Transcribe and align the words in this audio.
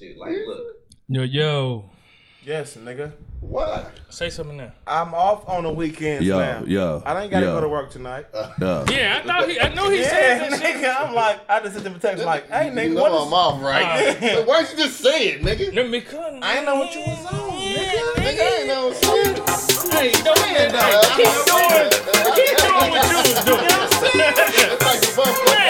Dude, 0.00 0.16
like, 0.16 0.30
look. 0.46 0.76
Yo, 1.08 1.22
yo. 1.24 1.90
Yes, 2.44 2.76
nigga. 2.76 3.10
What? 3.40 3.90
Say 4.10 4.30
something 4.30 4.56
now. 4.56 4.70
I'm 4.86 5.12
off 5.12 5.48
on 5.48 5.64
the 5.64 5.72
weekends 5.72 6.24
Yo, 6.24 6.38
now. 6.38 6.62
yo, 6.64 7.02
I 7.04 7.22
ain't 7.22 7.32
gotta 7.32 7.46
yo. 7.46 7.54
go 7.56 7.60
to 7.62 7.68
work 7.68 7.90
tonight. 7.90 8.26
Yeah. 8.60 8.84
Yeah, 8.88 9.20
I 9.20 9.26
thought 9.26 9.48
he. 9.48 9.58
I 9.58 9.74
know 9.74 9.90
he 9.90 9.98
yeah, 10.00 10.08
said 10.08 10.52
that 10.52 10.60
shit. 10.60 10.84
I'm 10.86 11.14
like, 11.16 11.40
I 11.50 11.58
just 11.62 11.74
sent 11.74 11.84
him 11.88 11.96
a 11.96 11.98
text 11.98 12.24
like, 12.24 12.48
hey, 12.48 12.66
you 12.66 12.72
nigga, 12.74 12.94
know 12.94 13.02
what 13.02 13.10
I'm 13.10 13.26
is? 13.26 13.32
off, 13.32 13.60
right? 13.60 13.82
Uh, 14.22 14.42
why 14.44 14.62
don't 14.62 14.70
you 14.70 14.84
just 14.84 15.00
say 15.00 15.30
it, 15.30 15.42
nigga? 15.42 15.74
Let 15.74 15.90
me 15.90 16.00
come. 16.00 16.44
I 16.44 16.58
ain't 16.58 16.64
know 16.66 16.76
what 16.76 16.94
you 16.94 17.00
was 17.00 17.26
on, 17.26 17.58
nigga. 17.58 18.14
Nigga, 18.22 18.40
I 18.40 18.56
ain't 18.58 18.68
know 18.68 18.92
shit. 18.92 19.34
Hey, 19.92 20.12
don't 20.22 20.38
Man, 20.38 20.70
hey, 20.70 20.94
keep 21.18 21.34
doing. 21.42 21.90
Keep 22.38 22.54
doing 22.56 22.90
what 22.94 23.02
you 23.10 23.16
was 23.18 23.44
doing. 23.44 23.66
It's 24.14 24.84
like 24.86 25.00
the 25.00 25.12
buffalo. 25.16 25.67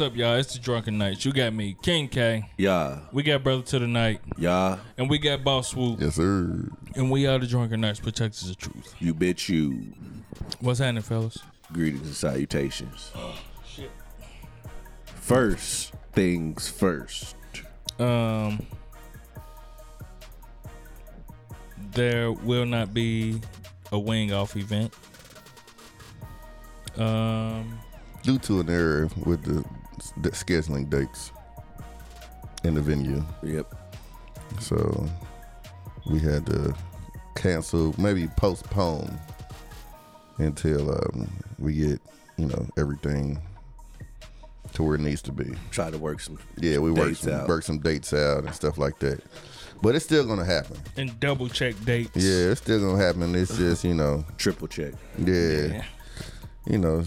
What's 0.00 0.12
up, 0.12 0.16
y'all? 0.16 0.36
It's 0.36 0.54
the 0.54 0.60
Drunken 0.60 0.96
Knights. 0.96 1.26
You 1.26 1.32
got 1.34 1.52
me, 1.52 1.76
King 1.82 2.08
K. 2.08 2.48
Yeah. 2.56 3.00
We 3.12 3.22
got 3.22 3.42
Brother 3.44 3.60
to 3.64 3.78
the 3.80 3.86
Night, 3.86 4.22
Yeah. 4.38 4.78
and 4.96 5.10
we 5.10 5.18
got 5.18 5.44
Boss 5.44 5.68
Swoop, 5.68 6.00
Yes, 6.00 6.14
sir. 6.14 6.70
and 6.96 7.10
we 7.10 7.26
are 7.26 7.38
the 7.38 7.46
Drunken 7.46 7.82
Knights, 7.82 8.00
protectors 8.00 8.48
of 8.48 8.56
truth. 8.56 8.94
You 8.98 9.12
bitch 9.14 9.50
you. 9.50 9.92
What's 10.60 10.78
happening, 10.78 11.02
fellas? 11.02 11.36
Greetings 11.70 12.06
and 12.06 12.16
salutations. 12.16 13.12
Shit. 13.68 13.90
First 15.04 15.92
things 16.14 16.66
first. 16.66 17.36
Um, 17.98 18.64
there 21.92 22.32
will 22.32 22.64
not 22.64 22.94
be 22.94 23.42
a 23.92 23.98
wing 23.98 24.32
off 24.32 24.56
event. 24.56 24.94
Um, 26.96 27.78
Due 28.22 28.38
to 28.38 28.60
an 28.60 28.70
error 28.70 29.10
with 29.24 29.42
the, 29.44 29.62
the 29.62 29.79
scheduling 30.00 30.88
dates 30.90 31.32
in 32.64 32.74
the 32.74 32.80
venue, 32.80 33.24
Yep. 33.42 33.74
so 34.60 35.08
we 36.10 36.18
had 36.18 36.44
to 36.46 36.74
cancel, 37.36 37.94
maybe 37.98 38.28
postpone 38.36 39.18
until 40.38 40.90
um, 40.90 41.30
we 41.58 41.74
get 41.74 42.00
you 42.36 42.46
know 42.46 42.66
everything 42.78 43.38
to 44.74 44.82
where 44.82 44.94
it 44.94 45.00
needs 45.00 45.22
to 45.22 45.32
be. 45.32 45.52
Try 45.70 45.90
to 45.90 45.98
work 45.98 46.20
some. 46.20 46.38
Yeah, 46.58 46.78
we 46.78 46.90
work 46.90 47.16
some, 47.16 47.32
out. 47.32 47.48
work 47.48 47.62
some 47.64 47.78
dates 47.78 48.12
out 48.12 48.44
and 48.44 48.54
stuff 48.54 48.78
like 48.78 48.98
that. 49.00 49.20
But 49.82 49.94
it's 49.94 50.04
still 50.04 50.26
gonna 50.26 50.44
happen. 50.44 50.76
and 50.96 51.18
double 51.20 51.48
check 51.48 51.74
dates. 51.84 52.10
Yeah, 52.14 52.50
it's 52.52 52.60
still 52.60 52.80
gonna 52.80 53.02
happen. 53.04 53.34
It's 53.34 53.56
just 53.56 53.84
you 53.84 53.94
know, 53.94 54.24
Triple 54.36 54.68
check. 54.68 54.92
yeah, 55.18 55.34
Yeah. 55.66 55.84
you 56.66 56.78
know, 56.78 57.04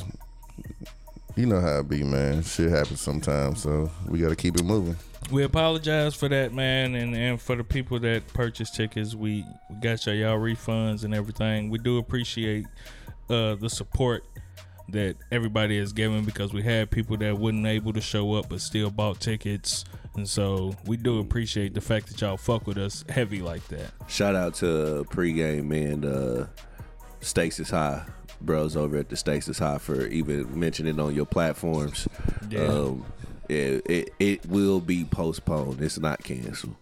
you 1.36 1.45
know 1.45 1.59
how 1.59 1.80
it 1.80 1.89
be, 1.89 2.03
man. 2.03 2.44
Shit 2.44 2.70
happens 2.70 3.02
sometimes, 3.02 3.61
so 3.61 3.89
we 4.08 4.20
got 4.20 4.30
to 4.30 4.36
keep 4.36 4.55
it 4.55 4.64
moving. 4.64 4.95
We 5.32 5.44
apologize 5.44 6.14
for 6.14 6.30
that, 6.30 6.54
man, 6.54 6.95
and, 6.95 7.16
and 7.16 7.42
for 7.42 7.55
the 7.55 7.64
people 7.64 7.99
that 8.02 8.27
purchased 8.33 8.76
tickets. 8.76 9.16
We, 9.16 9.45
we 9.70 9.76
got 9.77 10.05
y'all, 10.05 10.16
y'all 10.16 10.38
refunds 10.38 11.05
and 11.05 11.14
everything. 11.14 11.70
We 11.70 11.80
do 11.80 11.98
appreciate 11.98 12.66
uh, 13.30 13.55
the 13.55 13.70
support 13.70 14.26
that 14.89 15.16
everybody 15.32 15.80
has 15.80 15.94
given 15.94 16.26
because 16.26 16.54
we 16.54 16.61
had 16.61 16.92
people 16.92 17.17
that 17.17 17.38
wasn't 17.38 17.65
able 17.65 17.94
to 17.94 18.02
show 18.02 18.33
up 18.33 18.50
but 18.50 18.61
still 18.61 18.92
bought 18.92 19.20
tickets. 19.20 19.86
And 20.15 20.27
so 20.27 20.76
we 20.86 20.98
do 20.98 21.20
appreciate 21.20 21.73
the 21.73 21.82
fact 21.82 22.08
that 22.08 22.21
y'all 22.21 22.38
fuck 22.38 22.67
with 22.67 22.77
us 22.77 23.04
heavy 23.10 23.42
like 23.42 23.65
that. 23.70 23.92
Shout 24.08 24.36
out 24.36 24.55
to 24.55 25.05
pregame 25.10 25.73
and 25.73 26.05
uh 26.05 26.45
Stakes 27.21 27.60
is 27.60 27.70
High. 27.70 28.04
Bros 28.45 28.76
over 28.76 28.98
at 28.98 29.09
the 29.09 29.15
Stakes 29.15 29.48
is 29.48 29.59
High 29.59 29.77
for 29.77 30.05
even 30.08 30.59
mentioning 30.59 30.99
on 30.99 31.15
your 31.15 31.26
platforms. 31.26 32.08
Yeah. 32.49 32.61
Um 32.67 33.05
it, 33.49 33.86
it 33.89 34.14
it 34.20 34.45
will 34.48 34.80
be 34.80 35.04
postponed. 35.05 35.81
It's 35.81 35.99
not 35.99 36.23
canceled. 36.23 36.76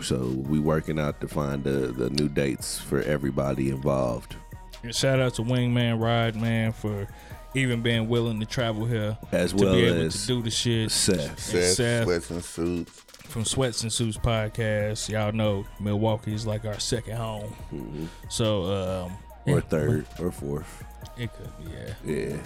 So 0.00 0.16
we 0.26 0.58
working 0.60 0.98
out 0.98 1.20
to 1.22 1.28
find 1.28 1.64
the, 1.64 1.92
the 1.92 2.10
new 2.10 2.28
dates 2.28 2.78
for 2.78 3.00
everybody 3.02 3.70
involved. 3.70 4.36
And 4.82 4.94
shout 4.94 5.20
out 5.20 5.34
to 5.34 5.42
Wingman 5.42 6.00
Ride, 6.00 6.36
man, 6.36 6.72
for 6.72 7.08
even 7.54 7.80
being 7.82 8.06
willing 8.08 8.38
to 8.40 8.46
travel 8.46 8.84
here 8.84 9.16
As 9.32 9.52
to 9.54 9.64
well 9.64 9.74
be 9.74 9.84
able 9.84 10.02
as 10.02 10.20
to 10.22 10.26
do 10.26 10.42
the 10.42 10.50
shit. 10.50 10.90
Seth. 10.90 11.38
Seth, 11.40 11.64
Seth. 11.72 12.04
sweats 12.04 12.30
and 12.30 12.44
suits. 12.44 13.00
from 13.24 13.44
Sweats 13.46 13.82
and 13.82 13.92
Suits 13.92 14.18
podcast. 14.18 15.08
Y'all 15.08 15.32
know 15.32 15.64
Milwaukee 15.80 16.34
is 16.34 16.46
like 16.46 16.66
our 16.66 16.78
second 16.78 17.16
home. 17.16 17.54
So, 18.28 18.64
um, 18.64 19.12
Or 19.46 19.54
yeah, 19.54 19.60
third 19.60 20.06
or 20.20 20.30
fourth. 20.30 20.84
It 21.16 21.30
could 21.32 21.50
be, 21.64 21.72
yeah. 21.72 21.94
Yeah. 22.04 22.36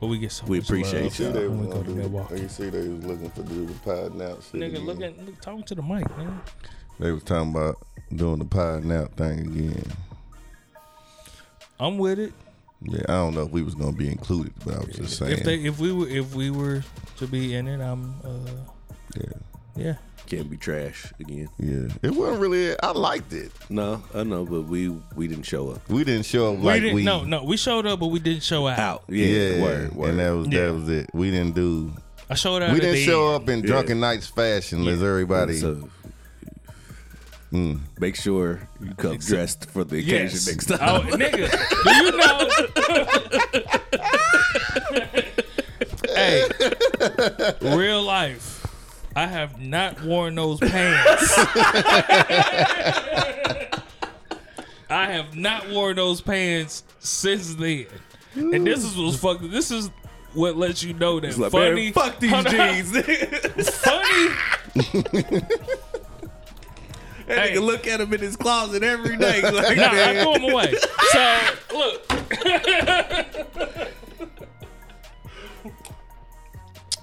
But 0.00 0.06
we 0.06 0.18
get 0.18 0.30
so 0.30 0.46
We 0.46 0.58
much 0.58 0.68
appreciate 0.68 1.02
love 1.04 1.12
See, 1.12 1.24
y'all. 1.24 1.32
they 1.32 1.48
when 1.48 1.58
was 1.58 1.66
we 1.68 1.72
gonna 1.72 1.84
to 1.84 1.90
do. 1.90 1.96
Milwaukee. 1.96 2.40
You 2.42 2.48
see, 2.48 2.70
they 2.70 2.88
was 2.88 3.04
looking 3.04 3.30
for 3.30 3.42
do 3.42 3.66
the 3.66 3.72
pod 3.80 4.14
now. 4.14 4.34
Shit 4.40 4.52
Nigga, 4.60 4.66
again. 4.68 4.86
look 4.86 5.00
at 5.02 5.26
look, 5.26 5.40
talking 5.40 5.64
to 5.64 5.74
the 5.74 5.82
mic, 5.82 6.16
man. 6.16 6.40
They 7.00 7.10
was 7.10 7.24
talking 7.24 7.50
about 7.50 7.84
doing 8.14 8.38
the 8.38 8.44
pod 8.44 8.84
now 8.84 9.06
thing 9.16 9.40
again. 9.40 9.82
I'm 11.80 11.98
with 11.98 12.18
it. 12.20 12.32
Yeah, 12.82 13.00
I 13.08 13.12
don't 13.14 13.34
know 13.34 13.42
if 13.42 13.50
we 13.50 13.62
was 13.62 13.74
gonna 13.74 13.90
be 13.96 14.08
included, 14.08 14.52
but 14.64 14.74
I 14.74 14.78
was 14.78 14.94
just 14.94 15.18
saying. 15.18 15.32
If 15.38 15.42
they 15.44 15.56
if 15.64 15.80
we 15.80 15.90
were 15.92 16.08
if 16.08 16.32
we 16.34 16.50
were 16.50 16.84
to 17.16 17.26
be 17.26 17.56
in 17.56 17.66
it, 17.66 17.80
I'm 17.80 18.14
uh 18.22 18.50
yeah, 19.16 19.24
yeah. 19.78 19.94
Can't 20.26 20.50
be 20.50 20.58
trash 20.58 21.06
again. 21.20 21.48
yeah, 21.58 21.88
it 22.02 22.10
wasn't 22.10 22.40
really. 22.40 22.78
I 22.80 22.90
liked 22.90 23.32
it. 23.32 23.50
No, 23.70 24.02
I 24.14 24.24
know, 24.24 24.44
but 24.44 24.62
we 24.62 24.90
we 25.16 25.26
didn't 25.26 25.44
show 25.46 25.70
up. 25.70 25.88
We 25.88 26.04
didn't 26.04 26.26
show 26.26 26.52
up 26.52 26.58
we 26.58 26.64
like 26.66 26.82
didn't 26.82 26.96
we. 26.96 27.02
no 27.04 27.24
no 27.24 27.44
we 27.44 27.56
showed 27.56 27.86
up, 27.86 28.00
but 28.00 28.08
we 28.08 28.18
didn't 28.18 28.42
show 28.42 28.66
out. 28.68 28.78
Out. 28.78 29.04
Yeah. 29.08 29.24
Yeah, 29.26 29.62
Word, 29.62 29.94
word. 29.94 30.10
and 30.10 30.18
that 30.18 30.30
was 30.30 30.48
Yeah. 30.48 30.66
that 30.66 30.74
was 30.74 30.88
it. 30.90 31.10
We 31.14 31.30
didn't 31.30 31.54
do. 31.54 31.92
I 32.28 32.34
showed 32.34 32.62
out. 32.62 32.74
We 32.74 32.80
didn't 32.80 33.04
show 33.06 33.34
end. 33.34 33.42
up 33.44 33.48
in 33.48 33.62
drunken 33.62 34.00
knights 34.00 34.26
fashion 34.26 34.86
as 34.86 35.02
everybody. 35.02 35.54
So 35.56 35.88
Mm. 37.50 37.80
make 37.98 38.14
sure 38.14 38.68
you 38.78 38.92
come 38.98 39.16
dressed 39.16 39.70
for 39.70 39.82
the 39.82 40.00
occasion 40.00 40.28
Yes. 40.36 40.46
next 40.46 40.66
time. 40.66 40.78
Oh, 40.82 41.00
nigga, 41.16 41.48
do 41.84 41.90
you 41.96 42.10
know? 42.18 42.48
hey, 47.64 47.74
real 47.76 48.02
life. 48.02 48.57
I 49.18 49.26
have 49.26 49.60
not 49.60 50.00
worn 50.04 50.36
those 50.36 50.60
pants. 50.60 51.34
I 54.88 55.06
have 55.10 55.34
not 55.36 55.68
worn 55.70 55.96
those 55.96 56.20
pants 56.20 56.84
since 57.00 57.56
then. 57.56 57.86
And 58.36 58.64
this 58.64 58.84
is 58.84 58.96
what's 58.96 59.16
fucked. 59.16 59.50
This 59.50 59.72
is 59.72 59.90
what 60.34 60.56
lets 60.56 60.84
you 60.84 60.94
know 60.94 61.18
that 61.18 61.36
Like, 61.36 61.50
funny. 61.50 61.86
man, 61.86 61.92
fuck 61.94 62.20
these 62.20 62.30
Hold 62.30 62.46
on. 62.46 62.52
jeans. 62.52 62.90
Funny. 63.80 64.28
That 67.26 67.38
Hey. 67.38 67.52
nigga 67.56 67.62
look 67.62 67.86
at 67.88 68.00
him 68.00 68.14
in 68.14 68.20
his 68.20 68.36
closet 68.36 68.84
every 68.84 69.16
day. 69.16 69.42
Like, 69.52 69.76
Nah, 69.76 69.88
I 69.88 69.94
man. 69.94 70.22
threw 70.24 70.34
them 70.34 70.44
away. 70.52 70.74
So 71.10 71.38
look. 71.74 72.06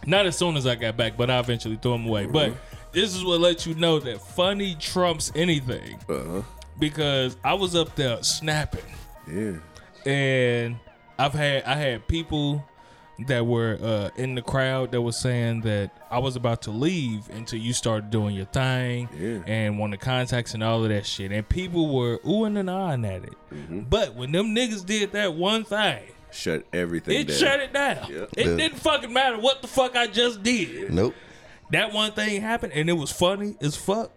Not 0.06 0.25
as 0.25 0.38
soon 0.38 0.56
as 0.57 0.66
I 0.68 0.75
got 0.75 0.96
back, 0.98 1.18
but 1.18 1.30
I 1.30 1.40
eventually 1.40 1.78
threw 1.81 1.94
them 1.94 2.06
away. 2.07 2.25
But 2.28 2.54
this 2.92 3.16
is 3.16 3.24
what 3.24 3.40
lets 3.42 3.66
you 3.66 3.75
know 3.75 4.00
that 4.00 4.22
funny 4.22 4.75
trumps 4.80 5.31
anything. 5.36 6.00
Uh-huh. 6.10 6.42
Because 6.78 7.38
I 7.44 7.54
was 7.54 7.75
up 7.75 7.96
there 7.96 8.22
snapping, 8.22 8.84
Yeah. 9.31 9.54
and 10.06 10.78
I've 11.18 11.34
had 11.34 11.63
I 11.63 11.75
had 11.75 12.07
people 12.07 12.66
that 13.28 13.46
were 13.46 13.78
uh, 13.81 14.10
in 14.22 14.36
the 14.36 14.42
crowd 14.42 14.92
that 14.92 15.02
was 15.02 15.18
saying 15.18 15.62
that 15.62 15.90
I 16.12 16.19
was 16.19 16.36
about 16.36 16.63
to 16.63 16.72
leave 16.72 17.30
until 17.30 17.60
you 17.60 17.72
started 17.72 18.10
doing 18.10 18.36
your 18.36 18.46
thing 18.48 19.07
Yeah. 19.18 19.40
and 19.48 19.80
wanted 19.80 20.02
contacts 20.02 20.54
and 20.54 20.62
all 20.62 20.84
of 20.84 20.90
that 20.90 21.06
shit. 21.06 21.31
And 21.31 21.48
people 21.48 21.96
were 21.96 22.18
oohing 22.25 22.60
and 22.60 22.68
ahhing 22.68 23.07
at 23.07 23.24
it. 23.24 23.34
Mm-hmm. 23.54 23.80
But 23.90 24.16
when 24.16 24.34
them 24.34 24.54
niggas 24.54 24.86
did 24.86 25.13
that 25.13 25.34
one 25.34 25.63
thing, 25.63 26.04
Shut 26.36 26.64
everything 26.74 27.20
it 27.22 27.28
down. 27.30 27.38
shut 27.38 27.60
it 27.62 27.74
down. 27.74 28.08
Yeah. 28.12 28.26
It 28.38 28.46
Yeah. 28.48 28.56
didn't 28.58 28.80
fucking 28.80 29.12
matter 29.14 29.40
what 29.40 29.62
the 29.62 29.68
fuck 29.68 29.96
I 29.96 30.08
just 30.08 30.44
did. 30.44 30.94
Nope. 30.94 31.16
That 31.72 31.94
one 31.94 32.12
thing 32.12 32.42
happened 32.42 32.74
and 32.74 32.90
it 32.90 32.94
was 32.94 33.12
funny 33.12 33.56
as 33.62 33.76
fuck. 33.76 34.12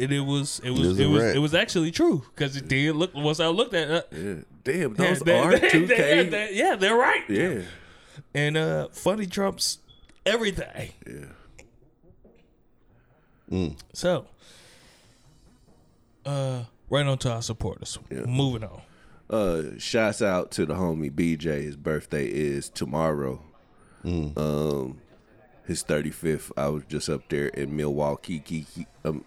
and 0.00 0.12
it 0.12 0.20
was 0.20 0.60
it 0.64 0.70
was 0.70 0.80
was 0.80 0.98
it 1.00 1.06
was 1.06 1.22
it 1.34 1.38
was 1.38 1.54
actually 1.54 1.90
true 1.90 2.22
because 2.34 2.56
it 2.56 2.68
did 2.68 2.94
look 2.96 3.14
once 3.14 3.40
I 3.40 3.48
looked 3.48 3.74
at 3.74 3.90
it. 3.90 4.08
uh, 4.12 4.16
Yeah. 4.16 4.34
Damn, 4.64 4.94
those 4.94 5.20
they- 5.20 5.38
are 5.38 5.58
two 5.70 5.86
K. 5.86 6.50
yeah, 6.54 6.74
they're 6.76 6.96
right. 6.96 7.22
Yeah. 7.28 7.62
And 8.34 8.56
uh, 8.56 8.88
funny 8.92 9.26
trumps 9.26 9.78
everything. 10.26 10.92
Yeah. 13.50 13.68
So, 13.94 14.26
uh, 16.26 16.64
right 16.90 17.06
on 17.06 17.18
to 17.18 17.32
our 17.32 17.42
supporters. 17.42 17.98
Moving 18.10 18.64
on. 18.64 18.82
Uh, 19.30 19.62
shouts 19.78 20.22
out 20.22 20.50
to 20.52 20.64
the 20.66 20.74
homie 20.74 21.10
BJ. 21.12 21.62
His 21.62 21.76
birthday 21.76 22.26
is 22.26 22.68
tomorrow. 22.68 23.42
Um, 24.04 25.00
his 25.66 25.84
35th. 25.84 26.50
I 26.56 26.68
was 26.68 26.84
just 26.88 27.08
up 27.10 27.28
there 27.28 27.48
in 27.48 27.76
Milwaukee. 27.76 28.38
Kiki. 28.38 28.86
Um, 29.04 29.24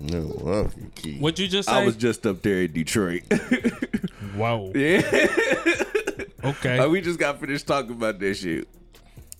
No, 0.00 0.32
well, 0.40 0.70
key. 0.94 1.18
What 1.18 1.38
you 1.38 1.48
just 1.48 1.68
say? 1.68 1.74
I 1.74 1.84
was 1.84 1.96
just 1.96 2.24
up 2.26 2.42
there 2.42 2.62
in 2.62 2.72
Detroit. 2.72 3.22
wow. 4.36 4.70
yeah. 4.74 5.00
Okay. 6.44 6.78
Uh, 6.78 6.88
we 6.88 7.00
just 7.00 7.18
got 7.18 7.40
finished 7.40 7.66
talking 7.66 7.92
about 7.92 8.18
this 8.18 8.40
shit. 8.40 8.68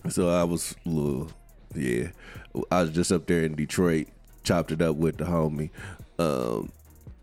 So 0.09 0.29
I 0.29 0.43
was 0.43 0.75
a 0.85 0.89
little, 0.89 1.31
yeah. 1.75 2.09
I 2.69 2.81
was 2.81 2.91
just 2.91 3.11
up 3.11 3.25
there 3.25 3.43
in 3.43 3.55
Detroit, 3.55 4.07
chopped 4.43 4.71
it 4.71 4.81
up 4.81 4.95
with 4.97 5.17
the 5.17 5.23
homie. 5.25 5.69
Um, 6.19 6.71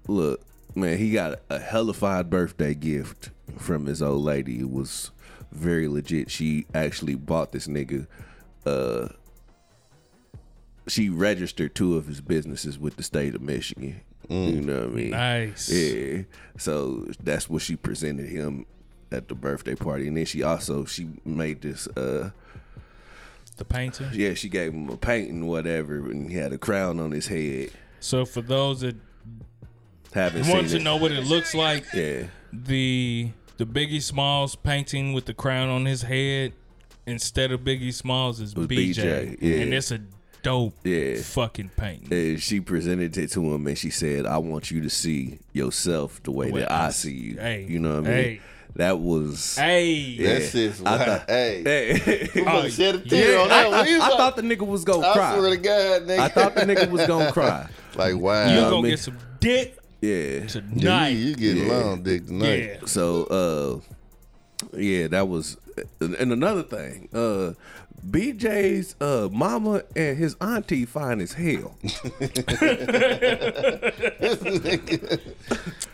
look, 0.08 0.40
man, 0.74 0.98
he 0.98 1.10
got 1.12 1.40
a 1.48 1.58
hellified 1.58 2.30
birthday 2.30 2.74
gift 2.74 3.30
from 3.58 3.86
his 3.86 4.02
old 4.02 4.22
lady. 4.22 4.60
It 4.60 4.70
was 4.70 5.10
very 5.52 5.88
legit. 5.88 6.30
She 6.30 6.66
actually 6.74 7.14
bought 7.14 7.52
this 7.52 7.66
nigga. 7.66 8.06
Uh, 8.64 9.08
she 10.86 11.08
registered 11.08 11.74
two 11.74 11.96
of 11.96 12.06
his 12.06 12.20
businesses 12.20 12.78
with 12.78 12.96
the 12.96 13.02
state 13.02 13.34
of 13.34 13.42
Michigan. 13.42 14.00
You 14.28 14.60
know 14.60 14.80
what 14.82 14.90
I 14.90 14.94
mean? 14.94 15.10
Nice. 15.10 15.68
Yeah. 15.70 16.22
So 16.56 17.08
that's 17.22 17.50
what 17.50 17.62
she 17.62 17.74
presented 17.74 18.28
him 18.28 18.64
at 19.10 19.26
the 19.28 19.34
birthday 19.34 19.74
party. 19.74 20.06
And 20.06 20.16
then 20.16 20.24
she 20.24 20.42
also 20.44 20.84
she 20.84 21.08
made 21.24 21.62
this 21.62 21.88
uh 21.88 22.30
The 23.56 23.64
painting. 23.64 24.08
yeah, 24.12 24.34
she 24.34 24.48
gave 24.48 24.72
him 24.72 24.88
a 24.88 24.96
painting, 24.96 25.46
whatever, 25.46 25.96
and 25.96 26.30
he 26.30 26.36
had 26.36 26.52
a 26.52 26.58
crown 26.58 27.00
on 27.00 27.10
his 27.10 27.26
head. 27.26 27.70
So 27.98 28.24
for 28.24 28.40
those 28.40 28.82
that 28.82 28.94
Haven't 30.12 30.48
want 30.48 30.62
seen 30.62 30.68
to 30.70 30.76
it. 30.76 30.82
know 30.82 30.96
what 30.96 31.12
it 31.12 31.24
looks 31.24 31.54
like, 31.54 31.84
Yeah. 31.94 32.24
the 32.52 33.30
the 33.58 33.66
Biggie 33.66 34.02
Smalls 34.02 34.56
painting 34.56 35.12
with 35.12 35.26
the 35.26 35.34
crown 35.34 35.68
on 35.68 35.84
his 35.84 36.02
head 36.02 36.52
instead 37.06 37.52
of 37.52 37.60
Biggie 37.60 37.92
Smalls 37.92 38.40
is 38.40 38.54
BJ, 38.54 38.68
BJ, 38.68 39.38
yeah. 39.40 39.56
and 39.62 39.74
it's 39.74 39.90
a 39.90 40.00
dope 40.42 40.74
Yeah. 40.84 41.16
fucking 41.20 41.70
painting. 41.76 42.08
And 42.10 42.40
she 42.42 42.60
presented 42.60 43.16
it 43.18 43.30
to 43.32 43.52
him 43.52 43.66
and 43.66 43.76
she 43.76 43.90
said, 43.90 44.24
I 44.26 44.38
want 44.38 44.70
you 44.70 44.80
to 44.80 44.88
see 44.90 45.38
yourself 45.52 46.22
the 46.22 46.30
way 46.30 46.46
The 46.46 46.52
way 46.54 46.60
that 46.60 46.72
I 46.72 46.86
I 46.86 46.90
see 46.90 47.08
see 47.10 47.14
you. 47.32 47.36
Hey. 47.38 47.66
You 47.68 47.78
know 47.80 47.90
what 48.00 48.06
I 48.10 48.14
mean? 48.14 48.24
Hey. 48.24 48.40
That 48.76 48.98
was 48.98 49.56
Hey, 49.56 49.92
Yeah. 49.92 50.34
That 50.38 50.42
shit's 50.50 50.82
I 50.82 51.04
thought- 51.04 51.24
Hey, 51.28 51.62
Hey. 51.98 52.28
we 52.34 52.42
Oh, 52.46 52.68
shed 52.68 52.94
a 52.94 52.98
tear 53.00 53.32
yeah, 53.34 53.40
on 53.42 53.48
that 53.48 53.66
I. 53.66 53.68
I, 53.68 53.82
I 53.82 53.98
like- 53.98 54.16
thought 54.16 54.36
the 54.36 54.42
nigga 54.42 54.66
was 54.66 54.84
gonna 54.84 55.00
cry. 55.02 55.10
I 55.10 55.14
cry. 55.14 55.36
swear 55.38 55.50
to 55.50 55.56
God, 55.58 56.02
nigga. 56.06 56.18
I 56.18 56.28
thought 56.28 56.54
the 56.54 56.60
nigga 56.62 56.90
was 56.90 57.06
gonna 57.06 57.32
cry. 57.32 57.68
like 57.96 58.16
wow. 58.16 58.48
you 58.48 58.54
know 58.54 58.60
gonna 58.62 58.70
what 58.76 58.78
I 58.78 58.82
mean? 58.82 58.90
get 58.92 58.98
some 59.00 59.18
dick 59.40 59.76
Yeah. 60.00 60.16
Yeah, 60.16 60.46
tonight. 60.46 61.08
you, 61.10 61.16
you 61.26 61.34
getting 61.36 61.66
Yeah. 61.66 61.72
long 61.76 62.02
dick 62.02 62.26
tonight. 62.26 62.64
Yeah. 62.80 62.86
So 62.86 63.24
uh 63.24 63.80
yeah, 64.76 65.06
that 65.08 65.28
was 65.28 65.56
and 66.00 66.14
another 66.32 66.62
thing, 66.62 67.08
uh 67.12 67.52
BJ's 68.08 68.96
uh 69.00 69.28
mama 69.30 69.82
and 69.94 70.16
his 70.16 70.34
auntie 70.40 70.86
fine 70.86 71.20
as 71.20 71.32
hell. 71.34 71.76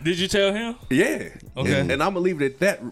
Did 0.02 0.18
you 0.18 0.28
tell 0.28 0.52
him? 0.52 0.76
Yeah. 0.90 1.28
Okay. 1.56 1.80
And, 1.80 1.90
and 1.90 2.02
I'm 2.02 2.10
gonna 2.14 2.20
leave 2.20 2.40
it 2.42 2.52
at 2.54 2.58
that 2.60 2.82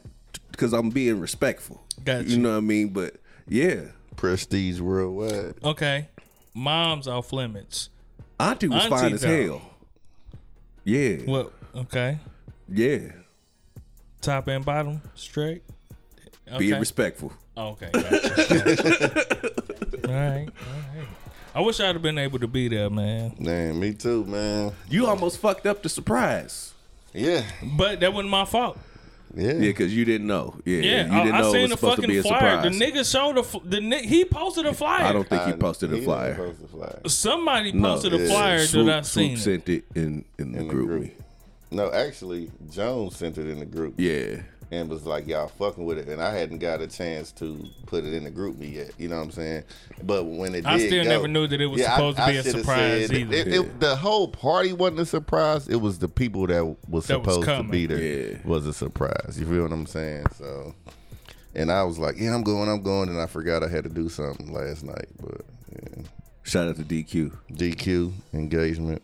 because 0.51 0.73
I'm 0.73 0.91
being 0.91 1.21
respectful. 1.21 1.85
Gotcha. 2.05 2.29
You 2.29 2.39
know 2.39 2.51
what 2.53 2.57
I 2.59 2.61
mean? 2.61 2.89
But 2.89 3.17
yeah. 3.49 3.83
Prestige 4.17 4.81
worldwide. 4.81 5.55
Okay, 5.65 6.09
mom's 6.55 7.09
off 7.09 7.33
limits. 7.33 7.91
Auntie 8.39 8.69
was 8.69 8.85
Auntie, 8.85 8.91
fine 8.91 9.13
as 9.15 9.21
though. 9.23 9.43
hell. 9.59 9.63
Yeah. 10.85 11.17
What? 11.25 11.53
Okay, 11.75 12.19
Yeah. 12.69 12.99
top 14.21 14.49
and 14.49 14.65
bottom 14.65 15.01
straight. 15.15 15.63
Okay. 16.47 16.59
Being 16.59 16.79
respectful. 16.79 17.33
Oh, 17.57 17.69
okay. 17.71 17.89
Gotcha. 17.93 19.45
all 20.09 20.15
right. 20.15 20.49
All 20.49 20.99
right. 20.99 21.09
I 21.55 21.61
wish 21.61 21.81
I'd 21.81 21.95
have 21.95 22.03
been 22.03 22.19
able 22.19 22.39
to 22.41 22.49
be 22.49 22.69
there, 22.69 22.91
man. 22.91 23.35
Man, 23.39 23.79
me 23.81 23.95
too, 23.95 24.25
man. 24.25 24.73
You 24.91 25.07
almost 25.07 25.39
fucked 25.39 25.67
up 25.67 25.83
the 25.83 25.89
surprise. 25.89 26.73
Yeah, 27.13 27.45
But 27.63 28.01
that 28.01 28.13
wasn't 28.13 28.31
my 28.31 28.45
fault. 28.45 28.77
Yeah. 29.37 29.53
Yeah, 29.53 29.59
because 29.61 29.95
you 29.97 30.05
didn't 30.05 30.27
know. 30.27 30.55
Yeah, 30.65 30.79
Yeah, 30.79 30.81
you 30.81 31.25
didn't 31.25 31.35
I, 31.35 31.39
I 31.39 31.41
know 31.43 31.55
it 31.55 31.63
was 31.63 31.71
supposed 31.73 32.01
to 32.03 32.09
be 32.09 32.19
a 32.19 32.23
flyer. 32.23 32.63
surprise. 32.63 32.79
The 32.79 32.85
nigga 32.85 33.11
showed 33.11 33.37
the 33.37 33.43
fl- 33.43 33.59
the 33.65 33.81
ni- 33.81 34.07
he 34.07 34.25
posted 34.25 34.67
a 34.67 34.75
flyer. 34.75 35.05
I 35.05 35.13
don't 35.13 35.29
think 35.29 35.43
he 35.45 35.53
uh, 35.53 35.57
posted 35.57 35.93
a 35.93 35.97
he 35.99 36.05
flyer. 36.05 36.35
post 36.35 36.63
a 36.63 36.69
flyer. 36.69 37.01
Somebody 37.07 37.73
No, 37.73 37.95
posted 37.95 38.15
a 38.15 38.19
yeah. 38.19 38.27
flyer 38.29 38.59
Swoop, 38.67 38.87
that 38.87 38.99
I 38.99 39.01
Swoop 39.03 39.27
seen. 39.29 39.37
sent 39.37 39.69
it 39.69 39.85
in 39.95 40.25
in 40.39 40.53
the 40.53 40.59
In 40.61 40.69
the 40.69 40.73
group. 40.75 40.89
group. 40.89 41.11
No, 41.71 41.91
actually, 41.93 42.51
Jones 42.71 43.17
sent 43.17 43.37
it 43.39 43.49
in 43.49 43.59
the 43.59 43.67
group. 43.67 43.95
Yeah, 43.99 44.43
and 44.75 44.91
was 44.91 45.07
like, 45.07 45.27
"Y'all 45.27 45.49
fucking 45.49 45.85
with 45.85 45.99
it," 45.99 46.09
and 46.09 46.21
I 46.23 46.33
hadn't 46.35 46.59
got 46.59 46.81
a 46.81 46.87
chance 46.87 47.33
to 47.33 47.65
put 47.87 48.05
it 48.05 48.13
in 48.15 48.25
the 48.25 48.31
group 48.31 48.59
me 48.59 48.69
yet. 48.69 48.91
You 48.99 49.09
know 49.09 49.17
what 49.17 49.25
I'm 49.25 49.31
saying? 49.31 49.65
But 50.03 50.25
when 50.25 50.55
it, 50.55 50.67
I 50.67 50.79
did 50.79 50.89
still 50.89 51.05
go- 51.05 51.11
never 51.11 51.29
knew 51.29 51.47
that 51.47 51.61
it 51.61 51.67
was 51.67 51.83
supposed 51.83 52.17
to 52.19 52.27
be 52.27 52.37
a 52.37 52.43
surprise 52.43 53.07
said- 53.09 53.17
either. 53.17 53.35
It, 53.35 53.49
it- 53.49 53.81
the 53.81 53.97
whole 53.97 54.29
party 54.29 54.73
wasn't 54.73 55.01
a 55.01 55.07
surprise. 55.07 55.69
It 55.69 55.77
was 55.77 55.99
the 55.99 56.09
people 56.09 56.47
that 56.49 56.65
was 56.89 57.07
That 57.07 57.23
was 57.25 57.35
supposed 57.37 57.47
to 57.49 57.63
be 57.71 57.87
there 57.87 58.01
Yeah. 58.33 58.39
was 58.45 58.67
a 58.67 58.73
surprise. 58.73 59.37
You 59.39 59.47
feel 59.47 59.63
what 59.63 59.73
I'm 59.73 59.87
saying? 59.87 60.27
So, 60.37 60.75
and 61.55 61.71
I 61.71 61.83
was 61.85 61.99
like, 61.99 62.17
"Yeah, 62.19 62.35
I'm 62.35 62.43
going, 62.43 62.69
I'm 62.69 62.83
going," 62.83 63.09
and 63.09 63.21
I 63.21 63.27
forgot 63.27 63.63
I 63.63 63.69
had 63.69 63.85
to 63.85 63.91
do 63.91 64.09
something 64.09 64.53
last 64.53 64.83
night. 64.85 65.07
But 65.21 65.43
yeah. 65.73 66.03
shout 66.43 66.69
out 66.69 66.77
to 66.77 66.83
DQ. 66.83 67.33
DQ 67.53 68.13
engagement, 68.33 69.03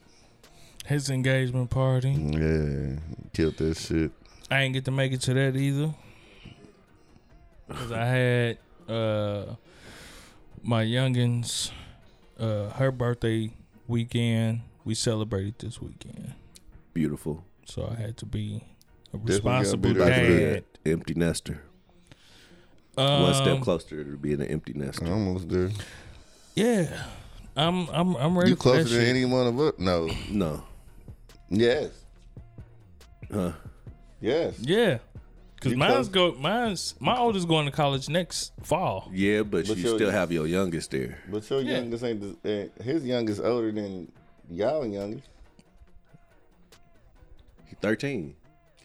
His 0.86 1.08
engagement 1.10 1.70
party. 1.70 2.14
Mm, 2.14 2.34
yeah, 2.34 3.00
killed 3.32 3.56
that 3.58 3.76
shit. 3.76 4.10
I 4.50 4.62
ain't 4.62 4.74
get 4.74 4.84
to 4.86 4.90
make 4.90 5.12
it 5.12 5.20
to 5.22 5.34
that 5.34 5.56
either. 5.56 5.94
Cause 7.70 7.92
I 7.92 8.04
had 8.04 8.58
uh 8.88 9.54
my 10.62 10.84
youngins 10.84 11.70
uh 12.38 12.70
her 12.70 12.90
birthday 12.90 13.52
weekend. 13.86 14.62
We 14.84 14.94
celebrated 14.94 15.54
this 15.58 15.80
weekend. 15.80 16.34
Beautiful. 16.94 17.44
So 17.64 17.86
I 17.96 18.00
had 18.00 18.16
to 18.18 18.26
be 18.26 18.64
a 19.14 19.18
responsible 19.18 19.90
be 19.90 19.98
there 19.98 20.14
for 20.14 20.54
dad. 20.54 20.64
Empty 20.92 21.14
nester. 21.14 21.62
Um, 22.96 23.22
One 23.22 23.34
step 23.34 23.60
closer 23.60 24.02
to 24.02 24.16
being 24.16 24.40
an 24.40 24.48
empty 24.48 24.72
nester. 24.72 25.06
Almost 25.06 25.48
there. 25.48 25.70
Yeah. 26.56 27.04
I'm 27.56 27.88
I'm 27.90 28.16
I'm 28.16 28.36
ready 28.36 28.50
You 28.50 28.56
for 28.56 28.62
closer 28.62 28.82
that 28.84 28.88
than 28.90 29.00
shit. 29.00 29.08
any 29.08 29.24
one 29.26 29.46
of 29.46 29.60
us? 29.60 29.74
No. 29.78 30.08
No. 30.30 30.64
Yes. 31.50 31.90
Huh. 33.32 33.52
Yes. 34.20 34.54
Yeah. 34.60 34.98
Cause 35.60 35.72
You 35.72 35.78
mine's 35.78 36.08
close? 36.08 36.32
go 36.34 36.38
mine's 36.40 36.94
my 37.00 37.16
oldest 37.18 37.46
going 37.46 37.66
to 37.66 37.72
college 37.72 38.08
next 38.08 38.52
fall. 38.62 39.10
Yeah, 39.12 39.42
but, 39.42 39.66
But 39.68 39.76
you 39.76 39.84
your- 39.84 39.96
still 39.98 40.10
have 40.10 40.32
your 40.32 40.46
youngest 40.46 40.90
there. 40.90 41.18
But 41.30 41.48
your 41.50 41.60
Yeah. 41.60 41.78
youngest 41.78 42.02
ain't 42.04 42.42
the, 42.42 42.70
uh, 42.78 42.82
his 42.82 43.04
youngest 43.04 43.40
older 43.42 43.70
than 43.70 44.10
y'all 44.50 44.86
youngest. 44.86 45.28
He 47.66 47.76
13. 47.82 48.34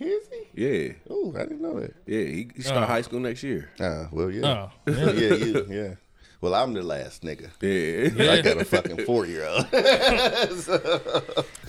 Is 0.02 0.28
he? 0.30 0.62
Yeah. 0.62 0.94
Oh, 1.10 1.34
I 1.38 1.44
didn't 1.44 1.62
know 1.62 1.80
that. 1.80 1.94
Yeah, 2.06 2.20
he, 2.24 2.50
he 2.54 2.62
start 2.62 2.84
Oh. 2.84 2.88
high 2.88 3.02
school 3.02 3.22
next 3.22 3.42
year. 3.44 3.70
Ah, 3.80 4.10
well, 4.12 4.30
yeah. 4.30 4.68
Oh. 4.86 4.92
yeah, 4.92 5.12
you, 5.36 5.66
yeah. 5.70 5.94
Well, 6.42 6.54
I'm 6.54 6.74
the 6.74 6.84
last 6.84 7.24
nigga. 7.24 7.50
Yeah. 7.62 8.32
I 8.34 8.42
got 8.42 8.58
a 8.60 8.66
fucking 8.76 9.06
four 9.06 9.26
year 9.26 9.46
old. 9.48 9.66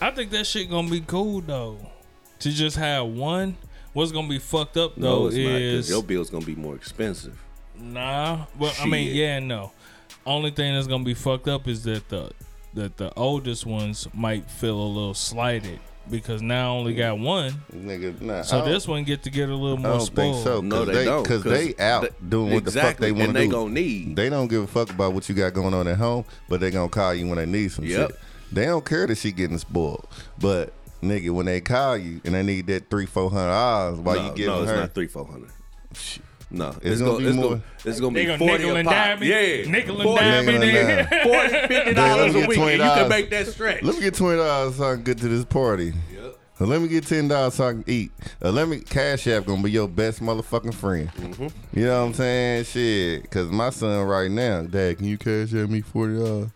I 0.03 0.11
think 0.11 0.31
that 0.33 0.45
shit 0.47 0.69
gonna 0.69 0.91
be 0.91 1.01
cool 1.01 1.41
though. 1.43 1.79
To 2.41 2.51
just 2.51 2.77
have 2.77 3.07
one. 3.07 3.57
What's 3.93 4.13
gonna 4.13 4.29
be 4.29 4.39
fucked 4.39 4.77
up 4.77 4.95
though 4.97 5.23
no, 5.23 5.27
it's 5.29 5.37
not. 5.37 5.45
'cause 5.45 5.55
is 5.63 5.91
your 5.91 6.03
bill's 6.03 6.29
going 6.31 6.43
to 6.43 6.47
be 6.47 6.55
more 6.61 6.75
expensive. 6.75 7.39
nah. 7.79 8.45
Well, 8.59 8.73
I 8.81 8.87
mean, 8.87 9.15
yeah, 9.15 9.39
no. 9.39 9.73
Only 10.27 10.51
thing 10.51 10.75
that's 10.75 10.87
gonna 10.87 11.05
be 11.05 11.15
fucked 11.15 11.49
up 11.49 11.67
is 11.69 11.85
that 11.85 12.09
the 12.09 12.31
that 12.75 12.97
the 12.99 13.13
oldest 13.15 13.65
ones 13.65 14.07
might 14.13 14.51
feel 14.51 14.77
a 14.79 14.87
little 14.89 15.15
slighted 15.15 15.79
because 16.11 16.43
now 16.43 16.75
I 16.75 16.79
only 16.79 16.95
got 16.95 17.19
one. 17.19 17.53
nigga, 17.75 18.21
nah. 18.21 18.43
So 18.43 18.65
this 18.67 18.87
one 18.87 19.05
get 19.05 19.23
to 19.23 19.31
get 19.31 19.49
a 19.49 19.55
little 19.55 19.79
I 19.79 19.81
more 19.81 19.91
don't 19.93 20.01
spoiled. 20.03 20.35
think 20.35 20.45
so. 20.45 20.61
No, 20.61 20.85
they, 20.85 20.93
they, 20.95 21.05
don't. 21.07 21.23
Because 21.23 21.43
they 21.43 21.75
out 21.83 22.03
they- 22.03 22.29
doing 22.29 22.53
what 22.53 22.65
the 22.67 22.73
fuck 22.73 22.99
they 22.99 23.13
want 23.13 23.25
and 23.25 23.33
to 23.35 23.39
they 23.41 23.47
do. 23.47 23.53
gonna 23.53 23.71
need. 23.73 24.15
They 24.15 24.29
don't 24.29 24.49
give 24.49 24.63
a 24.63 24.67
fuck 24.67 24.91
about 24.91 25.15
what 25.15 25.27
you 25.29 25.35
got 25.35 25.55
going 25.55 25.73
on 25.73 25.89
at 25.89 25.97
home, 25.97 26.25
but 26.51 26.61
they 26.61 26.71
gonna 26.71 26.91
call 26.91 27.15
you 27.15 27.27
when 27.29 27.39
they 27.39 27.47
need 27.47 27.73
some 27.73 27.87
Yep. 27.87 28.11
shit. 28.11 28.21
They 28.53 28.67
don't 28.67 28.85
care 28.85 29.07
that 29.07 29.17
she 29.17 29.33
getting 29.33 29.59
spoiled, 29.59 30.07
but 30.39 30.73
nigga, 31.03 31.31
when 31.31 31.47
they 31.47 31.61
call 31.61 31.97
you 31.97 32.21
and 32.25 32.35
they 32.35 32.43
need 32.43 32.67
that 32.69 32.91
three 32.91 33.07
four 33.07 33.31
hundred 33.31 33.51
dollars 33.51 33.99
while 34.01 34.17
no, 34.17 34.23
you 34.29 34.35
giving 34.35 34.55
no, 34.55 34.63
it's 34.63 34.71
her, 34.71 34.77
not 34.79 34.95
three, 34.95 35.07
four 35.07 35.27
hundred. 35.27 35.51
No, 36.49 36.69
It's 36.69 36.79
it's, 36.85 37.01
gonna 37.01 37.11
gonna, 37.13 37.19
be 37.19 37.27
it's 37.27 37.37
more- 37.37 37.49
gonna 37.49 37.63
it's 37.85 38.01
gonna 38.01 38.15
They 38.15 38.21
be 38.23 38.27
gonna 38.27 38.39
forty 38.39 38.53
nickel 38.59 38.71
a 38.77 38.79
and 38.79 38.89
pop. 38.89 38.95
dime 38.95 39.23
it. 39.23 39.27
Yeah, 39.67 39.71
Nickel 39.73 39.95
and 39.97 40.03
40, 40.05 40.25
dime 40.25 40.47
Nickel 40.47 40.63
it. 40.63 40.75
and 40.75 40.91
in. 41.01 41.07
dime. 41.11 41.23
40 41.67 41.75
50 41.75 41.95
dollars 41.95 42.35
a 42.35 42.39
week. 42.47 42.59
and 42.59 42.73
You 42.73 42.79
can 42.79 43.09
make 43.09 43.31
that 43.31 43.47
stretch. 43.49 43.83
Let 43.83 43.95
me 43.97 44.01
get 44.01 44.15
twenty 44.15 44.37
dollars 44.39 44.77
so 44.77 44.85
I 44.91 44.95
can 44.95 45.03
get 45.03 45.19
to 45.19 45.29
this 45.29 45.45
party. 45.45 45.93
Yep. 46.15 46.39
Or 46.61 46.67
let 46.69 46.81
me 46.81 46.87
get 46.89 47.05
ten 47.07 47.27
dollars 47.27 47.55
so 47.55 47.67
I 47.67 47.73
can 47.73 47.85
eat. 47.89 48.13
Or 48.41 48.51
let 48.53 48.69
me 48.69 48.79
Cash 48.79 49.27
App 49.27 49.45
gonna 49.47 49.61
be 49.63 49.73
your 49.73 49.89
best 49.89 50.21
motherfucking 50.21 50.75
friend. 50.75 51.09
Mm-hmm. 51.15 51.79
You 51.79 51.85
know 51.87 52.01
what 52.03 52.07
I'm 52.07 52.15
saying? 52.15 52.65
Shit, 52.65 53.29
cause 53.31 53.49
my 53.51 53.71
son 53.71 54.07
right 54.07 54.31
now, 54.31 54.63
Dad, 54.63 54.99
can 54.99 55.07
you 55.07 55.19
cash 55.19 55.53
app 55.53 55.69
me 55.69 55.81
forty 55.81 56.15
dollars? 56.17 56.51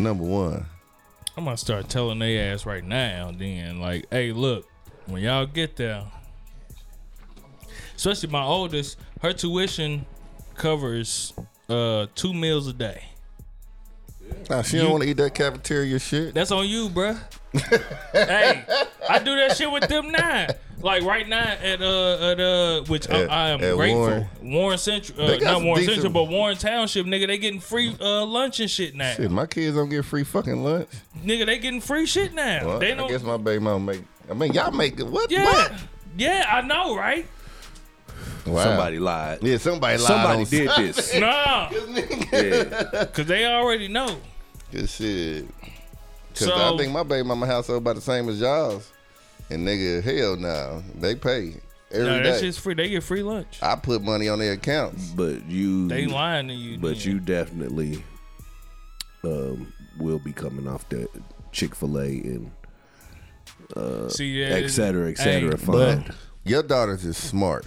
Number 0.00 0.24
one. 0.24 0.66
I'm 1.36 1.44
gonna 1.44 1.56
start 1.56 1.88
telling 1.88 2.18
they 2.18 2.38
ass 2.38 2.64
right 2.64 2.84
now. 2.84 3.30
Then, 3.36 3.78
like, 3.78 4.06
hey, 4.10 4.32
look, 4.32 4.66
when 5.06 5.22
y'all 5.22 5.46
get 5.46 5.76
there, 5.76 6.04
especially 7.94 8.30
my 8.30 8.42
oldest, 8.42 8.98
her 9.20 9.32
tuition 9.32 10.06
covers 10.54 11.34
uh 11.68 12.06
two 12.14 12.32
meals 12.32 12.66
a 12.68 12.72
day. 12.72 13.04
Nah, 14.48 14.62
she 14.62 14.78
don't 14.78 14.90
want 14.90 15.02
to 15.04 15.10
eat 15.10 15.16
that 15.18 15.34
cafeteria 15.34 15.98
shit. 15.98 16.34
That's 16.34 16.50
on 16.50 16.66
you, 16.66 16.88
bruh. 16.88 17.18
Hey, 18.12 18.64
I 19.08 19.18
do 19.18 19.34
that 19.36 19.56
shit 19.56 19.70
with 19.70 19.88
them 19.88 20.10
now. 20.10 20.46
Like 20.82 21.02
right 21.04 21.26
now 21.26 21.42
at 21.42 21.80
uh 21.80 22.30
at 22.32 22.38
uh 22.40 22.82
which 22.84 23.08
At- 23.08 23.30
I, 23.30 23.34
I 23.34 23.48
am 23.50 23.64
at 23.64 23.74
grateful. 23.76 23.98
Warren. 24.00 24.28
Warren, 24.42 24.78
Central, 24.78 25.20
uh, 25.20 25.26
They 25.28 25.38
got 25.38 25.44
not 25.44 25.54
some 25.54 25.64
Warren 25.66 25.80
decent- 25.80 26.02
Central, 26.02 26.12
but 26.24 26.30
Warren 26.30 26.56
Township, 26.58 27.06
nigga. 27.06 27.26
They 27.26 27.38
getting 27.38 27.60
free 27.60 27.96
uh 27.98 28.24
lunch 28.26 28.60
and 28.60 28.70
shit 28.70 28.94
now. 28.94 29.12
Shit, 29.14 29.30
my 29.30 29.46
kids 29.46 29.74
don't 29.74 29.88
get 29.88 30.04
free 30.04 30.22
fucking 30.22 30.62
lunch. 30.62 30.88
Nigga, 31.24 31.46
they 31.46 31.58
getting 31.58 31.80
free 31.80 32.04
shit 32.06 32.34
now. 32.34 32.66
Well, 32.66 32.78
they 32.78 32.92
I 32.92 32.94
don't. 32.94 33.08
guess 33.08 33.22
my 33.22 33.38
baby 33.38 33.60
mama 33.64 33.92
make. 33.92 34.02
I 34.30 34.34
mean, 34.34 34.52
y'all 34.52 34.70
make 34.70 35.00
it. 35.00 35.06
What? 35.06 35.30
yeah, 35.30 35.44
What? 35.44 35.72
yeah, 36.18 36.44
I 36.48 36.60
know, 36.60 36.94
right? 36.96 37.26
Wow. 38.46 38.62
Somebody 38.62 38.98
lied. 38.98 39.38
Yeah, 39.42 39.56
somebody 39.56 39.98
lied 39.98 40.06
Somebody 40.06 40.38
on 40.40 40.44
did 40.48 40.68
something. 40.68 40.86
this. 40.86 41.18
Nah, 41.18 41.70
Yeah. 42.32 43.04
cause 43.12 43.26
they 43.26 43.44
already 43.46 43.88
know. 43.88 44.18
Good 44.70 44.88
shit. 44.88 45.46
Cause 46.36 46.48
So- 46.48 46.74
I 46.74 46.76
think 46.76 46.92
my 46.92 47.02
baby 47.02 47.26
mama 47.26 47.46
household 47.46 47.78
about 47.78 47.94
the 47.96 48.00
same 48.02 48.28
as 48.28 48.40
y'all's. 48.40 48.90
And 49.50 49.66
nigga, 49.66 50.02
hell 50.02 50.36
no. 50.36 50.82
They 50.96 51.14
pay 51.14 51.54
every 51.92 52.06
Nah, 52.06 52.18
day. 52.18 52.22
that 52.30 52.40
shit's 52.40 52.58
free. 52.58 52.74
They 52.74 52.88
get 52.90 53.02
free 53.04 53.22
lunch. 53.22 53.58
I 53.62 53.76
put 53.76 54.02
money 54.02 54.28
on 54.28 54.38
their 54.40 54.52
accounts. 54.54 55.10
But 55.10 55.46
you 55.48 55.86
They 55.88 56.06
lying 56.06 56.48
to 56.48 56.54
you. 56.54 56.78
But 56.78 56.98
then. 56.98 57.12
you 57.12 57.20
definitely 57.20 58.02
um, 59.24 59.72
will 59.98 60.18
be 60.18 60.32
coming 60.32 60.66
off 60.68 60.88
that 60.90 61.08
Chick 61.52 61.74
Fil 61.74 61.98
A 61.98 62.06
and 62.06 62.50
see 64.10 64.40
that, 64.44 64.62
et 64.64 64.68
cetera, 64.68 65.10
et 65.10 65.16
cetera. 65.18 65.56
Hey, 65.56 65.64
fund. 65.64 66.12
Your 66.44 66.62
daughters 66.62 67.04
is 67.04 67.16
smart. 67.16 67.66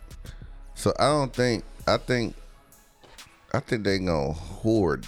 So 0.76 0.94
I 1.00 1.08
don't 1.08 1.34
think 1.34 1.64
I 1.88 1.98
think 1.98 2.36
I 3.54 3.60
think 3.60 3.84
they 3.84 3.98
gonna 4.00 4.32
hoard 4.34 5.08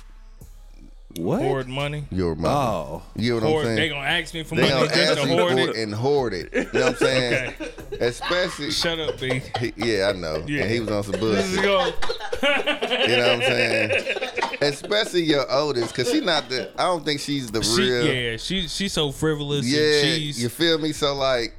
what? 1.18 1.42
hoard 1.42 1.68
money. 1.68 2.06
your 2.12 2.36
money. 2.36 2.54
Oh, 2.56 3.04
You 3.16 3.32
know 3.32 3.36
what 3.36 3.44
Hoard, 3.44 3.60
I'm 3.60 3.66
saying? 3.66 3.76
they 3.76 3.82
saying? 3.82 3.92
gonna 3.92 4.08
ask 4.08 4.34
me 4.34 4.44
for 4.44 4.56
They 4.56 4.62
money 4.62 4.74
gonna 4.74 4.88
just 4.88 4.98
ask 4.98 5.22
to 5.22 5.28
you 5.30 5.38
hoard 5.38 5.54
for 5.54 5.60
it. 5.60 5.70
it 5.70 5.76
and 5.78 5.94
hoard 5.96 6.34
it. 6.34 6.50
You 6.54 6.60
know 6.64 6.70
what 6.72 6.86
I'm 6.86 6.96
saying? 6.96 7.54
okay. 7.60 7.72
Especially 8.06 8.72
Shut 8.72 9.00
up, 9.00 9.20
B. 9.20 9.42
he- 9.60 9.74
yeah, 9.78 10.10
I 10.10 10.12
know. 10.14 10.44
Yeah. 10.48 10.64
And 10.64 10.72
he 10.72 10.80
was 10.80 10.90
on 10.90 11.04
some 11.04 11.12
Let's 11.22 11.56
bullshit. 11.56 11.96
You 12.42 13.18
know 13.18 13.28
what 13.28 13.36
I'm 13.36 13.42
saying? 13.42 14.18
Especially 14.62 15.22
your 15.24 15.52
oldest, 15.52 15.94
cause 15.96 16.10
she 16.12 16.20
not 16.22 16.50
the. 16.50 16.72
I 16.80 16.84
don't 16.86 17.04
think 17.06 17.20
she's 17.20 17.52
the 17.52 17.62
She, 17.64 17.82
real. 17.82 18.06
yeah, 18.06 18.38
she 18.38 18.68
she's 18.68 18.94
so 18.94 19.12
frivolous. 19.12 19.66
Yeah, 19.66 19.80
and 19.82 20.08
she's 20.22 20.42
you 20.44 20.50
feel 20.50 20.78
me? 20.80 20.92
So 20.92 21.14
like, 21.16 21.56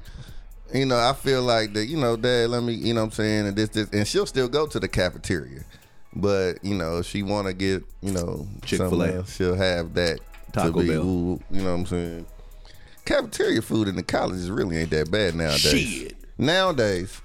you 0.75 0.87
know, 0.87 0.97
I 0.97 1.13
feel 1.13 1.43
like 1.43 1.73
that. 1.75 1.87
You 1.87 1.97
know, 1.99 2.17
Dad, 2.17 2.51
let 2.51 2.63
me. 2.63 2.75
You 2.75 2.95
know, 2.95 3.01
what 3.03 3.07
I'm 3.07 3.11
saying, 3.13 3.47
and 3.49 3.57
this, 3.57 3.69
this, 3.71 3.89
and 3.93 4.07
she'll 4.07 4.27
still 4.27 4.49
go 4.49 4.67
to 4.67 4.79
the 4.81 4.89
cafeteria, 4.89 5.65
but 6.15 6.63
you 6.65 6.75
know, 6.75 6.99
if 6.99 7.07
she 7.07 7.23
want 7.23 7.47
to 7.47 7.53
get, 7.53 7.83
you 8.01 8.13
know, 8.13 8.47
Chick-fil-A. 8.65 9.25
she'll 9.27 9.55
have 9.57 9.95
that. 9.95 10.21
Taco 10.53 10.73
to 10.73 10.81
be, 10.81 10.89
Bell. 10.89 11.03
ooh, 11.07 11.41
you 11.51 11.63
know 11.63 11.73
what 11.73 11.81
I'm 11.81 11.87
saying? 11.87 12.27
Cafeteria 13.05 13.63
food 13.63 13.89
in 13.89 13.97
the 13.97 14.03
colleges 14.03 14.51
really 14.51 14.77
ain't 14.77 14.91
that 14.91 15.11
bad 15.11 15.35
nowadays. 15.35 15.61
Shit. 15.89 16.17
Nowadays, 16.39 17.21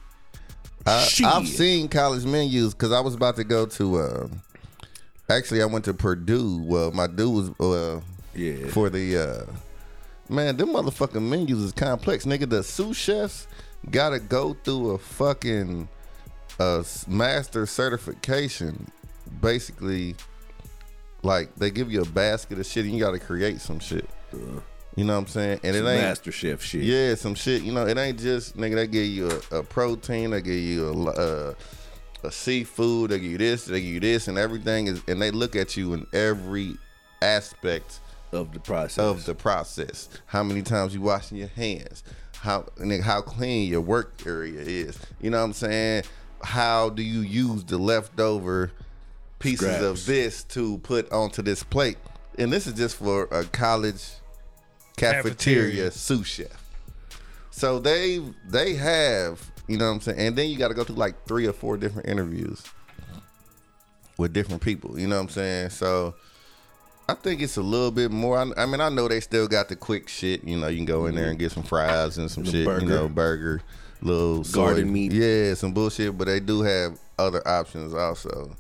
I, 0.86 1.04
Shit. 1.04 1.28
I've 1.28 1.48
seen 1.48 1.88
college 1.90 2.24
menus 2.26 2.74
because 2.74 2.92
I 2.92 3.00
was 3.02 3.14
about 3.16 3.36
to 3.36 3.44
go 3.44 3.66
to. 3.66 3.98
Uh, 3.98 4.28
actually, 5.30 5.62
I 5.62 5.66
went 5.66 5.86
to 5.86 5.94
Purdue. 5.94 6.62
Well, 6.64 6.92
my 6.92 7.08
dude 7.08 7.34
was. 7.34 7.50
Uh, 7.60 8.02
Yeah. 8.34 8.68
For 8.68 8.90
the 8.90 9.18
uh, 9.18 9.52
man, 10.34 10.56
them 10.58 10.70
motherfucking 10.70 11.22
menus 11.22 11.62
is 11.62 11.72
complex, 11.74 12.26
nigga. 12.26 12.50
The 12.50 12.64
sous 12.64 12.96
chefs 12.96 13.48
gotta 13.92 14.20
go 14.20 14.54
through 14.64 14.92
a 14.92 14.98
fucking 14.98 15.90
uh, 16.60 16.80
s- 16.80 17.08
master 17.08 17.66
certification. 17.66 18.88
Basically, 19.42 20.16
like 21.24 21.54
they 21.56 21.70
give 21.72 21.92
you 21.92 22.02
a 22.02 22.06
basket 22.06 22.60
of 22.60 22.66
shit 22.66 22.86
and 22.86 22.94
you 22.94 23.00
gotta 23.00 23.20
create 23.20 23.60
some 23.62 23.80
shit. 23.80 24.10
You 24.96 25.04
know 25.04 25.14
what 25.14 25.20
I'm 25.20 25.28
saying? 25.28 25.60
And 25.64 25.76
it 25.76 25.80
ain't 25.80 26.02
Master 26.02 26.32
Chef 26.32 26.62
shit. 26.64 26.82
yeah, 26.84 27.14
some 27.16 27.36
shit. 27.36 27.62
You 27.62 27.72
know, 27.72 27.86
it 27.86 27.98
ain't 27.98 28.20
just 28.20 28.58
nigga. 28.58 28.76
They 28.76 28.88
give 28.88 29.06
you 29.06 29.30
a, 29.52 29.58
a 29.60 29.64
protein. 29.64 30.32
They 30.32 30.42
give 30.42 30.56
you 30.56 30.88
a, 30.88 31.04
uh, 31.12 31.54
a 32.24 32.32
seafood. 32.32 33.12
They 33.12 33.20
give 33.20 33.32
you 33.32 33.38
this. 33.38 33.66
They 33.66 33.80
give 33.82 33.90
you 33.94 34.00
this, 34.00 34.28
and 34.28 34.38
everything 34.40 34.88
is. 34.88 35.02
And 35.08 35.22
they 35.22 35.30
look 35.30 35.56
at 35.56 35.78
you 35.78 35.94
in 35.94 36.08
every 36.14 36.76
aspect 37.22 38.00
Of 38.32 38.54
the 38.54 38.60
process. 38.60 38.98
of 38.98 39.26
the 39.26 39.36
process. 39.36 40.10
How 40.26 40.42
many 40.44 40.64
times 40.64 40.96
you 40.96 41.02
washing 41.02 41.38
your 41.38 41.50
hands? 41.50 42.04
How 42.40 42.64
nigga, 42.80 43.02
how 43.02 43.22
clean 43.22 43.70
your 43.70 43.82
work 43.82 44.14
area 44.26 44.62
is? 44.62 44.98
You 45.22 45.30
know 45.30 45.38
what 45.40 45.46
I'm 45.46 45.54
saying? 45.54 46.04
How 46.44 46.90
do 46.90 47.02
you 47.02 47.22
use 47.22 47.64
the 47.64 47.78
leftover 47.78 48.72
pieces 49.40 49.82
of 49.82 50.06
this 50.06 50.44
to 50.46 50.78
put 50.80 51.12
onto 51.12 51.42
this 51.42 51.64
plate? 51.64 51.98
And 52.38 52.52
this 52.52 52.68
is 52.68 52.74
just 52.74 52.96
for 52.98 53.26
a 53.32 53.44
college 53.46 54.04
cafeteria, 54.98 55.24
Cafeteria. 55.24 55.92
sous 55.92 56.28
chef. 56.28 56.64
So 57.52 57.80
they 57.80 58.22
they 58.48 58.76
have, 58.76 59.52
you 59.68 59.78
know 59.78 59.86
what 59.86 59.92
I'm 59.96 60.02
saying? 60.02 60.20
And 60.20 60.36
then 60.36 60.50
you 60.50 60.58
got 60.58 60.68
to 60.68 60.74
go 60.74 60.84
through 60.84 60.96
like 60.98 61.26
three 61.26 61.48
or 61.48 61.54
four 61.54 61.78
different 61.78 62.08
interviews 62.08 62.64
with 64.18 64.34
different 64.34 64.62
people. 64.62 65.00
You 65.00 65.08
know 65.08 65.16
what 65.16 65.24
I'm 65.24 65.30
saying? 65.30 65.70
So 65.72 66.14
I 67.10 67.14
think 67.14 67.42
it's 67.42 67.58
a 67.58 67.62
little 67.62 67.92
bit 67.92 68.12
more. 68.12 68.38
I, 68.38 68.52
I 68.62 68.66
mean, 68.66 68.82
I 68.82 68.90
know 68.90 69.08
they 69.08 69.20
still 69.22 69.48
got 69.48 69.70
the 69.70 69.76
quick 69.76 70.10
shit. 70.10 70.44
You 70.44 70.58
know, 70.58 70.68
you 70.68 70.78
can 70.78 70.86
go 70.86 71.06
in 71.06 71.16
there 71.16 71.26
mm-hmm. 71.26 71.30
and 71.32 71.40
get 71.40 71.52
some 71.52 71.64
fries 71.64 72.18
and 72.18 72.30
some 72.30 72.44
The 72.44 72.52
shit. 72.52 72.66
burger. 72.66 72.86
You 72.86 72.90
know, 72.90 73.08
burger, 73.08 73.62
little 74.02 74.44
Garden 74.44 74.86
soy- 74.88 74.92
meat. 74.92 75.12
Yeah, 75.14 75.54
some 75.54 75.74
bullshit. 75.74 76.18
But 76.18 76.26
they 76.28 76.40
do 76.40 76.62
have 76.62 76.98
other 77.20 77.46
options 77.48 77.94
also. 77.94 78.56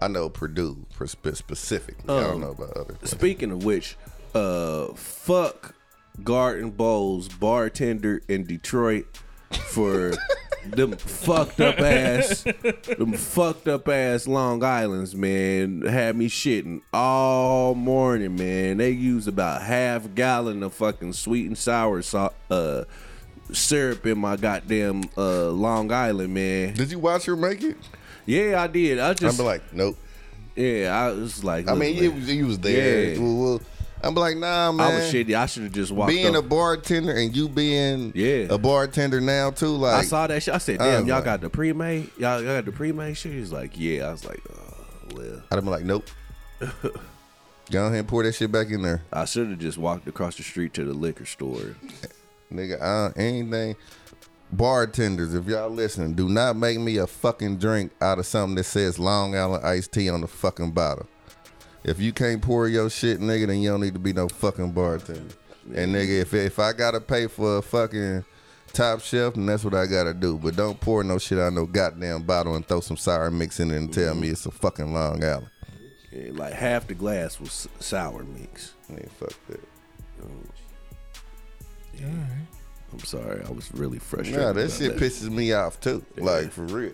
I 0.00 0.08
know 0.08 0.28
Purdue 0.28 0.84
specifically. 1.04 2.04
I 2.08 2.20
don't 2.20 2.34
Um, 2.34 2.40
know 2.40 2.50
about 2.50 2.70
other. 2.76 2.94
places. 2.94 3.10
Speaking 3.10 3.50
of 3.52 3.64
which, 3.64 3.96
uh, 4.34 4.88
fuck 4.94 5.74
Garden 6.24 6.70
Bowls 6.70 7.28
bartender 7.28 8.20
in 8.28 8.44
Detroit 8.44 9.06
for 9.68 10.12
them 10.66 10.92
fucked 10.96 11.60
up 11.60 11.78
ass, 11.78 12.42
them 12.98 13.12
fucked 13.12 13.68
up 13.68 13.88
ass 13.88 14.26
Long 14.26 14.62
Islands, 14.64 15.14
man. 15.14 15.82
Had 15.82 16.16
me 16.16 16.28
shitting 16.28 16.80
all 16.92 17.74
morning, 17.76 18.34
man. 18.36 18.78
They 18.78 18.90
use 18.90 19.26
about 19.28 19.62
half 19.62 20.14
gallon 20.14 20.62
of 20.64 20.74
fucking 20.74 21.12
sweet 21.12 21.46
and 21.46 21.56
sour 21.56 22.02
salt, 22.02 22.34
uh, 22.50 22.84
syrup 23.54 24.06
in 24.06 24.18
my 24.18 24.36
goddamn 24.36 25.04
uh, 25.16 25.48
Long 25.50 25.90
Island, 25.92 26.32
man. 26.34 26.74
Did 26.74 26.90
you 26.90 26.98
watch 26.98 27.24
her 27.26 27.36
make 27.36 27.62
it? 27.62 27.76
Yeah, 28.26 28.62
I 28.62 28.66
did. 28.66 28.98
I 28.98 29.14
just. 29.14 29.38
I'm 29.38 29.46
like, 29.46 29.72
nope. 29.72 29.96
yeah, 30.54 30.90
I 30.96 31.12
was 31.12 31.42
like, 31.42 31.68
I 31.68 31.74
mean, 31.74 31.96
you, 31.96 32.12
you 32.12 32.46
was 32.46 32.58
there. 32.58 33.14
Yeah. 33.14 33.18
Well, 33.20 33.60
I'm 34.04 34.14
like, 34.14 34.36
nah, 34.36 34.72
man. 34.72 34.90
I 34.90 34.94
was 34.96 35.12
shitty. 35.12 35.34
I 35.34 35.46
should 35.46 35.62
have 35.64 35.72
just 35.72 35.92
walked 35.92 36.10
being 36.10 36.34
up. 36.36 36.44
a 36.44 36.48
bartender 36.48 37.12
and 37.12 37.34
you 37.36 37.48
being 37.48 38.12
Yeah. 38.14 38.46
a 38.50 38.58
bartender 38.58 39.20
now 39.20 39.50
too, 39.50 39.68
like 39.76 39.94
I 39.94 40.02
saw 40.04 40.26
that 40.26 40.42
shit. 40.42 40.54
I 40.54 40.58
said, 40.58 40.78
"Damn, 40.78 41.00
was 41.02 41.06
y'all 41.08 41.16
like- 41.16 41.24
got 41.24 41.40
the 41.40 41.50
pre-made. 41.50 42.10
Y'all, 42.18 42.42
y'all 42.42 42.56
got 42.56 42.64
the 42.64 42.72
pre-made 42.72 43.14
shit." 43.16 43.32
He's 43.32 43.52
like, 43.52 43.72
"Yeah." 43.78 44.08
I 44.08 44.12
was 44.12 44.24
like, 44.24 44.40
"Oh, 44.50 45.16
well." 45.16 45.42
I'd 45.50 45.54
have 45.54 45.64
been 45.64 45.70
like, 45.72 45.84
nope. 45.84 46.06
Go 47.70 47.86
ahead 47.86 47.98
and 48.00 48.08
pour 48.08 48.22
that 48.24 48.34
shit 48.34 48.50
back 48.52 48.70
in 48.70 48.82
there, 48.82 49.02
I 49.12 49.24
should 49.24 49.48
have 49.50 49.58
just 49.58 49.78
walked 49.78 50.06
across 50.08 50.36
the 50.36 50.42
street 50.42 50.74
to 50.74 50.84
the 50.84 50.92
liquor 50.92 51.24
store. 51.24 51.76
nigga. 52.52 52.80
Uh, 52.80 53.12
anything. 53.16 53.76
Bartenders, 54.52 55.34
if 55.34 55.46
y'all 55.46 55.70
listening, 55.70 56.12
do 56.12 56.28
not 56.28 56.56
make 56.56 56.78
me 56.78 56.98
a 56.98 57.06
fucking 57.06 57.56
drink 57.56 57.90
out 58.02 58.18
of 58.18 58.26
something 58.26 58.54
that 58.56 58.64
says 58.64 58.98
Long 58.98 59.34
Island 59.34 59.64
iced 59.64 59.92
tea 59.92 60.10
on 60.10 60.20
the 60.20 60.26
fucking 60.26 60.72
bottle. 60.72 61.08
If 61.84 61.98
you 61.98 62.12
can't 62.12 62.42
pour 62.42 62.68
your 62.68 62.90
shit, 62.90 63.18
nigga, 63.20 63.46
then 63.46 63.62
you 63.62 63.70
don't 63.70 63.80
need 63.80 63.94
to 63.94 63.98
be 63.98 64.12
no 64.12 64.28
fucking 64.28 64.72
bartender. 64.72 65.34
And 65.74 65.94
nigga, 65.94 66.20
if 66.20 66.34
if 66.34 66.58
I 66.58 66.74
gotta 66.74 67.00
pay 67.00 67.28
for 67.28 67.58
a 67.58 67.62
fucking 67.62 68.24
top 68.72 69.00
shelf, 69.00 69.34
then 69.34 69.46
that's 69.46 69.64
what 69.64 69.74
I 69.74 69.86
gotta 69.86 70.12
do. 70.12 70.38
But 70.38 70.56
don't 70.56 70.78
pour 70.78 71.02
no 71.02 71.18
shit 71.18 71.38
out 71.38 71.48
of 71.48 71.54
no 71.54 71.66
goddamn 71.66 72.22
bottle 72.22 72.54
and 72.54 72.66
throw 72.66 72.80
some 72.80 72.96
sour 72.98 73.30
mix 73.30 73.58
in 73.58 73.70
it 73.70 73.76
and 73.76 73.92
tell 73.92 74.14
me 74.14 74.28
it's 74.28 74.44
a 74.44 74.50
fucking 74.50 74.92
Long 74.92 75.24
Island. 75.24 75.50
Yeah, 76.10 76.30
like 76.32 76.52
half 76.52 76.86
the 76.86 76.94
glass 76.94 77.40
was 77.40 77.68
sour 77.80 78.22
mix. 78.22 78.74
Man, 78.88 79.08
fuck 79.18 79.32
that. 79.48 79.60
I'm 82.02 82.98
sorry, 83.00 83.42
I 83.44 83.50
was 83.50 83.72
really 83.72 83.98
frustrated. 83.98 84.40
Nah, 84.40 84.52
that 84.52 84.66
about 84.66 84.72
shit 84.72 84.96
pisses 84.96 85.30
me 85.30 85.52
off 85.52 85.80
too. 85.80 86.04
Like 86.16 86.50
for 86.50 86.62
real. 86.64 86.92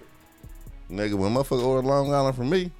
Nigga, 0.90 1.14
when 1.14 1.34
motherfucker 1.34 1.64
order 1.64 1.86
Long 1.86 2.12
Island 2.14 2.36
from 2.36 2.48
me, 2.48 2.70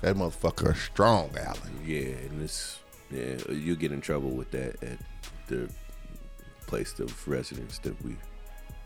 that 0.00 0.16
motherfucker 0.16 0.70
a 0.70 0.74
strong 0.74 1.30
island. 1.38 1.86
Yeah, 1.86 2.00
and 2.00 2.42
it's 2.42 2.80
yeah, 3.10 3.36
you 3.52 3.76
get 3.76 3.92
in 3.92 4.00
trouble 4.00 4.30
with 4.30 4.50
that 4.52 4.82
at 4.82 4.98
the 5.46 5.70
place 6.66 6.98
of 6.98 7.28
residence 7.28 7.78
that 7.78 8.02
we, 8.04 8.16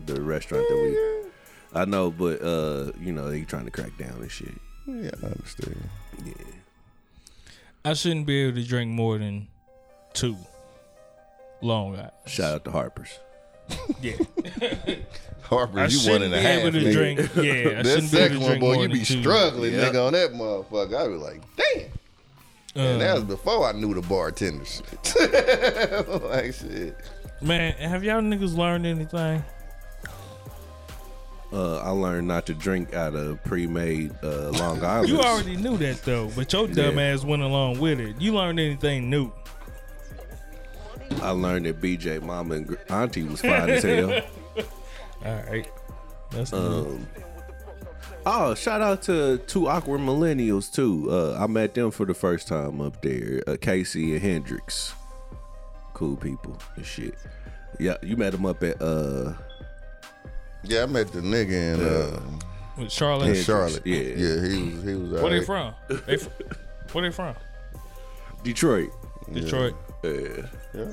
the 0.05 0.21
restaurant 0.21 0.65
that 0.69 0.75
we. 0.75 1.79
I 1.79 1.85
know, 1.85 2.11
but 2.11 2.41
uh, 2.41 2.91
you 2.99 3.13
know 3.13 3.29
they 3.29 3.43
trying 3.43 3.65
to 3.65 3.71
crack 3.71 3.97
down 3.97 4.21
and 4.21 4.31
shit. 4.31 4.53
Yeah, 4.85 5.11
I 5.23 5.27
understand. 5.27 5.89
Yeah, 6.25 6.33
I 7.85 7.93
shouldn't 7.93 8.25
be 8.25 8.43
able 8.43 8.57
to 8.57 8.67
drink 8.67 8.91
more 8.91 9.17
than 9.17 9.47
two 10.13 10.35
Long 11.61 11.95
Island. 11.95 12.11
shout 12.25 12.53
out 12.55 12.65
to 12.65 12.71
Harper's. 12.71 13.19
Yeah, 14.01 14.13
Harper, 15.43 15.79
I 15.79 15.85
you 15.87 15.97
one 16.09 16.21
shouldn't 16.21 16.23
and 16.23 16.33
be 16.33 16.37
a 16.39 16.41
half. 16.41 16.59
able 16.61 16.71
to 16.71 16.79
nigga. 16.79 16.91
drink. 16.93 17.19
Yeah, 17.35 17.79
I 17.79 17.83
That 17.83 17.85
shouldn't 17.85 18.11
be 18.11 18.17
second 18.17 18.37
able 18.37 18.39
to 18.39 18.39
one, 18.39 18.47
drink 18.47 18.61
boy, 18.61 18.73
more 18.73 18.75
you 18.83 18.87
than 18.89 18.97
be 18.97 19.05
two. 19.05 19.21
struggling, 19.21 19.73
Yeah. 19.73 19.79
nigga, 19.91 20.07
on 20.07 20.13
that 20.13 20.31
motherfucker. 20.33 20.95
I 20.95 21.07
be 21.07 21.13
like, 21.15 21.41
damn. 22.75 22.83
and 22.91 23.01
that 23.01 23.15
was 23.15 23.23
before 23.25 23.67
I 23.67 23.73
knew 23.73 23.93
the 23.93 24.01
bartenders. 24.01 24.81
like 26.23 26.53
shit. 26.55 26.95
Man, 27.41 27.73
have 27.73 28.03
y'all 28.03 28.21
niggas 28.21 28.55
learned 28.57 28.85
anything? 28.87 29.43
Uh, 31.51 31.77
I 31.79 31.89
learned 31.89 32.27
not 32.27 32.45
to 32.47 32.53
drink 32.53 32.93
out 32.93 33.15
of 33.15 33.43
pre-made 33.43 34.11
uh, 34.23 34.49
Long 34.51 34.83
Island. 34.83 35.09
You 35.09 35.19
already 35.19 35.55
knew 35.57 35.77
that 35.77 36.03
though, 36.03 36.29
but 36.35 36.51
your 36.53 36.67
dumb 36.67 36.97
Yeah. 36.99 37.05
ass 37.05 37.23
went 37.23 37.41
along 37.41 37.79
with 37.79 37.99
it. 37.99 38.19
You 38.21 38.33
learned 38.35 38.59
anything 38.59 39.09
new? 39.09 39.31
I 41.21 41.31
learned 41.31 41.65
that 41.65 41.81
BJ 41.81 42.21
mama 42.21 42.55
and 42.55 42.77
auntie 42.89 43.23
was 43.23 43.41
fine 43.41 43.69
as 43.69 43.83
hell. 43.83 44.11
All 45.25 45.43
right, 45.49 45.69
that's 46.31 46.51
new. 46.51 46.57
Um, 46.59 47.07
oh, 48.25 48.55
shout 48.55 48.81
out 48.81 49.01
to 49.03 49.37
two 49.47 49.67
awkward 49.67 49.99
millennials 50.01 50.71
too. 50.73 51.07
Uh, 51.11 51.37
I 51.41 51.47
met 51.47 51.73
them 51.73 51.91
for 51.91 52.05
the 52.05 52.13
first 52.13 52.47
time 52.47 52.79
up 52.81 53.01
there. 53.01 53.41
Uh, 53.47 53.57
Casey 53.59 54.13
and 54.13 54.21
Hendrix, 54.21 54.93
cool 55.93 56.15
people 56.15 56.57
and 56.75 56.85
shit. 56.85 57.15
Yeah, 57.79 57.97
you 58.01 58.17
met 58.17 58.31
them 58.31 58.45
up 58.45 58.61
at 58.63 58.81
uh 58.81 59.33
Yeah, 60.63 60.83
I 60.83 60.85
met 60.85 61.11
the 61.11 61.21
nigga 61.21 61.73
in 61.75 61.81
uh, 61.81 62.21
with 62.77 62.91
Charlotte. 62.91 63.27
in 63.27 63.35
Hendrix, 63.35 63.45
Charlotte. 63.45 63.85
yeah. 63.85 63.97
yeah, 63.97 64.47
he 64.47 64.63
was 64.73 64.83
he 64.83 64.95
was. 64.95 65.11
Where 65.21 65.29
they 65.29 65.45
alright. 65.45 65.45
from? 65.45 65.73
They 66.05 66.17
fr- 66.17 66.29
where 66.93 67.03
they 67.03 67.11
from? 67.11 67.35
Detroit. 68.43 68.89
Detroit. 69.33 69.75
Yeah. 69.77 69.88
Yeah. 70.03 70.85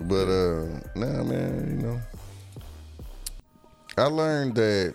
But 0.00 0.28
uh 0.28 0.66
nah 0.96 1.22
man, 1.24 1.66
you 1.80 1.86
know. 1.86 2.00
I 3.98 4.04
learned 4.04 4.54
that 4.56 4.94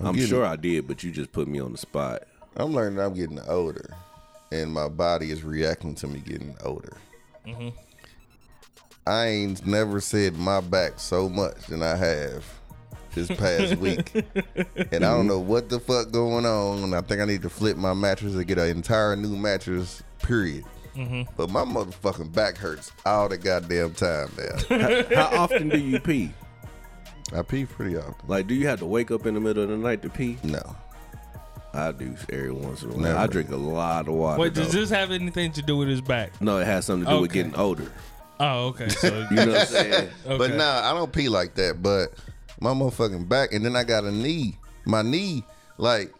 I'm 0.00 0.14
getting- 0.14 0.28
sure 0.28 0.44
I 0.44 0.56
did, 0.56 0.88
but 0.88 1.02
you 1.04 1.12
just 1.12 1.30
put 1.32 1.46
me 1.46 1.60
on 1.60 1.72
the 1.72 1.78
spot. 1.78 2.24
I'm 2.56 2.72
learning 2.72 2.98
I'm 3.00 3.14
getting 3.14 3.40
older. 3.48 3.90
And 4.52 4.72
my 4.72 4.88
body 4.88 5.30
is 5.30 5.42
reacting 5.42 5.94
to 5.96 6.06
me 6.06 6.20
getting 6.20 6.54
older. 6.64 6.96
I 9.06 9.26
ain't 9.26 9.66
never 9.66 10.00
said 10.00 10.36
my 10.36 10.60
back 10.60 10.94
so 10.98 11.28
much 11.28 11.66
than 11.66 11.82
I 11.82 11.94
have 11.96 12.44
this 13.14 13.28
past 13.28 13.76
week. 13.78 14.12
And 14.92 15.04
I 15.04 15.10
don't 15.14 15.26
know 15.26 15.38
what 15.40 15.68
the 15.68 15.78
fuck 15.80 16.10
going 16.12 16.46
on. 16.46 16.84
And 16.84 16.94
I 16.94 17.00
think 17.00 17.20
I 17.20 17.24
need 17.24 17.42
to 17.42 17.50
flip 17.50 17.76
my 17.76 17.94
mattress 17.94 18.34
and 18.34 18.46
get 18.46 18.58
an 18.58 18.68
entire 18.68 19.14
new 19.16 19.36
mattress, 19.36 20.02
period. 20.22 20.64
Mm-hmm. 20.96 21.22
But 21.36 21.50
my 21.50 21.64
motherfucking 21.64 22.32
back 22.32 22.56
hurts 22.56 22.92
all 23.04 23.28
the 23.28 23.36
goddamn 23.36 23.94
time 23.94 24.30
now. 24.38 25.02
How 25.14 25.42
often 25.42 25.68
do 25.68 25.78
you 25.78 25.98
pee? 25.98 26.30
I 27.34 27.42
pee 27.42 27.64
pretty 27.64 27.96
often. 27.96 28.14
Like, 28.26 28.46
do 28.46 28.54
you 28.54 28.66
have 28.68 28.78
to 28.80 28.86
wake 28.86 29.10
up 29.10 29.26
in 29.26 29.34
the 29.34 29.40
middle 29.40 29.64
of 29.64 29.68
the 29.70 29.76
night 29.76 30.02
to 30.02 30.10
pee? 30.10 30.38
No. 30.42 30.76
I 31.72 31.90
do 31.90 32.14
every 32.30 32.52
once 32.52 32.82
in 32.82 32.90
a 32.90 32.92
while. 32.92 33.02
Never. 33.02 33.18
I 33.18 33.26
drink 33.26 33.50
a 33.50 33.56
lot 33.56 34.06
of 34.06 34.14
water. 34.14 34.40
Wait, 34.40 34.54
does 34.54 34.70
though. 34.72 34.80
this 34.80 34.90
have 34.90 35.10
anything 35.10 35.52
to 35.52 35.62
do 35.62 35.76
with 35.76 35.88
his 35.88 36.00
back? 36.00 36.40
No, 36.40 36.58
it 36.58 36.66
has 36.66 36.84
something 36.84 37.06
to 37.06 37.16
do 37.16 37.20
with 37.22 37.32
getting 37.32 37.54
older. 37.56 37.90
Oh, 38.38 38.66
okay. 38.68 38.88
So 38.90 39.26
You 39.30 39.36
know 39.36 39.52
what 39.52 39.60
I'm 39.60 39.66
saying? 39.66 40.10
okay. 40.26 40.38
But 40.38 40.54
nah, 40.54 40.82
I 40.88 40.92
don't 40.92 41.12
pee 41.12 41.28
like 41.28 41.54
that. 41.54 41.82
But 41.82 42.14
my 42.60 42.70
motherfucking 42.70 43.28
back, 43.28 43.52
and 43.52 43.64
then 43.64 43.74
I 43.74 43.82
got 43.82 44.04
a 44.04 44.12
knee. 44.12 44.58
My 44.86 45.02
knee, 45.02 45.44
like, 45.78 46.12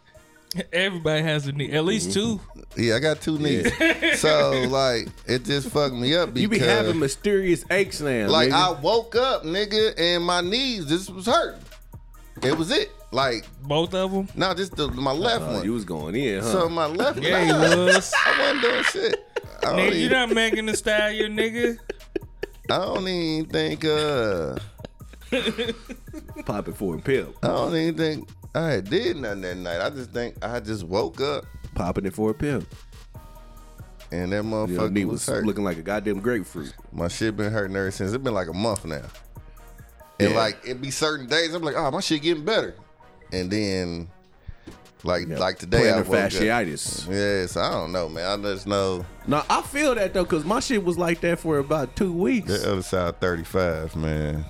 everybody 0.72 1.22
has 1.22 1.46
a 1.46 1.52
knee, 1.52 1.70
at 1.72 1.84
least 1.84 2.12
two. 2.12 2.40
yeah, 2.76 2.96
I 2.96 2.98
got 3.00 3.20
two 3.20 3.38
knees. 3.38 3.70
so 4.20 4.64
like, 4.68 5.08
it 5.26 5.44
just 5.44 5.68
fucked 5.70 5.94
me 5.94 6.14
up 6.16 6.28
because 6.34 6.42
You 6.42 6.48
be 6.48 6.58
having 6.58 6.98
mysterious 6.98 7.64
aches 7.70 8.00
now. 8.00 8.28
like 8.28 8.52
I 8.52 8.70
woke 8.72 9.16
up, 9.16 9.42
nigga, 9.44 9.94
and 9.98 10.24
my 10.24 10.40
knees 10.40 10.86
just 10.86 11.10
was 11.10 11.26
hurting. 11.26 11.60
It 12.42 12.56
was 12.58 12.70
it. 12.70 12.90
Like, 13.12 13.46
Both 13.62 13.94
of 13.94 14.10
them. 14.10 14.28
no, 14.34 14.52
just 14.54 14.74
the, 14.74 14.88
my 14.88 15.12
left 15.12 15.42
Uh, 15.44 15.52
one. 15.54 15.64
you 15.64 15.72
was 15.72 15.84
going 15.84 16.16
in, 16.16 16.40
huh? 16.42 16.50
so 16.52 16.68
my 16.68 16.86
left 16.86 17.18
one. 17.18 17.22
Yeah, 17.28 17.44
he 17.44 17.52
one. 17.52 17.86
was. 17.86 18.12
I 18.26 18.38
wasn't 18.40 18.62
doing 18.62 18.82
shit. 18.84 19.24
I 19.62 19.66
don't, 19.66 19.78
you 19.78 20.00
even, 20.00 20.12
not 20.12 20.30
making 20.30 20.66
the 20.66 20.76
style, 20.76 21.12
your 21.12 21.28
nigga. 21.28 21.78
I 22.70 22.76
don't 22.78 23.06
even 23.06 23.48
think. 23.50 23.84
Uh, 23.84 24.58
Popping 26.44 26.74
for 26.74 26.96
a 26.96 26.98
pill. 27.00 27.34
I 27.42 27.46
don't 27.48 27.74
even 27.76 27.96
think 27.96 28.28
I 28.54 28.68
had 28.70 28.88
did 28.90 29.16
nothing 29.16 29.40
that 29.42 29.56
night. 29.56 29.80
I 29.80 29.90
just 29.90 30.10
think 30.10 30.42
I 30.44 30.60
just 30.60 30.84
woke 30.84 31.20
up 31.20 31.44
Popping 31.74 32.06
it 32.06 32.14
for 32.14 32.30
a 32.30 32.34
pill. 32.34 32.62
and 34.12 34.30
that 34.32 34.36
You 34.36 34.42
know, 34.42 34.66
motherfucker 34.66 34.92
knee 34.92 35.04
was, 35.04 35.26
was 35.26 35.44
looking 35.44 35.64
like 35.64 35.76
a 35.78 35.82
goddamn 35.82 36.20
grapefruit. 36.20 36.72
My 36.92 37.08
shit 37.08 37.36
been 37.36 37.50
hurting 37.52 37.74
ever 37.76 37.90
since. 37.90 38.12
It's 38.12 38.22
been 38.22 38.34
like 38.34 38.48
a 38.48 38.52
month 38.52 38.84
now. 38.84 39.02
And 40.20 40.30
Yeah. 40.30 40.36
like 40.36 40.58
it 40.64 40.80
be 40.80 40.90
certain 40.92 41.26
days 41.26 41.52
I'm 41.54 41.62
like, 41.62 41.74
oh 41.76 41.90
my 41.90 42.00
shit 42.00 42.22
getting 42.22 42.44
better. 42.44 42.74
And 43.32 43.50
then 43.50 44.08
like 45.02 45.26
like 45.28 45.58
today 45.58 45.90
I 45.90 46.02
Plantar 46.02 46.06
woke 46.06 46.16
up. 46.16 46.30
fasciitis. 46.30 47.08
Yeah, 47.10 47.46
so 47.46 47.60
I 47.60 47.70
don't 47.72 47.90
know, 47.92 48.08
man. 48.08 48.38
I 48.38 48.42
just 48.52 48.66
know 48.68 49.04
No, 49.26 49.42
I 49.50 49.62
feel 49.62 49.96
that 49.96 50.14
though, 50.14 50.24
cause 50.24 50.44
my 50.44 50.60
shit 50.60 50.84
was 50.84 50.96
like 50.96 51.20
that 51.22 51.40
for 51.40 51.58
about 51.58 51.96
two 51.96 52.12
weeks. 52.12 52.46
the 52.46 52.70
other 52.72 52.82
side 52.82 53.20
35, 53.20 53.96
man. 53.96 54.44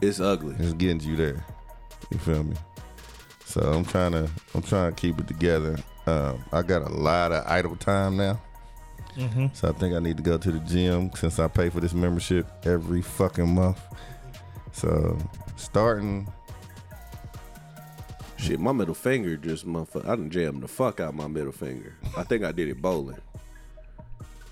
It's 0.00 0.20
ugly. 0.20 0.56
It's 0.58 0.72
getting 0.72 1.00
you 1.00 1.16
there. 1.16 1.44
You 2.10 2.18
feel 2.18 2.44
me? 2.44 2.56
So 3.58 3.72
I'm 3.72 3.84
trying 3.84 4.12
to 4.12 4.30
I'm 4.54 4.62
trying 4.62 4.94
to 4.94 5.00
keep 5.00 5.18
it 5.18 5.26
together. 5.26 5.78
Um, 6.06 6.44
I 6.52 6.62
got 6.62 6.82
a 6.82 6.92
lot 6.92 7.32
of 7.32 7.44
idle 7.46 7.74
time 7.74 8.16
now. 8.16 8.40
So 9.52 9.68
I 9.68 9.72
think 9.72 9.96
I 9.96 9.98
need 9.98 10.16
to 10.16 10.22
go 10.22 10.38
to 10.38 10.52
the 10.52 10.60
gym 10.60 11.10
since 11.16 11.40
I 11.40 11.48
pay 11.48 11.70
for 11.70 11.80
this 11.80 11.92
membership 11.92 12.46
every 12.64 13.02
fucking 13.02 13.52
month. 13.52 13.80
So 14.70 15.18
starting 15.56 16.32
Shit, 18.36 18.60
my 18.60 18.70
middle 18.70 18.94
finger 18.94 19.36
just 19.36 19.66
motherfucker. 19.66 20.04
I 20.04 20.14
done 20.14 20.30
jammed 20.30 20.62
the 20.62 20.68
fuck 20.68 21.00
out 21.00 21.14
my 21.14 21.26
middle 21.26 21.50
finger. 21.50 21.96
I 22.16 22.22
think 22.22 22.44
I 22.44 22.52
did 22.52 22.68
it 22.68 22.80
bowling. 22.80 23.18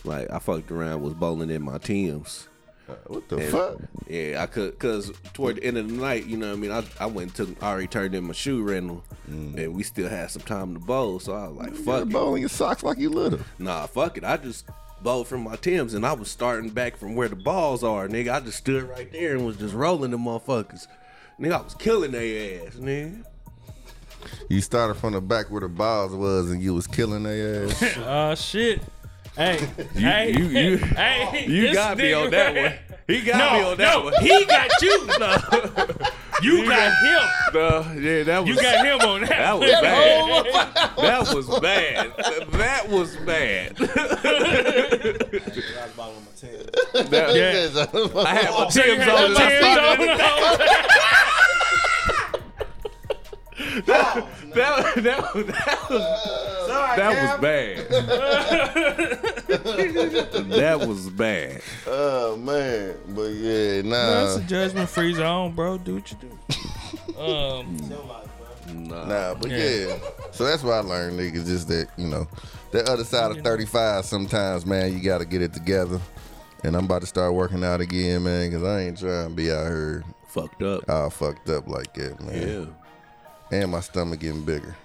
Like 0.03 0.29
I 0.33 0.41
fucked 0.41 0.73
around, 0.73 1.03
was 1.03 1.15
bowling 1.15 1.51
in 1.51 1.63
my 1.63 1.79
Tim's. 1.79 2.49
Uh, 2.89 2.95
what 3.09 3.29
the 3.29 3.37
And, 3.39 3.51
fuck? 3.51 3.77
Yeah, 4.09 4.43
I 4.43 4.47
could, 4.47 4.79
cause 4.79 5.13
toward 5.35 5.57
the 5.57 5.65
end 5.65 5.77
of 5.77 5.89
the 5.89 5.95
night, 5.95 6.27
you 6.27 6.37
know 6.37 6.49
what 6.51 6.57
I 6.57 6.61
mean. 6.61 6.71
I, 6.71 6.85
I 7.01 7.07
went 7.07 7.39
and 7.39 7.49
took, 7.49 7.63
I 7.63 7.71
already 7.71 7.89
turned 7.89 8.15
in 8.15 8.25
my 8.25 8.33
shoe 8.33 8.63
rental, 8.63 9.03
mm. 9.29 9.57
and 9.57 9.75
we 9.75 9.83
still 9.83 10.09
had 10.09 10.31
some 10.31 10.43
time 10.43 10.75
to 10.75 10.81
bowl. 10.81 11.19
So 11.19 11.33
I 11.35 11.49
was 11.49 11.57
like, 11.57 11.73
Fuck 11.75 11.85
fuck 11.85 12.03
it. 12.03 12.09
bowling 12.11 12.43
your 12.43 12.49
socks 12.49 12.83
like 12.85 12.99
you 12.99 13.11
little. 13.11 13.41
Nah, 13.59 13.87
fuck 13.87 14.17
it. 14.19 14.25
I 14.25 14.37
just 14.37 14.67
bowled 15.03 15.27
from 15.27 15.43
my 15.43 15.57
Tim's, 15.57 15.95
and 15.95 16.07
I 16.07 16.13
was 16.13 16.31
starting 16.31 16.71
back 16.71 16.97
from 16.97 17.17
where 17.17 17.29
the 17.29 17.37
balls 17.37 17.83
are, 17.83 18.07
nigga. 18.09 18.33
I 18.33 18.41
just 18.41 18.59
stood 18.59 18.85
right 18.85 19.11
there 19.11 19.35
and 19.35 19.45
was 19.45 19.57
just 19.57 19.75
rolling 19.75 20.13
the 20.13 20.19
motherfuckers. 20.19 20.87
Nigga, 21.41 21.53
I 21.53 21.63
was 21.63 21.75
killing 21.75 22.13
their 22.13 22.67
ass, 22.67 22.75
nigga. 22.77 23.25
You 24.49 24.61
started 24.61 24.95
from 24.95 25.13
the 25.13 25.21
back 25.21 25.51
where 25.51 25.61
the 25.61 25.69
balls 25.69 26.13
was 26.13 26.51
and 26.51 26.61
you 26.63 26.75
was 26.75 26.87
killing 26.87 27.23
their 27.25 27.67
ass. 27.67 27.97
Oh 27.99 28.35
shit. 28.37 28.81
Hey, 29.37 29.59
hey, 29.95 30.31
you- 30.33 30.45
you- 30.47 30.77
hey, 30.79 31.45
You 31.47 31.73
got 31.75 31.99
me 31.99 32.13
on 32.15 32.31
that 32.31 32.55
right- 32.55 32.63
one. 32.63 32.73
He 33.07 33.21
got 33.23 33.37
No, 33.39 33.53
me 33.53 33.65
on 33.71 33.77
that 33.77 33.95
no, 33.95 34.01
one. 34.05 34.15
he 34.21 34.45
got 34.47 34.83
you. 34.83 35.07
No, 35.21 35.37
you 36.43 36.67
got 36.69 36.93
him. 37.03 37.23
No, 37.55 37.93
yeah, 38.01 38.23
that 38.25 38.41
was 38.45 38.49
You 38.49 38.57
got 38.61 38.85
him 38.85 39.01
on 39.09 39.21
that. 39.21 39.29
that 39.29 39.59
was 39.59 39.71
bad. 39.71 40.45
that 40.97 41.35
was 41.35 41.47
bad. 41.61 42.13
That 42.53 42.89
was 42.89 43.17
bad. 43.19 43.77
That- 46.97 47.35
Yeah. 47.35 48.23
I 48.23 48.35
had 48.35 48.51
my 48.51 48.51
oh, 48.57 48.69
So 48.71 48.83
Tim's 48.83 49.09
on. 49.09 49.37
I 49.37 49.39
Tim's 49.49 49.67
on. 53.89 54.46
That, 54.57 54.95
that, 54.97 55.05
that 55.05 55.35
was 55.35 55.47
that 56.97 57.13
was 57.23 57.41
bad. 57.41 57.77
that 60.51 60.81
was 60.87 61.11
bad. 61.11 61.61
oh 61.87 62.37
man. 62.37 62.97
But 63.09 63.29
yeah, 63.33 63.83
nah. 63.83 64.25
That's 64.25 64.37
a 64.37 64.43
judgment 64.43 64.89
free 64.89 65.15
zone, 65.15 65.53
bro. 65.55 65.79
Do 65.79 65.95
what 65.97 66.11
you 66.13 66.19
do. 66.19 67.21
Um, 67.21 67.77
Nah. 68.69 69.05
Nah, 69.07 69.35
but 69.35 69.51
Yeah. 69.51 69.59
yeah. 69.87 69.99
So 70.33 70.45
that's 70.45 70.63
what 70.65 70.73
I 70.75 70.81
learned, 70.81 71.19
nigga. 71.21 71.47
Just 71.47 71.69
that, 71.69 71.87
you 71.97 72.09
know, 72.09 72.27
that 72.73 72.89
other 72.89 73.05
side 73.05 73.31
of 73.31 73.39
35, 73.45 74.05
sometimes, 74.05 74.67
man, 74.67 74.93
you 74.93 74.99
got 75.01 75.19
to 75.19 75.25
get 75.25 75.41
it 75.41 75.53
together. 75.55 76.01
And 76.65 76.75
I'm 76.77 76.85
about 76.87 77.03
to 77.03 77.07
start 77.07 77.33
working 77.33 77.63
out 77.63 77.81
again, 77.81 78.25
man, 78.25 78.51
because 78.51 78.65
I 78.65 78.81
ain't 78.83 78.99
trying 78.99 79.29
to 79.29 79.35
be 79.35 79.53
out 79.53 79.67
here 79.67 80.03
Fucked 80.27 80.63
up. 80.63 80.83
all 80.91 81.11
fucked 81.11 81.49
up 81.49 81.69
like 81.69 81.95
that, 81.95 82.21
man. 82.21 82.49
Yeah. 82.49 82.65
And 83.51 83.71
my 83.71 83.81
stomach 83.81 84.21
getting 84.21 84.45
bigger. 84.45 84.77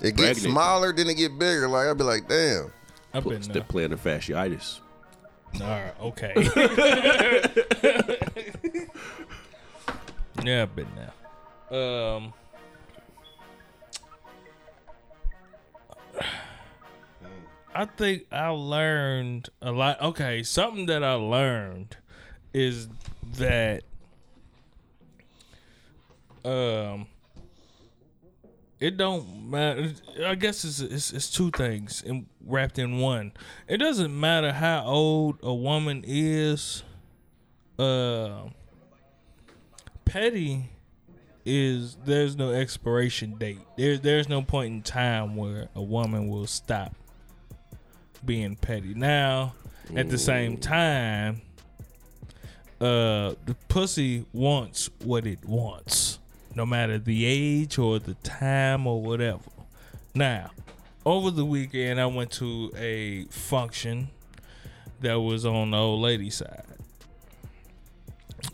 It 0.00 0.16
gets 0.16 0.40
Pregnant. 0.40 0.52
smaller, 0.52 0.92
then 0.92 1.08
it 1.08 1.14
get 1.16 1.38
bigger. 1.38 1.68
Like 1.68 1.88
I'd 1.88 1.98
be 1.98 2.04
like, 2.04 2.28
damn. 2.28 2.72
I've 3.12 3.24
been 3.24 3.34
It's 3.34 3.46
there. 3.48 3.62
the 3.62 3.72
plantar 3.72 3.98
fasciitis. 3.98 4.80
All 5.60 5.68
right, 5.68 5.94
okay. 6.00 6.32
yeah, 10.44 10.62
I've 10.62 10.74
been 10.74 10.88
there. 10.96 11.12
Um, 11.78 12.32
I 17.74 17.86
think 17.86 18.26
I 18.30 18.48
learned 18.48 19.48
a 19.60 19.72
lot. 19.72 20.00
Okay, 20.00 20.42
something 20.42 20.86
that 20.86 21.02
I 21.02 21.14
learned 21.14 21.96
is 22.52 22.88
that 23.36 23.82
um 26.44 27.06
it 28.80 28.96
don't 28.96 29.50
matter. 29.50 29.92
I 30.24 30.34
guess 30.34 30.64
it's, 30.64 30.80
it's 30.80 31.12
it's 31.12 31.30
two 31.30 31.50
things 31.50 32.02
in, 32.02 32.26
wrapped 32.44 32.78
in 32.78 32.98
one. 32.98 33.32
It 33.68 33.78
doesn't 33.78 34.18
matter 34.18 34.52
how 34.52 34.84
old 34.84 35.38
a 35.42 35.54
woman 35.54 36.04
is. 36.06 36.82
Uh, 37.78 38.48
petty 40.04 40.70
is 41.44 41.96
there's 42.04 42.36
no 42.36 42.52
expiration 42.52 43.36
date. 43.36 43.60
There 43.76 43.96
there's 43.98 44.28
no 44.28 44.42
point 44.42 44.72
in 44.72 44.82
time 44.82 45.36
where 45.36 45.68
a 45.74 45.82
woman 45.82 46.28
will 46.28 46.46
stop 46.46 46.94
being 48.24 48.56
petty. 48.56 48.94
Now, 48.94 49.54
at 49.94 50.08
the 50.08 50.18
same 50.18 50.56
time, 50.56 51.42
uh, 52.80 53.34
the 53.44 53.56
pussy 53.68 54.24
wants 54.32 54.90
what 55.02 55.26
it 55.26 55.44
wants, 55.44 56.18
no 56.54 56.64
matter 56.66 56.98
the 56.98 57.24
age 57.24 57.78
or 57.78 57.98
the 57.98 58.14
time 58.14 58.86
or 58.86 59.02
whatever. 59.02 59.40
Now, 60.14 60.50
over 61.04 61.30
the 61.30 61.44
weekend, 61.44 62.00
I 62.00 62.06
went 62.06 62.30
to 62.32 62.72
a 62.76 63.24
function 63.26 64.08
that 65.00 65.20
was 65.20 65.44
on 65.44 65.72
the 65.72 65.76
old 65.76 66.00
lady 66.00 66.30
side, 66.30 66.64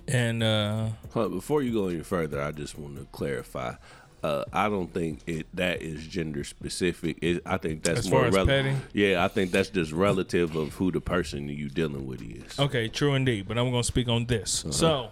and 0.08 0.42
uh, 0.42 0.88
Huh, 1.12 1.28
before 1.28 1.62
you 1.62 1.72
go 1.72 1.88
any 1.88 2.00
further, 2.02 2.40
I 2.40 2.52
just 2.52 2.78
want 2.78 2.96
to 2.96 3.04
clarify. 3.12 3.74
Uh, 4.22 4.44
I 4.52 4.68
don't 4.68 4.92
think 4.92 5.20
it 5.26 5.46
that 5.54 5.80
is 5.80 6.06
gender 6.06 6.44
specific. 6.44 7.18
It, 7.22 7.42
I 7.46 7.56
think 7.56 7.82
that's 7.82 8.00
As 8.00 8.10
more 8.10 8.30
petty? 8.30 8.76
Yeah, 8.92 9.24
I 9.24 9.28
think 9.28 9.50
that's 9.50 9.70
just 9.70 9.92
relative 9.92 10.56
of 10.56 10.74
who 10.74 10.92
the 10.92 11.00
person 11.00 11.48
you 11.48 11.70
dealing 11.70 12.06
with 12.06 12.20
is. 12.20 12.58
Okay, 12.58 12.88
true 12.88 13.14
indeed. 13.14 13.48
But 13.48 13.56
I'm 13.56 13.70
gonna 13.70 13.82
speak 13.82 14.08
on 14.08 14.26
this. 14.26 14.64
So, 14.70 15.08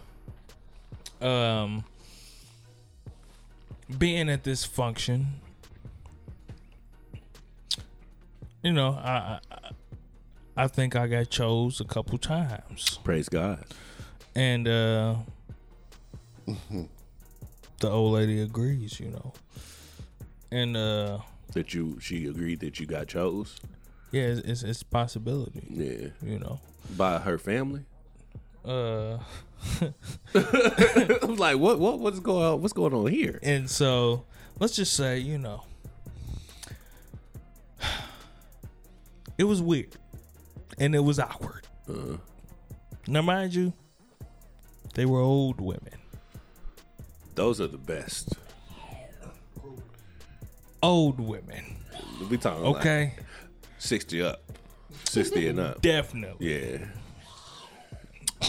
um, 1.22 1.84
being 3.96 4.28
at 4.28 4.44
this 4.44 4.64
function, 4.64 5.40
you 8.62 8.72
know, 8.72 8.90
I, 9.02 9.38
I 9.50 9.70
I 10.56 10.66
think 10.66 10.96
I 10.96 11.06
got 11.06 11.30
chose 11.30 11.80
a 11.80 11.84
couple 11.84 12.18
times, 12.18 12.98
Praise 13.04 13.28
God. 13.28 13.64
and 14.34 14.66
uh, 14.66 15.14
the 17.80 17.88
old 17.88 18.14
lady 18.14 18.40
agrees. 18.40 18.98
You 18.98 19.10
know, 19.10 19.32
and 20.50 20.76
uh, 20.76 21.18
That 21.52 21.72
you 21.74 21.98
she 22.00 22.26
agreed 22.26 22.60
that 22.60 22.80
you 22.80 22.86
got 22.86 23.06
chose. 23.06 23.56
yeah, 24.10 24.22
it's, 24.24 24.40
it's, 24.40 24.62
it's 24.64 24.82
possibility. 24.82 25.62
Yeah, 25.70 26.08
You 26.28 26.40
know, 26.40 26.60
by 26.96 27.18
her 27.18 27.38
family. 27.38 27.84
Uh. 28.68 29.18
I'm 30.34 31.36
like, 31.36 31.58
what 31.58 31.78
what 31.80 31.98
what's 31.98 32.20
going 32.20 32.44
on? 32.44 32.60
What's 32.62 32.72
going 32.72 32.92
on 32.94 33.06
here? 33.10 33.38
And 33.42 33.68
so 33.68 34.24
let's 34.60 34.76
just 34.76 34.92
say, 34.94 35.18
you 35.18 35.36
know, 35.38 35.64
it 39.36 39.44
was 39.44 39.60
weird 39.62 39.96
and 40.78 40.94
it 40.94 41.00
was 41.00 41.18
awkward. 41.18 41.66
Now, 43.06 43.22
mind 43.22 43.54
you, 43.54 43.72
they 44.94 45.06
were 45.06 45.20
old 45.20 45.60
women. 45.60 45.94
Those 47.34 47.60
are 47.60 47.66
the 47.66 47.78
best. 47.78 48.34
Old 50.82 51.18
women. 51.18 51.64
We 52.30 52.36
talking 52.36 52.62
like 52.64 52.76
Okay. 52.76 53.14
sixty 53.78 54.22
up, 54.22 54.42
sixty 55.04 55.48
and 55.48 55.58
up. 55.58 55.80
Definitely. 55.82 56.54
Yeah, 56.54 56.78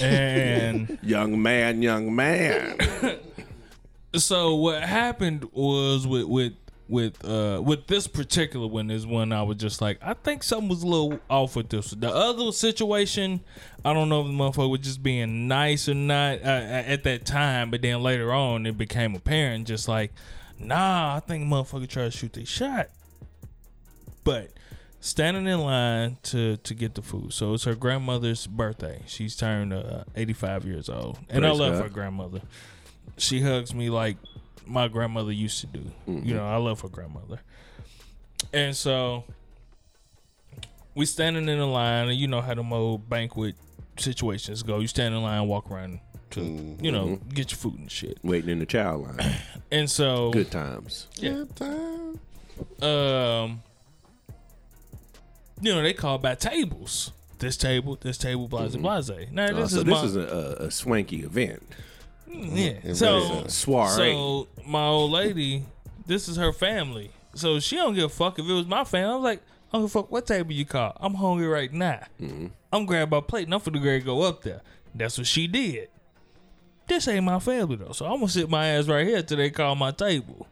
And 0.01 0.99
young 1.03 1.41
man, 1.41 1.81
young 1.81 2.15
man. 2.15 2.77
so 4.15 4.55
what 4.55 4.83
happened 4.83 5.49
was 5.51 6.07
with 6.07 6.25
with 6.25 6.53
with 6.87 7.23
uh 7.23 7.61
with 7.63 7.85
this 7.85 8.07
particular 8.07 8.65
one 8.67 8.89
is 8.89 9.05
when 9.05 9.31
I 9.31 9.43
was 9.43 9.57
just 9.57 9.79
like 9.81 9.99
I 10.01 10.15
think 10.15 10.41
something 10.43 10.69
was 10.69 10.83
a 10.83 10.87
little 10.87 11.19
off 11.29 11.55
with 11.55 11.69
this. 11.69 11.91
The 11.91 12.13
other 12.13 12.51
situation, 12.51 13.41
I 13.85 13.93
don't 13.93 14.09
know 14.09 14.21
if 14.21 14.27
the 14.27 14.33
motherfucker 14.33 14.69
was 14.69 14.81
just 14.81 15.03
being 15.03 15.47
nice 15.47 15.87
or 15.87 15.93
not 15.93 16.39
uh, 16.41 16.45
at 16.45 17.03
that 17.03 17.25
time, 17.25 17.69
but 17.69 17.81
then 17.81 18.01
later 18.01 18.33
on 18.33 18.65
it 18.65 18.77
became 18.77 19.15
apparent 19.15 19.67
just 19.67 19.87
like, 19.87 20.11
nah, 20.57 21.15
I 21.15 21.19
think 21.19 21.45
motherfucker 21.45 21.87
tried 21.87 22.05
to 22.05 22.11
shoot 22.11 22.33
their 22.33 22.45
shot. 22.45 22.89
But 24.23 24.51
standing 24.99 25.47
in 25.47 25.59
line 25.61 26.17
to 26.23 26.57
to 26.57 26.73
get 26.73 26.95
the 26.95 27.01
food. 27.01 27.33
So 27.33 27.53
it's 27.53 27.63
her 27.63 27.75
grandmother's 27.75 28.47
birthday. 28.47 29.03
She's 29.07 29.35
turned 29.35 29.73
uh, 29.73 30.03
85 30.15 30.65
years 30.65 30.89
old, 30.89 31.19
and 31.29 31.45
I 31.45 31.51
love 31.51 31.73
God. 31.73 31.83
her 31.83 31.89
grandmother. 31.89 32.41
She 33.17 33.41
hugs 33.41 33.73
me 33.73 33.89
like 33.89 34.17
my 34.65 34.87
grandmother 34.87 35.31
used 35.31 35.59
to 35.61 35.67
do. 35.67 35.91
You 36.05 36.33
know, 36.33 36.45
I 36.45 36.57
love 36.57 36.81
her 36.81 36.89
grandmother. 36.89 37.41
And 38.53 38.75
so 38.75 39.25
we 40.95 41.05
standing 41.05 41.47
in 41.49 41.59
the 41.59 41.65
line, 41.65 42.09
and 42.09 42.17
you 42.17 42.27
know 42.27 42.41
how 42.41 42.53
the 42.53 42.63
old 42.63 43.09
banquet 43.09 43.55
situations 43.97 44.63
go. 44.63 44.79
You 44.79 44.87
stand 44.87 45.13
in 45.15 45.21
line, 45.21 45.47
walk 45.47 45.69
around 45.71 45.99
to 46.31 46.41
you 46.79 46.91
know 46.91 47.19
get 47.33 47.51
your 47.51 47.57
food 47.57 47.79
and 47.79 47.91
shit. 47.91 48.19
Waiting 48.23 48.49
in 48.49 48.59
the 48.59 48.65
child 48.65 49.03
line. 49.03 49.35
And 49.71 49.87
so 49.87 50.31
Good 50.31 50.49
times. 50.49 51.05
yeah. 51.17 51.43
um 52.81 53.61
you 55.61 55.73
know 55.73 55.81
they 55.81 55.93
call 55.93 56.17
by 56.17 56.35
tables. 56.35 57.11
This 57.39 57.55
table 57.55 57.97
this 57.99 58.17
table 58.17 58.47
blase 58.47 58.75
blase 58.75 59.09
mm-hmm. 59.09 59.33
now 59.33 59.45
Uh, 59.45 59.53
this 59.53 59.71
so 59.71 59.77
is 59.79 59.83
this 59.85 59.93
my, 59.93 60.03
is 60.03 60.15
a, 60.15 60.57
a, 60.59 60.71
swanky 60.71 61.23
event. 61.23 61.63
Mm, 62.29 62.49
yeah. 62.51 62.71
Mm-hmm. 62.71 62.87
It 62.89 62.95
so 62.95 63.17
really. 63.17 63.49
Soiree. 63.49 63.95
so 63.95 64.47
my 64.65 64.85
old 64.85 65.11
lady 65.11 65.63
this 66.05 66.27
is 66.27 66.37
her 66.37 66.51
family. 66.51 67.11
So 67.35 67.59
she 67.59 67.77
don't 67.77 67.93
give 67.93 68.05
a 68.05 68.09
fuck. 68.09 68.39
If 68.39 68.45
it 68.45 68.51
was 68.51 68.65
my 68.65 68.83
family 68.83 69.15
i'm 69.15 69.23
like 69.23 69.41
I 69.71 69.77
don't 69.77 69.83
give 69.83 69.95
a 69.95 69.99
fuck 69.99 70.11
what 70.11 70.27
table 70.27 70.51
you 70.51 70.65
call. 70.65 70.97
I'm 70.99 71.13
hungry 71.13 71.47
right 71.47 71.71
now. 71.71 72.01
Mm-hmm. 72.19 72.47
I'm 72.73 72.85
grabbing 72.85 73.11
my 73.11 73.21
plate 73.21 73.45
and 73.45 73.53
i'm 73.53 73.61
finna 73.61 73.81
grab 73.81 74.03
go 74.03 74.23
up 74.23 74.43
there. 74.43 74.61
That's 74.93 75.17
what 75.17 75.27
she 75.27 75.47
did. 75.47 75.87
This 76.87 77.07
ain't 77.07 77.23
my 77.23 77.39
family 77.39 77.77
though. 77.77 77.93
So 77.93 78.05
i'm 78.05 78.15
gonna 78.19 78.27
sit 78.27 78.49
my 78.49 78.67
ass 78.67 78.87
right 78.87 79.07
here 79.07 79.23
till 79.23 79.37
they 79.37 79.49
call 79.49 79.75
my 79.75 79.91
table. 79.91 80.45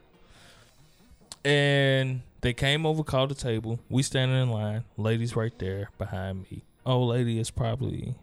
And 1.44 2.22
they 2.40 2.52
came 2.52 2.86
over, 2.86 3.02
called 3.02 3.30
the 3.30 3.34
table. 3.34 3.80
We 3.88 4.02
standing 4.02 4.40
in 4.40 4.50
line. 4.50 4.84
Ladies 4.96 5.34
right 5.34 5.56
there 5.58 5.90
behind 5.98 6.42
me. 6.50 6.62
Old 6.86 7.10
lady 7.10 7.38
is 7.38 7.50
probably 7.50 8.14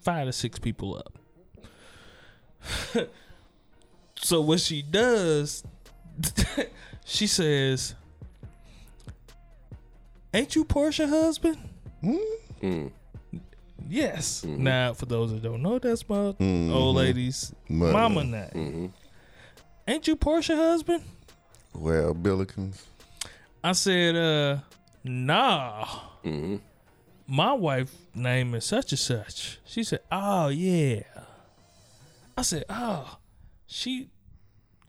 five 0.00 0.26
to 0.26 0.32
six 0.32 0.58
people 0.58 0.96
up. 0.96 1.18
so 4.16 4.40
what 4.40 4.60
she 4.60 4.82
does, 4.82 5.64
she 7.04 7.26
says, 7.26 7.94
"Ain't 10.32 10.54
you 10.54 10.64
Portia 10.64 11.06
husband?" 11.08 11.58
Mm. 12.62 12.92
Yes. 13.88 14.44
Mm-hmm. 14.46 14.62
Now, 14.62 14.94
for 14.94 15.06
those 15.06 15.32
that 15.32 15.42
don't 15.42 15.62
know, 15.62 15.78
that's 15.78 16.08
my 16.08 16.16
mm-hmm. 16.16 16.72
old 16.72 16.96
lady's 16.96 17.52
Mother. 17.68 17.92
mama 17.92 18.24
name. 18.24 18.50
Mm-hmm. 18.54 18.86
Ain't 19.88 20.08
you 20.08 20.16
Portia 20.16 20.56
husband? 20.56 21.02
Well, 21.78 22.14
Billikens. 22.14 22.82
I 23.62 23.72
said, 23.72 24.16
uh, 24.16 24.58
nah. 25.04 25.86
My 27.28 27.52
wife 27.52 27.92
name 28.14 28.54
is 28.54 28.64
such 28.64 28.92
and 28.92 28.98
such. 28.98 29.58
She 29.64 29.82
said, 29.84 30.00
oh 30.10 30.48
yeah. 30.48 31.02
I 32.38 32.42
said, 32.42 32.64
oh, 32.68 33.18
she 33.66 34.08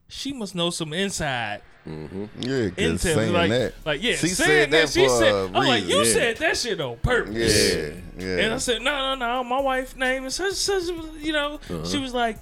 she 0.07 0.31
must 0.33 0.55
know 0.55 0.69
some 0.69 0.93
inside 0.93 1.61
Mm-hmm. 1.87 2.25
Yeah, 2.41 2.69
cause 2.69 2.77
intel. 2.77 2.99
saying 2.99 3.33
Like, 3.33 3.49
that. 3.49 3.73
like 3.85 4.03
yeah, 4.03 4.15
she 4.15 4.27
saying 4.27 4.35
said 4.35 4.71
that, 4.71 4.89
She 4.89 5.03
for 5.07 5.09
said, 5.19 5.33
a 5.33 5.37
I'm 5.45 5.53
like, 5.53 5.85
you 5.87 5.97
Yeah. 5.99 6.03
said 6.03 6.37
that 6.37 6.57
shit 6.57 6.81
on 6.81 6.97
purpose. 6.97 7.73
Yeah, 7.75 7.91
yeah. 8.17 8.37
And 8.43 8.53
I 8.55 8.57
said, 8.57 8.81
no, 8.81 9.15
no, 9.15 9.15
no. 9.15 9.43
My 9.45 9.61
wife's 9.61 9.95
name 9.95 10.25
is 10.25 10.35
such, 10.35 10.55
such. 10.55 10.83
You 11.21 11.31
know, 11.31 11.53
Uh-huh. 11.55 11.85
she 11.85 11.97
was 11.97 12.13
like, 12.13 12.39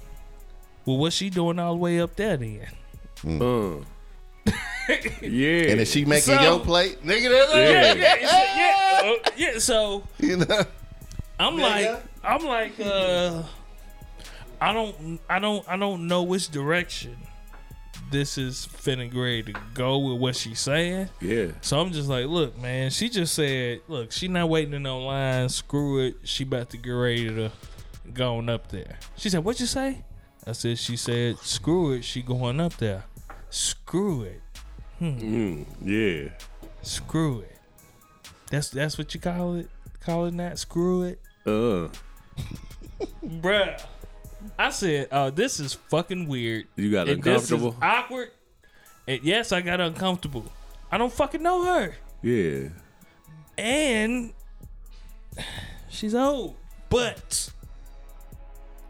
well, 0.85 0.97
what's 0.97 1.15
she 1.15 1.29
doing 1.29 1.59
all 1.59 1.73
the 1.73 1.79
way 1.79 2.01
up 2.01 2.15
there 2.15 2.37
then? 2.37 2.61
Uh. 3.23 3.85
Yeah. 5.21 5.71
and 5.71 5.81
if 5.81 5.87
she 5.87 6.05
making 6.05 6.35
So- 6.35 6.41
your 6.41 6.59
plate, 6.59 7.03
nigga? 7.03 7.29
That's 7.29 7.55
Yeah, 7.55 7.69
yeah. 7.69 7.93
yeah, 7.93 8.15
yeah, 8.21 9.03
yeah. 9.03 9.11
Uh, 9.11 9.29
yeah. 9.37 9.59
So 9.59 10.03
You 10.19 10.37
know. 10.37 10.63
I'm 11.39 11.57
like, 11.57 12.01
I'm 12.23 12.45
like, 12.45 12.79
uh, 12.79 13.43
I 14.61 14.71
don't, 14.71 15.19
I 15.29 15.39
don't, 15.39 15.67
I 15.67 15.75
don't 15.77 16.07
know 16.07 16.23
which 16.23 16.49
direction 16.49 17.17
this 18.09 18.37
is 18.37 18.67
finna 18.71 19.13
ready 19.13 19.43
to 19.51 19.53
go 19.73 19.97
with 19.97 20.21
what 20.21 20.35
she's 20.35 20.59
saying. 20.61 21.09
Yeah. 21.19 21.47
So 21.61 21.79
I'm 21.79 21.91
just 21.91 22.07
like, 22.07 22.27
look, 22.27 22.57
man, 22.57 22.89
she 22.91 23.09
just 23.09 23.33
said, 23.33 23.81
look, 23.89 24.11
she 24.13 24.27
not 24.29 24.47
waiting 24.47 24.73
in 24.75 24.83
no 24.83 24.99
line. 25.01 25.49
Screw 25.49 26.05
it. 26.07 26.15
She 26.23 26.43
about 26.43 26.69
to 26.69 26.77
get 26.77 26.91
ready 26.91 27.27
to 27.27 27.51
going 28.13 28.47
up 28.47 28.69
there. 28.69 28.97
She 29.17 29.29
said, 29.29 29.43
what'd 29.43 29.59
you 29.59 29.65
say? 29.65 30.03
I 30.47 30.51
said, 30.53 30.77
she 30.77 30.95
said, 30.95 31.37
screw 31.39 31.93
it. 31.93 32.03
She 32.05 32.21
going 32.21 32.59
up 32.61 32.77
there. 32.77 33.03
Screw 33.49 34.21
it. 34.21 34.41
Mm, 35.01 35.65
yeah. 35.83 36.29
Screw 36.81 37.41
it. 37.41 37.57
That's 38.49 38.69
that's 38.69 38.97
what 38.97 39.13
you 39.13 39.19
call 39.19 39.55
it? 39.55 39.69
Calling 39.99 40.37
that? 40.37 40.59
Screw 40.59 41.03
it? 41.03 41.19
Uh. 41.45 41.89
Bruh. 43.25 43.81
I 44.59 44.69
said, 44.69 45.07
uh, 45.11 45.31
this 45.31 45.59
is 45.59 45.73
fucking 45.73 46.27
weird. 46.27 46.67
You 46.75 46.91
got 46.91 47.09
And 47.09 47.21
this 47.23 47.43
is 47.45 47.51
uncomfortable? 47.51 47.75
awkward. 47.81 48.29
And 49.07 49.21
yes, 49.23 49.51
I 49.51 49.61
got 49.61 49.81
uncomfortable. 49.81 50.45
I 50.91 50.97
don't 50.99 51.11
fucking 51.11 51.41
know 51.41 51.63
her. 51.65 51.95
Yeah. 52.21 52.69
And 53.57 54.33
she's 55.89 56.13
old. 56.13 56.55
But 56.89 57.49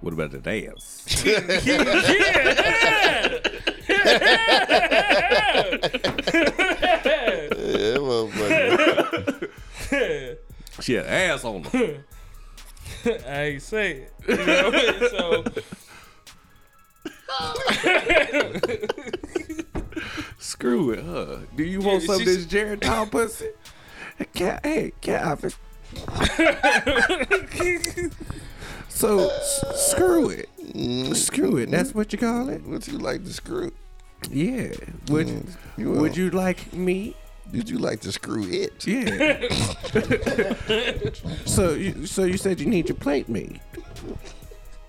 What 0.01 0.13
about 0.13 0.31
the 0.31 0.39
dance? 0.39 1.23
Yeah, 1.25 1.39
motherfucker. 7.99 9.49
She 10.81 10.93
had 10.93 11.05
ass 11.05 11.43
on 11.43 11.63
her. 11.65 12.03
I 13.27 13.41
ain't 13.43 13.61
say 13.61 13.91
it. 13.91 14.13
You 14.27 14.35
know 14.37 14.69
what 14.69 14.75
I 14.75 14.81
mean? 14.81 15.09
So 15.09 15.43
Screw 20.39 20.91
it, 20.91 21.03
huh? 21.03 21.37
Do 21.55 21.63
you 21.63 21.81
want 21.81 22.01
Yeah, 22.03 22.07
some 22.07 22.19
of 22.21 22.25
this 22.25 22.45
Jared 22.45 22.81
Town 22.81 23.09
pussy? 23.09 23.49
Cat, 24.33 24.61
hey, 24.65 24.93
Calvin. 25.01 25.51
so 28.87 29.29
s- 29.29 29.63
screw 29.91 30.29
it. 30.29 30.47
Screw 31.15 31.57
it. 31.57 31.69
That's 31.71 31.93
what 31.93 32.13
you 32.13 32.19
call 32.19 32.47
it. 32.49 32.63
What 32.63 32.87
you 32.87 32.97
like 32.97 33.23
to 33.25 33.33
screw? 33.33 33.71
Yeah. 34.29 34.73
Would 35.09 35.29
You 35.77 35.91
Would 35.91 36.17
you 36.17 36.29
like 36.31 36.73
me? 36.73 37.15
Did 37.51 37.69
you 37.69 37.77
like 37.77 37.99
to 38.01 38.11
screw 38.11 38.43
it? 38.49 38.85
Yeah. 38.87 39.47
so 41.45 41.73
you 41.73 42.05
so 42.07 42.23
you 42.23 42.37
said 42.37 42.59
you 42.59 42.65
need 42.65 42.89
your 42.89 42.97
plate 42.97 43.29
made. 43.29 43.61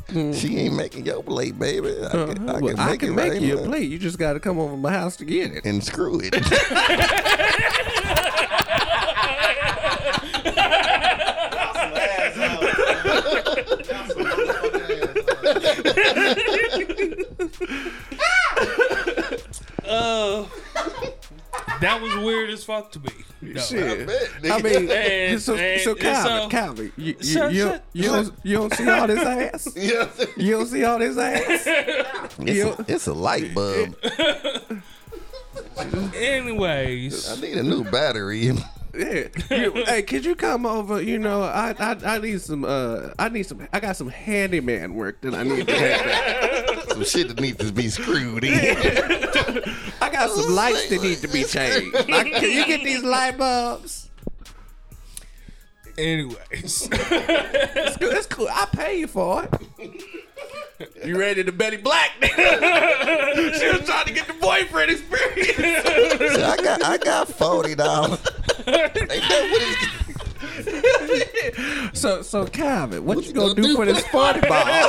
She 0.09 0.57
ain't 0.59 0.75
making 0.75 1.05
your 1.05 1.23
plate, 1.23 1.59
baby. 1.59 1.89
I 2.05 2.09
can, 2.11 2.19
I 2.19 2.23
Uh-huh. 2.23 2.35
can 2.35 2.45
Well, 2.45 2.61
make, 2.61 2.79
I 2.79 2.97
can 2.97 3.09
it 3.11 3.13
make 3.17 3.33
right 3.33 3.43
you 3.43 3.57
now. 3.57 3.63
a 3.63 3.67
plate. 3.67 3.91
You 3.91 3.99
just 3.99 4.19
got 4.19 4.35
to 4.35 4.41
come 4.41 4.59
over 4.59 4.73
to 4.73 4.77
my 4.79 4.93
house 4.93 5.17
to 5.17 5.25
get 5.25 5.51
it. 5.53 5.65
and 5.65 5.83
screw 5.83 6.21
it. 6.23 6.33
uh, 19.89 20.45
that 21.81 22.01
was 22.01 22.17
weird 22.17 22.51
as 22.51 22.65
fuck 22.65 22.91
to 22.93 23.01
me. 23.01 23.11
No. 23.43 23.61
Shit. 23.61 24.07
bet, 24.07 24.53
I 24.53 24.63
mean, 24.63 24.91
And- 24.91 25.41
so, 25.41 25.55
and- 25.57 25.81
so 25.83 25.95
Calvin, 25.95 26.43
so- 26.43 26.49
Calvin, 26.49 26.93
you, 26.97 27.15
you, 27.21 27.25
Shut- 27.25 27.53
you, 27.53 27.63
shut- 27.69 27.85
you, 27.93 28.03
don't, 28.05 28.35
you 28.43 28.57
don't 28.57 28.75
see 28.75 28.89
all 28.89 29.07
this 29.07 29.21
ass? 29.25 29.69
yeah, 29.77 30.09
You 30.37 30.53
don't 30.53 30.67
see 30.67 30.85
all 30.85 30.99
this 30.99 31.17
ass? 31.19 31.67
it's, 32.39 32.79
a, 32.81 32.85
it's 32.89 33.07
a 33.07 33.13
light 33.15 33.55
bulb. 33.55 33.97
Anyways, 36.15 37.31
I 37.31 37.41
need 37.41 37.59
a 37.59 37.63
new 37.63 37.85
battery. 37.85 38.53
Yeah. 38.97 39.29
You- 39.51 39.73
hey, 39.87 40.03
could 40.03 40.25
you 40.25 40.35
come 40.35 40.65
over? 40.67 41.01
You 41.03 41.19
know, 41.19 41.43
I, 41.43 41.75
I 41.79 41.97
I 42.15 42.19
need 42.19 42.41
some 42.41 42.65
uh 42.65 43.11
I 43.19 43.29
need 43.29 43.45
some 43.45 43.67
I 43.73 43.81
got 43.81 43.97
some 43.97 44.09
handyman 44.09 44.95
work 44.95 45.21
that 45.23 45.35
I 45.35 45.43
need 45.43 45.67
to 45.69 45.79
have. 45.79 46.83
Some 46.97 47.05
shit 47.05 47.29
that 47.29 47.41
needs 47.41 47.59
to 47.59 47.71
be 47.73 47.89
screwed 47.91 48.43
in. 48.45 48.53
I 50.01 50.09
got 50.11 50.31
some 50.31 50.55
lights 50.55 50.89
that 50.89 51.03
need 51.03 51.19
to 51.19 51.29
be 51.29 51.45
changed. 51.45 51.93
Like, 52.09 52.33
can 52.33 52.51
you 52.51 52.65
get 52.65 52.83
these 52.85 53.03
light 53.03 53.37
bulbs? 53.37 54.09
anyways, 55.99 56.89
That's 56.89 57.97
cool. 57.99 58.11
That's 58.11 58.27
cool. 58.27 58.49
I'll 58.51 58.67
pay 58.69 58.99
you 59.01 59.07
for 59.07 59.45
it. 59.45 60.03
You 61.05 61.19
ready 61.19 61.43
to 61.45 61.53
Betty 61.53 61.77
Black, 61.79 62.11
nigga? 62.21 63.55
she 63.59 63.69
was 63.69 63.81
trying 63.87 64.07
to 64.07 64.13
get 64.13 64.27
the 64.27 64.35
boyfriend 64.35 64.91
experience. 64.91 66.35
So 66.35 66.45
I 66.47 66.57
got 66.63 66.85
I 66.85 66.99
got 66.99 67.29
forty 67.29 67.75
dollars. 67.75 68.21
Ain't 68.59 68.67
that 68.67 69.49
what 69.51 69.63
it's 70.59 71.93
So, 72.01 72.23
so 72.23 72.47
Calvin, 72.47 73.05
what, 73.05 73.25
you 73.25 73.33
gonna, 73.33 73.55
do, 73.55 73.77
for 73.77 73.87
this 73.87 74.05
forty 74.09 74.41
ball? 74.41 74.67
Y'all 74.67 74.89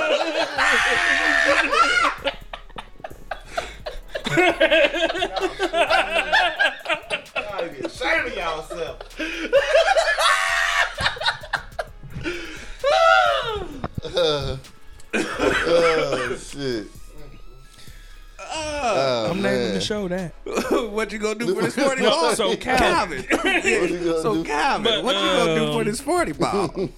be 7.70 7.80
ashamed 7.80 8.28
of 8.28 8.36
yourself. 8.36 9.00
Oh 15.20 16.38
shit. 16.40 16.88
Oh, 18.40 19.28
I'm 19.32 19.42
not 19.42 19.44
man. 19.44 19.62
even 19.62 19.74
to 19.76 19.82
show 19.82 20.08
that. 20.08 20.34
what 20.92 21.12
you 21.12 21.20
gonna 21.20 21.36
do 21.40 21.54
for 21.56 21.62
this 21.64 21.76
forty 21.84 22.02
No, 22.04 22.10
ball? 22.10 22.36
so 22.36 22.56
Calvin, 22.58 23.24
Calvin. 23.24 23.26
What 23.82 24.22
so 24.22 24.34
do? 24.36 24.44
Calvin, 24.44 24.84
But, 24.84 25.04
what 25.04 25.16
you 25.16 25.22
gonna 25.22 25.56
do 25.56 25.72
for 25.74 25.80
um, 25.82 25.86
this 25.86 26.02
forty 26.02 26.32
ball? 26.34 26.90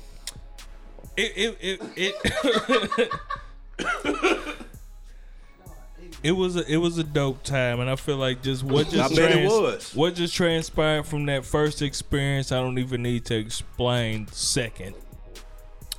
it 1.17 1.33
it 1.35 1.57
it 1.61 1.81
it, 1.95 3.11
it 6.23 6.31
was 6.31 6.55
a 6.57 6.65
it 6.71 6.77
was 6.77 6.97
a 6.97 7.03
dope 7.03 7.43
time, 7.43 7.79
and 7.79 7.89
I 7.89 7.95
feel 7.95 8.17
like 8.17 8.41
just 8.41 8.63
what 8.63 8.89
just 8.89 9.11
I 9.11 9.15
bet 9.15 9.31
it 9.31 9.33
trans- 9.35 9.51
was. 9.51 9.95
what 9.95 10.15
just 10.15 10.33
transpired 10.33 11.05
from 11.05 11.25
that 11.27 11.45
first 11.45 11.81
experience. 11.81 12.51
I 12.51 12.59
don't 12.61 12.77
even 12.77 13.01
need 13.03 13.25
to 13.25 13.35
explain 13.35 14.27
second 14.27 14.95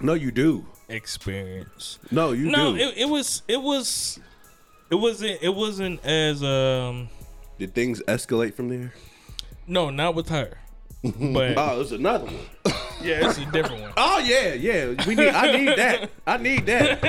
No, 0.00 0.14
you 0.14 0.30
do. 0.30 0.66
experience. 0.88 1.98
No, 2.10 2.32
you 2.32 2.50
No, 2.50 2.72
do. 2.74 2.78
it, 2.82 2.98
it 2.98 3.08
was 3.08 3.42
it 3.48 3.60
was 3.62 4.18
it 4.90 4.96
wasn't 4.96 5.38
it 5.42 5.54
wasn't 5.54 6.04
as 6.04 6.42
um 6.42 7.08
Did 7.60 7.74
things 7.74 8.00
escalate 8.08 8.54
from 8.54 8.70
there? 8.70 8.94
no 9.66 9.90
not 9.90 10.14
with 10.14 10.30
her, 10.30 10.56
but 11.04 11.12
Oh, 11.58 11.82
it's 11.82 11.90
another 11.92 12.24
one. 12.24 12.34
yeah, 13.02 13.28
it's 13.28 13.36
a 13.36 13.44
different 13.52 13.82
one. 13.82 13.92
Oh 13.98 14.18
yeah, 14.18 14.54
yeah. 14.54 14.94
We 15.06 15.14
need. 15.14 15.28
I 15.28 15.54
need 15.58 15.76
that. 15.76 16.10
I 16.26 16.36
need 16.38 16.64
that. 16.64 17.00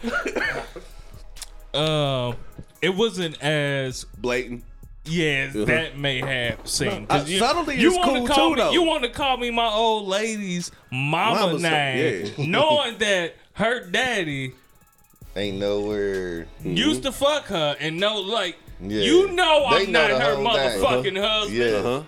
Um, 1.76 2.38
it 2.82 2.96
wasn't 2.96 3.40
as 3.44 4.06
Blatant. 4.18 4.64
Yeah, 5.04 5.48
that 5.54 5.98
may 5.98 6.22
have 6.22 6.66
seemed. 6.68 7.08
Uh, 7.12 7.26
you, 7.28 7.38
subtlety 7.38 7.76
you 7.76 7.92
is 7.92 7.98
cool 8.02 8.26
call 8.26 8.52
too, 8.52 8.56
me, 8.56 8.62
though. 8.62 8.72
You 8.72 8.84
want 8.84 9.04
to 9.04 9.10
call 9.10 9.36
me 9.36 9.52
my 9.52 9.68
old 9.68 10.08
lady's 10.08 10.72
mama, 10.90 11.48
Mama, 11.48 11.60
name, 11.60 12.32
yeah. 12.38 12.46
knowing 12.48 12.98
that 13.00 13.36
her 13.56 13.86
daddy 13.90 14.54
Ain't 15.36 15.58
nowhere. 15.58 16.48
used 16.64 17.04
to 17.04 17.12
fuck 17.12 17.46
her 17.46 17.76
and 17.80 18.00
no 18.00 18.20
like, 18.22 18.56
Yeah. 18.82 19.02
you 19.02 19.32
know 19.32 19.68
They 19.72 19.84
I'm 19.86 19.92
know 19.92 20.08
not 20.08 20.08
the 20.10 20.20
her 20.20 20.36
whole 20.36 20.54
thing. 20.54 21.16
motherfucking 21.16 21.22
husband. 21.22 21.58
Yeah. 21.58 22.02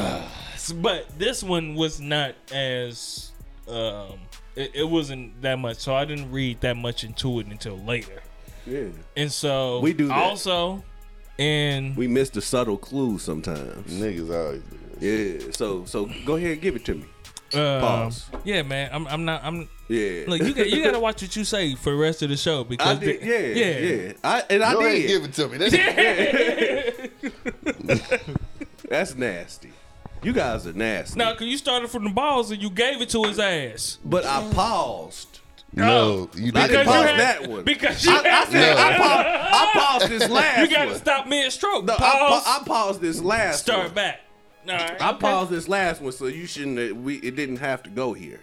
Uh-huh. 0.00 0.22
But 0.76 1.16
this 1.16 1.44
one 1.44 1.76
was 1.76 2.00
not 2.00 2.34
as, 2.52 3.30
um, 3.68 4.18
it, 4.56 4.72
it 4.74 4.88
wasn't 4.88 5.40
that 5.42 5.60
much. 5.60 5.76
So 5.78 5.94
I 5.94 6.04
didn't 6.04 6.32
read 6.32 6.60
that 6.62 6.76
much 6.76 7.04
into 7.04 7.38
it 7.38 7.46
until 7.46 7.76
later. 7.78 8.20
Yeah. 8.66 8.86
And 9.16 9.30
so 9.30 9.78
We 9.78 9.92
do 9.92 10.08
that. 10.08 10.16
also, 10.16 10.82
and 11.38 11.96
We 11.96 12.08
miss 12.08 12.30
the 12.30 12.42
subtle 12.42 12.76
clues 12.78 13.22
sometimes. 13.22 13.92
Niggas 13.92 14.34
always 14.34 14.62
do 14.62 14.78
that. 14.98 15.02
Yeah. 15.46 15.50
So 15.52 15.84
so 15.84 16.10
go 16.24 16.34
ahead 16.34 16.52
and 16.52 16.60
give 16.60 16.74
it 16.74 16.84
to 16.86 16.94
me. 16.94 17.04
uh, 17.54 17.78
Pause. 17.80 18.24
yeah, 18.44 18.62
man, 18.62 18.90
I'm, 18.92 19.06
I'm 19.06 19.24
not, 19.24 19.44
I'm. 19.44 19.68
Yeah. 19.88 20.24
Look, 20.26 20.40
you 20.42 20.52
got 20.54 20.68
you 20.68 20.82
got 20.84 20.92
to 20.92 21.00
watch 21.00 21.22
what 21.22 21.36
you 21.36 21.44
say 21.44 21.74
for 21.76 21.90
the 21.90 21.96
rest 21.96 22.22
of 22.22 22.28
the 22.30 22.36
show 22.36 22.60
I 22.60 22.64
because 22.64 22.98
did. 22.98 23.20
the- 23.20 23.26
Yeah. 23.26 23.78
Yeah. 23.78 24.12
I 24.24 24.42
and 24.50 24.62
I 24.64 24.72
Go 24.72 24.80
ahead 24.80 24.92
and 24.94 25.02
did. 25.02 25.08
give 25.08 25.24
it 25.24 25.32
to 25.34 25.48
me. 25.48 25.58
That's, 27.84 28.24
That's 28.88 29.14
nasty. 29.14 29.72
You 30.22 30.32
guys 30.32 30.66
are 30.66 30.72
nasty. 30.72 31.18
Now, 31.18 31.32
because 31.32 31.46
you 31.46 31.58
started 31.58 31.88
from 31.90 32.04
the 32.04 32.10
balls 32.10 32.50
and 32.50 32.60
you 32.62 32.70
gave 32.70 33.00
it 33.00 33.10
to 33.10 33.22
his 33.24 33.38
ass. 33.38 33.98
But 34.04 34.24
I 34.24 34.48
paused. 34.52 35.40
no, 35.72 36.28
you 36.34 36.50
I 36.54 36.66
didn't 36.66 36.68
didn't 36.68 36.78
you 36.78 36.84
pause 36.92 37.06
had- 37.10 37.20
that 37.20 37.46
one. 37.48 37.64
Because 37.64 38.04
you, 38.04 38.12
I, 38.12 38.20
I 38.22 38.28
had- 38.28 38.48
said 38.48 38.74
No. 38.74 38.82
I, 38.82 38.96
paused, 38.96 39.28
I 39.52 39.70
paused 39.74 40.08
this 40.10 40.28
last 40.30 40.60
you 40.60 40.68
got 40.76 40.82
to 40.84 40.90
one. 40.90 40.98
stop 40.98 41.26
mid 41.28 41.52
stroke. 41.52 41.84
No, 41.84 41.94
I, 41.94 41.98
Pause. 41.98 42.42
pa- 42.44 42.58
I 42.60 42.64
paused 42.66 43.00
this 43.00 43.20
last 43.20 43.62
start 43.62 43.84
one. 43.86 43.94
back. 43.94 44.20
All 44.68 44.74
right. 44.74 45.00
I 45.00 45.12
paused 45.12 45.50
this 45.52 45.68
last 45.68 46.00
one, 46.00 46.10
so 46.12 46.26
you 46.26 46.46
shouldn't. 46.46 46.96
We 46.96 47.16
it 47.18 47.36
didn't 47.36 47.58
have 47.58 47.82
to 47.84 47.90
go 47.90 48.12
here. 48.14 48.40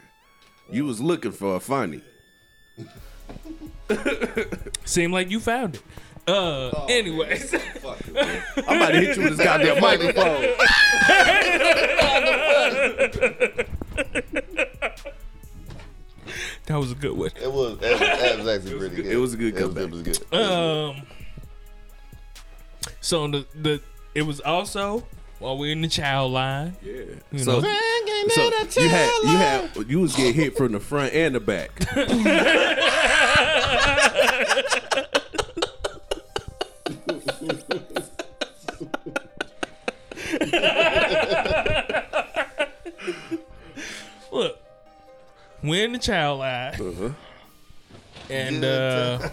You 0.69 0.85
was 0.85 1.01
looking 1.01 1.31
for 1.31 1.55
a 1.55 1.59
funny. 1.59 2.01
Seemed 4.85 5.13
like 5.13 5.29
you 5.29 5.39
found 5.39 5.75
it. 5.75 5.81
Uh, 6.25 6.85
anyways, 6.85 7.53
I'm 7.53 8.77
about 8.77 8.91
to 8.91 8.99
hit 9.01 9.17
you 9.17 9.23
with 9.23 9.37
this 9.37 9.45
goddamn 9.45 9.81
microphone. 9.81 10.55
that 16.65 16.77
was 16.77 16.91
a 16.91 16.95
good 16.95 17.17
one. 17.17 17.31
It 17.41 17.51
was 17.51 17.77
that, 17.79 17.91
was, 17.91 17.99
that 17.99 18.37
was 18.39 18.47
actually 18.47 18.77
pretty 18.79 18.95
good. 18.95 19.05
it 19.07 19.17
was 19.17 19.33
a 19.33 19.37
good 19.37 19.55
It 19.57 19.65
was, 19.65 19.73
comeback. 19.75 19.83
it 19.83 19.91
was 19.91 20.01
good. 20.01 20.33
Um, 20.33 21.01
so 23.01 23.27
the 23.27 23.45
the 23.55 23.81
it 24.15 24.21
was 24.23 24.39
also 24.41 25.05
while 25.43 25.57
we're 25.57 25.71
in 25.73 25.81
the 25.81 25.87
child 25.89 26.31
line. 26.31 26.75
Yeah. 26.81 26.93
You 27.31 27.39
So, 27.39 27.59
know. 27.59 27.75
so 28.29 28.81
you 28.81 28.89
had 28.89 29.11
you 29.23 29.37
had 29.37 29.69
you 29.89 29.99
was 29.99 30.15
getting 30.15 30.33
hit 30.33 30.55
from 30.57 30.71
the 30.71 30.79
front 30.79 31.13
and 31.13 31.35
the 31.35 31.39
back. 31.41 31.69
Look, 44.31 44.57
we're 45.63 45.85
in 45.85 45.93
the 45.93 45.99
child 45.99 46.39
line, 46.39 46.73
Uh-huh. 46.73 47.09
and 48.29 48.63
uh, 48.65 49.29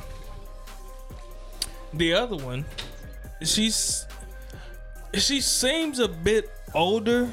the 1.95 2.13
other 2.15 2.37
one, 2.37 2.65
she's 3.43 4.07
she 5.15 5.41
seems 5.41 5.99
a 5.99 6.09
bit 6.09 6.51
older 6.75 7.29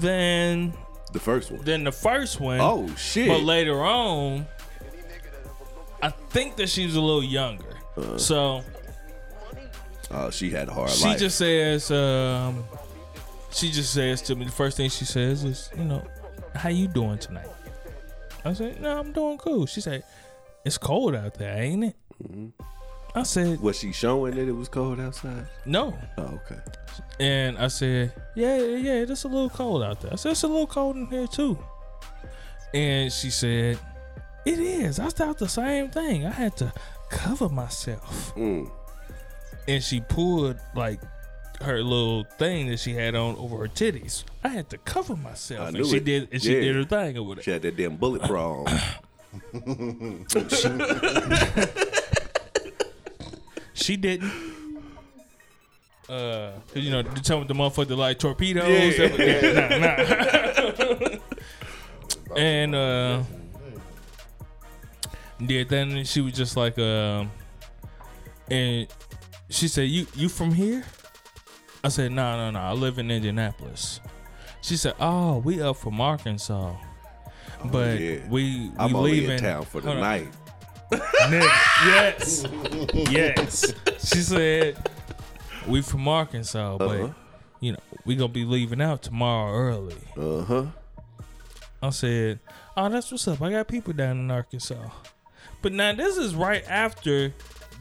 than 0.00 0.72
The 1.12 1.20
first 1.20 1.50
one. 1.50 1.64
than 1.64 1.84
the 1.84 1.92
first 1.92 2.40
one. 2.40 2.60
Oh 2.60 2.88
shit. 2.96 3.28
But 3.28 3.42
later 3.42 3.82
on, 3.82 4.46
I 6.02 6.08
think 6.10 6.56
that 6.56 6.68
she's 6.68 6.96
a 6.96 7.00
little 7.00 7.24
younger. 7.24 7.76
so 8.18 8.62
Oh, 10.10 10.30
she 10.30 10.50
had 10.50 10.68
a 10.68 10.72
hard 10.74 10.90
she 10.90 11.04
life. 11.06 11.18
just 11.18 11.38
says, 11.38 11.90
um, 11.90 12.64
she 13.50 13.70
just 13.70 13.94
says 13.94 14.20
to 14.22 14.34
me, 14.34 14.44
the 14.44 14.50
first 14.52 14.76
thing 14.76 14.90
she 14.90 15.06
says 15.06 15.42
is, 15.44 15.70
you 15.76 15.84
know, 15.84 16.02
how 16.54 16.68
you 16.68 16.86
doing 16.86 17.16
tonight? 17.18 17.48
I 18.44 18.52
said, 18.52 18.80
no, 18.82 18.98
I'm 18.98 19.12
doing 19.12 19.38
cool. 19.38 19.64
She 19.66 19.80
said, 19.80 20.04
it's 20.66 20.76
cold 20.76 21.14
out 21.14 21.34
there, 21.34 21.56
ain't 21.56 21.84
it? 21.84 21.96
Mm-hmm. 22.22 22.48
I 23.14 23.24
said, 23.24 23.60
was 23.60 23.78
she 23.78 23.92
showing 23.92 24.36
that 24.36 24.48
it 24.48 24.52
was 24.52 24.68
cold 24.68 24.98
outside? 24.98 25.46
no. 25.66 25.96
Oh, 26.16 26.40
okay. 26.46 26.60
And 27.20 27.58
I 27.58 27.68
said, 27.68 28.12
yeah, 28.34 28.56
yeah, 28.56 29.02
it's 29.02 29.24
a 29.24 29.28
little 29.28 29.50
cold 29.50 29.82
out 29.82 30.00
there. 30.00 30.12
I 30.12 30.16
said, 30.16 30.32
it's 30.32 30.42
a 30.42 30.48
little 30.48 30.66
cold 30.66 30.96
in 30.96 31.06
here 31.06 31.26
too. 31.26 31.58
And 32.72 33.12
she 33.12 33.30
said, 33.30 33.78
it 34.46 34.58
is. 34.58 34.98
I 34.98 35.08
thought 35.08 35.38
the 35.38 35.48
same 35.48 35.90
thing. 35.90 36.26
I 36.26 36.30
had 36.30 36.56
to 36.56 36.72
cover 37.10 37.48
myself. 37.48 38.34
Mm. 38.34 38.70
And 39.68 39.82
she 39.82 40.00
pulled 40.00 40.58
like 40.74 41.00
her 41.60 41.82
little 41.82 42.24
thing 42.38 42.68
that 42.68 42.80
she 42.80 42.94
had 42.94 43.14
on 43.14 43.36
over 43.36 43.58
her 43.58 43.68
titties. 43.68 44.24
I 44.42 44.48
had 44.48 44.70
to 44.70 44.78
cover 44.78 45.16
myself. 45.16 45.60
I 45.60 45.68
and 45.68 45.76
knew 45.76 45.84
she 45.84 45.98
it. 45.98 46.04
did 46.04 46.28
and 46.32 46.42
she 46.42 46.54
did 46.54 46.74
her 46.74 46.84
thing 46.84 47.18
over 47.18 47.34
there. 47.36 47.44
She 47.44 47.50
had 47.50 47.62
that 47.62 47.76
damn 47.76 47.96
bullet 47.96 48.26
bra 48.26 48.64
on. 48.64 48.80
She 53.74 53.96
didn't. 53.96 54.32
Uh, 56.08 56.50
'cause, 56.72 56.82
you 56.82 56.90
know, 56.90 57.02
tell 57.02 57.40
me 57.40 57.46
the 57.46 57.54
motherfucker 57.54 57.96
like 57.96 58.18
torpedoes. 58.18 58.98
Yeah. 58.98 59.06
Yeah, 59.16 59.78
nah, 61.08 61.08
nah. 61.08 62.36
and 62.36 62.74
uh, 62.74 63.22
yeah, 65.40 65.64
then 65.64 66.04
she 66.04 66.20
was 66.20 66.32
just 66.34 66.56
like, 66.56 66.78
um, 66.78 67.30
and 68.50 68.86
she 69.48 69.68
said, 69.68 69.88
"You 69.88 70.06
you 70.14 70.28
from 70.28 70.52
here?" 70.52 70.84
I 71.84 71.88
said, 71.88 72.12
"No, 72.12 72.36
no, 72.36 72.50
no. 72.50 72.58
I 72.60 72.72
live 72.72 72.98
in 72.98 73.10
Indianapolis." 73.10 74.00
She 74.60 74.76
said, 74.76 74.94
"Oh, 75.00 75.38
we 75.38 75.62
up 75.62 75.76
from 75.78 76.00
Arkansas." 76.00 76.74
But 77.64 78.00
yeah. 78.00 78.18
we 78.28 78.68
we 78.68 78.70
I'm 78.78 78.94
only 78.96 79.12
leaving 79.12 79.30
in 79.32 79.38
town 79.40 79.64
for 79.64 79.80
the 79.80 79.94
night. 79.94 80.28
Nigga, 80.92 81.50
yes, 81.86 82.44
yes. 83.10 83.74
She 84.10 84.20
said, 84.22 84.76
"We 85.66 85.82
from 85.82 86.06
Arkansas, 86.08 86.78
but 86.78 86.88
Uh-huh. 87.00 87.08
you 87.60 87.72
know 87.72 87.78
we 88.04 88.16
gonna 88.16 88.32
be 88.32 88.44
leaving 88.44 88.80
out 88.82 89.02
tomorrow 89.02 89.52
early." 89.52 89.96
Uh 90.16 90.42
huh. 90.44 90.64
I 91.82 91.90
said, 91.90 92.40
"Oh, 92.76 92.88
that's 92.88 93.10
what's 93.10 93.26
up. 93.28 93.40
I 93.42 93.50
got 93.50 93.68
people 93.68 93.92
down 93.92 94.18
in 94.18 94.30
Arkansas." 94.30 94.74
But 95.62 95.72
now 95.72 95.92
this 95.94 96.16
is 96.16 96.34
right 96.34 96.64
after 96.68 97.32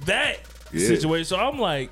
that 0.06 0.38
Yeah. 0.72 0.88
situation, 0.88 1.26
so 1.26 1.38
I'm 1.38 1.60
like. 1.60 1.92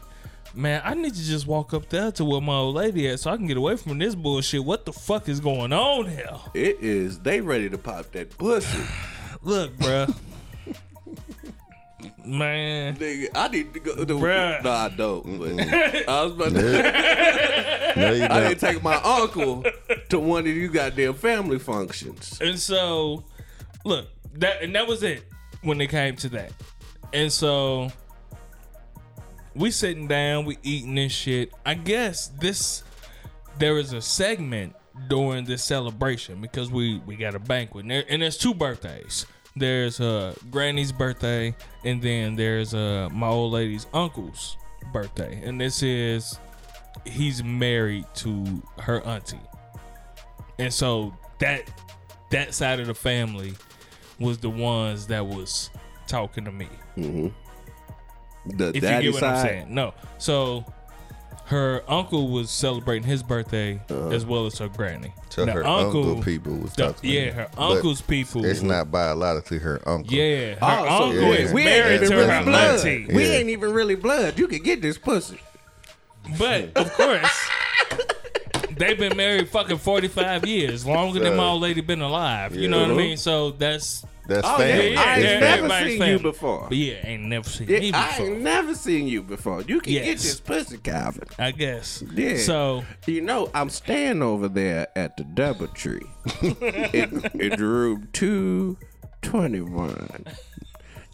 Man, 0.55 0.81
I 0.83 0.95
need 0.95 1.13
to 1.13 1.23
just 1.23 1.45
walk 1.45 1.75
up 1.75 1.89
there 1.89 2.11
to 2.13 2.25
where 2.25 2.41
my 2.41 2.53
old 2.55 2.73
lady 2.75 3.07
at 3.07 3.19
so 3.19 3.29
I 3.29 3.37
can 3.37 3.45
get 3.45 3.55
away 3.55 3.77
from 3.77 3.99
this 3.99 4.15
bullshit. 4.15 4.65
What 4.65 4.83
the 4.83 4.91
fuck 4.91 5.29
is 5.29 5.39
going 5.39 5.71
on 5.71 6.07
here? 6.09 6.35
It 6.55 6.79
is. 6.81 7.19
They 7.19 7.39
ready 7.39 7.69
to 7.69 7.77
pop 7.77 8.11
that 8.13 8.35
pussy. 8.35 8.79
Look, 9.43 9.77
bruh. 9.77 10.11
Man. 12.25 12.95
Nigga, 12.97 13.27
I 13.35 13.47
need 13.47 13.73
to 13.73 13.79
go. 13.79 13.95
To, 13.95 14.05
Bruh. 14.15 14.63
No, 14.63 14.71
I 14.71 14.89
don't. 14.89 15.39
But 15.39 16.07
I 16.09 16.23
was 16.23 16.33
about 16.33 16.49
to. 16.53 17.93
No, 17.95 18.11
you 18.13 18.23
I 18.23 18.27
don't. 18.27 18.49
didn't 18.49 18.59
take 18.59 18.83
my 18.83 18.95
uncle 18.95 19.63
to 20.09 20.19
one 20.19 20.41
of 20.41 20.47
you 20.47 20.69
goddamn 20.69 21.13
family 21.13 21.59
functions. 21.59 22.37
And 22.41 22.59
so, 22.59 23.23
look, 23.85 24.07
that 24.35 24.61
and 24.61 24.75
that 24.75 24.87
was 24.87 25.03
it 25.03 25.23
when 25.61 25.79
it 25.81 25.87
came 25.87 26.15
to 26.17 26.29
that. 26.29 26.51
And 27.13 27.31
so, 27.31 27.91
we 29.55 29.71
sitting 29.71 30.07
down, 30.07 30.45
we 30.45 30.57
eating 30.63 30.95
this 30.95 31.11
shit. 31.11 31.51
I 31.65 31.73
guess 31.73 32.27
this 32.39 32.83
there 33.57 33.77
is 33.77 33.93
a 33.93 34.01
segment 34.01 34.75
during 35.07 35.45
this 35.45 35.63
celebration 35.63 36.41
because 36.41 36.71
we 36.71 37.01
we 37.05 37.15
got 37.15 37.35
a 37.35 37.39
banquet 37.39 37.83
and, 37.83 37.91
there, 37.91 38.03
and 38.09 38.21
there's 38.21 38.37
two 38.37 38.53
birthdays. 38.53 39.25
There's 39.55 39.99
uh 39.99 40.33
Granny's 40.51 40.91
birthday 40.91 41.55
and 41.83 42.01
then 42.01 42.35
there's 42.35 42.73
uh 42.73 43.09
my 43.11 43.27
old 43.27 43.53
lady's 43.53 43.87
uncle's 43.93 44.57
birthday. 44.93 45.41
And 45.43 45.59
this 45.59 45.83
is 45.83 46.39
he's 47.05 47.43
married 47.43 48.05
to 48.15 48.61
her 48.79 49.01
auntie. 49.05 49.39
And 50.57 50.73
so 50.73 51.13
that 51.39 51.69
that 52.31 52.53
side 52.53 52.79
of 52.79 52.87
the 52.87 52.93
family 52.93 53.53
was 54.19 54.37
the 54.37 54.49
ones 54.49 55.07
that 55.07 55.25
was 55.25 55.69
talking 56.07 56.45
to 56.45 56.51
me. 56.51 56.67
The 56.95 58.71
If 58.73 58.81
daddy 58.81 59.05
you 59.05 59.11
get 59.11 59.13
what 59.13 59.19
side. 59.21 59.35
I'm 59.37 59.45
saying. 59.45 59.73
No. 59.73 59.93
So 60.17 60.65
her 61.49 61.83
uncle 61.87 62.27
was 62.29 62.51
celebrating 62.51 63.07
his 63.07 63.23
birthday 63.23 63.81
uh. 63.89 64.09
as 64.09 64.23
well 64.23 64.45
as 64.45 64.57
her 64.59 64.67
granny. 64.67 65.11
So 65.29 65.45
The 65.45 65.51
her 65.53 65.65
uncle, 65.65 66.21
people 66.21 66.55
was 66.55 66.73
the- 66.73 66.87
talking. 66.93 67.09
yeah, 67.11 67.31
her 67.31 67.49
uncle's 67.57 68.01
people. 68.01 68.45
It's 68.45 68.61
not 68.61 68.91
biologically 68.91 69.57
her 69.59 69.81
uncle. 69.87 70.13
Yeah, 70.13 70.53
her 70.55 70.57
Oh, 70.61 70.85
so 70.87 71.03
uncle 71.05 71.21
yeah. 71.23 71.39
is 71.39 71.51
We 71.53 71.61
ain't 71.61 71.69
married 71.85 71.95
even 71.95 72.09
to 72.09 72.15
really 72.17 72.29
her 72.29 72.43
blood. 72.43 72.75
auntie. 72.85 73.07
We 73.13 73.23
ain't 73.25 73.49
even 73.49 73.73
really 73.73 73.95
blood. 73.95 74.37
You 74.37 74.47
can 74.47 74.61
get 74.61 74.81
this 74.83 74.97
pussy. 74.99 75.39
But 76.37 76.77
of 76.77 76.93
course, 76.93 77.49
they've 78.77 78.97
been 78.99 79.17
married 79.17 79.49
fucking 79.49 79.77
forty 79.79 80.07
five 80.07 80.45
years, 80.45 80.85
longer 80.85 81.19
than 81.19 81.35
my 81.35 81.45
old 81.47 81.61
lady 81.63 81.81
been 81.81 82.01
alive. 82.01 82.55
You 82.55 82.67
know 82.67 82.81
what 82.81 82.91
I 82.91 82.93
mean? 82.93 83.17
So 83.17 83.51
that's 83.51 84.05
That's 84.29 84.47
Oh, 84.47 84.57
family. 84.57 84.93
yeah, 84.93 85.01
I 85.01 85.13
ain't 85.15 85.23
Yeah, 85.23 85.39
never 85.39 85.69
seen 85.69 85.97
family. 85.99 86.11
you 86.11 86.19
before. 86.19 86.67
but 86.69 86.77
yeah, 86.77 87.07
ain't 87.07 87.23
never 87.23 87.49
seen 87.49 87.67
Yeah, 87.67 87.79
me 87.79 87.91
I 87.93 88.17
ain't 88.17 88.41
never 88.41 88.75
seen 88.75 89.07
you 89.07 89.23
before. 89.23 89.61
You 89.63 89.81
can 89.81 89.93
get 89.93 90.17
this 90.19 90.39
pussy, 90.39 90.77
Calvin. 90.77 91.23
I 91.37 91.51
guess. 91.51 92.03
Yeah. 92.13 92.37
So 92.37 92.83
You 93.07 93.21
know, 93.21 93.49
I'm 93.53 93.69
staying 93.69 94.21
over 94.21 94.47
there 94.47 94.87
at 94.95 95.17
the 95.17 95.23
Doubletree 95.23 96.05
in, 96.93 97.23
in 97.41 97.59
room 97.59 98.07
221. 98.13 100.25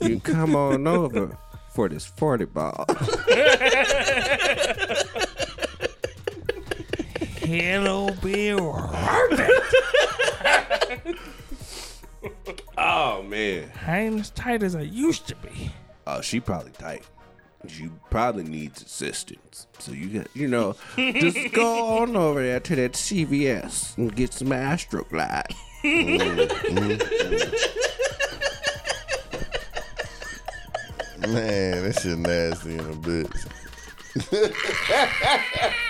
You 0.02 0.20
can 0.20 0.22
come 0.36 0.56
on 0.56 0.86
over 0.88 1.38
for 1.74 1.90
this 1.90 2.06
40 2.06 2.46
ball. 2.46 2.86
hello, 7.40 8.10
Bill. 8.22 8.76
Oh, 12.88 13.24
man. 13.24 13.72
I 13.88 14.02
ain't 14.02 14.20
as 14.20 14.30
tight 14.30 14.62
as 14.62 14.76
I 14.76 14.82
used 14.82 15.28
to 15.30 15.36
be. 15.38 15.72
Oh, 16.06 16.22
she 16.22 16.40
probably 16.40 16.72
tight. 16.72 17.04
She 17.68 17.90
probably 18.12 18.44
needs 18.44 18.84
assistance. 18.84 19.66
So 19.80 19.92
you 19.92 20.20
got, 20.20 20.28
you 20.36 20.48
know, 20.48 20.76
just 20.96 21.52
go 21.52 21.98
on 21.98 22.16
over 22.16 22.44
there 22.44 22.60
to 22.60 22.76
that 22.76 22.92
CVS 22.94 23.98
and 23.98 24.16
get 24.16 24.34
some 24.34 24.50
Astroglide. 24.50 25.52
Mm-hmm. 25.84 26.90
Man, 31.34 31.84
this 31.84 32.04
shit 32.04 32.20
nasty 32.20 32.74
in 32.76 32.82
a 32.82 32.94
bitch. 32.94 33.48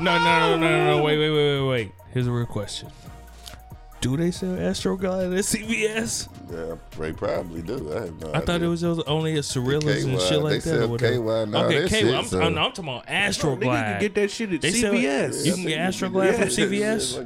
No, 0.00 0.18
no, 0.18 0.18
no, 0.18 0.18
no, 0.18 0.56
no, 0.58 0.96
no. 0.96 1.02
Wait, 1.02 1.18
wait, 1.18 1.30
wait, 1.30 1.60
wait, 1.60 1.68
wait. 1.68 1.92
Here's 2.12 2.26
a 2.26 2.32
real 2.32 2.46
question. 2.46 2.90
Do 4.04 4.18
they 4.18 4.32
sell 4.32 4.50
Astroglide 4.50 5.32
at 5.38 5.44
CVS? 5.46 6.28
Yeah, 6.52 6.76
they 6.98 7.12
probably 7.14 7.62
do. 7.62 7.90
I, 7.90 8.00
have 8.02 8.20
no 8.20 8.30
I 8.34 8.40
thought 8.40 8.56
idea. 8.56 8.66
it 8.66 8.70
was 8.70 8.84
only 8.84 9.38
at 9.38 9.46
Cirillas 9.46 10.04
and 10.04 10.20
shit 10.20 10.42
like 10.42 10.50
they 10.50 10.58
that. 10.58 10.62
sell 10.62 10.82
or 10.82 10.88
whatever. 10.88 11.14
KY 11.46 11.50
now, 11.50 11.64
okay, 11.64 11.80
that 11.80 11.88
KY. 11.88 12.00
shit, 12.00 12.14
I'm, 12.14 12.24
so- 12.26 12.38
I'm, 12.42 12.58
I'm 12.58 12.72
talking 12.72 12.84
about 12.84 13.06
Nigga, 13.06 13.28
Astroglide. 13.28 13.62
you 13.62 13.70
can 13.70 14.00
get 14.00 14.14
that 14.16 14.30
shit 14.30 14.52
at 14.52 14.60
They 14.60 14.70
sell 14.72 14.92
it- 14.92 14.98
CVS. 14.98 15.46
You 15.46 15.54
can 15.54 15.64
get 15.64 15.78
Astroglide 15.90 16.34
from 16.34 16.42
Yeah. 16.42 16.96
CVS. 16.98 17.16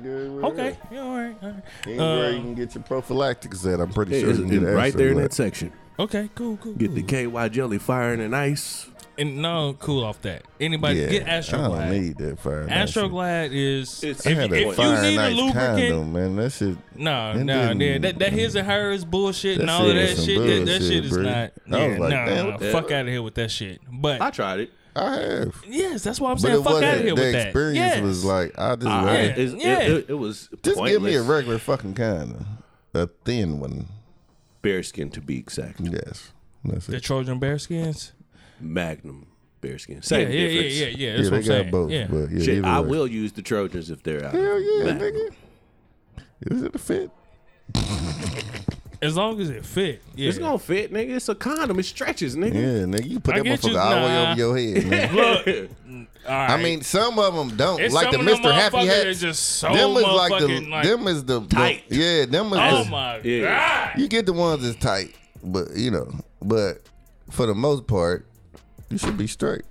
Like 0.41 0.53
Okay, 0.53 0.79
yeah, 0.93 1.01
all 1.01 1.16
right, 1.16 1.37
all 1.43 1.49
right. 1.51 1.62
Anywhere 1.85 2.31
you 2.31 2.37
Um, 2.39 2.43
can 2.45 2.55
get 2.55 2.74
your 2.76 2.85
prophylactics 2.85 3.66
at, 3.66 3.81
I'm 3.81 3.93
pretty 3.93 4.12
Yeah, 4.14 4.20
sure 4.20 4.31
it's, 4.31 4.39
you 4.39 4.45
can 4.45 4.55
get 4.61 4.62
it's 4.68 4.76
right 4.76 4.95
there 4.95 5.09
in 5.09 5.16
that 5.16 5.33
section. 5.33 5.72
Okay, 5.99 6.31
cool, 6.37 6.59
cool. 6.59 6.74
Get 6.74 6.95
the. 6.95 7.03
KY 7.03 7.49
jelly 7.49 7.79
firing 7.79 8.20
and 8.20 8.37
ice. 8.37 8.87
And 9.18 9.38
no, 9.42 9.74
cool 9.80 10.04
off 10.04 10.22
that. 10.22 10.42
Anybody 10.60 11.00
Yeah, 11.00 11.08
get 11.08 11.28
I 11.28 11.40
don't 11.40 11.90
need 11.90 12.18
that 12.18 12.38
fire. 12.38 12.62
and 12.62 12.72
ice. 12.72 12.92
Astroglide 12.94 13.50
is 13.52 14.04
It's- 14.04 14.24
I 14.26 14.30
if, 14.30 14.36
had 14.38 14.52
if 14.52 14.78
a 14.78 14.82
you 14.82 14.92
need 15.02 15.18
and 15.18 15.18
a 15.18 15.30
lubricant. 15.42 15.54
condom, 15.90 16.12
man. 16.12 16.36
That 16.36 16.50
shit. 16.52 16.76
No, 16.94 17.32
no, 17.32 17.68
didn't- 17.68 17.80
yeah, 17.80 17.98
that 17.98 18.18
that 18.20 18.32
his 18.32 18.54
and 18.54 18.66
hers 18.68 19.04
bullshit 19.04 19.58
and 19.60 19.68
all 19.68 19.88
of 19.88 19.94
that 19.96 20.00
was 20.10 20.16
some 20.18 20.24
shit. 20.26 20.38
That, 20.38 20.66
that 20.72 20.82
shit 20.82 21.04
is 21.04 21.10
bro. 21.10 21.22
not. 21.22 21.32
I 21.32 21.52
Yeah, 21.66 21.88
was 21.88 21.98
like, 21.98 22.10
no, 22.10 22.26
damn, 22.26 22.50
no, 22.50 22.58
fuck 22.72 22.90
out 22.92 23.00
of 23.02 23.08
here 23.08 23.22
with 23.22 23.34
that 23.34 23.50
shit. 23.50 23.80
But 23.90 24.20
I 24.22 24.30
tried 24.30 24.60
it. 24.60 24.70
I 24.94 25.16
have. 25.16 25.64
yes, 25.68 26.02
that's 26.04 26.20
what 26.20 26.30
I'm 26.30 26.38
saying. 26.38 26.60
it 26.60 26.64
Fuck 26.64 26.82
out 26.82 26.94
of 26.98 27.00
here 27.04 27.14
The 27.14 27.22
with 27.22 27.32
that. 27.32 27.46
experience 27.48 27.76
Yes. 27.76 28.00
was 28.02 28.24
like, 28.24 28.58
I 28.58 28.74
just, 28.76 28.86
Uh, 28.86 29.02
rather- 29.04 29.22
yeah. 29.22 29.24
it, 29.36 29.54
yeah. 29.58 29.78
it, 29.80 30.06
it 30.10 30.14
was 30.14 30.48
just 30.62 30.84
give 30.84 31.02
me 31.02 31.14
a 31.14 31.22
regular 31.22 31.58
fucking 31.58 31.94
condom, 31.94 32.46
a 32.94 33.08
thin 33.24 33.58
one. 33.60 33.86
BareSkin 34.62 35.12
to 35.12 35.20
be 35.20 35.38
exact. 35.38 35.80
Yes, 35.80 36.30
that's 36.64 36.86
the 36.86 36.96
it. 36.96 37.02
Trojan 37.02 37.38
BareSkins. 37.40 38.12
Magnum 38.61 39.26
BareSkin. 39.62 40.04
Same 40.04 40.28
yeah, 40.30 40.34
yeah, 40.38 40.48
difference. 40.48 40.74
yeah, 40.74 40.86
yeah. 40.86 40.94
Yeah, 40.96 41.16
That's 41.16 41.28
they 41.28 41.30
what 41.30 41.36
I'm 41.36 41.40
got 41.42 41.46
saying. 41.48 41.70
both, 41.70 41.90
yeah. 41.90 42.06
but 42.09 42.30
yeah, 42.30 42.44
Shit, 42.44 42.59
either 42.59 42.66
I 42.68 42.80
way. 42.80 42.88
will 42.88 43.06
use 43.06 43.32
the 43.32 43.42
Trojans 43.42 43.90
if 43.90 44.02
they're 44.02 44.24
out. 44.24 44.32
Hell 44.34 44.61
yeah, 44.61 44.84
Magnum. 44.84 45.12
nigga. 45.12 45.34
Is 46.52 46.62
it 46.62 46.74
a 46.74 46.78
fit? 46.78 47.11
As 49.00 49.16
long 49.16 49.40
as 49.40 49.48
it 49.48 49.64
fit. 49.64 50.02
Yeah. 50.16 50.28
It's 50.28 50.38
gonna 50.38 50.59
fit, 50.59 50.92
nigga. 50.92 51.11
It's 51.16 51.28
a 51.28 51.34
condom. 51.36 51.78
It 51.78 51.84
stretches, 51.84 52.34
nigga. 52.34 52.54
Yeah, 52.54 52.84
nigga. 52.84 53.09
You 53.09 53.20
put 53.20 53.34
I 53.36 53.38
that 53.38 53.44
get 53.44 53.64
you. 53.64 53.70
motherfucker 53.70 53.80
all 53.80 53.94
the 53.94 54.06
way 54.06 54.26
over 54.26 54.36
your 54.36 54.59
head, 54.80 54.86
man. 54.90 55.14
Look, 55.14 55.46
all 56.26 56.34
right. 56.34 56.50
I 56.50 56.56
mean, 56.61 56.82
some 56.82 57.16
of 57.20 57.32
them 57.32 57.56
don't. 57.56 57.80
it's 57.80 57.94
like 57.94 58.11
the 58.11 58.16
some 58.16 58.26
of 58.26 58.26
them 58.26 58.42
Mr. 58.42 58.52
Happy 58.52 58.76
motherfuckers 58.78 58.86
Hat. 58.88 59.04
that 59.04 59.14
just 59.18 59.44
so 59.44 59.68
them 59.72 59.90
is 59.96 60.02
like 60.02 60.40
the. 60.40 60.46
motherfucking 60.48 60.68
like. 60.70 60.84
them 60.84 61.06
is 61.06 61.24
the, 61.24 61.38
the- 61.40 61.46
Tight. 61.46 61.84
Yeah, 61.90 62.24
them 62.26 62.46
is 62.52 62.59
oh 62.61 62.84
the. 62.84 62.90
my 62.90 63.18
Yeah. 63.20 63.90
god. 63.92 64.00
You 64.00 64.09
get 64.09 64.26
the 64.26 64.32
ones 64.32 64.64
that's 64.64 64.76
tight, 64.84 65.14
but 65.44 65.76
you 65.76 65.92
know, 65.92 66.11
but 66.42 66.82
for 67.30 67.46
the 67.46 67.54
most 67.54 67.86
part, 67.86 68.26
you 68.91 68.99
should 68.99 69.16
be 69.16 69.26
straight. 69.26 69.62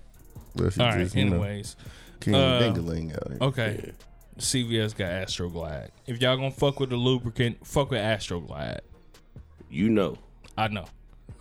Unless 0.56 0.78
you 0.78 0.84
All 0.84 0.90
right. 0.90 1.00
just, 1.00 1.16
you 1.16 1.26
know, 1.26 1.44
Anyways, 1.44 1.76
king 2.20 2.36
uh, 2.36 2.60
ding-a-ling 2.60 3.14
out 3.14 3.28
here. 3.28 3.38
okay. 3.42 3.92
CVS 4.40 4.96
got 4.96 5.10
Astroglide. 5.12 5.90
If 6.06 6.22
y'all 6.22 6.36
gonna 6.36 6.52
fuck 6.52 6.80
with 6.80 6.92
the 6.92 6.96
lubricant, 6.96 7.66
fuck 7.66 7.90
with 7.92 8.00
Astroglide. 8.02 8.82
You 9.70 9.90
know. 9.90 10.18
I 10.58 10.68
know. 10.68 10.86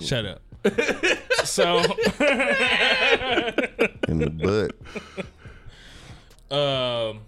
Shut 0.01 0.25
up. 0.27 0.43
so, 1.45 1.79
In 4.09 4.19
the 4.19 4.31
butt. 4.31 4.73
um, 6.59 7.21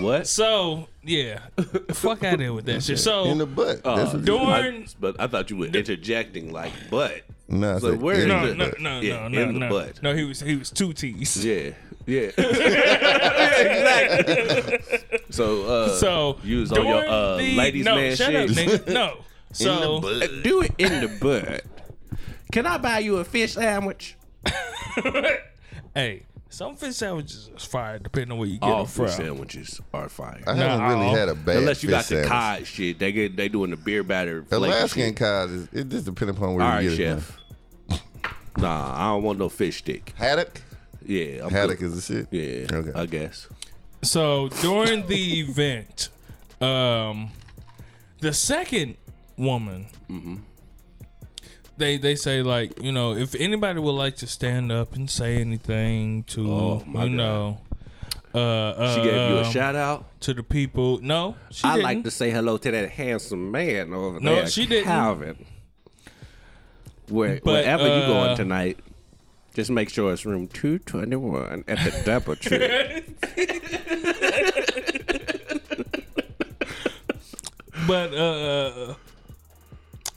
What? 0.00 0.26
so 0.38 0.88
yeah, 1.04 1.40
fuck 1.92 2.24
out 2.24 2.34
of 2.34 2.40
here 2.40 2.52
with 2.52 2.64
that 2.66 2.82
shit. 2.82 2.98
So 2.98 3.24
in 3.26 3.38
the 3.38 3.46
butt. 3.46 3.82
That's 3.84 4.12
what 4.14 4.24
during- 4.24 4.82
I, 4.84 4.86
but 4.98 5.16
I 5.20 5.26
thought 5.26 5.50
you 5.50 5.56
were 5.56 5.66
interjecting 5.66 6.52
like 6.52 6.72
butt. 6.90 7.22
Nah, 7.48 7.76
I 7.76 7.78
So 7.78 7.90
said 7.92 8.00
where 8.02 8.16
is 8.16 8.22
in 8.24 8.28
no, 8.30 8.46
the 8.48 8.54
no, 8.54 8.70
butt. 8.70 8.80
no, 8.80 9.00
Yeah, 9.00 9.28
no, 9.28 9.28
no, 9.28 9.42
in 9.42 9.52
the 9.54 9.60
no. 9.60 9.68
butt. 9.68 10.02
No, 10.02 10.14
he 10.14 10.24
was 10.24 10.40
he 10.40 10.56
was 10.56 10.70
two 10.70 10.92
T's. 10.92 11.44
Yeah. 11.44 11.70
Yeah. 12.08 12.30
exactly. 13.56 14.98
So 15.30 15.64
uh 15.66 15.88
So 15.90 16.38
you 16.44 16.60
was 16.60 16.70
on 16.72 16.86
your 16.86 17.00
during 17.00 17.10
uh 17.12 17.36
the- 17.36 17.56
ladies 17.56 17.84
no, 17.84 17.96
man 17.96 18.16
shut 18.16 18.28
shit. 18.30 18.50
up, 18.50 18.56
nigga. 18.56 18.92
No. 18.92 19.18
So 19.52 19.96
Uh, 19.98 20.26
Do 20.42 20.62
it 20.62 20.72
in 20.78 21.00
the 21.00 21.08
butt. 21.20 21.64
Can 22.52 22.66
I 22.66 22.78
buy 22.78 23.00
you 23.00 23.16
a 23.16 23.24
fish 23.24 23.54
sandwich? 23.54 24.16
hey, 25.94 26.22
some 26.56 26.74
fish 26.74 26.94
sandwiches 26.96 27.50
is 27.54 27.64
fire 27.64 27.98
depending 27.98 28.32
on 28.32 28.38
where 28.38 28.48
you 28.48 28.58
get 28.58 28.62
All 28.70 28.78
them 28.78 28.86
from. 28.86 29.06
fish 29.06 29.16
sandwiches 29.16 29.80
are 29.92 30.08
fire. 30.08 30.42
I 30.46 30.54
haven't 30.54 30.78
Nah, 30.78 30.88
really 30.88 31.06
uh-uh. 31.08 31.16
had 31.16 31.28
a 31.28 31.34
bad 31.34 31.56
Unless 31.58 31.82
you 31.82 31.88
fish 31.90 31.94
got 31.96 32.04
the 32.04 32.08
sandwich. 32.08 32.28
cod 32.30 32.66
shit, 32.66 32.98
they 32.98 33.12
get 33.12 33.36
they 33.36 33.48
doing 33.48 33.70
the 33.70 33.76
beer 33.76 34.02
batter. 34.02 34.42
flavor 34.44 34.64
Alaskan 34.66 35.02
shit. 35.08 35.16
cod 35.16 35.50
is 35.50 35.68
it 35.72 35.88
just 35.90 36.06
depends 36.06 36.36
upon 36.36 36.54
where 36.54 36.64
All 36.64 36.80
you 36.80 36.88
right, 36.90 36.96
get 36.96 37.08
it. 37.18 37.20
chef. 37.20 37.38
Nah, 38.58 38.94
I 38.96 39.12
don't 39.12 39.22
want 39.22 39.38
no 39.38 39.48
fish 39.50 39.78
stick. 39.78 40.14
Man. 40.18 40.28
Haddock. 40.30 40.62
Yeah, 41.04 41.44
I'm 41.44 41.50
Haddock 41.50 41.78
good. 41.78 41.92
is 41.92 42.06
the 42.06 42.14
shit. 42.14 42.28
Yeah, 42.32 42.76
Okay. 42.78 42.92
I 42.98 43.06
guess. 43.06 43.48
So 44.02 44.48
during 44.62 45.06
the 45.06 45.40
event, 45.40 46.08
um, 46.60 47.30
the 48.20 48.32
second 48.32 48.96
woman, 49.36 49.86
Mm-hmm. 50.10 50.36
They 51.78 51.98
they 51.98 52.14
say 52.16 52.42
like 52.42 52.82
you 52.82 52.92
know 52.92 53.14
if 53.14 53.34
anybody 53.34 53.80
would 53.80 53.92
like 53.92 54.16
to 54.16 54.26
stand 54.26 54.70
up 54.72 54.94
and 54.94 55.10
say 55.10 55.36
anything 55.36 56.24
to 56.24 56.50
Oh, 56.52 56.82
my 56.86 57.04
you 57.04 57.10
God. 57.10 57.16
know. 57.16 57.58
Uh, 58.34 58.38
uh, 58.38 58.94
She 58.94 59.00
gave 59.02 59.14
you 59.14 59.36
a 59.38 59.44
um, 59.44 59.50
shout 59.52 59.74
out. 59.76 60.20
to 60.20 60.34
the 60.34 60.42
people. 60.42 60.98
No, 61.00 61.36
she 61.50 61.64
I 61.66 61.76
didn't. 61.76 61.84
like 61.84 62.04
to 62.04 62.10
say 62.10 62.30
hello 62.30 62.58
to 62.58 62.70
that 62.70 62.90
handsome 62.90 63.50
man 63.50 63.94
over 63.94 64.20
No, 64.20 64.34
there. 64.36 64.46
she 64.48 64.66
didn't. 64.66 64.84
Calvin. 64.84 65.46
Where, 67.08 67.40
But, 67.42 67.52
wherever 67.64 67.84
you 67.84 67.88
uh, 68.02 68.06
going 68.08 68.36
tonight, 68.36 68.78
just 69.54 69.70
make 69.70 69.88
sure 69.88 70.12
it's 70.12 70.26
room 70.26 70.48
221 70.48 71.64
at 71.66 71.78
the 71.78 72.02
Double 72.04 72.36
Tree. 72.36 73.04
But 77.86 78.14
uh, 78.14 78.94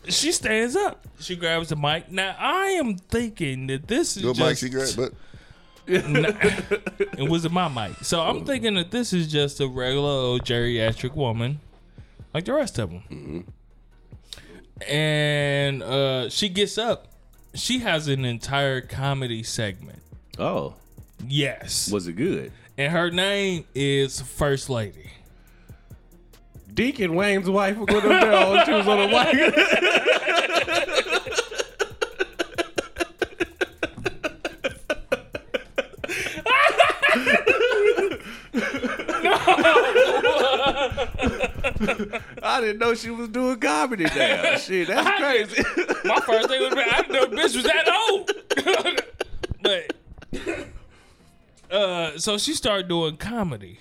she 0.10 0.32
stands 0.32 0.76
up. 0.76 1.06
She 1.20 1.36
grabs 1.36 1.70
the 1.70 1.76
mic. 1.76 2.12
Now 2.12 2.36
I 2.40 2.68
am 2.72 2.98
thinking 2.98 3.68
that 3.68 3.88
this 3.88 4.18
is 4.18 4.24
Your 4.24 4.34
just 4.34 4.48
mic 4.48 4.58
she 4.58 4.70
great, 4.70 4.96
but 4.98 5.14
it 5.88 7.30
wasn't 7.30 7.54
my 7.54 7.68
mic. 7.68 7.98
So 8.04 8.22
I'm 8.22 8.46
thinking 8.46 8.76
that 8.76 8.92
this 8.92 9.12
is 9.14 9.32
just 9.32 9.60
a 9.60 9.68
regular 9.68 10.10
old 10.10 10.44
geriatric 10.44 11.16
woman, 11.16 11.60
like 12.34 12.46
the 12.46 12.54
rest 12.54 12.78
of 12.78 12.92
them. 12.92 13.46
And 14.88 15.84
uh, 15.84 16.30
she 16.30 16.50
gets 16.50 16.78
up. 16.78 17.08
She 17.56 17.80
has 17.80 18.08
an 18.08 18.24
entire 18.26 18.82
comedy 18.82 19.44
segment. 19.44 20.00
oh, 20.38 20.76
Yes, 21.28 21.92
was 21.92 22.08
it 22.08 22.14
good? 22.14 22.52
and 22.78 22.94
her 22.94 23.12
name 23.12 23.66
is 23.76 24.22
First 24.22 24.70
Lady. 24.70 25.10
Deacon 26.80 27.14
Wayne's 27.14 27.50
wife 27.50 27.76
was 27.76 27.88
going 27.88 28.04
to 28.04 28.08
bell. 28.08 28.64
She 28.64 28.72
was 28.72 28.88
on 28.88 29.00
a 29.00 29.10
white. 29.10 29.36
I 42.42 42.62
didn't 42.62 42.78
know 42.78 42.94
she 42.94 43.10
was 43.10 43.28
doing 43.28 43.60
comedy 43.60 44.06
now. 44.06 44.56
Shit, 44.56 44.88
that's 44.88 45.20
crazy. 45.20 45.62
My 46.06 46.22
first 46.22 46.48
thing 46.48 46.62
was, 46.62 46.74
I 46.74 47.02
didn't 47.02 47.12
know 47.12 47.26
the 47.26 47.36
bitch 47.36 47.56
was 47.56 47.66
that 47.66 47.90
old. 48.10 48.32
but 51.70 51.76
uh, 51.76 52.18
so 52.18 52.38
she 52.38 52.54
started 52.54 52.88
doing 52.88 53.18
comedy. 53.18 53.80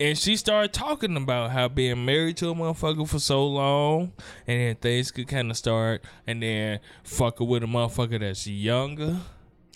And 0.00 0.16
she 0.16 0.36
started 0.36 0.72
talking 0.72 1.16
about 1.16 1.50
how 1.50 1.66
being 1.68 2.04
married 2.04 2.36
to 2.38 2.50
a 2.50 2.54
motherfucker 2.54 3.08
for 3.08 3.18
so 3.18 3.46
long, 3.46 4.12
and 4.46 4.60
then 4.60 4.74
things 4.76 5.10
could 5.10 5.26
kind 5.26 5.50
of 5.50 5.56
start, 5.56 6.04
and 6.26 6.40
then 6.42 6.78
fucking 7.02 7.46
with 7.46 7.64
a 7.64 7.66
motherfucker 7.66 8.20
that's 8.20 8.46
younger 8.46 9.18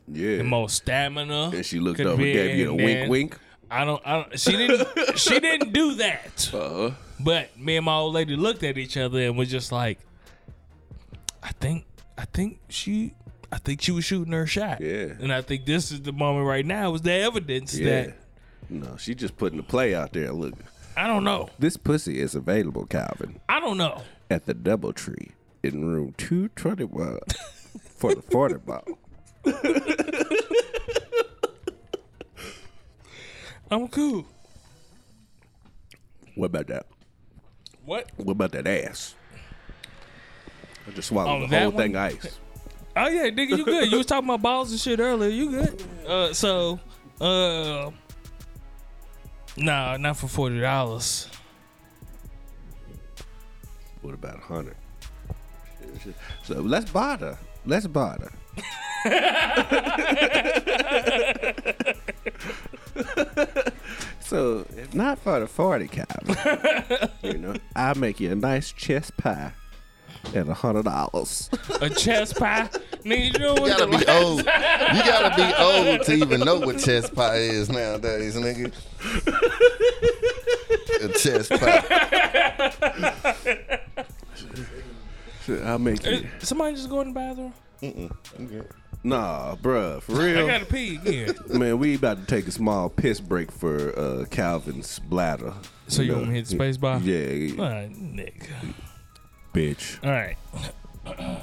Yeah. 0.07 0.39
and 0.39 0.49
more 0.49 0.69
stamina. 0.69 1.51
And 1.55 1.67
she 1.67 1.81
looked 1.81 1.99
over 2.01 2.13
and 2.13 2.33
gave 2.33 2.57
you 2.57 2.71
a 2.71 2.75
wink, 2.75 3.11
wink. 3.11 3.39
I 3.69 3.85
don't, 3.85 4.01
I 4.07 4.13
don't. 4.23 4.39
She 4.39 4.53
didn't. 4.57 4.87
she 5.19 5.41
didn't 5.41 5.73
do 5.73 5.95
that. 5.95 6.51
Uh-huh. 6.55 6.91
But 7.19 7.59
me 7.59 7.77
and 7.77 7.87
my 7.87 7.95
old 7.97 8.15
lady 8.15 8.37
looked 8.37 8.63
at 8.63 8.79
each 8.79 8.97
other 8.97 9.19
and 9.21 9.37
was 9.37 9.51
just 9.51 9.73
like, 9.73 9.99
I 11.43 11.51
think, 11.53 11.85
I 12.19 12.27
think 12.27 12.61
she, 12.69 13.15
I 13.51 13.59
think 13.59 13.81
she 13.83 13.91
was 13.93 14.05
shooting 14.05 14.33
her 14.33 14.47
shot. 14.47 14.81
Yeah. 14.81 15.15
And 15.21 15.33
I 15.33 15.43
think 15.43 15.65
this 15.67 15.91
is 15.91 16.03
the 16.03 16.13
moment 16.13 16.47
right 16.47 16.65
now 16.67 16.91
was 16.91 17.03
the 17.03 17.13
evidence 17.13 17.77
Yeah. 17.77 17.87
that 17.91 18.17
No, 18.73 18.97
she 18.97 19.15
just 19.15 19.37
putting 19.37 19.59
the 19.59 19.63
play 19.63 19.95
out 19.95 20.13
there. 20.13 20.33
Look, 20.33 20.55
I 20.97 21.07
don't 21.07 21.25
know. 21.25 21.49
this 21.59 21.77
pussy 21.77 22.21
is 22.21 22.35
available, 22.35 22.87
Calvin, 22.87 23.41
I 23.49 23.61
don't 23.61 23.77
know. 23.77 24.03
at 24.31 24.47
the 24.47 24.55
Double 24.55 24.93
Tree 24.93 25.33
in 25.63 25.85
room 25.85 26.15
221 26.17 27.19
for 27.97 28.15
the 28.15 28.23
40 28.23 28.55
ball. 28.57 28.85
I'm 33.71 33.89
cool. 33.89 34.27
What 36.35 36.47
about 36.47 36.67
that? 36.69 36.87
What? 37.85 38.11
What 38.17 38.33
about 38.33 38.53
that 38.53 38.67
ass? 38.67 39.15
I 40.87 40.91
just 40.93 41.09
swallowed 41.09 41.37
Oh, 41.37 41.41
the 41.43 41.47
that 41.49 41.63
whole 41.63 41.73
one? 41.73 41.83
thing 41.83 41.97
ice. 41.97 42.39
Oh 42.97 43.09
yeah, 43.09 43.31
nigga, 43.31 43.57
you 43.57 43.65
good? 43.65 43.91
You 43.91 43.99
was 43.99 44.07
talking 44.07 44.29
about 44.29 44.43
balls 44.43 44.71
and 44.71 44.81
shit 44.81 45.01
earlier. 45.01 45.31
You 45.31 45.51
good? 45.51 45.83
Uh, 46.07 46.33
so, 46.35 46.79
uh, 47.21 47.91
nah, 49.57 49.97
not 49.97 50.17
for 50.17 50.29
forty 50.29 50.61
dollars. 50.61 51.29
What 54.03 54.15
about 54.15 54.39
a 54.39 54.43
hundred? 54.43 54.77
So 56.43 56.61
let's 56.61 56.91
barter. 56.91 57.39
Let's 57.65 57.87
barter. 57.87 58.33
so 64.21 64.67
if 64.77 64.95
not 64.95 65.19
for 65.19 65.41
the 65.41 65.47
forty 65.47 65.89
cal, 65.89 66.07
you 67.23 67.39
know, 67.39 67.55
I'll 67.77 67.95
make 67.95 68.21
you 68.21 68.33
a 68.33 68.35
nice 68.35 68.73
chest 68.73 69.17
pie 69.17 69.53
at 70.35 70.49
a 70.49 70.55
hundred 70.55 70.85
dollars. 70.85 71.51
A 71.81 71.89
chest 71.91 72.37
pie, 72.39 72.69
nigga. 73.05 73.33
You 73.35 73.39
know 73.39 73.55
what? 73.55 73.63
You 73.63 73.69
gotta 73.69 73.87
be 73.87 73.93
last- 74.05 74.09
old. 74.23 74.39
You 74.39 74.45
gotta 75.05 75.37
be 75.37 75.55
old 75.91 76.03
to 76.07 76.13
even 76.15 76.41
know 76.41 76.59
what 76.61 76.79
chest 76.79 77.15
pie 77.15 77.37
is 77.37 77.69
nowadays, 77.69 78.37
nigga. 78.37 78.73
A 81.03 81.09
chest 81.19 81.51
pie. 81.51 81.83
I'll 85.65 85.79
make 85.79 86.05
you. 86.07 86.27
Somebody 86.41 86.77
just 86.77 86.89
go 86.89 87.01
in 87.01 87.13
the 87.13 87.15
bathroom. 87.15 87.53
Nah, 89.05 89.57
bruh, 89.57 90.01
for 90.01 90.13
real. 90.13 90.23
I 90.23 90.27
real. 90.43 90.47
gotta 90.47 90.65
pee 90.67 90.95
again. 90.97 91.35
Man, 91.49 91.79
we 91.81 91.97
about 91.97 92.19
to 92.21 92.25
take 92.27 92.47
a 92.47 92.53
small 92.53 92.89
piss 92.89 93.21
break 93.21 93.51
for 93.51 93.99
uh, 93.99 94.25
Calvin's 94.31 95.01
bladder. 95.01 95.55
So 95.89 96.03
you 96.03 96.13
want 96.13 96.29
me 96.29 96.29
to 96.29 96.35
hit 96.37 96.45
the 96.47 96.51
space 96.53 96.77
bar? 96.77 96.99
Yeah, 97.01 97.55
Ah, 97.59 97.89
nigga. 97.91 98.75
Bitch. 99.53 100.03
All 100.05 100.11
right. 100.11 100.37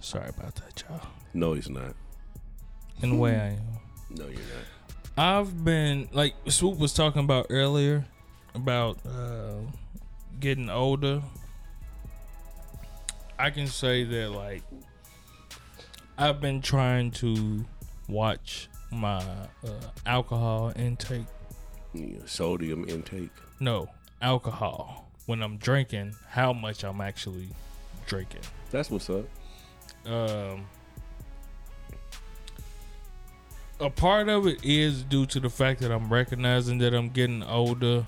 Sorry 0.00 0.28
about 0.28 0.54
that, 0.56 0.82
y'all. 0.88 1.00
No, 1.32 1.54
he's 1.54 1.70
not. 1.70 1.94
In 3.02 3.10
the 3.10 3.16
way 3.16 3.36
I 3.36 3.46
am. 3.48 3.80
No, 4.10 4.26
you're 4.26 4.34
not. 4.34 4.64
I've 5.16 5.64
been 5.64 6.08
like 6.12 6.34
Swoop 6.48 6.78
was 6.78 6.92
talking 6.92 7.22
about 7.22 7.46
earlier 7.50 8.04
about 8.54 8.98
uh, 9.06 9.54
getting 10.40 10.68
older. 10.68 11.22
I 13.38 13.50
can 13.50 13.66
say 13.66 14.04
that 14.04 14.30
like 14.30 14.62
I've 16.18 16.40
been 16.40 16.62
trying 16.62 17.10
to 17.12 17.64
watch 18.08 18.68
my 18.90 19.18
uh, 19.18 19.70
alcohol 20.06 20.72
intake. 20.76 21.26
Yeah, 21.92 22.18
sodium 22.26 22.88
intake. 22.88 23.30
No, 23.60 23.88
alcohol. 24.20 25.03
When 25.26 25.42
I'm 25.42 25.56
drinking, 25.56 26.14
how 26.28 26.52
much 26.52 26.84
I'm 26.84 27.00
actually 27.00 27.48
drinking. 28.06 28.42
That's 28.70 28.90
what's 28.90 29.08
up. 29.10 29.24
um 30.06 30.66
a 33.80 33.90
part 33.90 34.28
of 34.28 34.46
it 34.46 34.64
is 34.64 35.02
due 35.02 35.26
to 35.26 35.40
the 35.40 35.50
fact 35.50 35.80
that 35.80 35.90
I'm 35.90 36.12
recognizing 36.12 36.78
that 36.78 36.94
I'm 36.94 37.08
getting 37.08 37.42
older. 37.42 38.06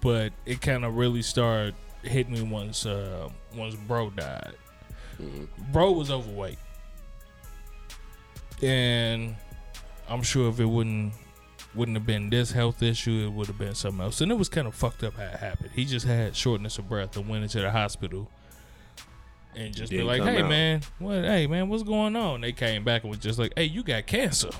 But 0.00 0.32
it 0.44 0.60
kind 0.60 0.84
of 0.84 0.96
really 0.96 1.22
started 1.22 1.74
hitting 2.02 2.32
me 2.32 2.42
once 2.42 2.86
uh 2.86 3.28
once 3.54 3.74
bro 3.74 4.10
died. 4.10 4.54
Bro 5.72 5.92
was 5.92 6.10
overweight. 6.10 6.58
And 8.62 9.36
I'm 10.08 10.22
sure 10.22 10.48
if 10.50 10.60
it 10.60 10.66
wouldn't 10.66 11.12
wouldn't 11.74 11.96
have 11.96 12.06
been 12.06 12.30
this 12.30 12.52
health 12.52 12.82
issue, 12.82 13.24
it 13.26 13.32
would 13.32 13.46
have 13.46 13.58
been 13.58 13.74
something 13.74 14.00
else. 14.00 14.20
And 14.20 14.32
it 14.32 14.36
was 14.36 14.48
kind 14.48 14.66
of 14.66 14.74
fucked 14.74 15.04
up 15.04 15.14
how 15.14 15.24
it 15.24 15.36
happened. 15.36 15.70
He 15.74 15.84
just 15.84 16.06
had 16.06 16.34
shortness 16.34 16.78
of 16.78 16.88
breath 16.88 17.16
and 17.16 17.28
went 17.28 17.44
into 17.44 17.60
the 17.60 17.70
hospital 17.70 18.30
and 19.54 19.74
just 19.74 19.90
be 19.90 20.02
like, 20.02 20.22
"Hey 20.22 20.42
out. 20.42 20.48
man, 20.48 20.80
what? 20.98 21.24
Hey 21.24 21.46
man, 21.46 21.68
what's 21.68 21.82
going 21.82 22.16
on?" 22.16 22.40
They 22.40 22.52
came 22.52 22.84
back 22.84 23.02
and 23.02 23.10
was 23.10 23.18
just 23.18 23.38
like, 23.38 23.52
"Hey, 23.56 23.64
you 23.64 23.82
got 23.82 24.06
cancer." 24.06 24.50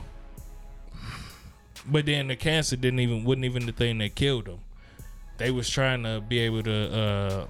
But 1.86 2.06
then 2.06 2.28
the 2.28 2.36
cancer 2.36 2.76
didn't 2.76 3.00
even 3.00 3.24
wasn't 3.24 3.46
even 3.46 3.66
the 3.66 3.72
thing 3.72 3.98
that 3.98 4.14
killed 4.14 4.46
him. 4.48 4.58
They 5.38 5.50
was 5.50 5.68
trying 5.70 6.02
to 6.02 6.20
be 6.20 6.38
able 6.40 6.62
to 6.64 6.92
uh, 6.92 7.46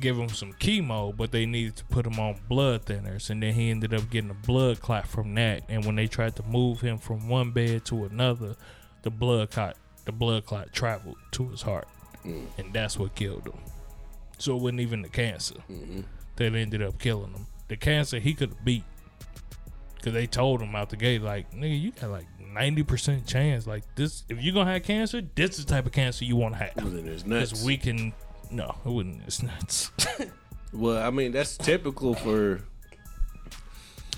give 0.00 0.18
him 0.18 0.28
some 0.28 0.52
chemo, 0.54 1.16
but 1.16 1.32
they 1.32 1.46
needed 1.46 1.76
to 1.76 1.84
put 1.86 2.06
him 2.06 2.18
on 2.18 2.40
blood 2.48 2.84
thinners, 2.86 3.30
and 3.30 3.42
then 3.42 3.54
he 3.54 3.70
ended 3.70 3.94
up 3.94 4.10
getting 4.10 4.30
a 4.30 4.34
blood 4.34 4.80
clot 4.80 5.06
from 5.06 5.34
that. 5.34 5.62
And 5.68 5.84
when 5.84 5.96
they 5.96 6.06
tried 6.06 6.36
to 6.36 6.42
move 6.44 6.80
him 6.80 6.98
from 6.98 7.28
one 7.28 7.50
bed 7.50 7.84
to 7.86 8.04
another, 8.04 8.56
the 9.02 9.10
blood 9.10 9.50
clot 9.50 9.76
the 10.04 10.12
blood 10.12 10.44
clot 10.44 10.72
traveled 10.72 11.16
to 11.32 11.48
his 11.48 11.62
heart, 11.62 11.88
mm. 12.24 12.46
and 12.58 12.72
that's 12.72 12.98
what 12.98 13.14
killed 13.14 13.46
him. 13.46 13.58
So 14.38 14.56
it 14.56 14.62
wasn't 14.62 14.80
even 14.80 15.02
the 15.02 15.08
cancer 15.08 15.56
mm-hmm. 15.70 16.00
that 16.36 16.54
ended 16.54 16.82
up 16.82 16.98
killing 16.98 17.32
him. 17.32 17.46
The 17.68 17.76
cancer 17.76 18.18
he 18.18 18.34
could 18.34 18.50
have 18.50 18.64
beat. 18.64 18.84
Cause 20.02 20.12
they 20.12 20.26
told 20.26 20.60
him 20.60 20.74
out 20.76 20.90
the 20.90 20.96
gate, 20.96 21.22
like, 21.22 21.50
nigga, 21.52 21.80
you 21.80 21.90
got 21.92 22.10
like 22.10 22.26
ninety 22.52 22.82
percent 22.82 23.26
chance. 23.26 23.66
Like 23.66 23.84
this, 23.94 24.24
if 24.28 24.42
you're 24.42 24.52
gonna 24.52 24.70
have 24.70 24.82
cancer, 24.82 25.22
this 25.34 25.58
is 25.58 25.64
the 25.64 25.72
type 25.72 25.86
of 25.86 25.92
cancer 25.92 26.26
you 26.26 26.36
want 26.36 26.54
to 26.54 26.58
have. 26.58 26.74
Then 26.76 27.08
it's 27.08 27.24
nuts. 27.24 27.52
Because 27.52 27.64
we 27.64 27.78
can, 27.78 28.12
no, 28.54 28.74
it 28.84 28.88
wouldn't. 28.90 29.22
It's 29.26 29.42
nuts. 29.42 29.90
Well, 30.72 31.00
I 31.06 31.10
mean, 31.10 31.30
that's 31.30 31.56
typical 31.56 32.14
for. 32.14 32.60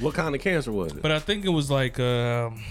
What 0.00 0.14
kind 0.14 0.34
of 0.34 0.40
cancer 0.40 0.72
was 0.72 0.92
it? 0.92 1.02
but 1.02 1.10
I 1.10 1.18
think 1.18 1.44
it 1.44 1.50
was 1.50 1.70
like, 1.70 2.00
um, 2.00 2.62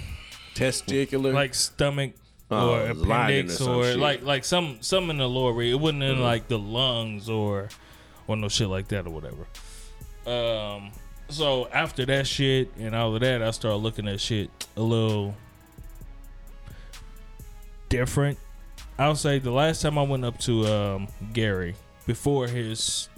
Testicular. 0.56 1.32
like 1.34 1.54
stomach 1.54 2.14
Oh, 2.50 2.74
or 2.74 2.94
lining 2.96 3.50
or 3.50 3.54
appendix 3.54 3.62
or 3.62 3.96
like 3.96 4.24
like 4.24 4.44
some 4.44 4.78
some 4.82 5.12
in 5.12 5.18
the 5.18 5.30
lower. 5.30 5.62
It 5.62 5.80
wasn't 5.80 6.02
Mm-hmm. 6.02 6.14
in 6.18 6.22
like 6.24 6.48
the 6.48 6.58
lungs 6.58 7.30
or 7.30 7.70
or 8.28 8.36
no 8.36 8.48
shit 8.50 8.70
like 8.70 8.88
that 8.88 9.06
or 9.06 9.12
whatever. 9.12 9.46
Um. 10.26 10.92
So 11.30 11.68
after 11.68 12.06
that 12.08 12.26
shit 12.26 12.72
and 12.80 12.96
all 12.96 13.14
of 13.14 13.22
that, 13.22 13.44
I 13.44 13.52
started 13.52 13.78
looking 13.78 14.08
at 14.08 14.20
shit 14.20 14.50
a 14.78 14.82
little 14.82 15.36
different. 17.90 18.38
I'll 18.98 19.16
say 19.16 19.40
the 19.40 19.52
last 19.52 19.82
time 19.82 19.98
I 19.98 20.04
went 20.04 20.24
up 20.24 20.38
to 20.40 20.66
um, 20.68 21.08
Gary 21.34 21.76
before 22.06 22.48
his 22.48 23.10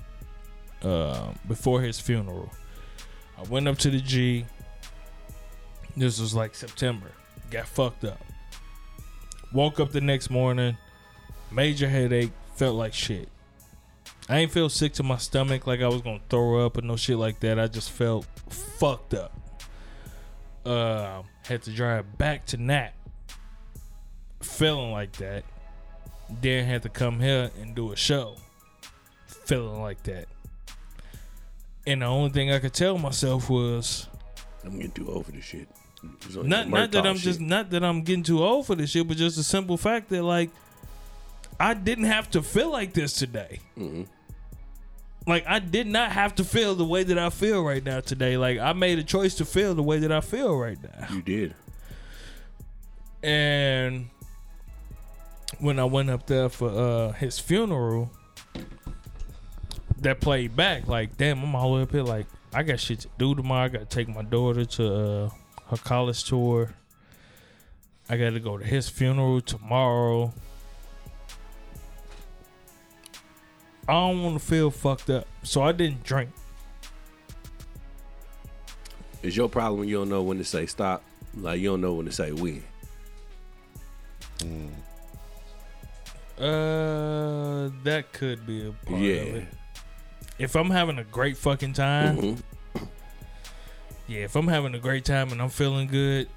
uh, 0.82 1.32
before 1.48 1.82
his 1.82 2.00
funeral, 2.00 2.50
I 3.38 3.44
went 3.44 3.68
up 3.68 3.78
to 3.80 3.90
the 3.90 4.00
G. 4.00 4.46
This 5.96 6.20
was 6.20 6.34
like 6.34 6.56
September. 6.56 7.12
Got 7.52 7.68
fucked 7.68 8.06
up. 8.06 8.20
Woke 9.54 9.80
up 9.80 9.92
the 9.92 10.02
next 10.02 10.30
morning, 10.30 10.78
major 11.52 11.88
headache, 11.88 12.32
felt 12.56 12.76
like 12.76 12.94
shit. 12.94 13.30
I 14.30 14.40
ain't 14.40 14.52
feel 14.52 14.70
sick 14.70 14.94
to 14.94 15.04
my 15.04 15.18
stomach 15.18 15.68
like 15.68 15.82
I 15.82 15.88
was 15.88 16.02
gonna 16.02 16.20
throw 16.30 16.66
up 16.66 16.78
or 16.78 16.82
no 16.82 16.96
shit 16.96 17.18
like 17.18 17.40
that. 17.42 17.60
I 17.60 17.68
just 17.68 17.92
felt 17.92 18.26
fucked 18.50 19.14
up. 19.14 19.40
Uh, 20.66 21.22
had 21.46 21.62
to 21.64 21.72
drive 21.72 22.18
back 22.18 22.46
to 22.48 22.58
Nap, 22.58 22.94
feeling 24.42 24.92
like 24.92 25.14
that. 25.14 25.46
Then 26.30 26.66
had 26.66 26.84
to 26.84 26.90
come 26.90 27.20
here 27.20 27.52
and 27.60 27.74
do 27.74 27.92
a 27.92 27.96
show, 27.96 28.36
feeling 29.28 29.82
like 29.82 30.04
that. 30.04 30.28
And 31.86 32.02
the 32.02 32.06
only 32.06 32.32
thing 32.32 32.52
I 32.52 32.60
could 32.60 32.74
tell 32.74 32.98
myself 32.98 33.50
was 33.50 34.08
I'm 34.66 34.76
getting 34.76 34.92
too 34.92 35.10
old 35.10 35.26
for 35.26 35.32
this 35.32 35.46
shit. 35.46 35.70
Not 36.36 36.68
not 36.70 36.92
that 36.92 37.08
I'm 37.08 37.16
just 37.16 37.40
not 37.40 37.70
that 37.72 37.84
I'm 37.84 38.02
getting 38.02 38.24
too 38.24 38.44
old 38.44 38.68
for 38.68 38.76
this 38.76 38.92
shit, 38.92 39.08
but 39.08 39.18
just 39.18 39.38
the 39.38 39.44
simple 39.44 39.78
fact 39.78 40.10
that 40.10 40.24
like 40.24 40.50
I 41.60 41.74
didn't 41.74 42.06
have 42.06 42.30
to 42.32 42.44
feel 42.44 42.72
like 42.72 42.94
this 42.94 43.14
today. 43.14 43.60
Mm-hmm. 43.78 44.04
Like 45.26 45.46
I 45.48 45.60
did 45.60 45.88
not 45.88 46.12
have 46.12 46.36
to 46.36 46.44
feel 46.44 46.76
the 46.76 46.86
way 46.86 47.04
that 47.04 47.18
I 47.18 47.30
feel 47.30 47.64
right 47.64 47.84
now 47.84 48.02
today. 48.02 48.38
Like 48.38 48.60
I 48.60 48.74
made 48.74 49.00
a 49.00 49.04
choice 49.04 49.36
to 49.36 49.46
feel 49.46 49.74
the 49.74 49.84
way 49.84 50.00
that 50.00 50.12
I 50.12 50.22
feel 50.22 50.58
right 50.58 50.78
now. 50.82 51.08
You 51.14 51.22
did. 51.22 51.56
And 53.24 54.10
when 55.60 55.80
I 55.80 55.86
went 55.86 56.10
up 56.10 56.28
there 56.28 56.50
for 56.50 56.70
uh 56.70 57.12
his 57.14 57.40
funeral, 57.40 58.12
that 60.00 60.22
played 60.22 60.56
back. 60.56 60.88
Like, 60.88 61.18
damn, 61.18 61.44
I'm 61.44 61.56
all 61.56 61.72
the 61.72 61.78
way 61.78 61.82
up 61.84 61.92
here. 61.92 62.04
Like, 62.04 62.28
I 62.54 62.64
got 62.64 62.80
shit 62.80 63.02
to 63.02 63.10
do 63.18 63.36
tomorrow. 63.36 63.66
I 63.66 63.70
got 63.70 63.80
to 63.80 63.86
take 63.86 64.08
my 64.08 64.24
daughter 64.24 64.66
to 64.66 64.94
uh, 64.94 65.30
her 65.70 65.78
college 65.78 66.24
tour. 66.24 66.74
I 68.10 68.18
got 68.18 68.32
to 68.32 68.40
go 68.40 68.58
to 68.58 68.66
his 68.66 68.88
funeral 68.90 69.42
tomorrow. 69.42 70.34
I 73.88 73.94
don't 73.94 74.24
want 74.24 74.40
to 74.40 74.46
feel 74.46 74.70
fucked 74.70 75.10
up, 75.10 75.28
so 75.44 75.62
I 75.62 75.72
didn't 75.72 76.04
drink. 76.04 76.30
It's 79.24 79.36
your 79.36 79.50
problem 79.50 79.80
when 79.80 79.90
you 79.90 79.96
don't 79.96 80.10
know 80.10 80.22
when 80.24 80.38
to 80.38 80.44
say 80.44 80.66
stop. 80.66 81.04
Like 81.36 81.60
you 81.60 81.70
don't 81.70 81.82
know 81.82 81.94
when 81.94 82.06
to 82.06 82.12
say 82.12 82.32
when. 82.32 82.64
Uh, 86.40 87.70
that 87.84 88.06
could 88.14 88.46
be 88.46 88.68
a 88.68 88.72
part 88.88 89.02
yeah. 89.02 89.14
of 89.22 89.36
it. 89.36 89.48
If 90.40 90.56
I'm 90.56 90.70
having 90.70 91.00
a 91.00 91.04
great 91.04 91.36
fucking 91.38 91.74
time, 91.74 92.18
Mhm. 92.18 92.42
yeah. 94.08 94.20
If 94.26 94.36
I'm 94.36 94.48
having 94.48 94.76
a 94.76 94.80
great 94.80 95.04
time 95.04 95.32
and 95.32 95.42
I'm 95.42 95.50
feeling 95.50 95.88
good, 95.88 96.30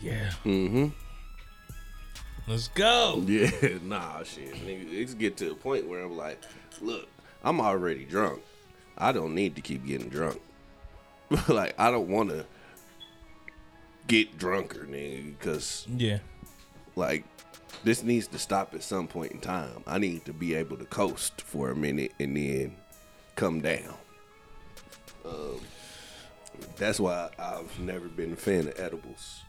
yeah, 0.00 0.30
Mm-hmm. 0.44 0.88
let's 2.48 2.68
go. 2.68 3.22
Yeah. 3.26 3.50
Nah, 3.82 4.22
shit. 4.24 4.54
Nigga, 4.54 4.92
it's 4.92 5.14
get 5.14 5.36
to 5.38 5.52
a 5.52 5.54
point 5.54 5.86
where 5.88 6.02
I'm 6.04 6.16
like, 6.16 6.42
look, 6.80 7.06
I'm 7.44 7.60
already 7.60 8.04
drunk. 8.04 8.42
I 8.98 9.12
don't 9.12 9.34
need 9.34 9.54
to 9.56 9.60
keep 9.60 9.86
getting 9.86 10.08
drunk. 10.08 10.40
like 11.48 11.74
I 11.78 11.90
don't 11.92 12.08
want 12.08 12.30
to 12.30 12.44
get 14.08 14.36
drunker, 14.36 14.84
nigga, 14.90 15.38
because 15.38 15.86
Yeah, 15.88 16.18
like 16.96 17.24
this 17.84 18.02
needs 18.02 18.26
to 18.28 18.38
stop 18.38 18.74
at 18.74 18.82
some 18.82 19.06
point 19.06 19.32
in 19.32 19.40
time. 19.40 19.82
I 19.86 19.98
need 19.98 20.24
to 20.24 20.32
be 20.32 20.54
able 20.54 20.76
to 20.78 20.84
coast 20.86 21.40
for 21.42 21.70
a 21.70 21.76
minute 21.76 22.12
and 22.18 22.36
then 22.36 22.76
come 23.36 23.60
down. 23.60 23.94
Um, 25.24 25.60
that's 26.76 26.98
why 27.00 27.30
I've 27.38 27.78
never 27.78 28.08
been 28.08 28.32
a 28.32 28.36
fan 28.36 28.68
of 28.68 28.78
edibles 28.78 29.40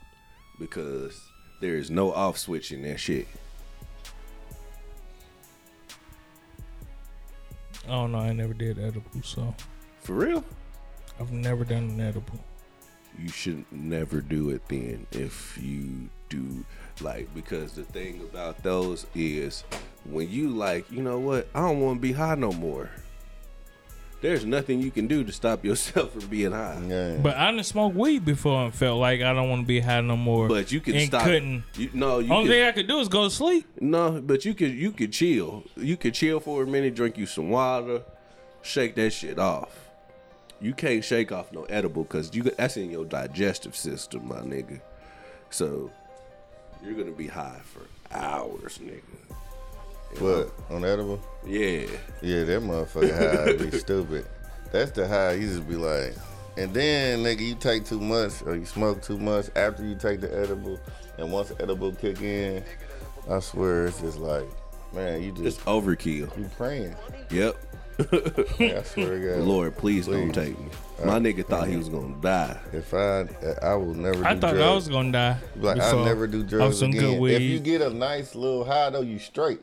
because 0.59 1.19
there 1.61 1.75
is 1.75 1.89
no 1.89 2.11
off 2.13 2.37
switch 2.37 2.71
in 2.71 2.81
that 2.83 2.99
shit. 2.99 3.27
Don't 7.87 8.11
know. 8.13 8.19
I 8.19 8.33
never 8.33 8.53
did 8.53 8.79
edible, 8.79 9.21
so 9.23 9.53
For 10.01 10.13
real? 10.13 10.43
I've 11.19 11.31
never 11.31 11.63
done 11.63 11.89
an 11.89 12.01
edible. 12.01 12.39
you 13.17 13.29
should 13.29 13.63
never 13.71 14.19
do 14.21 14.49
it 14.49 14.61
then 14.67 15.05
if 15.11 15.57
you 15.61 16.09
do 16.29 16.65
like 17.01 17.33
because 17.35 17.73
the 17.73 17.83
thing 17.83 18.21
about 18.21 18.61
those 18.63 19.05
is 19.13 19.63
when 20.05 20.29
you 20.29 20.49
like 20.49 20.89
you 20.91 21.01
know 21.01 21.19
what 21.19 21.47
i 21.53 21.59
don't 21.61 21.79
want 21.81 21.97
to 21.97 22.01
be 22.01 22.11
high 22.13 22.35
no 22.35 22.51
more 22.51 22.89
there's 24.21 24.45
nothing 24.45 24.81
you 24.81 24.89
can 24.91 25.05
do 25.07 25.23
to 25.23 25.31
stop 25.31 25.63
yourself 25.69 26.11
from 26.13 26.25
being 26.27 26.51
high 26.51 26.81
Yeah. 26.87 27.17
But 27.21 27.35
I 27.37 27.51
didn't 27.51 27.65
smoke 27.65 27.93
weed 27.93 28.25
before 28.25 28.63
and 28.65 28.73
felt 28.73 28.99
like 28.99 29.21
I 29.21 29.33
don't 29.33 29.49
want 29.49 29.63
to 29.63 29.67
be 29.67 29.79
high 29.81 30.01
no 30.01 30.15
more. 30.17 30.47
but 30.47 30.71
you 30.71 30.79
can 30.79 30.95
and 30.95 31.07
stop 31.07 31.23
couldn't. 31.23 31.63
you, 31.75 31.89
no 31.93 32.19
you 32.19 32.31
Only 32.31 32.45
can, 32.47 32.51
thing 32.53 32.63
I 32.67 32.71
could 32.71 32.87
do 32.87 32.99
is 32.99 33.07
go 33.07 33.25
to 33.25 33.29
sleep. 33.29 33.65
no 33.79 34.21
but 34.21 34.45
you 34.45 34.53
could 34.53 34.71
you 34.73 34.91
could 34.91 35.11
chill 35.11 35.63
you 35.75 35.97
could 35.97 36.13
chill 36.13 36.39
for 36.39 36.63
a 36.63 36.67
minute 36.67 36.95
drink 36.95 37.17
you 37.17 37.25
some 37.25 37.49
water 37.49 38.01
shake 38.61 38.95
that 38.95 39.11
shit 39.11 39.37
off 39.37 39.77
you 40.61 40.73
can't 40.73 41.03
shake 41.03 41.31
off 41.31 41.51
no 41.51 41.63
edible 41.65 42.03
because 42.03 42.33
you 42.33 42.41
that's 42.43 42.77
in 42.77 42.89
your 42.89 43.05
digestive 43.05 43.75
system 43.75 44.27
my 44.27 44.37
nigga 44.39 44.79
so 45.49 45.91
you're 46.85 46.93
gonna 46.95 47.11
be 47.15 47.27
high 47.27 47.59
for 47.63 47.81
hours 48.15 48.79
nigga 48.79 49.01
What 50.21 50.51
on 50.69 50.85
edible? 50.85 51.19
yeah 51.45 51.87
Yeah, 52.21 52.43
that 52.45 52.61
motherfucker 52.61 53.57
high 53.57 53.63
be 53.71 53.77
stupid. 53.77 54.25
That's 54.71 54.91
the 54.91 55.07
high. 55.07 55.33
You 55.33 55.47
just 55.47 55.67
be 55.67 55.75
like, 55.75 56.15
and 56.57 56.73
then 56.73 57.19
nigga, 57.23 57.41
you 57.41 57.55
take 57.55 57.85
too 57.85 57.99
much 57.99 58.41
or 58.45 58.55
you 58.55 58.65
smoke 58.65 59.01
too 59.01 59.17
much 59.17 59.47
after 59.55 59.83
you 59.85 59.95
take 59.95 60.21
the 60.21 60.33
edible, 60.37 60.79
and 61.17 61.31
once 61.31 61.49
the 61.49 61.61
edible 61.61 61.91
kick 61.93 62.21
in, 62.21 62.63
I 63.29 63.39
swear 63.39 63.87
it's 63.87 64.01
just 64.01 64.17
like, 64.19 64.45
man, 64.93 65.21
you 65.23 65.31
it's 65.31 65.41
just 65.41 65.65
overkill 65.65 66.37
you 66.37 66.49
praying. 66.57 66.95
yep 67.29 67.55
Yeah, 68.59 68.79
I 68.79 68.83
swear 68.83 69.19
to 69.19 69.35
God. 69.37 69.39
lord 69.47 69.77
please, 69.77 70.07
don't 70.07 70.31
take 70.33 70.57
me 70.59 70.67
my 71.03 71.19
nigga 71.19 71.45
thought 71.45 71.67
he 71.67 71.75
was 71.75 71.89
gonna 71.89 72.15
die 72.21 72.57
If 72.71 72.93
I, 72.93 73.25
I 73.61 73.73
will 73.75 73.93
never. 73.95 74.23
I 74.25 74.33
do 74.33 74.39
thought 74.41 74.53
drugs. 74.55 74.61
I 74.71 74.75
was 74.75 74.87
gonna 74.87 75.11
die. 75.11 75.37
Like 75.57 75.79
I 75.81 75.91
never 76.05 76.25
do 76.27 76.43
drugs 76.43 76.79
some 76.79 76.91
again. 76.91 77.01
good 77.01 77.19
weed. 77.19 77.35
If 77.35 77.41
you 77.41 77.59
get 77.59 77.81
a 77.81 77.89
nice 77.89 78.33
little 78.35 78.63
high 78.63 78.89
though, 78.91 79.01
you 79.01 79.19
straight. 79.19 79.59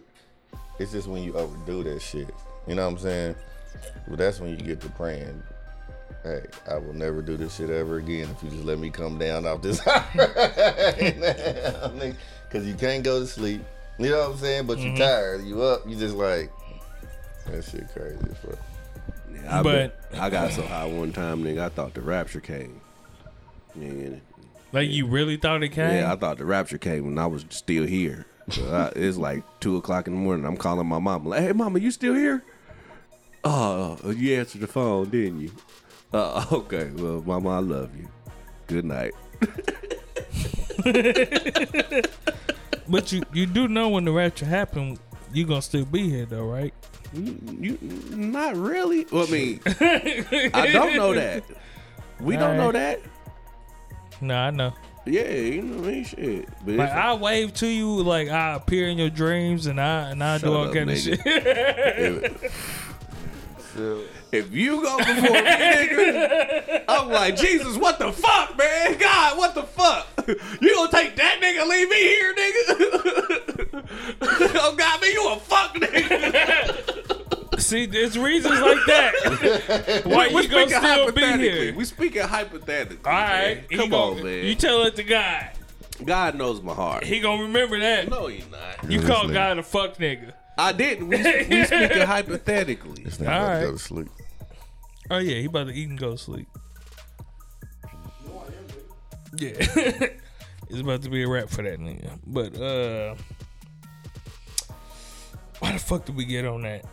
It's 0.78 0.92
just 0.92 1.08
when 1.08 1.22
you 1.22 1.32
overdo 1.34 1.84
that 1.84 2.00
shit. 2.02 2.28
You 2.66 2.74
know 2.74 2.84
what 2.84 2.92
I'm 2.94 2.98
saying? 2.98 3.36
But 4.08 4.18
that's 4.18 4.40
when 4.40 4.50
you 4.50 4.56
get 4.56 4.80
to 4.82 4.88
praying. 4.90 5.42
Hey, 6.22 6.42
I 6.70 6.76
will 6.78 6.92
never 6.92 7.20
do 7.22 7.36
this 7.36 7.56
shit 7.56 7.70
ever 7.70 7.96
again 7.98 8.28
if 8.30 8.42
you 8.44 8.50
just 8.50 8.64
let 8.64 8.78
me 8.78 8.90
come 8.90 9.18
down 9.18 9.44
off 9.46 9.60
this 9.62 9.80
Because 12.48 12.66
you 12.66 12.74
can't 12.74 13.02
go 13.02 13.20
to 13.20 13.26
sleep. 13.26 13.62
You 13.98 14.10
know 14.10 14.20
what 14.20 14.30
I'm 14.32 14.36
saying? 14.38 14.66
But 14.66 14.78
Mm-hmm. 14.78 14.96
you 14.96 14.96
tired. 14.98 15.44
You 15.44 15.62
up. 15.62 15.82
You 15.88 15.96
just 15.96 16.14
like, 16.14 16.50
that 17.46 17.64
shit 17.64 17.88
crazy 17.92 18.18
as 18.30 18.36
fuck. 18.38 18.58
I 19.48 19.62
But- 19.62 19.98
I 20.14 20.30
got 20.30 20.52
so 20.52 20.62
high 20.62 20.86
one 20.86 21.12
time 21.12 21.42
nigga 21.44 21.62
I 21.62 21.68
thought 21.68 21.94
the 21.94 22.00
rapture 22.02 22.40
came. 22.40 22.80
Yeah, 23.74 24.16
like 24.72 24.90
you 24.90 25.06
really 25.06 25.36
thought 25.38 25.62
it 25.62 25.70
came. 25.70 25.96
yeah 25.96 26.12
I 26.12 26.16
thought 26.16 26.38
the 26.38 26.44
rapture 26.44 26.78
came 26.78 27.06
when 27.06 27.18
I 27.18 27.26
was 27.26 27.44
still 27.48 27.86
here. 27.86 28.26
So 28.50 28.62
I, 28.70 28.92
it's 28.98 29.16
like 29.16 29.42
two 29.60 29.76
o'clock 29.76 30.06
in 30.06 30.14
the 30.14 30.20
morning. 30.20 30.44
I'm 30.44 30.56
calling 30.56 30.86
my 30.86 30.98
mom 30.98 31.26
like 31.26 31.40
hey 31.40 31.52
mama 31.52 31.78
you 31.78 31.90
still 31.90 32.14
here? 32.14 32.42
Oh 33.44 33.98
you 34.14 34.38
answered 34.38 34.60
the 34.60 34.66
phone 34.66 35.08
didn't 35.10 35.40
you? 35.40 35.52
Uh, 36.12 36.44
okay 36.52 36.90
well 36.94 37.22
mama 37.24 37.50
I 37.50 37.58
love 37.60 37.96
you. 37.96 38.08
Good 38.66 38.84
night. 38.84 39.12
But 42.88 43.12
you 43.12 43.22
you 43.32 43.46
do 43.46 43.68
know 43.68 43.88
when 43.88 44.04
the 44.04 44.12
rapture 44.12 44.44
happened, 44.44 44.98
you 45.32 45.46
gonna 45.46 45.62
still 45.62 45.84
be 45.84 46.10
here 46.10 46.26
though, 46.26 46.44
right? 46.44 46.74
You 47.14 47.78
not 48.10 48.56
really. 48.56 49.06
Well, 49.10 49.26
I 49.26 49.30
mean, 49.30 49.60
I 49.66 50.70
don't 50.72 50.96
know 50.96 51.14
that. 51.14 51.44
We 52.20 52.36
don't 52.36 52.56
know 52.56 52.72
that. 52.72 53.00
No, 54.20 54.34
I 54.34 54.50
know. 54.50 54.72
Yeah, 55.04 55.28
you 55.30 55.62
know 55.62 55.78
what 55.78 55.88
I 55.88 55.92
mean. 55.92 56.04
Shit, 56.04 56.48
but 56.64 56.74
Like 56.76 56.90
if, 56.90 56.94
I 56.94 57.14
wave 57.14 57.52
to 57.54 57.66
you, 57.66 58.02
like 58.02 58.28
I 58.28 58.54
appear 58.54 58.86
in 58.88 58.96
your 58.98 59.10
dreams, 59.10 59.66
and 59.66 59.80
I 59.80 60.10
and 60.10 60.22
I 60.22 60.38
do 60.38 60.54
all 60.54 60.68
up, 60.68 60.74
kind 60.74 60.88
of 60.90 60.96
nigga. 60.96 61.16
shit. 61.24 62.40
if, 63.74 64.21
if 64.32 64.52
you 64.52 64.82
go 64.82 64.96
before 64.98 65.14
me, 65.14 65.28
nigga, 65.28 66.84
I'm 66.88 67.08
like 67.10 67.36
Jesus. 67.36 67.76
What 67.76 67.98
the 67.98 68.12
fuck, 68.12 68.56
man? 68.58 68.98
God, 68.98 69.38
what 69.38 69.54
the 69.54 69.62
fuck? 69.64 70.06
You 70.60 70.74
gonna 70.74 70.90
take 70.90 71.16
that 71.16 71.40
nigga, 71.42 71.68
leave 71.68 71.88
me 71.88 71.96
here, 71.96 72.34
nigga? 72.34 73.86
oh 74.56 74.74
God, 74.76 75.00
man, 75.00 75.10
you 75.12 75.32
a 75.32 75.36
fuck 75.36 75.74
nigga. 75.74 77.60
See, 77.60 77.86
there's 77.86 78.18
reasons 78.18 78.58
like 78.60 78.78
that. 78.86 80.02
Why 80.04 80.28
We're 80.32 80.42
you 80.42 80.48
gonna 80.48 80.68
speaking 80.68 80.68
still 80.82 81.12
be 81.12 81.20
hypothetically. 81.20 81.48
here? 81.66 81.74
We 81.74 81.84
speaking 81.84 82.22
hypothetically. 82.22 82.98
All 83.04 83.12
right, 83.12 83.70
man. 83.70 83.78
come 83.80 83.90
gonna- 83.90 84.18
on, 84.18 84.24
man. 84.24 84.44
You 84.46 84.54
tell 84.54 84.82
it 84.84 84.96
to 84.96 85.04
God. 85.04 85.48
God 86.04 86.34
knows 86.36 86.60
my 86.62 86.74
heart. 86.74 87.04
He 87.04 87.20
gonna 87.20 87.42
remember 87.42 87.78
that. 87.78 88.08
no, 88.08 88.26
he 88.26 88.42
not. 88.50 88.90
you 88.90 89.00
call 89.02 89.28
God 89.28 89.58
a 89.58 89.62
fuck 89.62 89.96
nigga. 89.98 90.32
I 90.58 90.72
didn't. 90.72 91.08
We, 91.08 91.16
we 91.16 91.64
speaking 91.64 92.02
hypothetically. 92.06 93.04
This 93.04 93.18
nigga 93.18 93.28
All 93.28 93.34
about 93.34 93.46
to 93.48 93.54
right. 93.58 93.64
go 93.66 93.72
to 93.72 93.78
sleep. 93.78 94.08
Oh 95.10 95.18
yeah, 95.18 95.36
he 95.36 95.46
about 95.46 95.68
to 95.68 95.74
eat 95.74 95.88
and 95.88 95.98
go 95.98 96.12
to 96.12 96.18
sleep. 96.18 96.48
Yeah, 99.36 99.50
it's 99.58 100.80
about 100.80 101.02
to 101.02 101.10
be 101.10 101.22
a 101.22 101.28
wrap 101.28 101.48
for 101.48 101.62
that 101.62 101.78
nigga. 101.78 102.18
But 102.26 102.58
uh, 102.60 103.14
why 105.58 105.72
the 105.72 105.78
fuck 105.78 106.04
did 106.04 106.16
we 106.16 106.24
get 106.24 106.44
on 106.44 106.62
that? 106.62 106.84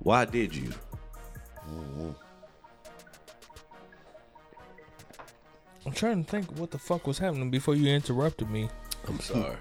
Why 0.00 0.24
did 0.24 0.54
you? 0.54 0.72
I'm 5.86 5.92
trying 5.92 6.24
to 6.24 6.30
think 6.30 6.50
what 6.58 6.70
the 6.70 6.78
fuck 6.78 7.06
was 7.06 7.18
happening 7.18 7.50
before 7.50 7.74
you 7.74 7.88
interrupted 7.88 8.50
me 8.50 8.68
I'm 9.08 9.20
sorry. 9.20 9.56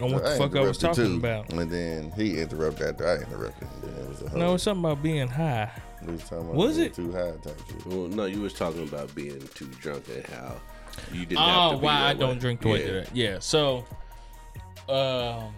On 0.00 0.12
what 0.12 0.24
the 0.24 0.34
I 0.34 0.38
fuck 0.38 0.54
I 0.56 0.60
was 0.60 0.78
interrupted 0.78 0.80
talking 0.80 1.04
too, 1.20 1.26
about. 1.26 1.52
And 1.52 1.70
then 1.70 2.12
he 2.12 2.40
interrupted 2.40 2.86
after 2.88 3.06
I 3.08 3.14
interrupted. 3.16 3.68
And 3.68 3.82
then 3.94 4.04
it 4.04 4.08
was 4.08 4.22
a 4.22 4.28
whole, 4.28 4.38
No, 4.38 4.54
it's 4.54 4.62
something 4.64 4.84
about 4.84 5.02
being 5.02 5.28
high. 5.28 5.70
we 6.06 6.12
was 6.12 6.22
talking 6.22 6.38
about 6.44 6.54
Was 6.54 6.76
being 6.76 6.86
it? 6.88 6.94
too 6.94 7.12
high 7.12 7.30
type 7.42 7.60
shit. 7.68 7.86
Well, 7.86 8.08
no, 8.08 8.24
you 8.26 8.40
was 8.40 8.52
talking 8.54 8.86
about 8.86 9.14
being 9.14 9.40
too 9.54 9.66
drunk 9.80 10.04
and 10.14 10.26
how 10.26 10.56
you 11.12 11.20
didn't 11.26 11.38
Oh, 11.38 11.42
have 11.42 11.70
to 11.72 11.76
be 11.78 11.84
why 11.84 11.92
I 11.92 12.12
that 12.14 12.18
don't 12.20 12.38
drink 12.38 12.60
the 12.60 12.68
way 12.68 12.84
yeah. 12.86 12.92
that. 13.00 13.16
Yeah, 13.16 13.38
so 13.40 13.84
um, 14.88 15.52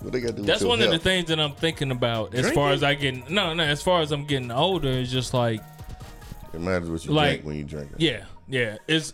What 0.00 0.12
they 0.12 0.20
got 0.20 0.28
to 0.28 0.32
do 0.34 0.42
that's 0.42 0.60
your 0.62 0.68
one 0.70 0.82
of 0.82 0.90
the 0.90 0.98
things 0.98 1.28
that 1.28 1.38
I'm 1.38 1.52
thinking 1.52 1.90
about 1.90 2.34
as 2.34 2.50
far 2.52 2.72
as 2.72 2.82
I 2.82 2.94
get. 2.94 3.30
No, 3.30 3.54
no, 3.54 3.62
as 3.62 3.82
far 3.82 4.00
as 4.00 4.10
I'm 4.12 4.24
getting 4.24 4.50
older, 4.50 4.88
it's 4.88 5.10
just 5.12 5.32
like 5.34 5.60
It 6.54 6.60
matters 6.60 6.88
what 6.90 7.04
you 7.04 7.12
Like- 7.12 7.30
drink 7.30 7.46
when 7.46 7.56
you 7.56 7.64
drink 7.64 7.90
it. 7.92 8.00
Yeah, 8.00 8.24
yeah. 8.48 8.76
It's 8.88 9.12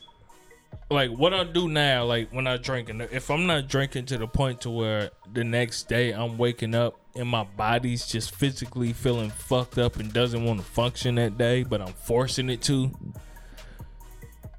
like 0.90 1.10
what 1.10 1.34
I 1.34 1.44
do 1.44 1.68
now, 1.68 2.04
like 2.04 2.30
when 2.32 2.46
I 2.46 2.56
drink, 2.56 2.88
and 2.88 3.02
if 3.02 3.30
I'm 3.30 3.46
not 3.46 3.68
drinking 3.68 4.06
to 4.06 4.18
the 4.18 4.26
point 4.26 4.62
to 4.62 4.70
where 4.70 5.10
the 5.32 5.44
next 5.44 5.88
day 5.88 6.12
I'm 6.12 6.38
waking 6.38 6.74
up 6.74 6.98
and 7.14 7.28
my 7.28 7.44
body's 7.44 8.06
just 8.06 8.34
physically 8.34 8.92
feeling 8.92 9.30
fucked 9.30 9.76
up 9.78 9.96
and 9.96 10.12
doesn't 10.12 10.44
want 10.44 10.60
to 10.60 10.64
function 10.66 11.16
that 11.16 11.36
day, 11.36 11.62
but 11.64 11.80
I'm 11.82 11.92
forcing 11.92 12.48
it 12.48 12.62
to. 12.62 12.90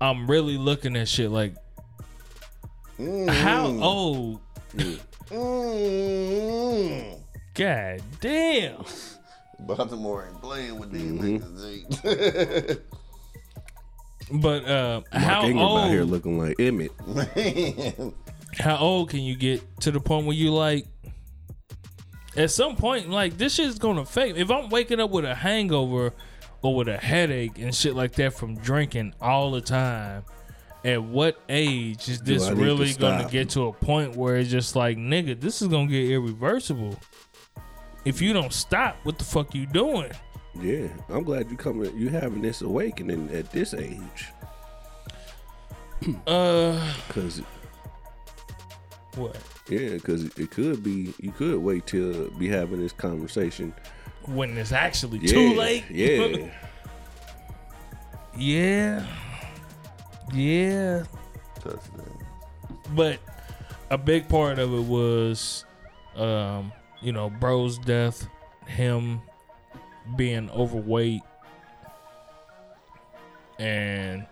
I'm 0.02 0.30
really 0.30 0.58
looking 0.58 0.96
at 0.96 1.08
shit 1.08 1.32
like, 1.32 1.56
how 3.30 3.68
old? 3.82 4.40
Mm. 5.30 7.20
God 7.54 8.02
damn. 8.22 8.84
Baltimore 9.62 10.28
ain't 10.30 10.42
playing 10.42 10.80
with 10.80 10.92
these 10.92 11.12
Mm-hmm. 11.12 11.58
niggas. 11.98 12.82
But 14.32 14.66
uh, 14.66 15.02
Mark 15.12 15.24
how 15.24 15.44
Ingram 15.44 15.66
out 15.66 15.90
here 15.90 16.02
old? 16.02 16.10
looking 16.10 16.38
like 16.38 16.58
Emmitt. 16.58 18.14
how 18.60 18.78
old 18.78 19.10
can 19.10 19.22
you 19.22 19.36
get 19.36 19.62
to 19.82 19.92
the 19.92 20.00
point 20.00 20.26
where 20.26 20.36
you 20.36 20.54
like 20.54 20.86
at 22.36 22.52
some 22.52 22.76
point 22.76 23.10
like 23.10 23.38
this 23.38 23.56
shit's 23.56 23.78
gonna 23.78 24.02
affect 24.02 24.38
if 24.38 24.50
i'm 24.50 24.70
waking 24.70 25.00
up 25.00 25.10
with 25.10 25.26
a 25.26 25.36
hangover 25.36 26.14
or 26.62 26.76
with 26.76 26.88
a 26.88 26.98
headache 26.98 27.58
and 27.60 27.74
shit 27.74 27.96
like 27.96 28.14
that 28.14 28.34
from 28.34 28.56
drinking 28.58 29.14
all 29.22 29.52
the 29.52 29.62
time 29.62 30.24
at 30.84 31.02
what 31.02 31.42
age 31.50 32.08
is 32.08 32.22
this 32.22 32.46
I 32.46 32.50
need 32.50 32.56
to 32.56 32.64
really 32.64 32.94
gonna 32.94 33.30
get 33.30 33.50
to 33.52 33.68
a 33.68 33.74
point 33.74 34.16
where 34.16 34.38
it's 34.38 34.50
just 34.50 34.76
like 34.76 34.98
nigga 34.98 35.40
this 35.40 35.62
is 35.62 35.68
gonna 35.68 35.88
get 35.88 36.10
irreversible 36.10 36.98
if 38.06 38.22
you 38.22 38.34
don't 38.34 38.54
stop 38.54 38.98
what 39.04 39.18
the 39.18 39.26
fuck 39.26 39.54
you 39.54 39.66
doing 39.66 40.12
Yeah, 40.62 40.88
I'm 41.10 41.24
glad 41.24 41.50
you 41.50 41.58
coming. 41.58 41.96
You 41.98 42.10
having 42.10 42.42
this 42.42 42.62
awakening 42.62 43.30
at 43.32 43.52
this 43.52 43.74
age. 43.74 44.28
Uh, 46.28 46.94
Cause 47.10 47.42
what? 49.16 49.36
yeah, 49.70 49.98
cause 49.98 50.26
it 50.38 50.50
could 50.52 50.84
be. 50.84 51.14
You 51.20 51.32
could 51.32 51.58
wait 51.60 51.86
till 51.88 52.30
be 52.32 52.48
having 52.48 52.80
this 52.82 52.92
conversation. 52.94 53.74
When 54.26 54.58
it's 54.58 54.72
actually 54.72 55.20
Yeah, 55.20 55.32
too 55.32 55.54
late. 55.56 55.84
Yeah. 55.90 56.50
yeah. 58.38 59.06
Yeah. 60.34 61.04
Touchdown. 61.56 62.26
But 62.96 63.20
a 63.90 63.98
big 63.98 64.28
part 64.30 64.60
of 64.60 64.74
it 64.74 64.84
was, 64.84 65.66
um, 66.16 66.72
you 67.02 67.12
know, 67.12 67.30
bro's 67.30 67.78
death, 67.80 68.28
him 68.68 69.22
being 70.16 70.50
overweight, 70.52 71.22
and 73.58 74.26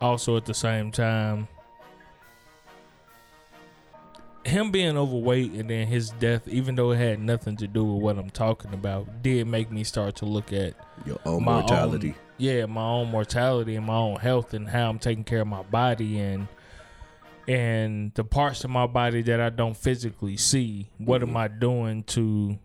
also 0.00 0.36
at 0.36 0.44
the 0.44 0.54
same 0.54 0.90
time, 0.90 1.48
him 4.44 4.70
being 4.70 4.96
overweight 4.96 5.52
and 5.52 5.70
then 5.70 5.86
his 5.86 6.10
death, 6.10 6.46
even 6.48 6.74
though 6.74 6.90
it 6.90 6.98
had 6.98 7.20
nothing 7.20 7.56
to 7.56 7.68
do 7.68 7.84
with 7.84 8.02
what 8.02 8.18
I'm 8.18 8.30
talking 8.30 8.74
about, 8.74 9.22
did 9.22 9.46
make 9.46 9.70
me 9.70 9.84
start 9.84 10.16
to 10.16 10.24
look 10.24 10.52
at 10.52 10.74
Your 11.06 11.18
own 11.24 11.44
mortality. 11.44 12.10
own- 12.10 12.14
yeah, 12.38 12.66
my 12.66 12.82
own 12.82 13.10
mortality 13.10 13.76
and 13.76 13.86
my 13.86 13.94
own 13.94 14.16
health 14.16 14.52
and 14.52 14.68
how 14.68 14.90
I'm 14.90 14.98
taking 14.98 15.22
care 15.22 15.42
of 15.42 15.46
my 15.46 15.62
body 15.62 16.18
and 16.18 16.48
and 17.48 18.12
the 18.14 18.24
parts 18.24 18.64
of 18.64 18.70
my 18.70 18.86
body 18.86 19.22
that 19.22 19.40
I 19.40 19.50
don't 19.50 19.76
physically 19.76 20.36
see. 20.36 20.88
What 20.98 21.22
am 21.22 21.28
mm-hmm. 21.30 21.36
I 21.36 21.48
doing 21.48 22.02
to 22.04 22.58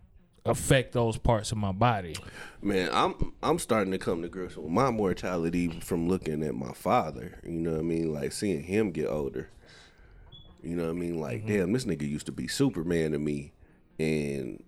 affect 0.47 0.93
those 0.93 1.17
parts 1.17 1.51
of 1.51 1.57
my 1.57 1.71
body? 1.71 2.15
Man, 2.61 2.89
I'm 2.91 3.33
I'm 3.43 3.59
starting 3.59 3.91
to 3.91 3.97
come 3.97 4.21
to 4.21 4.29
grips 4.29 4.55
with 4.57 4.69
my 4.69 4.89
mortality 4.91 5.79
from 5.81 6.07
looking 6.07 6.43
at 6.43 6.55
my 6.55 6.71
father. 6.73 7.39
You 7.43 7.51
know 7.59 7.71
what 7.71 7.79
I 7.79 7.83
mean? 7.83 8.13
Like 8.13 8.31
seeing 8.31 8.63
him 8.63 8.91
get 8.91 9.07
older. 9.07 9.49
You 10.63 10.75
know 10.75 10.83
what 10.85 10.89
I 10.89 10.93
mean? 10.93 11.19
Like, 11.19 11.39
Mm-hmm. 11.45 11.47
damn, 11.47 11.71
this 11.73 11.85
nigga 11.85 12.07
used 12.09 12.25
to 12.25 12.31
be 12.31 12.47
Superman 12.47 13.11
to 13.11 13.19
me, 13.19 13.53
and 13.99 14.63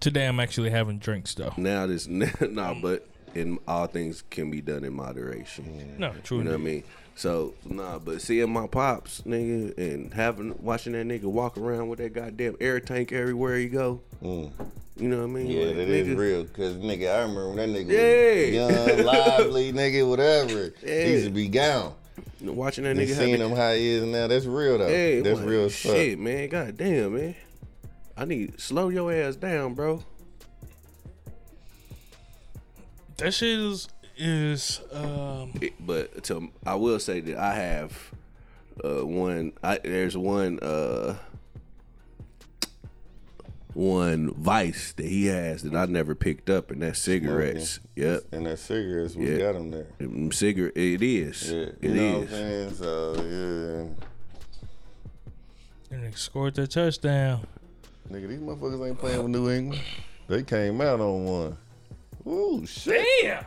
Today 0.00 0.26
I'm 0.26 0.40
actually 0.40 0.70
having 0.70 0.98
drinks 0.98 1.34
though. 1.34 1.52
now 1.56 1.86
this 1.86 2.06
nah. 2.08 2.74
But 2.74 3.06
in 3.34 3.58
all 3.68 3.86
things 3.86 4.22
can 4.30 4.50
be 4.50 4.60
done 4.60 4.82
in 4.84 4.92
moderation. 4.94 5.96
No, 5.98 6.12
true. 6.24 6.38
You 6.38 6.44
know 6.44 6.52
what 6.52 6.60
I 6.60 6.64
mean? 6.64 6.84
So 7.16 7.54
nah, 7.64 7.98
but 7.98 8.20
seeing 8.20 8.52
my 8.52 8.66
pops, 8.66 9.22
nigga, 9.22 9.76
and 9.78 10.12
having 10.12 10.54
watching 10.62 10.92
that 10.92 11.06
nigga 11.06 11.24
walk 11.24 11.56
around 11.56 11.88
with 11.88 11.98
that 11.98 12.12
goddamn 12.12 12.56
air 12.60 12.78
tank 12.78 13.10
everywhere 13.10 13.56
he 13.56 13.68
go. 13.68 14.02
You 14.22 15.08
know 15.08 15.18
what 15.18 15.24
I 15.24 15.26
mean? 15.26 15.46
Mm. 15.48 15.52
Yeah, 15.54 15.66
Like, 15.66 15.76
that 15.76 15.88
is 15.88 16.08
nigga, 16.08 16.16
real. 16.18 16.44
Cause 16.46 16.74
nigga, 16.74 17.14
I 17.14 17.20
remember 17.22 17.48
when 17.48 17.56
that 17.56 17.68
nigga 17.68 17.90
Yeah. 17.90 18.68
was 18.68 18.96
young, 18.96 19.06
lively, 19.06 19.72
nigga, 19.72 20.08
whatever. 20.08 20.72
Yeah. 20.82 21.04
He 21.04 21.10
used 21.12 21.24
to 21.26 21.30
be 21.30 21.48
gone. 21.48 21.94
Watching 22.42 22.84
that 22.84 22.90
And 22.90 23.00
nigga 23.00 23.14
seeing 23.14 23.40
him 23.40 23.50
how 23.56 23.72
he 23.72 23.88
is 23.88 24.04
now, 24.04 24.26
that's 24.26 24.44
real 24.46 24.76
though. 24.78 24.86
Hey, 24.88 25.20
that's 25.20 25.38
like, 25.40 25.48
real 25.48 25.64
as 25.66 25.76
fuck. 25.76 25.92
shit, 25.92 26.18
man. 26.18 26.48
God 26.50 26.76
damn, 26.76 27.14
man. 27.14 27.34
I 28.16 28.24
need 28.26 28.60
slow 28.60 28.88
your 28.90 29.10
ass 29.12 29.36
down, 29.36 29.72
bro. 29.74 30.02
That 33.18 33.32
shit 33.32 33.58
is 33.58 33.88
is 34.16 34.80
um 34.92 35.52
It- 35.60 35.74
but 35.78 36.24
to, 36.24 36.50
I 36.66 36.74
will 36.76 36.98
say 36.98 37.20
that 37.20 37.36
I 37.38 37.54
have 37.54 38.10
uh, 38.84 39.06
one. 39.06 39.52
I, 39.62 39.78
there's 39.82 40.16
one 40.16 40.58
uh, 40.60 41.16
one 43.74 44.32
vice 44.34 44.92
that 44.94 45.06
he 45.06 45.26
has 45.26 45.62
that 45.62 45.74
I 45.74 45.84
never 45.86 46.14
picked 46.14 46.48
up, 46.48 46.70
and 46.70 46.82
that's 46.82 46.98
cigarettes. 46.98 47.78
Yep, 47.94 48.22
And 48.32 48.46
that 48.46 48.58
cigarettes, 48.58 49.14
we 49.14 49.30
Yeah. 49.32 49.38
got 49.38 49.54
him 49.56 49.70
there. 49.70 49.86
Mm, 50.00 50.32
cigarette. 50.32 50.76
It 50.76 51.02
is. 51.02 51.50
Yeah, 51.50 51.58
It 51.60 51.78
you 51.82 51.90
know 51.90 52.20
what 52.20 52.28
I'm 52.32 52.34
is. 52.34 52.78
So 52.78 53.14
yeah, 53.16 54.04
and 55.96 56.04
they 56.04 56.10
scored 56.12 56.54
that 56.54 56.70
touchdown. 56.70 57.46
nigga, 58.10 58.28
these 58.28 58.38
motherfuckers 58.40 58.88
ain't 58.88 58.98
playing 58.98 59.22
with 59.22 59.30
New 59.32 59.50
England. 59.50 59.82
They 60.28 60.42
came 60.42 60.80
out 60.80 61.00
on 61.00 61.24
one. 61.24 61.56
Ooh, 62.26 62.66
shit. 62.66 63.06
Damn. 63.22 63.44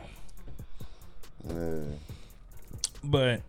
But 3.02 3.42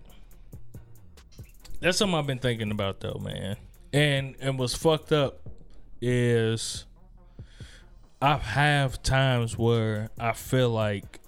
that's 1.79 1.97
something 1.97 2.17
I've 2.17 2.27
been 2.27 2.39
thinking 2.39 2.71
about 2.71 2.99
though, 2.99 3.19
man. 3.23 3.57
And 3.93 4.35
and 4.39 4.57
what's 4.57 4.75
fucked 4.75 5.11
up 5.11 5.39
is 6.01 6.85
I 8.21 8.37
have 8.37 9.01
times 9.03 9.57
where 9.57 10.09
I 10.19 10.33
feel 10.33 10.69
like 10.69 11.19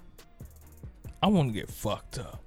I 1.22 1.26
want 1.26 1.52
to 1.52 1.58
get 1.58 1.70
fucked 1.70 2.18
up. 2.18 2.40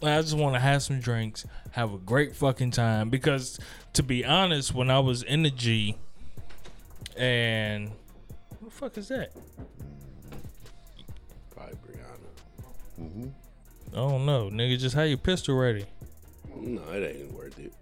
I 0.00 0.20
just 0.20 0.36
want 0.36 0.54
to 0.54 0.60
have 0.60 0.82
some 0.82 1.00
drinks, 1.00 1.44
have 1.72 1.92
a 1.92 1.98
great 1.98 2.36
fucking 2.36 2.70
time. 2.70 3.10
Because 3.10 3.58
to 3.94 4.02
be 4.02 4.24
honest, 4.24 4.74
when 4.74 4.90
I 4.90 5.00
was 5.00 5.22
in 5.22 5.42
the 5.42 5.50
G, 5.50 5.96
and 7.16 7.88
what 8.60 8.64
the 8.64 8.70
fuck 8.70 8.98
is 8.98 9.08
that? 9.08 9.32
I 13.92 13.96
don't 13.96 14.26
know, 14.26 14.50
nigga. 14.50 14.78
Just 14.78 14.94
have 14.94 15.08
your 15.08 15.16
pistol 15.18 15.56
ready. 15.56 15.84
No, 16.56 16.82
it 16.90 17.16
ain't 17.16 17.32
worth 17.32 17.58
it. 17.58 17.72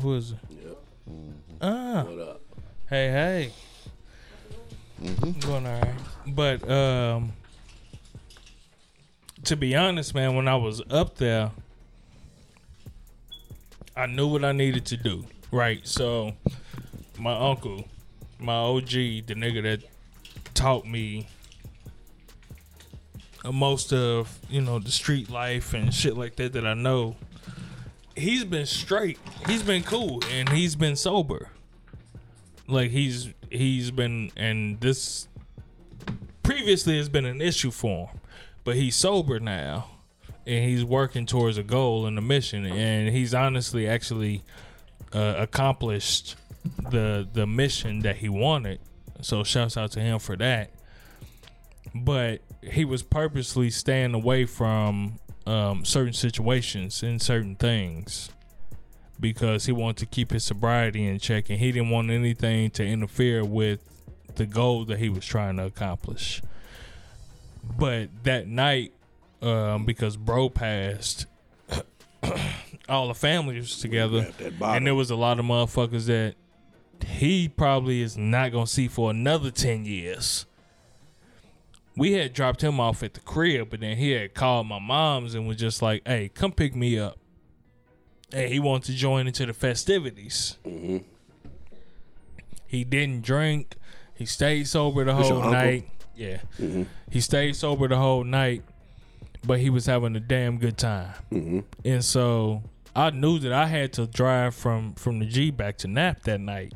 Who 0.00 0.14
is 0.14 0.32
it? 0.32 0.38
Yep. 0.50 0.78
Ah, 1.60 2.02
What 2.04 2.18
up? 2.28 2.40
hey, 2.88 3.08
hey. 3.10 3.52
Mhm. 5.02 5.44
Going 5.44 5.66
all 5.66 5.80
right. 5.80 5.94
But 6.26 6.68
um, 6.70 7.32
to 9.44 9.56
be 9.56 9.74
honest, 9.74 10.14
man, 10.14 10.34
when 10.36 10.48
I 10.48 10.56
was 10.56 10.82
up 10.90 11.16
there, 11.16 11.50
I 13.96 14.06
knew 14.06 14.26
what 14.26 14.44
I 14.44 14.52
needed 14.52 14.84
to 14.86 14.96
do. 14.96 15.24
Right. 15.50 15.86
So 15.86 16.32
my 17.18 17.34
uncle, 17.50 17.84
my 18.38 18.54
OG, 18.54 18.88
the 18.90 19.34
nigga 19.34 19.62
that 19.62 19.82
taught 20.54 20.86
me 20.86 21.28
most 23.52 23.92
of 23.92 24.38
you 24.48 24.60
know 24.60 24.78
the 24.78 24.90
street 24.90 25.30
life 25.30 25.74
and 25.74 25.92
shit 25.92 26.16
like 26.16 26.36
that 26.36 26.52
that 26.54 26.66
I 26.66 26.74
know. 26.74 27.16
He's 28.16 28.44
been 28.44 28.66
straight. 28.66 29.18
He's 29.46 29.62
been 29.62 29.82
cool 29.82 30.22
and 30.30 30.48
he's 30.48 30.76
been 30.76 30.96
sober. 30.96 31.50
Like 32.68 32.90
he's 32.90 33.32
he's 33.50 33.90
been 33.90 34.30
and 34.36 34.80
this 34.80 35.28
previously 36.42 36.96
has 36.96 37.08
been 37.08 37.24
an 37.24 37.40
issue 37.40 37.70
for 37.70 38.08
him, 38.08 38.20
but 38.62 38.76
he's 38.76 38.96
sober 38.96 39.40
now 39.40 39.90
and 40.46 40.64
he's 40.64 40.84
working 40.84 41.26
towards 41.26 41.58
a 41.58 41.62
goal 41.62 42.06
and 42.06 42.16
a 42.18 42.22
mission 42.22 42.66
and 42.66 43.08
he's 43.08 43.34
honestly 43.34 43.88
actually 43.88 44.42
uh, 45.12 45.34
accomplished 45.38 46.36
the 46.90 47.28
the 47.32 47.46
mission 47.46 48.00
that 48.00 48.16
he 48.16 48.28
wanted. 48.28 48.80
So 49.22 49.44
shouts 49.44 49.76
out 49.76 49.92
to 49.92 50.00
him 50.00 50.18
for 50.18 50.36
that. 50.36 50.70
But 51.94 52.40
he 52.70 52.84
was 52.84 53.02
purposely 53.02 53.70
staying 53.70 54.14
away 54.14 54.44
from 54.46 55.18
um, 55.46 55.84
certain 55.84 56.12
situations 56.12 57.02
and 57.02 57.20
certain 57.20 57.56
things 57.56 58.30
because 59.20 59.66
he 59.66 59.72
wanted 59.72 59.98
to 59.98 60.06
keep 60.06 60.32
his 60.32 60.44
sobriety 60.44 61.06
in 61.06 61.18
check 61.18 61.50
and 61.50 61.58
he 61.58 61.72
didn't 61.72 61.90
want 61.90 62.10
anything 62.10 62.70
to 62.70 62.84
interfere 62.84 63.44
with 63.44 63.80
the 64.34 64.46
goal 64.46 64.84
that 64.86 64.98
he 64.98 65.08
was 65.08 65.24
trying 65.24 65.56
to 65.56 65.64
accomplish. 65.64 66.42
But 67.78 68.08
that 68.24 68.46
night, 68.48 68.92
um, 69.40 69.84
because 69.84 70.16
bro 70.16 70.48
passed, 70.50 71.26
all 72.88 73.08
the 73.08 73.14
family 73.14 73.56
was 73.56 73.78
together, 73.78 74.22
Grab 74.22 74.36
that 74.38 74.58
bottle. 74.58 74.76
and 74.76 74.86
there 74.86 74.94
was 74.94 75.10
a 75.10 75.16
lot 75.16 75.38
of 75.38 75.44
motherfuckers 75.44 76.06
that 76.06 76.34
he 77.06 77.48
probably 77.48 78.02
is 78.02 78.16
not 78.16 78.52
gonna 78.52 78.66
see 78.66 78.88
for 78.88 79.10
another 79.10 79.50
ten 79.50 79.84
years. 79.84 80.46
We 81.96 82.12
had 82.12 82.32
dropped 82.32 82.62
him 82.62 82.80
off 82.80 83.02
at 83.02 83.14
the 83.14 83.20
crib, 83.20 83.70
but 83.70 83.80
then 83.80 83.96
he 83.96 84.10
had 84.10 84.34
called 84.34 84.66
my 84.66 84.78
mom's 84.80 85.34
and 85.34 85.46
was 85.46 85.56
just 85.56 85.80
like, 85.80 86.02
"Hey, 86.06 86.28
come 86.28 86.50
pick 86.52 86.74
me 86.74 86.98
up." 86.98 87.18
Hey, 88.32 88.48
he 88.48 88.58
wanted 88.58 88.86
to 88.92 88.98
join 88.98 89.26
into 89.28 89.46
the 89.46 89.52
festivities. 89.52 90.56
He 92.66 92.82
didn't 92.84 93.22
drink. 93.22 93.76
He 94.14 94.26
stayed 94.26 94.66
sober 94.66 95.04
the 95.04 95.14
whole 95.14 95.42
night. 95.52 95.88
Yeah, 96.16 96.38
he 97.10 97.20
stayed 97.20 97.54
sober 97.54 97.86
the 97.88 97.96
whole 97.96 98.24
night, 98.24 98.62
but 99.44 99.60
he 99.60 99.70
was 99.70 99.86
having 99.86 100.16
a 100.16 100.20
damn 100.20 100.58
good 100.58 100.76
time. 100.78 101.64
And 101.84 102.04
so 102.04 102.62
I 102.96 103.10
knew 103.10 103.38
that 103.40 103.52
I 103.52 103.66
had 103.66 103.92
to 103.94 104.06
drive 104.06 104.54
from 104.54 104.94
from 104.94 105.20
the 105.20 105.26
G 105.26 105.50
back 105.52 105.78
to 105.78 105.88
Nap 105.88 106.22
that 106.24 106.40
night. 106.40 106.72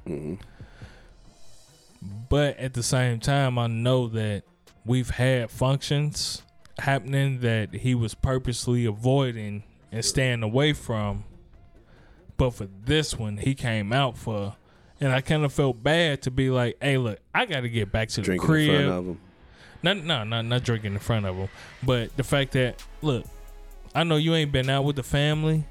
But 2.29 2.57
at 2.59 2.75
the 2.75 2.83
same 2.83 3.19
time, 3.19 3.59
I 3.59 3.67
know 3.67 4.07
that 4.09 4.45
we've 4.89 5.11
had 5.11 5.51
functions 5.51 6.43
happening 6.79 7.41
that 7.41 7.75
he 7.75 7.95
was 7.95 8.15
purposely 8.15 8.87
avoiding 8.87 9.63
and 9.93 10.05
staying 10.05 10.43
away 10.43 10.73
from. 10.73 11.25
But 12.37 12.55
for 12.55 12.69
this 12.85 13.17
one, 13.17 13.37
he 13.37 13.55
came 13.55 13.93
out 13.93 14.17
for, 14.17 14.57
and 15.01 15.13
I 15.13 15.21
kind 15.21 15.45
of 15.45 15.53
felt 15.53 15.83
bad 15.83 16.23
to 16.23 16.31
be 16.31 16.51
like, 16.51 16.77
"Hey, 16.81 16.97
look, 16.97 17.19
I 17.35 17.47
got 17.47 17.61
to 17.61 17.69
get 17.69 17.93
back 17.93 18.09
to 18.11 18.17
the 18.17 18.23
Drinking 18.23 18.51
in 18.51 18.67
front 18.67 18.79
crib." 18.79 18.91
of 18.91 19.07
him. 19.07 19.21
Not 19.83 19.97
no, 19.99 20.25
not 20.25 20.45
not 20.45 20.65
drinking 20.65 20.95
in 20.95 20.99
front 20.99 21.27
of 21.27 21.37
them, 21.37 21.49
but 21.83 22.17
the 22.17 22.25
fact 22.25 22.53
that 22.53 22.83
look, 23.03 23.25
I 23.95 24.05
know 24.05 24.17
you 24.17 24.35
ain't 24.35 24.53
been 24.53 24.71
out 24.71 24.85
with 24.85 24.97
the 24.97 25.03
family. 25.03 25.65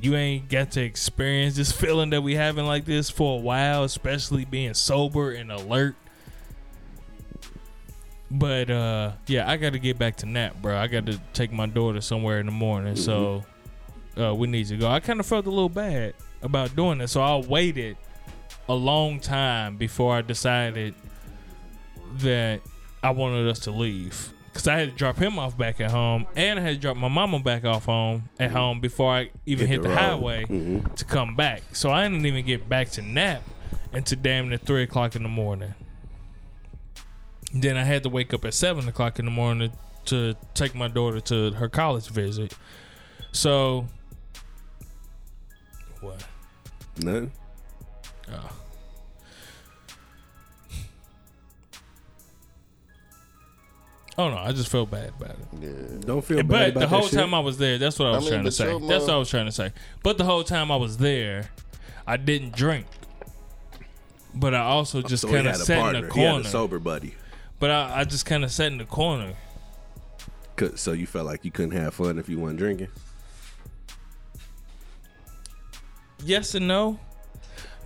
You 0.00 0.16
ain't 0.16 0.48
got 0.48 0.72
to 0.72 0.82
experience 0.82 1.56
this 1.56 1.70
feeling 1.80 2.10
that 2.10 2.22
we 2.22 2.34
having 2.34 2.66
like 2.66 2.84
this 2.84 3.08
for 3.08 3.38
a 3.38 3.40
while, 3.40 3.84
especially 3.84 4.44
being 4.44 4.74
sober 4.74 5.32
and 5.32 5.50
alert. 5.52 5.94
But 8.34 8.68
uh 8.68 9.12
yeah, 9.28 9.48
I 9.48 9.56
got 9.56 9.74
to 9.74 9.78
get 9.78 9.96
back 9.96 10.16
to 10.16 10.26
nap, 10.26 10.56
bro. 10.60 10.76
I 10.76 10.88
got 10.88 11.06
to 11.06 11.20
take 11.32 11.52
my 11.52 11.66
daughter 11.66 12.00
somewhere 12.00 12.40
in 12.40 12.46
the 12.46 12.52
morning, 12.52 12.96
so 12.96 13.44
uh, 14.18 14.34
we 14.34 14.48
need 14.48 14.66
to 14.66 14.76
go. 14.76 14.88
I 14.88 14.98
kind 14.98 15.20
of 15.20 15.26
felt 15.26 15.46
a 15.46 15.50
little 15.50 15.68
bad 15.68 16.14
about 16.42 16.74
doing 16.74 17.00
it, 17.00 17.08
so 17.08 17.22
I 17.22 17.36
waited 17.36 17.96
a 18.68 18.74
long 18.74 19.20
time 19.20 19.76
before 19.76 20.16
I 20.16 20.22
decided 20.22 20.94
that 22.16 22.60
I 23.02 23.10
wanted 23.10 23.48
us 23.48 23.60
to 23.60 23.70
leave. 23.70 24.32
Cause 24.52 24.68
I 24.68 24.78
had 24.78 24.90
to 24.90 24.96
drop 24.96 25.16
him 25.16 25.36
off 25.38 25.58
back 25.58 25.80
at 25.80 25.90
home, 25.90 26.26
and 26.36 26.58
I 26.58 26.62
had 26.62 26.74
to 26.74 26.80
drop 26.80 26.96
my 26.96 27.08
mama 27.08 27.40
back 27.40 27.64
off 27.64 27.86
home 27.86 28.28
at 28.38 28.52
home 28.52 28.80
before 28.80 29.12
I 29.12 29.30
even 29.46 29.66
hit, 29.66 29.76
Hit 29.76 29.82
the 29.82 29.88
the, 29.88 29.96
highway 29.96 30.44
to 30.96 31.04
come 31.04 31.34
back. 31.34 31.62
So 31.72 31.90
I 31.90 32.08
didn't 32.08 32.24
even 32.24 32.46
get 32.46 32.68
back 32.68 32.90
to 32.90 33.02
nap 33.02 33.42
until 33.92 34.18
damn 34.20 34.48
near 34.48 34.58
three 34.58 34.84
o'clock 34.84 35.16
in 35.16 35.24
the 35.24 35.28
morning. 35.28 35.74
Then 37.54 37.76
I 37.76 37.84
had 37.84 38.02
to 38.02 38.08
wake 38.08 38.34
up 38.34 38.44
at 38.44 38.52
seven 38.52 38.88
o'clock 38.88 39.18
in 39.20 39.24
the 39.24 39.30
morning 39.30 39.72
to 40.06 40.34
take 40.54 40.74
my 40.74 40.88
daughter 40.88 41.20
to 41.20 41.52
her 41.52 41.68
college 41.68 42.08
visit. 42.08 42.52
So 43.32 43.86
what? 46.00 46.26
Nothing. 46.98 47.30
Oh. 48.30 48.50
Oh 54.16 54.30
no, 54.30 54.36
I 54.36 54.52
just 54.52 54.68
felt 54.68 54.90
bad 54.90 55.12
about 55.20 55.30
it. 55.30 55.38
Yeah. 55.60 55.70
Don't 56.00 56.24
feel 56.24 56.42
bad 56.44 56.74
But 56.74 56.80
the 56.80 56.86
whole 56.86 57.02
that 57.02 57.10
shit. 57.10 57.18
time 57.18 57.34
I 57.34 57.40
was 57.40 57.58
there, 57.58 57.78
that's 57.78 57.98
what 57.98 58.08
I 58.08 58.10
was 58.12 58.24
mean, 58.24 58.32
trying 58.32 58.44
to 58.44 58.52
say. 58.52 58.70
your 58.70 58.80
That's 58.80 59.04
what 59.06 59.14
I 59.14 59.16
was 59.18 59.28
trying 59.28 59.46
to 59.46 59.52
say. 59.52 59.72
But 60.04 60.18
the 60.18 60.24
whole 60.24 60.44
time 60.44 60.70
I 60.70 60.76
was 60.76 60.98
there, 60.98 61.50
I 62.06 62.16
didn't 62.16 62.54
drink. 62.54 62.86
But 64.32 64.54
I 64.54 64.60
also 64.60 65.02
just 65.02 65.22
so 65.22 65.28
kind 65.28 65.46
of 65.48 65.52
had 65.52 65.60
a 65.60 65.64
sat 65.64 65.76
in 65.76 65.82
partner. 65.82 66.08
the 66.08 66.14
He 66.14 66.20
had 66.20 66.40
a 66.40 66.44
sober 66.48 66.78
buddy. 66.78 67.14
But 67.58 67.70
I, 67.70 68.00
I 68.00 68.04
just 68.04 68.26
kind 68.26 68.44
of 68.44 68.50
sat 68.50 68.72
in 68.72 68.78
the 68.78 68.84
corner. 68.84 69.34
'Cause- 70.56 70.80
So 70.80 70.92
you 70.92 71.06
felt 71.06 71.26
like 71.26 71.44
you 71.44 71.50
couldn't 71.50 71.72
have 71.72 71.94
fun 71.94 72.18
if 72.18 72.28
you 72.28 72.38
weren't 72.38 72.58
drinking. 72.58 72.88
Yes 76.24 76.54
and 76.54 76.66
no. 76.68 76.98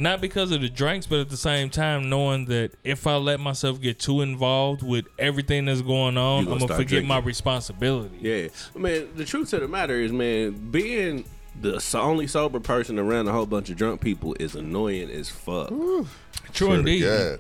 Not 0.00 0.20
because 0.20 0.52
of 0.52 0.60
the 0.60 0.68
drinks, 0.68 1.06
but 1.06 1.18
at 1.18 1.28
the 1.28 1.36
same 1.36 1.70
time, 1.70 2.08
knowing 2.08 2.44
that 2.46 2.70
if 2.84 3.06
I 3.08 3.16
let 3.16 3.40
myself 3.40 3.80
get 3.80 3.98
too 3.98 4.20
involved 4.20 4.80
with 4.82 5.06
everything 5.18 5.64
that's 5.64 5.82
going 5.82 6.16
on, 6.16 6.44
gonna 6.44 6.54
I'm 6.54 6.58
gonna 6.60 6.68
start 6.68 6.80
forget 6.82 7.02
my 7.04 7.16
drinking. 7.16 7.26
responsibility. 7.26 8.18
Yeah, 8.20 8.48
man. 8.80 9.08
The 9.16 9.24
truth 9.24 9.52
of 9.54 9.60
the 9.62 9.66
matter 9.68 9.96
is, 10.00 10.12
man, 10.12 10.70
being 10.70 11.24
the 11.60 11.84
only 11.98 12.28
sober 12.28 12.60
person 12.60 12.96
around 12.96 13.26
a 13.26 13.32
whole 13.32 13.46
bunch 13.46 13.70
of 13.70 13.76
drunk 13.76 14.00
people 14.00 14.36
is 14.38 14.54
annoying 14.54 15.10
as 15.10 15.30
fuck. 15.30 15.68
True 15.70 16.06
Swear 16.52 16.68
to 16.74 16.74
indeed. 16.78 17.38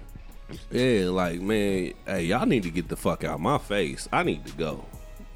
Yeah, 0.70 1.08
like 1.10 1.40
man, 1.40 1.92
hey, 2.06 2.24
y'all 2.24 2.46
need 2.46 2.62
to 2.62 2.70
get 2.70 2.88
the 2.88 2.96
fuck 2.96 3.24
out 3.24 3.40
my 3.40 3.58
face. 3.58 4.08
I 4.12 4.22
need 4.22 4.46
to 4.46 4.52
go 4.52 4.84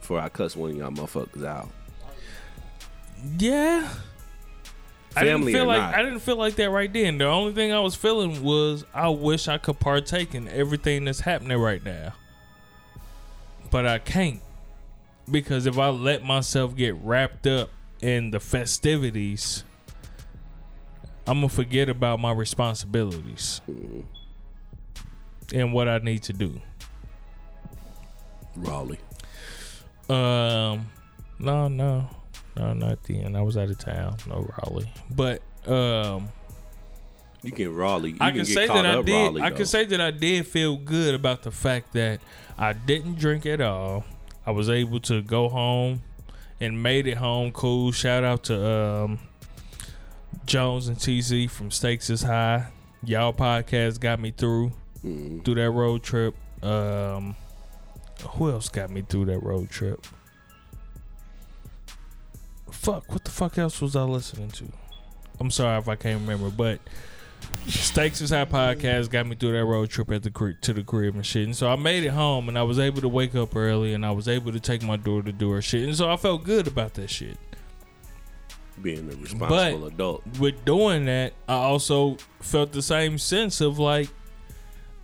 before 0.00 0.18
I 0.18 0.28
cuss 0.28 0.56
one 0.56 0.70
of 0.70 0.76
y'all 0.76 0.90
motherfuckers 0.90 1.44
out. 1.44 1.68
Yeah. 3.38 3.88
I 5.14 5.24
didn't 5.24 5.40
Family 5.40 5.52
feel 5.52 5.64
or 5.64 5.66
like 5.66 5.82
not. 5.82 5.94
I 5.94 6.02
didn't 6.02 6.20
feel 6.20 6.36
like 6.36 6.56
that 6.56 6.70
right 6.70 6.90
then. 6.90 7.18
The 7.18 7.26
only 7.26 7.52
thing 7.52 7.72
I 7.72 7.80
was 7.80 7.94
feeling 7.94 8.42
was 8.42 8.84
I 8.94 9.08
wish 9.08 9.46
I 9.46 9.58
could 9.58 9.78
partake 9.78 10.34
in 10.34 10.48
everything 10.48 11.04
that's 11.04 11.20
happening 11.20 11.58
right 11.58 11.84
now. 11.84 12.14
But 13.70 13.86
I 13.86 13.98
can't. 13.98 14.40
Because 15.30 15.66
if 15.66 15.78
I 15.78 15.90
let 15.90 16.24
myself 16.24 16.74
get 16.74 16.96
wrapped 16.96 17.46
up 17.46 17.70
in 18.00 18.30
the 18.30 18.40
festivities, 18.40 19.64
I'm 21.26 21.38
gonna 21.38 21.48
forget 21.48 21.88
about 21.88 22.18
my 22.18 22.32
responsibilities 22.32 23.60
mm-hmm. 23.70 24.00
And 25.52 25.72
what 25.72 25.88
I 25.88 25.98
need 25.98 26.22
to 26.24 26.32
do. 26.32 26.60
Raleigh. 28.56 28.98
Um, 30.08 30.90
no, 31.38 31.68
no, 31.68 32.08
no, 32.56 32.72
not 32.74 33.02
then. 33.04 33.36
I 33.36 33.42
was 33.42 33.56
out 33.56 33.70
of 33.70 33.78
town. 33.78 34.16
No 34.28 34.46
Raleigh, 34.62 34.92
but 35.10 35.42
um, 35.66 36.28
You 37.42 37.52
can 37.52 37.74
Raleigh. 37.74 38.10
You 38.10 38.16
I 38.20 38.30
can, 38.30 38.38
can 38.38 38.46
say 38.46 38.66
that 38.66 38.84
I 38.86 39.02
did. 39.02 39.12
Raleigh, 39.12 39.40
I 39.42 39.50
though. 39.50 39.56
can 39.56 39.66
say 39.66 39.84
that 39.86 40.00
I 40.00 40.10
did 40.10 40.46
feel 40.46 40.76
good 40.76 41.14
about 41.14 41.42
the 41.42 41.50
fact 41.50 41.92
that 41.94 42.20
I 42.58 42.72
didn't 42.72 43.18
drink 43.18 43.46
at 43.46 43.60
all. 43.60 44.04
I 44.44 44.50
was 44.50 44.68
able 44.68 45.00
to 45.00 45.22
go 45.22 45.48
home 45.48 46.02
and 46.60 46.82
made 46.82 47.06
it 47.06 47.16
home 47.16 47.52
cool. 47.52 47.92
Shout 47.92 48.24
out 48.24 48.44
to 48.44 48.68
um, 48.70 49.18
Jones 50.46 50.88
and 50.88 50.98
TZ 50.98 51.50
from 51.50 51.70
Stakes 51.70 52.10
is 52.10 52.22
High. 52.22 52.66
Y'all 53.04 53.32
podcast 53.32 53.98
got 54.00 54.20
me 54.20 54.30
through 54.30 54.72
Mm. 55.04 55.44
through 55.44 55.54
that 55.56 55.70
road 55.70 56.02
trip. 56.02 56.34
Um, 56.62 57.34
who 58.30 58.50
else 58.50 58.68
got 58.68 58.90
me 58.90 59.02
through 59.02 59.24
that 59.26 59.42
road 59.42 59.68
trip? 59.70 60.06
Fuck, 62.70 63.10
what 63.12 63.24
the 63.24 63.30
fuck 63.30 63.58
else 63.58 63.80
was 63.80 63.94
I 63.96 64.02
listening 64.02 64.50
to? 64.52 64.64
I'm 65.40 65.50
sorry 65.50 65.78
if 65.78 65.88
I 65.88 65.96
can't 65.96 66.20
remember, 66.20 66.50
but 66.50 66.80
Stakes 67.66 68.20
is 68.20 68.30
High 68.30 68.44
podcast 68.44 69.10
got 69.10 69.26
me 69.26 69.34
through 69.36 69.52
that 69.52 69.64
road 69.64 69.90
trip 69.90 70.10
at 70.12 70.22
the 70.22 70.56
to 70.62 70.72
the 70.72 70.82
crib 70.82 71.14
and 71.14 71.26
shit. 71.26 71.44
And 71.44 71.56
so 71.56 71.68
I 71.68 71.76
made 71.76 72.04
it 72.04 72.10
home 72.10 72.48
and 72.48 72.58
I 72.58 72.62
was 72.62 72.78
able 72.78 73.00
to 73.00 73.08
wake 73.08 73.34
up 73.34 73.54
early 73.56 73.94
and 73.94 74.06
I 74.06 74.10
was 74.12 74.28
able 74.28 74.52
to 74.52 74.60
take 74.60 74.82
my 74.82 74.96
door 74.96 75.22
to 75.22 75.32
door 75.32 75.60
shit. 75.62 75.82
And 75.84 75.96
so 75.96 76.10
I 76.10 76.16
felt 76.16 76.44
good 76.44 76.66
about 76.66 76.94
that 76.94 77.10
shit. 77.10 77.36
being 78.80 79.10
a 79.12 79.16
responsible 79.16 79.80
But- 79.80 79.92
adult. 79.94 80.22
With 80.40 80.64
doing 80.64 81.04
that, 81.04 81.34
I 81.48 81.54
also 81.54 82.16
felt 82.40 82.72
the 82.72 82.82
same 82.82 83.18
sense 83.18 83.60
of 83.60 83.78
like 83.78 84.08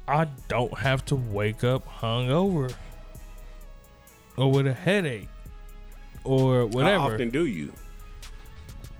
I 0.09 0.27
don't 0.49 0.77
have 0.79 1.05
to 1.07 1.17
wake 1.17 1.65
up 1.65 1.87
hungover 1.87 2.73
or 4.37 4.51
with 4.51 4.67
a 4.67 4.73
headache 4.73 5.29
or 6.25 6.67
whatever. 6.67 6.99
How 6.99 7.11
often 7.13 7.31
do 7.31 7.45
you? 7.47 7.73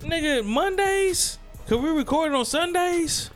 Nigga, 0.01 0.45
Mondays? 0.45 1.39
Could 1.67 1.81
we 1.81 1.89
record 1.89 2.33
on 2.33 2.45
Sundays? 2.45 3.29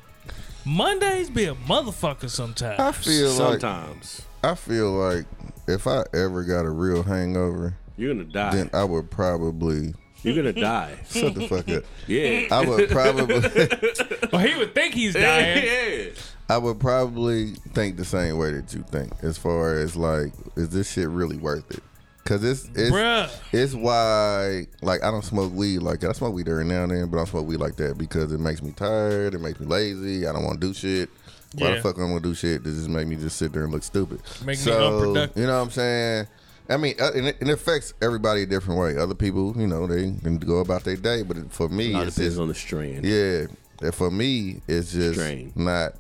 Mondays 0.66 1.30
be 1.30 1.46
a 1.46 1.56
motherfucker 1.56 2.30
sometimes. 2.30 2.80
I 2.80 2.92
feel 2.92 3.30
like 3.32 3.60
Sometimes 3.62 4.22
I 4.44 4.56
feel 4.56 4.92
like 4.92 5.26
if 5.68 5.88
I 5.88 6.04
ever 6.14 6.44
got 6.44 6.66
a 6.66 6.70
real 6.70 7.04
hangover, 7.04 7.76
you're 7.98 8.14
gonna 8.14 8.26
die. 8.26 8.56
then 8.56 8.70
I 8.74 8.84
would 8.84 9.10
probably 9.12 9.94
you're 10.22 10.36
gonna 10.36 10.54
die. 10.54 10.98
shut 11.10 11.34
the 11.34 11.48
fuck 11.48 11.68
up. 11.70 11.84
Yeah. 12.08 12.48
I 12.52 12.66
would 12.66 12.90
probably 12.90 13.40
well, 14.32 14.42
he 14.42 14.56
would 14.58 14.74
think 14.74 14.94
he's 14.94 15.14
dying. 15.14 15.66
yeah. 15.66 16.10
I 16.54 16.58
would 16.58 16.80
probably 16.80 17.52
think 17.74 17.98
the 17.98 18.06
same 18.06 18.38
way 18.38 18.52
that 18.52 18.74
you 18.74 18.84
think, 18.84 19.12
as 19.24 19.38
far 19.38 19.76
as 19.80 19.96
like, 19.96 20.32
is 20.56 20.70
this 20.70 20.92
shit 20.92 21.08
really 21.10 21.38
worth 21.38 21.70
it? 21.72 21.82
Cause 22.26 22.42
it's 22.44 22.66
it's 22.76 22.90
Bruh. 22.92 23.30
it's 23.52 23.74
why 23.74 24.66
like 24.82 25.04
I 25.04 25.12
don't 25.12 25.26
smoke 25.26 25.52
weed 25.54 25.80
like 25.80 26.00
that. 26.02 26.10
I 26.12 26.14
smoke 26.14 26.34
weed 26.34 26.48
every 26.48 26.64
now 26.64 26.84
and 26.84 26.92
then, 26.92 27.10
but 27.10 27.18
I 27.18 27.20
don't 27.22 27.28
smoke 27.28 27.48
weed 27.48 27.58
like 27.58 27.76
that 27.78 27.98
because 27.98 28.32
it 28.32 28.40
makes 28.40 28.62
me 28.64 28.72
tired. 28.72 29.34
It 29.34 29.42
makes 29.42 29.60
me 29.60 29.66
lazy. 29.66 30.26
I 30.26 30.32
don't 30.32 30.46
want 30.46 30.62
to 30.62 30.68
do 30.68 30.74
shit. 30.74 31.10
Why 31.56 31.70
Yeah. 31.70 31.76
the 31.76 31.82
fuck 31.82 31.98
I'm 31.98 32.08
gonna 32.08 32.22
do 32.22 32.34
shit 32.34 32.64
that 32.64 32.70
just 32.70 32.88
make 32.88 33.08
me 33.08 33.18
just 33.18 33.36
sit 33.38 33.52
there 33.52 33.64
and 33.64 33.74
look 33.74 33.84
stupid? 33.84 34.22
Make 34.46 34.66
me 34.66 34.72
unproductive. 34.72 35.42
You 35.42 35.48
know 35.48 35.58
what 35.58 35.64
I'm 35.66 35.72
saying? 35.72 36.28
I 36.70 36.78
mean, 36.78 36.96
uh, 36.98 37.12
and 37.14 37.28
it, 37.28 37.42
and 37.42 37.50
it 37.50 37.54
affects 37.54 37.94
everybody 38.02 38.44
a 38.44 38.46
different 38.46 38.80
way. 38.80 38.96
Other 38.96 39.16
people, 39.16 39.54
you 39.58 39.68
know, 39.68 39.86
they 39.86 40.04
can 40.24 40.38
go 40.38 40.60
about 40.60 40.86
their 40.86 40.96
day, 40.96 41.24
but 41.24 41.52
for 41.52 41.68
me, 41.68 41.88
It 41.94 42.08
it's 42.08 42.16
depends 42.16 42.36
just 42.36 42.40
on 42.40 42.48
the 42.48 42.56
strain. 42.56 43.02
yeah. 43.04 43.48
And 43.82 43.94
for 43.94 44.10
me, 44.10 44.62
it's 44.66 44.94
just 44.94 45.20
Strain. 45.20 45.52
not, 45.56 45.96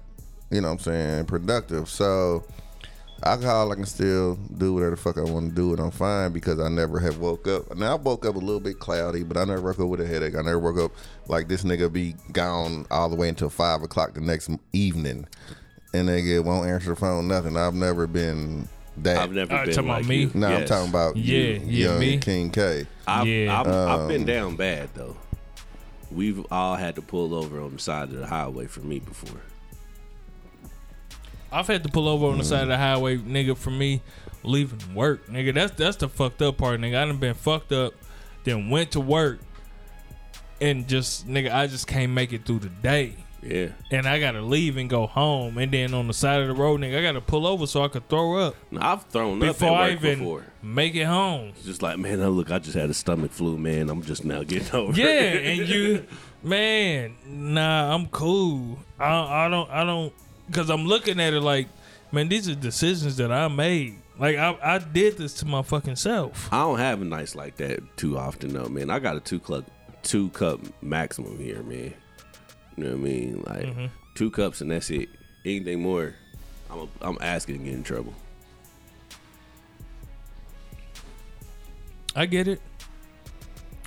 you 0.53 0.61
know 0.61 0.67
what 0.69 0.73
I'm 0.73 0.79
saying, 0.79 1.25
productive. 1.25 1.89
So 1.89 2.43
alcohol, 3.23 3.71
I 3.71 3.75
can 3.75 3.85
still 3.85 4.35
do 4.57 4.73
whatever 4.73 4.91
the 4.91 4.97
fuck 4.97 5.17
I 5.17 5.21
want 5.21 5.49
to 5.49 5.55
do, 5.55 5.71
and 5.71 5.79
I'm 5.81 5.91
fine 5.91 6.31
because 6.31 6.59
I 6.59 6.69
never 6.69 6.99
have 6.99 7.17
woke 7.19 7.47
up. 7.47 7.75
Now 7.75 7.93
I 7.93 7.95
woke 7.95 8.25
up 8.25 8.35
a 8.35 8.39
little 8.39 8.59
bit 8.59 8.79
cloudy, 8.79 9.23
but 9.23 9.37
I 9.37 9.45
never 9.45 9.61
woke 9.61 9.79
up 9.79 9.87
with 9.87 10.01
a 10.01 10.05
headache. 10.07 10.35
I 10.35 10.41
never 10.41 10.59
woke 10.59 10.77
up 10.77 10.91
like 11.27 11.47
this 11.47 11.63
nigga 11.63 11.91
be 11.91 12.15
gone 12.31 12.85
all 12.91 13.09
the 13.09 13.15
way 13.15 13.29
until 13.29 13.49
five 13.49 13.81
o'clock 13.81 14.13
the 14.13 14.21
next 14.21 14.49
evening, 14.73 15.25
and 15.93 16.09
nigga 16.09 16.43
won't 16.43 16.67
answer 16.67 16.89
the 16.91 16.95
phone, 16.95 17.27
nothing. 17.27 17.57
I've 17.57 17.73
never 17.75 18.07
been 18.07 18.67
that. 18.97 19.17
I've 19.17 19.31
never 19.31 19.53
Uh, 19.53 19.65
been 19.65 19.73
talking 19.73 19.89
about 19.89 20.01
like 20.01 20.07
me? 20.09 20.15
you. 20.17 20.31
no, 20.35 20.47
I'm 20.47 20.65
talking 20.65 20.89
about 20.89 21.15
Yeah, 21.17 21.37
you, 21.39 21.61
yeah, 21.65 21.85
young 21.87 21.99
me. 21.99 22.17
King 22.19 22.49
K. 22.51 22.85
I've, 23.07 23.25
Yeah. 23.27 23.59
I've, 23.59 23.67
I've 23.67 23.99
Um, 24.01 24.07
been 24.07 24.25
down 24.25 24.55
bad 24.55 24.89
though. 24.93 25.15
We've 26.11 26.45
all 26.51 26.75
had 26.75 26.93
to 26.95 27.01
pull 27.01 27.33
over 27.33 27.59
on 27.59 27.71
the 27.73 27.79
side 27.79 28.09
of 28.09 28.17
the 28.19 28.27
highway 28.27 28.67
for 28.67 28.81
me 28.81 28.99
before. 28.99 29.41
I've 31.53 31.67
had 31.67 31.83
to 31.83 31.89
pull 31.89 32.07
over 32.07 32.25
on 32.27 32.37
the 32.39 32.43
side 32.43 32.63
of 32.63 32.67
the 32.69 32.77
highway, 32.77 33.17
nigga, 33.17 33.55
for 33.57 33.69
me 33.71 34.01
leaving 34.43 34.93
work. 34.95 35.27
Nigga, 35.27 35.53
that's 35.53 35.73
that's 35.75 35.97
the 35.97 36.09
fucked 36.09 36.41
up 36.41 36.57
part, 36.57 36.79
nigga. 36.81 36.97
I 37.01 37.05
done 37.05 37.17
been 37.17 37.33
fucked 37.35 37.71
up, 37.71 37.93
then 38.43 38.69
went 38.69 38.91
to 38.91 38.99
work 38.99 39.39
and 40.61 40.87
just 40.87 41.27
nigga, 41.27 41.53
I 41.53 41.67
just 41.67 41.87
can't 41.87 42.11
make 42.11 42.33
it 42.33 42.45
through 42.45 42.59
the 42.59 42.69
day. 42.69 43.15
Yeah. 43.45 43.71
and 43.91 44.07
I 44.07 44.21
gotta 44.21 44.41
leave 44.41 44.77
and 44.77 44.89
go 44.89 45.05
home, 45.05 45.57
and 45.57 45.69
then 45.69 45.93
on 45.93 46.07
the 46.07 46.13
side 46.13 46.39
of 46.39 46.47
the 46.47 46.53
road, 46.53 46.79
nigga, 46.79 46.97
I 46.99 47.01
gotta 47.01 47.19
pull 47.19 47.45
over 47.45 47.67
so 47.67 47.83
I 47.83 47.89
could 47.89 48.07
throw 48.07 48.37
up 48.37 48.55
I've 48.79 49.03
thrown 49.07 49.33
up 49.43 49.47
before 49.49 49.67
at 49.67 49.73
I 49.73 49.81
work 49.89 49.91
even 50.01 50.19
before. 50.19 50.45
make 50.61 50.95
it 50.95 51.03
home. 51.03 51.49
It's 51.49 51.65
just 51.65 51.81
like, 51.81 51.97
man, 51.99 52.25
look, 52.29 52.51
I 52.51 52.59
just 52.59 52.75
had 52.77 52.89
a 52.89 52.93
stomach 52.93 53.31
flu, 53.31 53.57
man. 53.57 53.89
I'm 53.89 54.01
just 54.01 54.23
now 54.23 54.43
getting 54.43 54.73
over 54.79 54.97
Yeah, 54.97 55.07
it. 55.07 55.59
and 55.59 55.67
you, 55.69 56.05
man, 56.41 57.15
nah, 57.27 57.93
I'm 57.93 58.07
cool. 58.07 58.79
I, 58.97 59.45
I 59.45 59.49
don't, 59.49 59.69
I 59.69 59.83
don't, 59.83 60.13
because 60.47 60.69
I'm 60.69 60.85
looking 60.85 61.19
at 61.19 61.33
it 61.33 61.41
like, 61.41 61.67
man, 62.11 62.29
these 62.29 62.47
are 62.49 62.55
decisions 62.55 63.17
that 63.17 63.31
I 63.31 63.47
made. 63.47 63.99
Like 64.19 64.37
I, 64.37 64.57
I 64.61 64.77
did 64.77 65.17
this 65.17 65.33
to 65.35 65.45
my 65.45 65.61
fucking 65.63 65.95
self. 65.95 66.51
I 66.53 66.59
don't 66.59 66.77
have 66.79 67.01
a 67.01 67.05
nights 67.05 67.35
like 67.35 67.57
that 67.57 67.79
too 67.97 68.17
often, 68.17 68.53
though, 68.53 68.67
man. 68.69 68.89
I 68.89 68.99
got 68.99 69.15
a 69.15 69.19
two 69.19 69.39
cup, 69.39 69.65
two 70.03 70.29
cup 70.29 70.59
maximum 70.83 71.37
here, 71.39 71.63
man. 71.63 71.93
You 72.77 72.83
know 72.83 72.89
what 72.91 72.99
I 72.99 73.01
mean? 73.01 73.43
Like 73.47 73.65
Mm-hmm. 73.65 73.85
two 74.15 74.29
cups 74.31 74.61
and 74.61 74.69
that's 74.71 74.89
it. 74.89 75.09
Anything 75.45 75.81
more, 75.81 76.13
I'm 76.69 76.79
a, 76.79 76.87
I'm 77.01 77.17
asking 77.21 77.57
to 77.59 77.63
get 77.65 77.73
in 77.73 77.83
trouble. 77.83 78.13
I 82.15 82.25
get 82.27 82.47
it. 82.47 82.61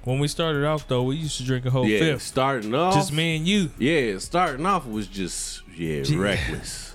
When 0.06 0.20
we 0.20 0.28
started 0.28 0.64
off 0.64 0.86
though, 0.86 1.02
we 1.02 1.16
used 1.16 1.36
to 1.38 1.42
drink 1.44 1.66
a 1.66 1.70
whole 1.70 1.84
yeah, 1.84 1.98
fifth. 1.98 2.22
starting 2.22 2.72
off, 2.76 2.94
Just 2.94 3.12
me 3.12 3.38
and 3.38 3.44
you. 3.44 3.70
Yeah, 3.76 4.18
starting 4.18 4.64
off 4.64 4.86
was 4.86 5.08
just 5.08 5.62
yeah, 5.76 6.04
reckless. 6.14 6.94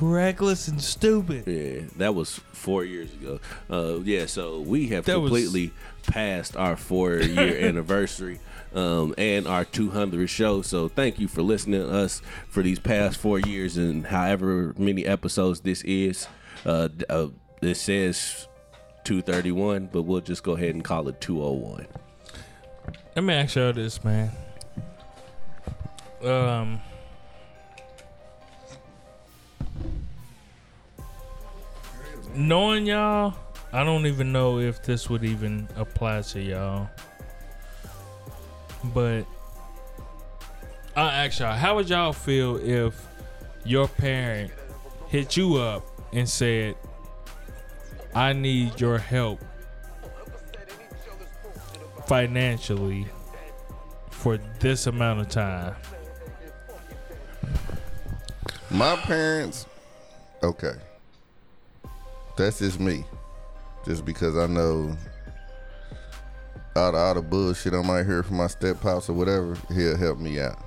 Reckless 0.00 0.66
and 0.68 0.80
stupid. 0.80 1.46
Yeah, 1.46 1.82
that 1.96 2.14
was 2.14 2.40
four 2.52 2.82
years 2.86 3.12
ago. 3.12 3.40
Uh, 3.68 3.98
yeah, 4.04 4.24
so 4.24 4.60
we 4.60 4.88
have 4.88 5.04
That 5.04 5.20
was- 5.20 5.28
completely 5.30 5.74
passed 6.06 6.56
our 6.56 6.78
four 6.78 7.16
year 7.16 7.58
anniversary 7.68 8.40
um, 8.74 9.14
and 9.18 9.46
our 9.46 9.66
200th 9.66 10.26
show. 10.30 10.62
So 10.62 10.88
thank 10.88 11.18
you 11.18 11.28
for 11.28 11.42
listening 11.42 11.82
to 11.82 11.90
us 11.90 12.22
for 12.48 12.62
these 12.62 12.78
past 12.78 13.18
four 13.18 13.38
years 13.38 13.76
and 13.76 14.06
however 14.06 14.74
many 14.78 15.04
episodes 15.04 15.60
this 15.60 15.82
is. 15.82 16.26
Uh, 16.64 16.88
uh, 17.10 17.26
it 17.60 17.74
says 17.74 18.48
231, 19.04 19.90
but 19.92 20.04
we'll 20.04 20.22
just 20.22 20.42
go 20.42 20.52
ahead 20.52 20.74
and 20.74 20.82
call 20.82 21.06
it 21.08 21.20
201. 21.20 21.86
Let 23.20 23.26
me 23.26 23.34
ask 23.34 23.54
y'all 23.54 23.72
this, 23.74 24.02
man. 24.02 24.30
Um, 26.24 26.80
knowing 32.34 32.86
y'all, 32.86 33.34
I 33.74 33.84
don't 33.84 34.06
even 34.06 34.32
know 34.32 34.58
if 34.58 34.82
this 34.82 35.10
would 35.10 35.22
even 35.22 35.68
apply 35.76 36.22
to 36.22 36.40
y'all. 36.40 36.88
But 38.84 39.26
I 40.96 41.26
ask 41.26 41.40
y'all, 41.40 41.54
how 41.54 41.76
would 41.76 41.90
y'all 41.90 42.14
feel 42.14 42.56
if 42.56 43.06
your 43.66 43.86
parent 43.86 44.50
hit 45.08 45.36
you 45.36 45.56
up 45.56 45.86
and 46.14 46.26
said, 46.26 46.74
"I 48.14 48.32
need 48.32 48.80
your 48.80 48.96
help 48.96 49.44
financially 52.10 53.06
for 54.10 54.36
this 54.58 54.88
amount 54.88 55.20
of 55.20 55.28
time. 55.28 55.76
My 58.68 58.96
parents, 58.96 59.64
okay. 60.42 60.72
That's 62.36 62.58
just 62.58 62.80
me. 62.80 63.04
Just 63.86 64.04
because 64.04 64.36
I 64.36 64.48
know 64.48 64.96
all 66.74 66.90
the, 66.90 66.98
all 66.98 67.14
the 67.14 67.22
bullshit 67.22 67.74
I 67.74 67.82
might 67.82 68.06
hear 68.06 68.24
from 68.24 68.38
my 68.38 68.48
step 68.48 68.80
pops 68.80 69.08
or 69.08 69.12
whatever, 69.12 69.56
he'll 69.72 69.96
help 69.96 70.18
me 70.18 70.40
out. 70.40 70.58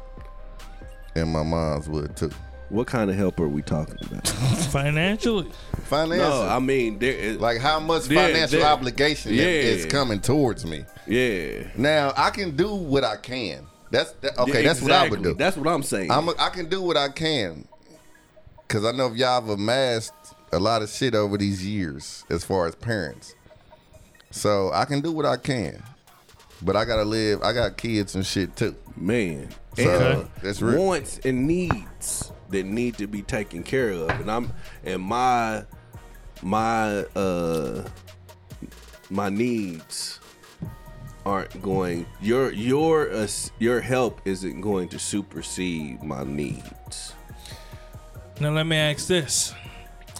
And 1.14 1.30
my 1.30 1.44
mom's 1.44 1.90
would 1.90 2.16
too. 2.16 2.32
What 2.74 2.88
kind 2.88 3.12
of 3.12 3.16
help 3.16 3.40
are 3.40 3.48
we 3.48 3.62
talking 3.62 3.98
about? 4.04 4.28
Financially, 4.72 5.48
Financial. 5.84 6.28
no, 6.28 6.48
I 6.48 6.58
mean, 6.58 6.98
there 6.98 7.14
is, 7.14 7.38
like 7.38 7.60
how 7.60 7.80
much 7.80 8.10
Yeah, 8.10 8.26
financial 8.26 8.60
there- 8.62 8.68
obligation 8.68 9.34
yeah. 9.36 9.44
is 9.46 9.86
coming 9.86 10.20
towards 10.20 10.66
me. 10.66 10.84
yeah. 11.06 11.68
Now 11.78 12.14
I 12.18 12.32
can 12.32 12.56
do 12.56 12.74
what 12.74 13.04
I 13.04 13.18
can. 13.18 13.68
That's 13.92 14.12
that, 14.22 14.40
okay. 14.40 14.64
Yeah, 14.64 14.70
that's 14.70 14.82
what 14.82 14.92
I 14.92 15.08
would 15.08 15.22
do. 15.22 15.36
That's 15.36 15.56
what 15.56 15.68
I'm 15.68 15.84
saying. 15.84 16.10
I'm 16.10 16.30
a, 16.30 16.34
I 16.40 16.50
can 16.50 16.68
do 16.68 16.82
what 16.82 16.98
I 16.98 17.10
can, 17.10 17.68
cause 18.68 18.84
I 18.86 18.92
know 18.92 19.06
if 19.06 19.18
y'all 19.18 19.40
have 19.40 19.50
amassed 19.50 20.14
a 20.52 20.58
lot 20.58 20.82
of 20.82 20.90
shit 20.90 21.14
over 21.14 21.38
these 21.38 21.64
years 21.64 22.26
as 22.32 22.44
far 22.44 22.66
as 22.66 22.74
parents. 22.74 23.36
So 24.32 24.72
I 24.74 24.86
can 24.86 25.02
do 25.02 25.12
what 25.12 25.28
I 25.28 25.38
can, 25.38 25.84
but 26.64 26.76
I 26.76 26.86
gotta 26.86 27.06
live. 27.06 27.44
I 27.44 27.54
got 27.54 27.78
kids 27.78 28.16
and 28.16 28.26
shit 28.26 28.56
too. 28.56 28.76
man. 28.98 29.50
So, 29.78 29.84
and 29.84 30.30
that's 30.42 30.60
real. 30.60 30.84
wants 30.84 31.20
and 31.24 31.48
needs 31.48 32.32
that 32.54 32.66
need 32.66 32.98
to 32.98 33.08
be 33.08 33.22
taken 33.22 33.64
care 33.64 33.90
of, 33.92 34.10
and 34.10 34.32
I'm 34.32 34.54
and 34.84 35.02
my 35.02 35.66
my 36.42 37.00
uh 37.16 37.84
my 39.10 39.30
needs 39.30 40.20
aren't 41.26 41.62
going. 41.62 42.06
Your 42.22 42.52
your 42.52 43.12
uh, 43.12 43.28
your 43.60 43.82
help 43.82 44.22
isn't 44.26 44.62
going 44.62 44.90
to 44.90 45.00
supersede 45.00 46.04
my 46.04 46.24
needs. 46.24 47.14
now 48.40 48.52
let 48.52 48.66
me 48.66 48.78
ask 48.78 49.08
this: 49.08 49.54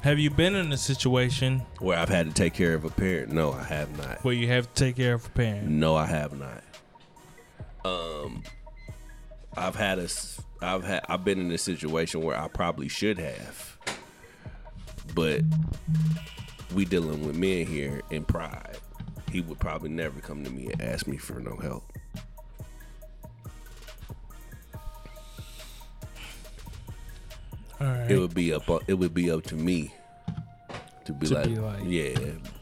Have 0.02 0.20
you 0.20 0.30
been 0.30 0.56
in 0.56 0.72
a 0.72 0.78
situation 0.78 1.62
Where 1.80 1.98
I've 1.98 2.10
had 2.10 2.28
to 2.28 2.34
take 2.34 2.54
care 2.54 2.74
of 2.74 2.86
a 2.86 2.90
parent? 2.90 3.32
No, 3.32 3.54
I 3.54 3.64
have 3.64 3.98
not. 3.98 4.24
where 4.24 4.34
you 4.34 4.48
have 4.48 4.74
to 4.74 4.86
take 4.86 4.96
care 4.96 5.14
of 5.14 5.26
a 5.26 5.30
parent? 5.30 5.68
No, 5.68 5.96
I 5.96 6.06
have 6.06 6.34
not. 6.38 6.64
Um, 7.86 8.44
I've 9.58 9.76
had 9.76 10.00
a, 10.00 10.08
I've 10.64 10.84
had, 10.84 11.04
I've 11.10 11.24
been 11.26 11.40
in 11.40 11.52
a 11.52 11.58
situation 11.58 12.22
where 12.22 12.40
I 12.40 12.48
probably 12.48 12.88
should 12.88 13.18
have, 13.18 13.78
but 15.14 15.42
we 16.74 16.86
dealing 16.86 17.26
with 17.26 17.36
men 17.36 17.66
here 17.66 18.02
in 18.10 18.24
pride. 18.26 18.78
He 19.32 19.42
would 19.42 19.60
probably 19.60 19.90
never 19.90 20.20
come 20.22 20.44
to 20.44 20.50
me 20.50 20.68
and 20.72 20.82
ask 20.82 21.08
me 21.08 21.18
for 21.18 21.40
no 21.40 21.56
help. 21.58 21.84
All 27.82 27.88
right. 27.88 28.12
It 28.12 28.18
would 28.18 28.34
be 28.34 28.54
up, 28.54 28.64
it 28.88 28.94
would 28.94 29.14
be 29.14 29.30
up 29.32 29.44
to 29.46 29.56
me 29.56 29.94
to 31.06 31.14
be 31.14 31.28
To 31.28 31.34
like, 31.34 31.46
be 31.46 31.56
like- 31.56 31.82
yeah, 31.86 32.18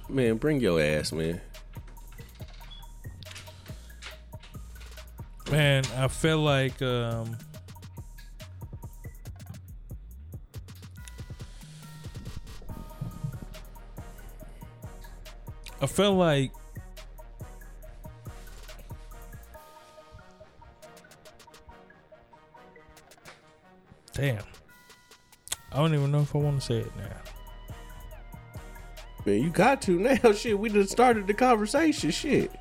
man, 0.10 0.38
bring 0.38 0.60
your 0.60 0.82
ass, 0.82 1.12
man. 1.12 1.39
Man, 5.52 5.84
I 5.97 6.08
feel 6.08 6.39
like 6.39 6.82
um 6.82 7.36
I 15.82 15.88
feel 15.88 16.13
like 16.13 16.51
Damn. 24.13 24.43
I 25.71 25.77
don't 25.77 25.93
even 25.93 26.11
know 26.11 26.21
if 26.21 26.36
I 26.36 26.39
want 26.39 26.59
to 26.59 26.65
say 26.65 26.77
it 26.79 26.91
now. 26.97 27.21
Man, 29.25 29.41
you 29.41 29.49
got 29.49 29.82
to 29.84 29.97
now. 29.99 30.32
Shit, 30.34 30.57
we 30.57 30.69
just 30.69 30.91
started 30.91 31.27
the 31.27 31.34
conversation. 31.34 32.11
Shit. 32.11 32.51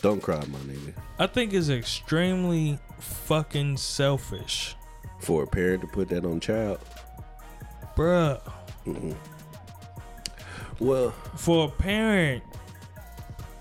Don't 0.00 0.22
cry, 0.22 0.36
my 0.46 0.58
nigga. 0.60 0.94
I 1.18 1.26
think 1.26 1.52
it's 1.52 1.68
extremely 1.68 2.78
fucking 2.98 3.76
selfish. 3.76 4.75
For 5.20 5.42
a 5.44 5.46
parent 5.46 5.82
to 5.82 5.86
put 5.86 6.08
that 6.10 6.24
on 6.24 6.40
child. 6.40 6.78
Bruh. 7.96 8.40
Mm-hmm. 8.86 9.12
Well, 10.78 11.10
for 11.36 11.66
a 11.66 11.70
parent 11.70 12.44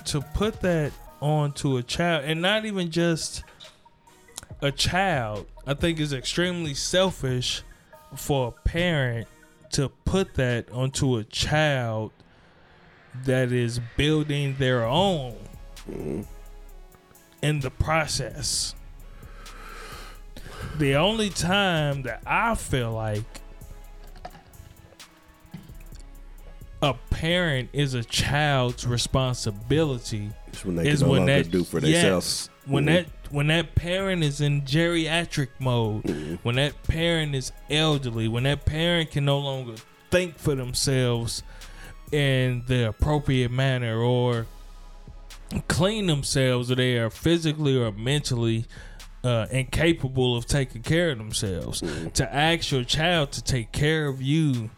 to 0.05 0.21
put 0.21 0.61
that 0.61 0.91
onto 1.21 1.77
a 1.77 1.83
child 1.83 2.23
and 2.25 2.41
not 2.41 2.65
even 2.65 2.91
just 2.91 3.43
a 4.61 4.71
child 4.71 5.45
i 5.65 5.73
think 5.73 5.99
is 5.99 6.13
extremely 6.13 6.73
selfish 6.73 7.63
for 8.15 8.49
a 8.49 8.69
parent 8.69 9.27
to 9.71 9.89
put 10.05 10.35
that 10.35 10.69
onto 10.71 11.17
a 11.17 11.23
child 11.23 12.11
that 13.23 13.51
is 13.51 13.79
building 13.97 14.55
their 14.59 14.85
own 14.85 15.35
mm-hmm. 15.89 16.21
in 17.41 17.59
the 17.61 17.71
process 17.71 18.75
the 20.78 20.95
only 20.95 21.30
time 21.30 22.01
that 22.03 22.22
i 22.26 22.53
feel 22.55 22.91
like 22.91 23.24
a 26.82 26.93
parent 27.09 27.70
is 27.74 27.93
a 27.93 28.03
child's 28.03 28.86
responsibility 28.86 30.30
it's 30.47 30.63
when 30.66 30.76
they 30.76 30.88
is 30.89 31.03
when 31.03 31.26
that 31.26 31.49
do 31.49 31.63
for 31.63 31.80
themselves. 31.80 32.49
yes, 32.66 32.72
when 32.72 32.84
Mhm. 32.86 32.88
that 32.88 33.05
when 33.32 33.47
that 33.47 33.74
parent 33.76 34.24
is 34.24 34.39
in 34.39 34.61
geriatric 34.61 35.47
mode, 35.59 36.03
Mm-hmm. 36.03 36.36
when 36.43 36.55
that 36.55 36.84
parent 36.84 37.34
is 37.34 37.51
elderly, 37.72 38.28
when 38.28 38.43
that 38.43 38.66
parent 38.66 39.11
can 39.11 39.26
no 39.26 39.39
longer 39.39 39.74
think 40.11 40.38
for 40.38 40.53
themselves 40.53 41.41
in 42.11 42.63
the 42.68 42.88
appropriate 42.88 43.49
manner 43.51 43.97
or 43.99 44.45
clean 45.68 46.05
themselves 46.05 46.70
or 46.72 46.76
they 46.76 46.97
are 46.99 47.09
physically 47.09 47.76
or 47.76 47.91
mentally 47.91 48.66
uh, 49.26 49.47
incapable 49.49 50.38
of 50.38 50.45
taking 50.45 50.84
care 50.84 51.09
of 51.09 51.17
themselves. 51.17 51.82
To 52.13 52.34
ask 52.34 52.71
your 52.71 52.84
child 52.84 53.32
to 53.34 53.43
take 53.43 53.71
care 53.71 54.07
of 54.07 54.21
you 54.21 54.69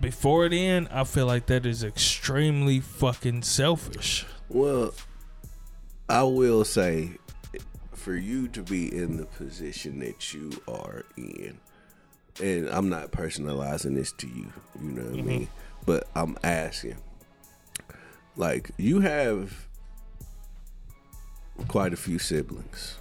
before 0.00 0.48
then, 0.48 0.88
I 0.92 1.04
feel 1.04 1.26
like 1.26 1.46
that 1.46 1.66
is 1.66 1.82
extremely 1.82 2.80
fucking 2.80 3.42
selfish. 3.42 4.24
Well, 4.48 4.94
I 6.08 6.22
will 6.22 6.64
say, 6.64 7.18
for 7.92 8.14
you 8.14 8.46
to 8.48 8.62
be 8.62 8.94
in 8.94 9.16
the 9.16 9.26
position 9.26 9.98
that 9.98 10.32
you 10.32 10.52
are 10.68 11.04
in, 11.16 11.58
and 12.40 12.68
I'm 12.68 12.88
not 12.88 13.10
personalizing 13.10 13.96
this 13.96 14.12
to 14.12 14.28
you, 14.28 14.52
you 14.80 14.90
know 14.92 15.10
what 15.10 15.18
I 15.18 15.22
mean? 15.22 15.48
But 15.84 16.06
I'm 16.14 16.38
asking, 16.44 16.98
like, 18.36 18.70
you 18.76 19.00
have 19.00 19.65
quite 21.68 21.92
a 21.92 21.96
few 21.96 22.18
siblings, 22.18 22.96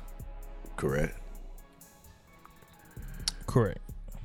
correct? 0.77 1.17
Correct. 3.47 3.79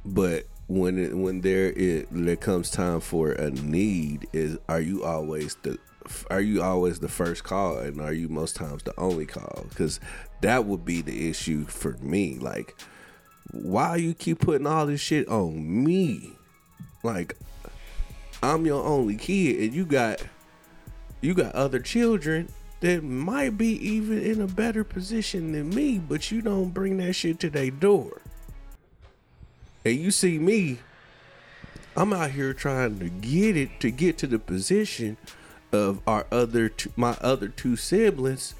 But 0.04 0.46
when 0.66 0.98
it, 0.98 1.16
when 1.16 1.40
there 1.40 1.70
is 1.70 2.06
there 2.10 2.36
comes 2.36 2.70
time 2.70 3.00
for 3.00 3.32
a 3.32 3.50
need, 3.50 4.28
is 4.32 4.58
are 4.68 4.80
you 4.80 5.04
always 5.04 5.56
the 5.62 5.78
are 6.30 6.40
you 6.40 6.62
always 6.62 7.00
the 7.00 7.08
first 7.08 7.44
call 7.44 7.78
and 7.78 8.00
are 8.00 8.12
you 8.12 8.28
most 8.28 8.56
times 8.56 8.82
the 8.82 8.98
only 8.98 9.26
call? 9.26 9.66
Because 9.68 10.00
that 10.40 10.64
would 10.64 10.84
be 10.84 11.02
the 11.02 11.28
issue 11.28 11.64
for 11.66 11.92
me. 12.00 12.36
Like, 12.38 12.76
why 13.52 13.96
you 13.96 14.14
keep 14.14 14.40
putting 14.40 14.66
all 14.66 14.86
this 14.86 15.00
shit 15.00 15.28
on 15.28 15.84
me? 15.84 16.32
Like, 17.02 17.36
I'm 18.42 18.64
your 18.64 18.84
only 18.84 19.16
kid, 19.16 19.60
and 19.60 19.74
you 19.74 19.84
got 19.84 20.22
you 21.20 21.34
got 21.34 21.54
other 21.54 21.78
children 21.78 22.48
that 22.80 23.04
might 23.04 23.58
be 23.58 23.72
even 23.86 24.20
in 24.22 24.40
a 24.40 24.46
better 24.46 24.84
position 24.84 25.52
than 25.52 25.70
me, 25.70 25.98
but 25.98 26.30
you 26.30 26.40
don't 26.40 26.70
bring 26.70 26.96
that 26.98 27.14
shit 27.14 27.38
to 27.40 27.50
their 27.50 27.70
door. 27.70 28.22
And 29.84 29.96
you 29.96 30.10
see 30.10 30.38
me, 30.38 30.78
I'm 31.96 32.12
out 32.12 32.30
here 32.30 32.54
trying 32.54 32.98
to 32.98 33.08
get 33.08 33.56
it 33.56 33.80
to 33.80 33.90
get 33.90 34.18
to 34.18 34.26
the 34.26 34.38
position 34.38 35.16
of 35.72 36.00
our 36.06 36.26
other 36.32 36.68
two, 36.68 36.92
my 36.96 37.16
other 37.20 37.48
two 37.48 37.76
siblings 37.76 38.54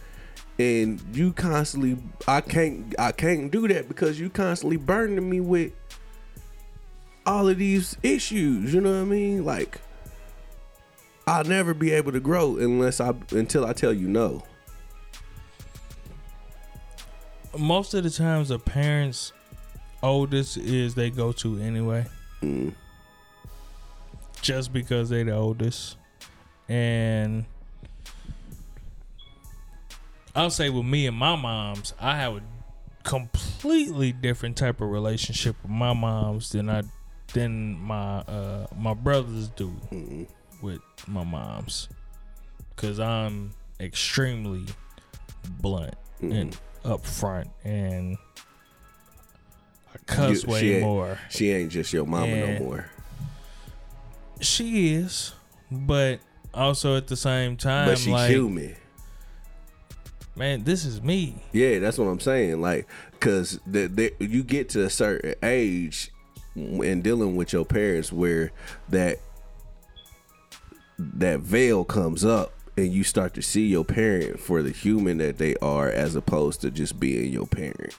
and 0.61 1.01
you 1.15 1.33
constantly 1.33 1.97
I 2.29 2.43
can't 2.43 2.95
I 2.99 3.13
can't 3.13 3.51
do 3.51 3.67
that 3.69 3.89
because 3.89 4.21
you 4.21 4.29
constantly 4.29 4.77
burning 4.77 5.29
me 5.29 5.41
with 5.41 5.73
all 7.25 7.49
of 7.49 7.59
these 7.59 7.97
issues, 8.03 8.75
you 8.75 8.81
know 8.81 8.93
what 8.93 9.01
I 9.01 9.05
mean? 9.05 9.45
Like 9.45 9.81
I'll 11.31 11.45
never 11.45 11.75
be 11.75 11.93
able 11.93 12.11
to 12.11 12.19
grow 12.19 12.57
unless 12.57 13.01
I 13.01 13.15
until 13.31 13.65
I 13.65 13.73
tell 13.73 13.93
you 13.93 14.09
no. 14.09 14.43
Most 17.57 17.95
of 17.95 18.03
the 18.03 18.11
times, 18.11 18.51
a 18.51 18.59
parent's 18.59 19.33
oldest 20.03 20.57
is 20.57 20.97
they 20.97 21.09
go 21.09 21.31
to 21.31 21.61
anyway. 21.61 22.05
Just 24.43 24.73
because 24.73 25.09
they're 25.09 25.23
the 25.23 25.37
oldest. 25.37 25.99
And 26.69 27.45
I'll 30.35 30.51
say 30.51 30.69
with 30.69 30.87
me 30.87 31.07
and 31.07 31.17
my 31.17 31.37
moms, 31.37 31.95
I 32.01 32.17
have 32.17 32.39
a 32.39 32.43
completely 33.05 34.11
different 34.11 34.57
type 34.57 34.81
of 34.81 34.91
relationship 34.91 35.55
with 35.63 35.71
my 35.71 35.93
moms 35.93 36.51
than 36.51 36.69
I 36.69 36.83
than 37.35 37.79
my 37.79 38.19
uh 38.23 38.67
my 38.77 38.95
brothers 38.95 39.49
do 39.51 39.73
with 40.63 40.81
my 41.07 41.25
moms. 41.25 41.89
Cause 42.77 42.99
I'm 42.99 43.53
extremely 43.79 44.65
blunt 45.61 45.95
mm-hmm. 46.23 46.33
and 46.33 46.57
upfront 46.85 47.51
and 47.65 48.17
I 49.95 49.99
cuss 50.07 50.45
You- 50.45 50.51
way 50.51 50.61
she 50.61 50.81
more. 50.81 51.19
She 51.29 51.51
ain't 51.51 51.71
just 51.71 51.93
your 51.93 52.07
mama 52.07 52.29
Yeah. 52.29 52.59
no 52.59 52.65
more. 52.65 52.91
She 54.41 54.95
is, 54.95 55.35
but 55.71 56.21
also 56.55 56.97
at 56.97 57.07
the 57.07 57.17
same 57.17 57.57
time, 57.57 57.89
But 57.89 57.99
she's 57.99 58.09
like, 58.09 58.31
human. 58.31 58.75
man, 60.35 60.65
this 60.65 60.87
is 60.87 61.03
me. 61.03 61.37
Yeah, 61.53 61.79
that's 61.79 61.99
what 61.99 62.07
I'm 62.07 62.21
saying. 62.21 62.61
Like, 62.63 62.87
cause 63.21 63.61
the, 63.67 63.87
the, 63.89 64.15
you 64.19 64.43
get 64.43 64.71
to 64.71 64.85
a 64.85 64.91
certain 64.91 65.35
age 65.43 66.11
in 66.57 67.03
dealing 67.03 67.37
with 67.37 67.53
your 67.53 67.67
parents 67.67 68.11
where 68.13 68.53
that 68.89 69.19
that 71.15 71.41
veil 71.41 71.85
comes 71.85 72.25
up 72.25 72.53
and 72.77 72.93
you 72.93 73.05
start 73.05 73.35
to 73.35 73.43
see 73.43 73.67
your 73.67 73.85
parent 73.85 74.41
for 74.41 74.63
the 74.63 74.71
human 74.71 75.19
that 75.19 75.39
they 75.39 75.57
are 75.57 75.89
as 75.89 76.15
opposed 76.15 76.61
to 76.63 76.71
just 76.71 77.01
being 77.01 77.33
your 77.33 77.47
parent. 77.47 77.97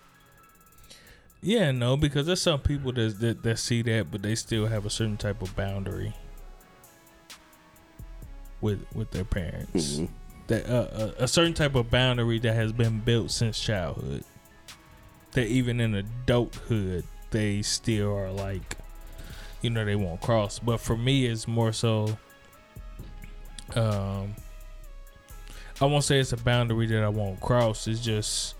Yeah, 1.41 1.71
no, 1.71 1.97
because 1.97 2.27
there's 2.27 2.41
some 2.41 2.59
people 2.59 2.91
that, 2.93 3.19
that 3.19 3.43
that 3.43 3.57
see 3.57 3.81
that, 3.83 4.11
but 4.11 4.21
they 4.21 4.35
still 4.35 4.67
have 4.67 4.85
a 4.85 4.89
certain 4.89 5.17
type 5.17 5.41
of 5.41 5.55
boundary 5.55 6.13
with 8.61 8.85
with 8.93 9.09
their 9.11 9.23
parents. 9.23 9.95
Mm-hmm. 9.95 10.05
That 10.47 10.69
uh, 10.69 11.13
a, 11.19 11.23
a 11.23 11.27
certain 11.27 11.53
type 11.53 11.73
of 11.75 11.89
boundary 11.89 12.37
that 12.39 12.53
has 12.53 12.71
been 12.71 12.99
built 12.99 13.31
since 13.31 13.59
childhood. 13.59 14.23
That 15.31 15.47
even 15.47 15.79
in 15.79 15.95
adulthood, 15.95 17.05
they 17.31 17.61
still 17.63 18.15
are 18.15 18.31
like, 18.31 18.77
you 19.61 19.69
know, 19.69 19.85
they 19.85 19.95
won't 19.95 20.21
cross. 20.21 20.59
But 20.59 20.79
for 20.79 20.97
me, 20.97 21.25
it's 21.25 21.47
more 21.47 21.71
so. 21.73 22.17
Um, 23.75 24.35
I 25.79 25.85
won't 25.85 26.03
say 26.03 26.19
it's 26.19 26.33
a 26.33 26.37
boundary 26.37 26.85
that 26.87 27.03
I 27.03 27.09
won't 27.09 27.39
cross. 27.39 27.87
It's 27.87 27.99
just 27.99 28.55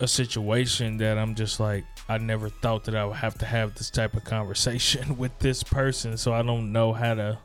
a 0.00 0.08
situation 0.08 0.96
that 0.98 1.18
I'm 1.18 1.34
just 1.34 1.60
like 1.60 1.84
I 2.08 2.18
never 2.18 2.48
thought 2.48 2.84
that 2.84 2.94
I 2.94 3.04
would 3.04 3.16
have 3.16 3.36
to 3.38 3.46
have 3.46 3.74
this 3.74 3.90
type 3.90 4.14
of 4.14 4.24
conversation 4.24 5.16
with 5.18 5.38
this 5.40 5.62
person, 5.62 6.16
so 6.16 6.32
I 6.32 6.42
don't 6.42 6.72
know 6.72 6.92
how 6.92 7.14
to 7.14 7.38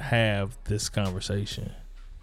have 0.00 0.56
this 0.64 0.88
conversation. 0.88 1.72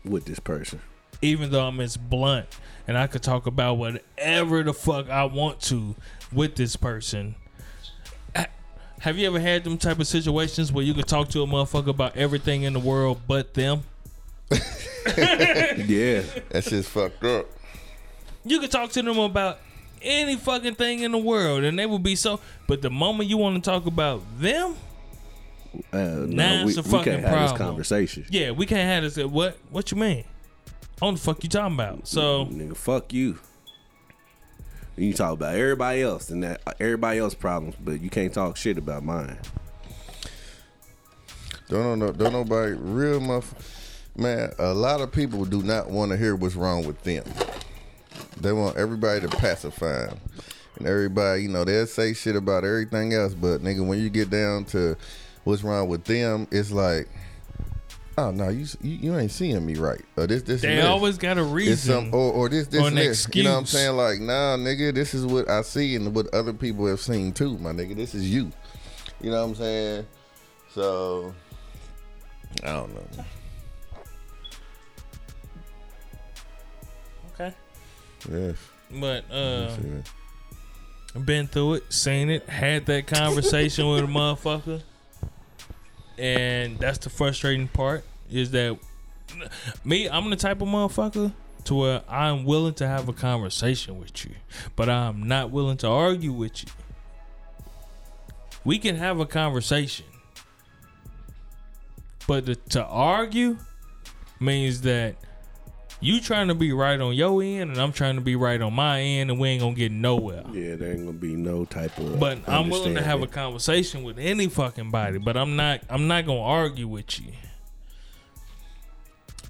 with 0.04 0.26
this 0.26 0.40
person. 0.40 0.82
Even 1.22 1.50
though 1.52 1.66
I'm 1.66 1.80
as 1.80 1.98
blunt 1.98 2.48
and 2.88 2.98
I 2.98 3.08
could 3.08 3.24
talk 3.24 3.48
about 3.48 3.76
whatever 3.76 4.64
the 4.64 4.74
fuck 4.74 5.10
I 5.10 5.26
want 5.26 5.62
to 5.64 5.96
with 6.32 6.56
this 6.56 6.76
person. 6.76 7.36
Ha- 8.98 9.02
Have 9.02 9.18
you 9.18 9.28
ever 9.28 9.40
had 9.40 9.64
them 9.64 9.78
type 9.78 10.00
of 10.00 10.08
situations 10.08 10.72
where 10.72 10.84
you 10.84 10.94
could 10.94 11.08
talk 11.08 11.30
to 11.30 11.42
a 11.42 11.48
motherfucker 11.48 11.90
about 11.90 12.16
everything 12.18 12.64
in 12.64 12.74
the 12.74 12.80
world 12.80 13.22
but 13.28 13.54
them? 13.54 13.84
Yeah, 15.08 16.24
That 16.50 16.64
shit's 16.64 16.88
fucked 16.88 17.24
up. 17.24 17.46
You 18.44 18.60
could 18.60 18.72
talk 18.72 18.92
to 18.92 19.02
them 19.02 19.18
about 19.20 19.60
any 20.02 20.36
fucking 20.36 20.76
thing 20.76 21.00
in 21.02 21.12
the 21.12 21.18
world 21.18 21.64
and 21.64 21.78
they 21.80 21.86
would 21.86 22.04
be 22.04 22.16
so 22.16 22.40
but 22.68 22.82
the 22.82 22.90
moment 22.90 23.30
you 23.30 23.38
want 23.38 23.64
to 23.64 23.70
talk 23.70 23.86
about 23.86 24.22
them, 24.40 24.76
uh, 25.92 25.98
no, 25.98 26.26
Now 26.26 26.64
we, 26.66 26.70
it's 26.70 26.78
a 26.78 26.82
we 26.84 26.90
fucking 26.90 27.14
can't 27.14 27.26
have 27.26 27.50
this 27.50 27.58
conversation. 27.58 28.26
yeah, 28.30 28.52
we 28.52 28.66
can't 28.66 28.82
have 29.04 29.14
this. 29.14 29.24
What? 29.28 29.58
What 29.72 29.92
you 29.92 29.98
mean? 29.98 30.24
On 31.02 31.16
the 31.16 31.20
fuck 31.20 31.44
you 31.44 31.50
talking 31.50 31.74
about? 31.76 32.08
So 32.08 32.46
nigga, 32.46 32.76
fuck 32.78 33.12
you. 33.14 33.38
You 34.98 35.14
talk 35.14 35.34
about 35.34 35.56
everybody 35.56 36.02
else 36.02 36.30
and 36.30 36.44
that 36.44 36.62
everybody 36.80 37.20
else 37.20 37.34
problems, 37.34 37.76
but 37.84 38.02
you 38.02 38.10
can't 38.10 38.34
talk 38.34 38.56
shit 38.56 38.78
about 38.78 39.04
mine. 39.04 39.38
Don't 41.68 42.00
know, 42.00 42.12
don't 42.12 42.34
nobody 42.34 42.74
real 42.74 43.20
motherfucker. 43.20 43.82
Man, 44.18 44.54
a 44.60 44.74
lot 44.74 45.02
of 45.02 45.12
people 45.12 45.44
do 45.44 45.62
not 45.62 45.90
want 45.90 46.12
to 46.12 46.18
hear 46.18 46.38
what's 46.38 46.56
wrong 46.56 46.88
with 46.88 47.04
them. 47.04 47.26
They 48.40 48.54
want 48.54 48.78
everybody 48.78 49.20
to 49.22 49.28
pacify 49.28 50.06
them. 50.06 50.20
And 50.78 50.88
everybody, 50.88 51.44
you 51.44 51.50
know, 51.50 51.66
they'll 51.66 51.86
say 51.86 52.14
shit 52.14 52.38
about 52.38 52.64
everything 52.64 53.14
else, 53.14 53.34
but 53.34 53.62
nigga, 53.62 53.86
when 53.86 54.00
you 54.00 54.10
get 54.10 54.30
down 54.30 54.64
to 54.66 54.96
what's 55.44 55.64
wrong 55.64 55.90
with 55.90 56.06
them, 56.06 56.48
it's 56.52 56.72
like, 56.72 57.10
oh 58.18 58.32
no, 58.32 58.50
you 58.50 58.66
you, 58.82 58.96
you 58.98 59.18
ain't 59.18 59.32
seeing 59.32 59.66
me 59.66 59.76
right. 59.76 60.02
Or 60.18 60.28
this 60.28 60.44
this. 60.44 60.62
they 60.62 60.76
this. 60.78 60.86
always 60.86 61.18
got 61.18 61.38
a 61.38 61.44
reason. 61.44 61.78
some 61.78 62.14
or, 62.14 62.32
or 62.34 62.50
this 62.50 62.68
this 62.68 62.82
or 62.82 62.90
this. 62.92 63.28
You 63.34 63.44
know 63.44 63.54
what 63.54 63.60
I'm 63.60 63.66
saying? 63.66 63.96
Like, 63.96 64.20
nah, 64.20 64.58
nigga, 64.58 64.94
this 64.94 65.14
is 65.14 65.26
what 65.26 65.50
I 65.50 65.62
see 65.62 65.96
and 65.96 66.14
what 66.16 66.34
other 66.34 66.54
people 66.54 66.86
have 66.88 67.00
seen 67.02 67.32
too, 67.34 67.58
my 67.58 67.72
nigga. 67.72 67.96
This 67.96 68.14
is 68.16 68.30
you. 68.30 68.52
You 69.22 69.32
know 69.32 69.42
what 69.42 69.50
I'm 69.50 69.56
saying? 69.56 70.08
So 70.74 71.34
I 72.64 72.68
don't 72.74 72.94
know. 72.94 73.26
okay, 77.34 77.54
Yes. 78.32 78.56
but 78.92 79.26
uh, 79.32 79.76
been 81.26 81.48
through 81.48 81.76
it, 81.76 81.94
seen 81.94 82.30
it, 82.30 82.48
had 82.48 82.86
that 82.88 83.08
conversation 83.08 83.88
with 83.90 84.04
a 84.04 84.08
motherfucker, 84.08 84.82
and 86.18 86.78
that's 86.80 87.00
the 87.00 87.10
frustrating 87.10 87.68
part. 87.68 88.04
Is 88.32 88.52
that 88.52 88.78
me? 89.84 90.10
I'm 90.10 90.30
the 90.30 90.36
type 90.36 90.62
of 90.62 90.68
motherfucker 90.68 91.34
to 91.66 91.76
where 91.76 92.02
I'm 92.08 92.46
willing 92.46 92.74
to 92.76 92.88
have 92.88 93.10
a 93.10 93.14
conversation 93.14 94.00
with 94.00 94.26
you, 94.26 94.32
but 94.76 94.90
I'm 94.90 95.28
not 95.28 95.52
willing 95.52 95.78
to 95.78 95.88
argue 95.88 96.32
with 96.32 96.64
you. 96.64 96.70
We 98.64 98.80
can 98.80 98.96
have 98.96 99.20
a 99.20 99.26
conversation. 99.26 100.06
But 102.28 102.46
to, 102.48 102.56
to 102.56 102.84
argue 102.84 103.58
means 104.40 104.82
that 104.82 105.16
you 106.06 106.22
trying 106.22 106.50
to 106.50 106.56
be 106.56 106.72
right 106.72 107.02
on 107.02 107.16
your 107.16 107.42
end 107.42 107.72
and 107.72 107.80
I'm 107.80 107.92
trying 107.92 108.14
to 108.16 108.22
be 108.22 108.36
right 108.36 108.62
on 108.62 108.74
my 108.74 109.02
end 109.02 109.32
and 109.32 109.40
we 109.40 109.50
ain't 109.50 109.62
gonna 109.62 109.74
get 109.74 109.92
nowhere. 109.92 110.44
Yeah, 110.52 110.76
there 110.76 110.92
ain't 110.92 111.00
gonna 111.00 111.14
be 111.14 111.36
no 111.36 111.66
type 111.66 111.98
of. 111.98 112.20
But 112.20 112.48
I'm 112.48 112.70
willing 112.70 112.94
to 112.94 113.02
have 113.02 113.24
a 113.24 113.28
conversation 113.28 114.04
with 114.04 114.20
any 114.20 114.48
fucking 114.48 114.92
body, 114.92 115.18
but 115.18 115.36
I'm 115.36 115.56
not 115.56 115.82
I'm 115.90 116.08
not 116.08 116.28
gonna 116.28 116.42
argue 116.42 116.88
with 116.88 117.20
you. 117.20 117.32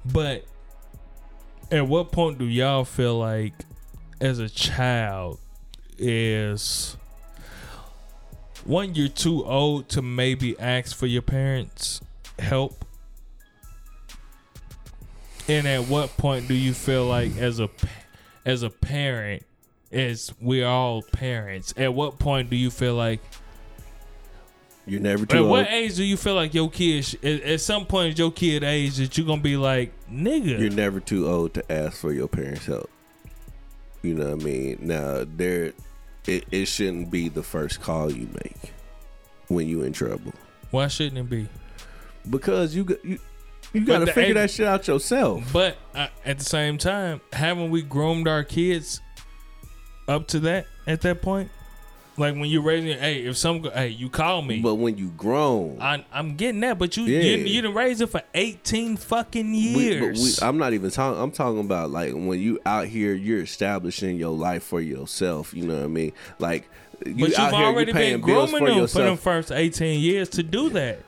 But 0.06 0.46
at 1.72 1.86
what 1.88 2.14
point 2.14 2.38
do 2.38 2.46
y'all 2.46 2.86
feel 2.86 3.20
like 3.20 3.54
as 4.22 4.40
a 4.40 4.48
child 4.48 5.40
is 5.98 6.96
one 8.64 8.96
you're 8.96 9.10
too 9.10 9.44
old 9.44 9.90
to 9.90 10.02
maybe 10.02 10.58
ask 10.58 10.96
for 10.96 11.06
your 11.06 11.22
parents 11.22 12.00
help? 12.40 12.85
And 15.48 15.68
at 15.68 15.84
what 15.88 16.16
point 16.18 16.48
do 16.48 16.54
you 16.54 16.74
feel 16.74 17.06
like 17.06 17.38
as 17.38 17.60
a 17.60 17.70
as 18.46 18.64
a 18.64 18.70
parent 18.70 19.44
as 19.92 20.34
we're 20.42 20.68
all 20.68 21.02
parents, 21.02 21.74
at 21.78 21.94
what 21.94 22.20
point 22.20 22.50
do 22.50 22.56
you 22.56 22.70
feel 22.70 22.96
like 22.96 23.22
You're 24.86 25.00
never 25.00 25.24
at 25.24 25.30
too 25.30 25.38
old. 25.40 25.50
what 25.50 25.68
age 25.70 25.96
do 25.96 26.04
you 26.04 26.18
feel 26.18 26.36
like 26.36 26.54
your 26.54 26.70
kid 26.70 27.06
sh- 27.06 27.16
at, 27.24 27.42
at 27.44 27.62
some 27.62 27.86
point 27.86 28.18
your 28.18 28.32
kid 28.32 28.64
age 28.64 28.98
that 28.98 29.18
you're 29.18 29.28
gonna 29.28 29.42
be 29.42 29.56
like 29.58 29.94
nigga 30.10 30.60
You're 30.60 30.70
never 30.72 31.00
too 31.00 31.28
old 31.28 31.54
to 31.56 31.72
ask 31.72 31.98
for 31.98 32.12
your 32.12 32.28
parents' 32.28 32.66
help. 32.66 32.90
You 34.02 34.16
know 34.16 34.36
what 34.36 34.42
I 34.42 34.46
mean? 34.46 34.78
Now 34.82 35.26
there, 35.26 35.74
it, 36.28 36.46
it 36.52 36.66
shouldn't 36.66 37.10
be 37.12 37.30
the 37.30 37.44
first 37.44 37.82
call 37.82 38.12
you 38.12 38.28
make 38.44 38.74
when 39.48 39.68
you 39.68 39.84
in 39.84 39.94
trouble 39.94 40.34
why 40.72 40.88
shouldn't 40.88 41.18
it 41.20 41.30
be 41.30 41.48
because 42.30 42.76
you 42.76 42.84
got 42.84 43.06
you. 43.06 43.20
You 43.76 43.86
gotta 43.86 44.08
figure 44.08 44.34
that 44.36 44.50
shit 44.52 44.68
out 44.68 44.88
yourself. 44.88 45.52
but 45.54 45.78
uh, 45.94 46.08
at 46.26 46.40
the 46.40 46.46
same 46.46 46.78
time 46.78 47.22
haven't 47.34 47.70
we 47.72 47.82
groomed 47.82 48.28
our 48.28 48.44
kids 48.44 49.02
up 50.08 50.28
to 50.30 50.40
that 50.42 50.68
at 50.88 51.02
that 51.02 51.22
point 51.22 51.50
like 52.18 52.34
when 52.36 52.46
you're 52.46 52.62
raising 52.62 52.98
hey 52.98 53.26
if 53.26 53.36
some 53.36 53.62
hey 53.64 53.90
you 53.90 54.08
call 54.10 54.42
me 54.42 54.62
But 54.62 54.76
when 54.76 54.98
you 54.98 55.10
grown, 55.10 55.82
I, 55.82 56.06
I'm 56.14 56.36
getting 56.36 56.62
that 56.62 56.80
but 56.80 56.96
you 56.96 57.04
Yeah. 57.04 57.20
you, 57.20 57.38
you 57.46 57.62
done 57.62 57.74
raised 57.74 58.02
it 58.02 58.08
for 58.08 58.22
18 58.34 58.96
fucking 58.98 59.52
we, 59.52 59.74
but 59.74 59.80
years 59.82 60.40
we, 60.42 60.48
I'm 60.48 60.58
not 60.58 60.72
even 60.74 60.92
talking. 60.92 61.22
I'm 61.22 61.32
talking 61.32 61.60
about 61.60 61.90
like 61.92 62.14
when 62.14 62.40
you 62.40 62.60
out 62.66 62.88
here, 62.88 63.14
you're 63.14 63.42
establishing 63.42 64.16
your 64.18 64.32
life 64.34 64.64
for 64.64 64.80
yourself. 64.80 65.54
You 65.54 65.66
know 65.66 65.76
what 65.76 65.84
I 65.84 65.88
mean? 65.88 66.14
Like 66.40 66.70
you 67.06 67.16
but 67.16 67.30
you've 67.32 67.38
out 67.40 67.54
here, 67.54 67.66
already 67.66 67.92
paying 67.92 68.14
been 68.14 68.22
grooming 68.22 68.64
them 68.64 68.88
for 68.88 69.00
them 69.02 69.18
first 69.18 69.52
18 69.52 70.00
years 70.00 70.30
to 70.30 70.44
do 70.44 70.70
that 70.70 71.00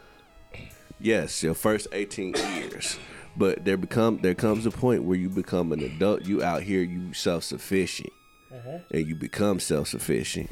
Yes, 0.99 1.43
your 1.43 1.53
first 1.53 1.87
18 1.91 2.35
years. 2.55 2.97
But 3.35 3.65
there 3.65 3.77
become 3.77 4.17
there 4.17 4.33
comes 4.33 4.65
a 4.65 4.71
point 4.71 5.03
where 5.03 5.17
you 5.17 5.29
become 5.29 5.71
an 5.71 5.81
adult. 5.81 6.25
You 6.25 6.43
out 6.43 6.63
here, 6.63 6.81
you 6.81 7.13
self 7.13 7.43
sufficient, 7.43 8.11
uh-huh. 8.51 8.79
and 8.89 9.07
you 9.07 9.15
become 9.15 9.59
self 9.59 9.89
sufficient. 9.89 10.49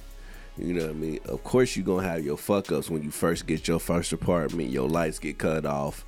You 0.58 0.74
know 0.74 0.84
what 0.84 0.92
I 0.92 0.94
mean? 0.94 1.20
Of 1.26 1.44
course, 1.44 1.76
you're 1.76 1.86
gonna 1.86 2.08
have 2.08 2.24
your 2.24 2.38
fuck 2.38 2.72
ups 2.72 2.90
when 2.90 3.02
you 3.02 3.10
first 3.10 3.48
get 3.48 3.68
your 3.68 3.80
first 3.80 4.14
apartment. 4.14 4.70
Your 4.70 4.88
lights 4.88 5.18
get 5.18 5.40
cut 5.40 5.66
off, 5.66 6.06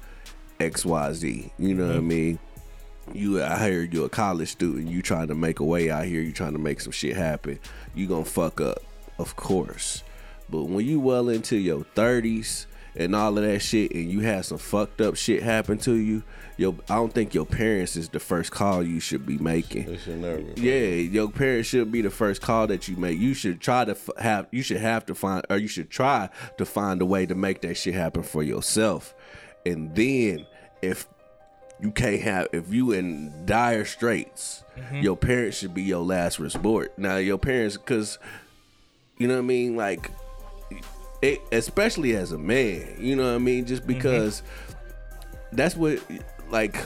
X 0.60 0.86
Y 0.86 1.14
Z. 1.14 1.52
You 1.58 1.74
know 1.74 1.88
what 1.88 1.96
I 1.96 2.00
mm-hmm. 2.00 2.08
mean? 2.08 2.40
You 3.12 3.42
out 3.42 3.62
here, 3.62 3.82
you 3.82 4.04
a 4.04 4.10
college 4.10 4.50
student. 4.50 4.88
You 4.88 5.02
trying 5.02 5.30
to 5.30 5.36
make 5.36 5.60
a 5.60 5.66
way 5.66 5.90
out 5.90 6.06
here. 6.06 6.22
You 6.22 6.32
trying 6.32 6.54
to 6.54 6.60
make 6.60 6.80
some 6.82 6.92
shit 6.92 7.18
happen. 7.18 7.58
You 7.96 8.06
gonna 8.06 8.24
fuck 8.24 8.62
up, 8.62 8.84
of 9.18 9.36
course. 9.36 10.04
But 10.48 10.66
when 10.66 10.86
you 10.86 11.00
well 11.00 11.28
into 11.28 11.58
your 11.58 11.84
thirties 11.96 12.68
and 12.98 13.16
all 13.16 13.38
of 13.38 13.44
that 13.44 13.60
shit, 13.60 13.92
and 13.94 14.12
you 14.12 14.22
have 14.22 14.46
some 14.46 14.58
fucked 14.58 15.00
up 15.00 15.16
shit 15.16 15.44
happen 15.44 15.78
to 15.80 15.94
you, 15.94 16.24
your 16.58 16.76
I 16.90 16.96
don't 16.96 17.14
think 17.14 17.34
your 17.34 17.46
parents 17.46 17.96
is 17.96 18.10
the 18.10 18.20
first 18.20 18.52
call 18.52 18.82
you 18.82 19.00
should 19.00 19.26
be 19.26 19.38
making. 19.38 19.86
They 19.86 19.98
should 19.98 20.20
never. 20.20 20.42
Yeah, 20.56 20.96
your 20.96 21.30
parents 21.30 21.70
should 21.70 21.92
be 21.92 22.02
the 22.02 22.10
first 22.10 22.42
call 22.42 22.66
that 22.68 22.88
you 22.88 22.98
make. 22.98 23.20
You 23.20 23.36
should 23.36 23.62
try 23.62 23.86
to 23.86 23.92
f- 23.92 24.10
have. 24.18 24.48
You 24.52 24.64
should 24.64 24.78
have 24.78 25.06
to 25.06 25.16
find, 25.16 25.46
or 25.50 25.58
you 25.58 25.68
should 25.68 25.92
try 25.92 26.30
to 26.58 26.66
find 26.66 27.02
a 27.02 27.06
way 27.06 27.28
to 27.28 27.36
make 27.36 27.62
that 27.62 27.76
shit 27.76 27.94
happen 27.94 28.24
for 28.24 28.42
yourself. 28.42 29.14
And 29.66 29.96
then, 29.96 30.48
if 30.82 31.08
you 31.80 31.92
can't 31.92 32.22
have, 32.22 32.48
if 32.54 32.74
you 32.74 32.92
in 32.94 33.46
dire 33.46 33.86
straits, 33.86 34.64
mm-hmm. 34.76 35.02
your 35.02 35.16
parents 35.16 35.58
should 35.58 35.76
be 35.76 35.84
your 35.84 36.04
last 36.04 36.40
resort. 36.40 36.98
Now, 36.98 37.18
your 37.18 37.38
parents, 37.38 37.78
because 37.78 38.18
you 39.20 39.28
know 39.28 39.36
what 39.36 39.42
I 39.42 39.44
mean, 39.44 39.76
like, 39.76 40.10
it, 41.22 41.42
especially 41.52 42.16
as 42.16 42.32
a 42.32 42.38
man, 42.38 42.96
you 43.00 43.16
know 43.16 43.30
what 43.30 43.36
I 43.36 43.40
mean, 43.40 43.66
just 43.66 43.84
mm-hmm. 43.84 43.94
because 43.94 44.44
that's 45.52 45.76
what, 45.76 46.00
like. 46.50 46.78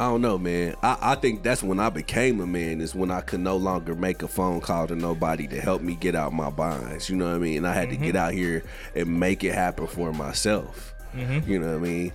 I 0.00 0.08
don't 0.08 0.22
know, 0.22 0.38
man. 0.38 0.74
I, 0.82 0.96
I 0.98 1.14
think 1.14 1.42
that's 1.42 1.62
when 1.62 1.78
I 1.78 1.90
became 1.90 2.40
a 2.40 2.46
man 2.46 2.80
is 2.80 2.94
when 2.94 3.10
I 3.10 3.20
could 3.20 3.40
no 3.40 3.58
longer 3.58 3.94
make 3.94 4.22
a 4.22 4.28
phone 4.28 4.62
call 4.62 4.86
to 4.86 4.96
nobody 4.96 5.46
to 5.48 5.60
help 5.60 5.82
me 5.82 5.94
get 5.94 6.14
out 6.14 6.32
my 6.32 6.48
binds. 6.48 7.10
You 7.10 7.16
know 7.16 7.26
what 7.26 7.34
I 7.34 7.38
mean? 7.38 7.58
And 7.58 7.66
I 7.66 7.74
had 7.74 7.90
to 7.90 7.96
get 7.96 8.14
mm-hmm. 8.14 8.16
out 8.16 8.32
here 8.32 8.64
and 8.96 9.20
make 9.20 9.44
it 9.44 9.52
happen 9.54 9.86
for 9.86 10.10
myself. 10.12 10.94
Mm-hmm. 11.14 11.48
You 11.48 11.58
know 11.58 11.78
what 11.78 11.86
I 11.86 11.90
mean? 11.90 12.12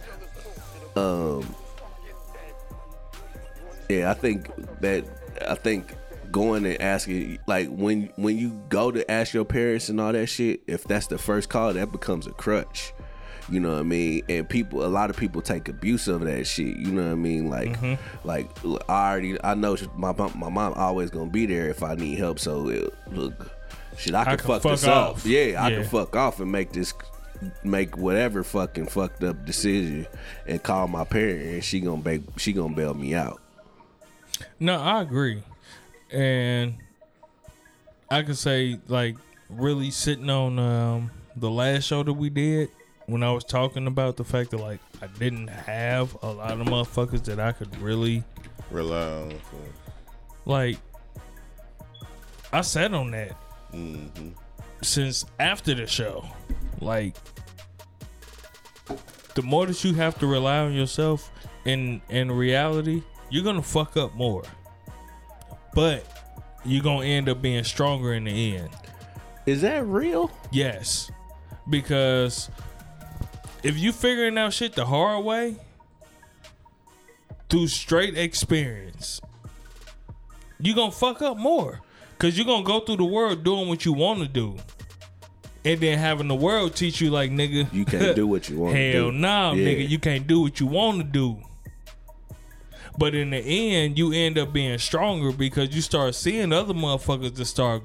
Um, 0.96 1.56
yeah, 3.88 4.10
I 4.10 4.14
think 4.16 4.50
that 4.82 5.06
I 5.48 5.56
think 5.56 5.94
going 6.32 6.66
and 6.66 6.82
asking 6.82 7.40
like 7.48 7.68
when 7.70 8.12
when 8.16 8.38
you 8.38 8.62
go 8.70 8.92
to 8.92 9.10
ask 9.10 9.34
your 9.34 9.46
parents 9.46 9.90
and 9.90 10.00
all 10.00 10.12
that 10.14 10.28
shit, 10.28 10.62
if 10.68 10.84
that's 10.84 11.08
the 11.08 11.18
first 11.18 11.50
call, 11.50 11.74
that 11.74 11.92
becomes 11.92 12.28
a 12.28 12.32
crutch. 12.32 12.94
You 13.52 13.60
know 13.60 13.74
what 13.74 13.80
I 13.80 13.84
mean? 13.84 14.22
And 14.30 14.48
people, 14.48 14.86
a 14.86 14.88
lot 14.88 15.10
of 15.10 15.18
people 15.18 15.42
take 15.42 15.70
abuse 15.70 16.08
of 16.08 16.22
that 16.22 16.46
shit. 16.46 16.78
You 16.78 16.92
know 16.92 17.04
what 17.06 17.12
I 17.12 17.16
mean? 17.16 17.50
Like, 17.50 17.80
mm-hmm. 17.80 18.28
like 18.28 18.48
I 18.88 19.10
already, 19.12 19.44
I 19.44 19.56
know 19.56 19.76
my 19.96 20.14
mom- 20.14 20.38
my 20.38 20.50
mom 20.50 20.74
always 20.74 21.10
gonna 21.10 21.32
be 21.32 21.48
there 21.48 21.68
if 21.70 21.82
I 21.82 21.96
need 21.96 22.20
help. 22.20 22.38
So 22.38 22.70
it, 22.70 22.94
look, 23.12 23.50
shit, 23.98 24.14
I 24.14 24.24
can, 24.26 24.38
can 24.38 24.48
fuck, 24.48 24.62
fuck 24.62 24.72
this 24.74 24.86
off. 24.86 25.18
up. 25.20 25.26
Yeah, 25.26 25.64
I 25.64 25.70
Yeah. 25.70 25.70
can 25.70 25.84
fuck 25.86 26.16
off 26.16 26.40
and 26.40 26.52
make 26.52 26.74
this, 26.74 26.94
make 27.64 27.98
whatever 27.98 28.44
fucking 28.44 28.86
fucked 28.86 29.24
up 29.24 29.44
decision 29.46 30.06
and 30.46 30.62
call 30.62 30.88
my 30.88 31.04
parent, 31.04 31.42
and 31.42 31.64
she 31.64 31.80
gonna 31.80 32.02
bail, 32.02 32.22
she 32.38 32.54
gonna 32.54 32.76
bail 32.76 32.94
me 32.94 33.16
out. 33.16 33.42
No, 34.60 34.80
I 34.80 35.02
agree. 35.02 35.42
And 36.12 36.76
I 38.10 38.24
could 38.24 38.38
say 38.38 38.80
like 38.88 39.16
really 39.50 39.92
sitting 39.92 40.30
on 40.30 40.60
um 40.60 41.12
the 41.36 41.50
last 41.50 41.86
show 41.86 42.04
that 42.04 42.14
we 42.14 42.30
did 42.30 42.70
when 43.06 43.24
I 43.24 43.32
was 43.32 43.44
talking 43.44 43.88
about 43.88 44.18
the 44.18 44.24
fact 44.24 44.52
that 44.52 44.60
like 44.60 44.80
I 45.02 45.08
didn't 45.08 45.48
have 45.48 46.16
a 46.22 46.32
lot 46.32 46.52
of 46.52 46.68
motherfuckers 46.68 47.24
that 47.26 47.40
I 47.40 47.52
could 47.52 47.76
really 47.82 48.24
Rely 48.72 49.04
on. 49.04 49.30
For, 49.32 49.58
like 50.46 50.78
I 52.54 52.62
sat 52.62 52.94
on 52.94 53.12
that 53.12 53.36
mm-hmm. 53.74 54.30
since 54.82 55.26
after 55.40 55.74
the 55.74 55.88
show. 55.88 56.26
Like 56.82 57.16
the 59.36 59.42
more 59.42 59.66
that 59.66 59.84
you 59.84 59.94
have 59.96 60.18
to 60.20 60.28
rely 60.28 60.60
on 60.60 60.74
yourself 60.74 61.32
in 61.66 62.02
in 62.10 62.32
reality, 62.32 63.02
you're 63.30 63.44
gonna 63.44 63.62
fuck 63.62 63.98
up 63.98 64.14
more. 64.16 64.44
But 65.74 66.04
you're 66.66 66.84
gonna 66.84 67.06
end 67.06 67.30
up 67.30 67.42
being 67.42 67.64
stronger 67.64 68.14
in 68.14 68.26
the 68.26 68.58
end. 68.58 68.70
Is 69.46 69.62
that 69.62 69.86
real? 69.86 70.32
Yes. 70.52 71.10
Because 71.70 72.50
if 73.64 73.78
you 73.78 73.92
figuring 73.92 74.38
out 74.38 74.54
shit 74.54 74.74
the 74.74 74.86
hard 74.86 75.24
way 75.26 75.56
through 77.50 77.68
straight 77.68 78.18
experience, 78.18 79.22
you 80.60 80.76
gonna 80.76 80.92
fuck 80.92 81.22
up 81.22 81.38
more. 81.38 81.82
Cause 82.18 82.36
you're 82.38 82.46
gonna 82.46 82.66
go 82.66 82.82
through 82.82 82.98
the 82.98 83.06
world 83.06 83.44
doing 83.44 83.70
what 83.70 83.86
you 83.86 83.94
wanna 83.94 84.28
do. 84.28 84.58
And 85.66 85.80
then 85.80 85.98
having 85.98 86.28
the 86.28 86.36
world 86.36 86.76
teach 86.76 87.00
you 87.02 87.10
like 87.12 87.32
nigga 87.32 87.72
You 87.74 87.86
can't 87.86 88.16
do 88.16 88.28
what 88.28 88.50
you 88.50 88.60
want. 88.60 88.76
Hell 88.78 89.12
do. 89.12 89.12
no, 89.12 89.54
Yeah. 89.54 89.66
nigga. 89.68 89.90
You 89.90 90.00
can't 90.00 90.26
do 90.28 90.42
what 90.42 90.60
you 90.60 90.66
want 90.68 90.98
to 91.00 91.04
do. 91.04 91.38
But 92.98 93.16
in 93.16 93.30
the 93.30 93.38
end, 93.38 93.98
you 93.98 94.12
end 94.12 94.38
up 94.38 94.52
being 94.52 94.78
stronger 94.78 95.32
because 95.32 95.76
you 95.76 95.82
start 95.82 96.16
seeing 96.16 96.52
other 96.52 96.74
motherfuckers 96.74 97.36
that 97.36 97.46
start 97.46 97.84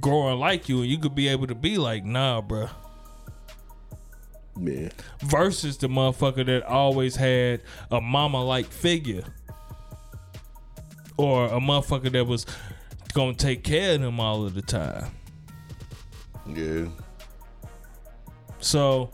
growing 0.00 0.38
like 0.38 0.68
you, 0.68 0.80
and 0.82 0.90
you 0.90 0.98
could 0.98 1.14
be 1.14 1.28
able 1.28 1.46
to 1.46 1.54
be 1.54 1.78
like, 1.78 2.04
nah, 2.04 2.40
bruh. 2.40 2.70
Yeah. 4.60 4.88
Versus 5.20 5.76
the 5.78 5.88
motherfucker 5.88 6.44
that 6.46 6.62
always 6.64 7.16
had 7.16 7.62
a 7.90 8.00
mama 8.00 8.42
like 8.44 8.66
figure. 8.66 9.24
Or 11.16 11.46
a 11.46 11.60
motherfucker 11.60 12.10
that 12.12 12.26
was 12.26 12.46
gonna 13.12 13.34
take 13.34 13.64
care 13.64 13.94
of 13.94 14.00
them 14.00 14.20
all 14.20 14.44
of 14.44 14.54
the 14.54 14.62
time. 14.62 15.10
Yeah. 16.46 16.86
So 18.60 19.10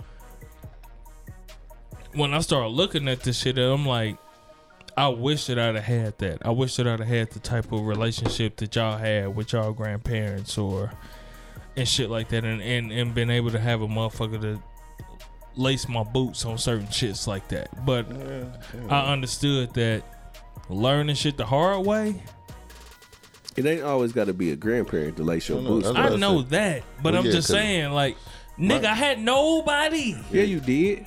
when 2.14 2.34
I 2.34 2.40
start 2.40 2.70
looking 2.70 3.08
at 3.08 3.22
this 3.22 3.38
shit, 3.38 3.58
I'm 3.58 3.86
like, 3.86 4.16
I 4.98 5.08
wish 5.08 5.46
that 5.46 5.58
I'd 5.58 5.74
have 5.76 5.84
had 5.84 6.18
that. 6.18 6.38
I 6.44 6.50
wish 6.50 6.76
that 6.76 6.86
I'd 6.86 6.98
have 6.98 7.08
had 7.08 7.30
the 7.30 7.38
type 7.38 7.70
of 7.72 7.82
relationship 7.86 8.56
that 8.56 8.74
y'all 8.74 8.98
had 8.98 9.34
with 9.34 9.52
y'all 9.52 9.72
grandparents 9.72 10.58
or 10.58 10.90
and 11.76 11.86
shit 11.86 12.10
like 12.10 12.28
that, 12.30 12.44
and 12.44 12.60
and, 12.60 12.90
and 12.90 13.14
been 13.14 13.30
able 13.30 13.50
to 13.52 13.58
have 13.60 13.82
a 13.82 13.86
motherfucker 13.86 14.40
to 14.40 14.62
lace 15.54 15.88
my 15.88 16.02
boots 16.02 16.44
on 16.44 16.58
certain 16.58 16.86
shits 16.88 17.26
like 17.26 17.48
that. 17.48 17.84
But 17.86 18.06
I 18.90 19.12
understood 19.12 19.74
that 19.74 20.02
learning 20.68 21.14
shit 21.16 21.36
the 21.36 21.46
hard 21.46 21.86
way. 21.86 22.22
It 23.56 23.66
ain't 23.66 23.82
always 23.82 24.12
got 24.12 24.26
to 24.28 24.32
be 24.32 24.52
a 24.52 24.56
grandparent 24.56 25.16
to 25.16 25.24
lace 25.24 25.48
your 25.48 25.60
No, 25.60 25.78
no, 25.78 25.80
boots. 25.80 25.88
I 25.98 26.14
know 26.16 26.42
that, 26.42 26.82
but 27.02 27.12
Well, 27.12 27.20
I'm 27.20 27.26
yeah, 27.26 27.32
just 27.32 27.48
'cause 27.48 27.56
saying, 27.56 27.90
like, 27.90 28.16
nigga, 28.56 28.82
my- 28.84 28.90
I 28.90 28.94
had 28.94 29.20
nobody. 29.20 30.14
Yeah, 30.30 30.44
you 30.44 30.60
did. 30.60 31.06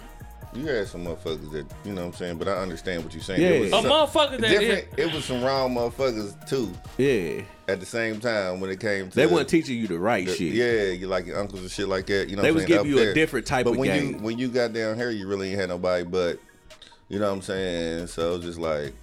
You 0.54 0.66
had 0.66 0.88
some 0.88 1.06
motherfuckers 1.06 1.50
that 1.54 1.66
you 1.86 1.94
know 1.94 2.02
what 2.02 2.08
I'm 2.08 2.14
saying, 2.14 2.38
but 2.38 2.48
I 2.50 2.54
understand 2.58 3.04
what 3.04 3.14
you're 3.14 3.24
saying. 3.24 3.42
Yeah. 3.42 3.48
It 3.50 3.60
was 3.62 3.70
A 3.70 3.72
some- 3.82 3.86
motherfucker 3.86 4.38
that 4.42 4.50
different. 4.60 4.88
It 4.98 5.14
was 5.14 5.24
some 5.26 5.42
wrong 5.44 5.74
motherfuckers 5.76 6.48
too. 6.50 6.72
Yeah. 6.98 7.44
At 7.70 7.80
the 7.80 7.86
same 7.86 8.20
time, 8.20 8.60
when 8.60 8.70
it 8.70 8.82
came 8.82 9.10
to 9.10 9.16
They 9.16 9.28
weren't 9.28 9.48
teaching 9.48 9.78
you 9.78 9.88
the 9.88 9.98
right 9.98 10.26
the- 10.26 10.36
shit. 10.36 10.54
Yeah, 10.54 10.92
you 10.92 11.08
like 11.08 11.26
your 11.26 11.40
uncles 11.40 11.62
and 11.62 11.72
shit 11.72 11.88
like 11.88 12.06
that. 12.08 12.30
You 12.30 12.36
know, 12.36 12.42
They 12.42 12.52
what 12.52 12.56
was 12.56 12.64
saying, 12.68 12.84
giving 12.84 12.92
you 12.98 13.10
a 13.10 13.14
different 13.14 13.46
type 13.48 13.64
but 13.66 13.72
of 13.72 13.78
when 13.78 14.08
you 14.14 14.18
when 14.18 14.38
you 14.38 14.50
got 14.50 14.74
down 14.74 14.98
here, 14.98 15.10
you 15.10 15.26
really 15.28 15.52
ain't 15.52 15.60
had 15.60 15.70
nobody. 15.70 16.04
But 16.04 16.38
you 17.08 17.20
know 17.20 17.28
what 17.30 17.36
I'm 17.36 17.42
saying. 17.42 18.08
So 18.08 18.38
just 18.40 18.60
like 18.60 18.94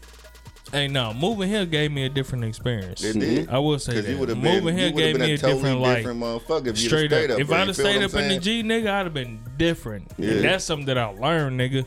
Hey, 0.73 0.87
no, 0.87 1.15
moving 1.15 1.49
here 1.49 1.65
gave 1.65 1.91
me 1.93 2.05
a 2.05 2.09
different 2.11 2.45
experience. 2.45 3.03
it 3.03 3.19
did. 3.19 3.49
I 3.49 3.59
will 3.59 3.79
say 3.79 4.01
that. 4.01 4.27
been 4.27 4.39
moving 4.39 4.77
here 4.77 4.91
gave 4.91 5.15
been 5.15 5.23
me 5.23 5.33
a, 5.33 5.39
totally 5.39 5.55
different 5.55 5.81
life. 5.81 5.97
different 5.99 6.21
motherfucker 6.21 6.67
if 6.67 6.79
you 6.81 6.89
Straight 6.89 7.11
stayed 7.11 7.31
up. 7.31 7.37
up. 7.37 7.41
If 7.41 7.51
I'd 7.51 7.67
have 7.67 7.77
stayed 7.77 8.03
up 8.03 8.15
in 8.15 8.29
the? 8.29 8.39
G, 8.39 8.63
nigga, 8.63 8.89
I'd 8.89 9.07
have 9.07 9.15
been 9.15 9.41
different. 9.57 10.11
Yeah. 10.19 10.33
And 10.33 10.45
that's 10.45 10.65
something 10.65 10.87
that 10.87 10.99
I 10.99 11.07
learned, 11.07 11.59
nigga. 11.59 11.87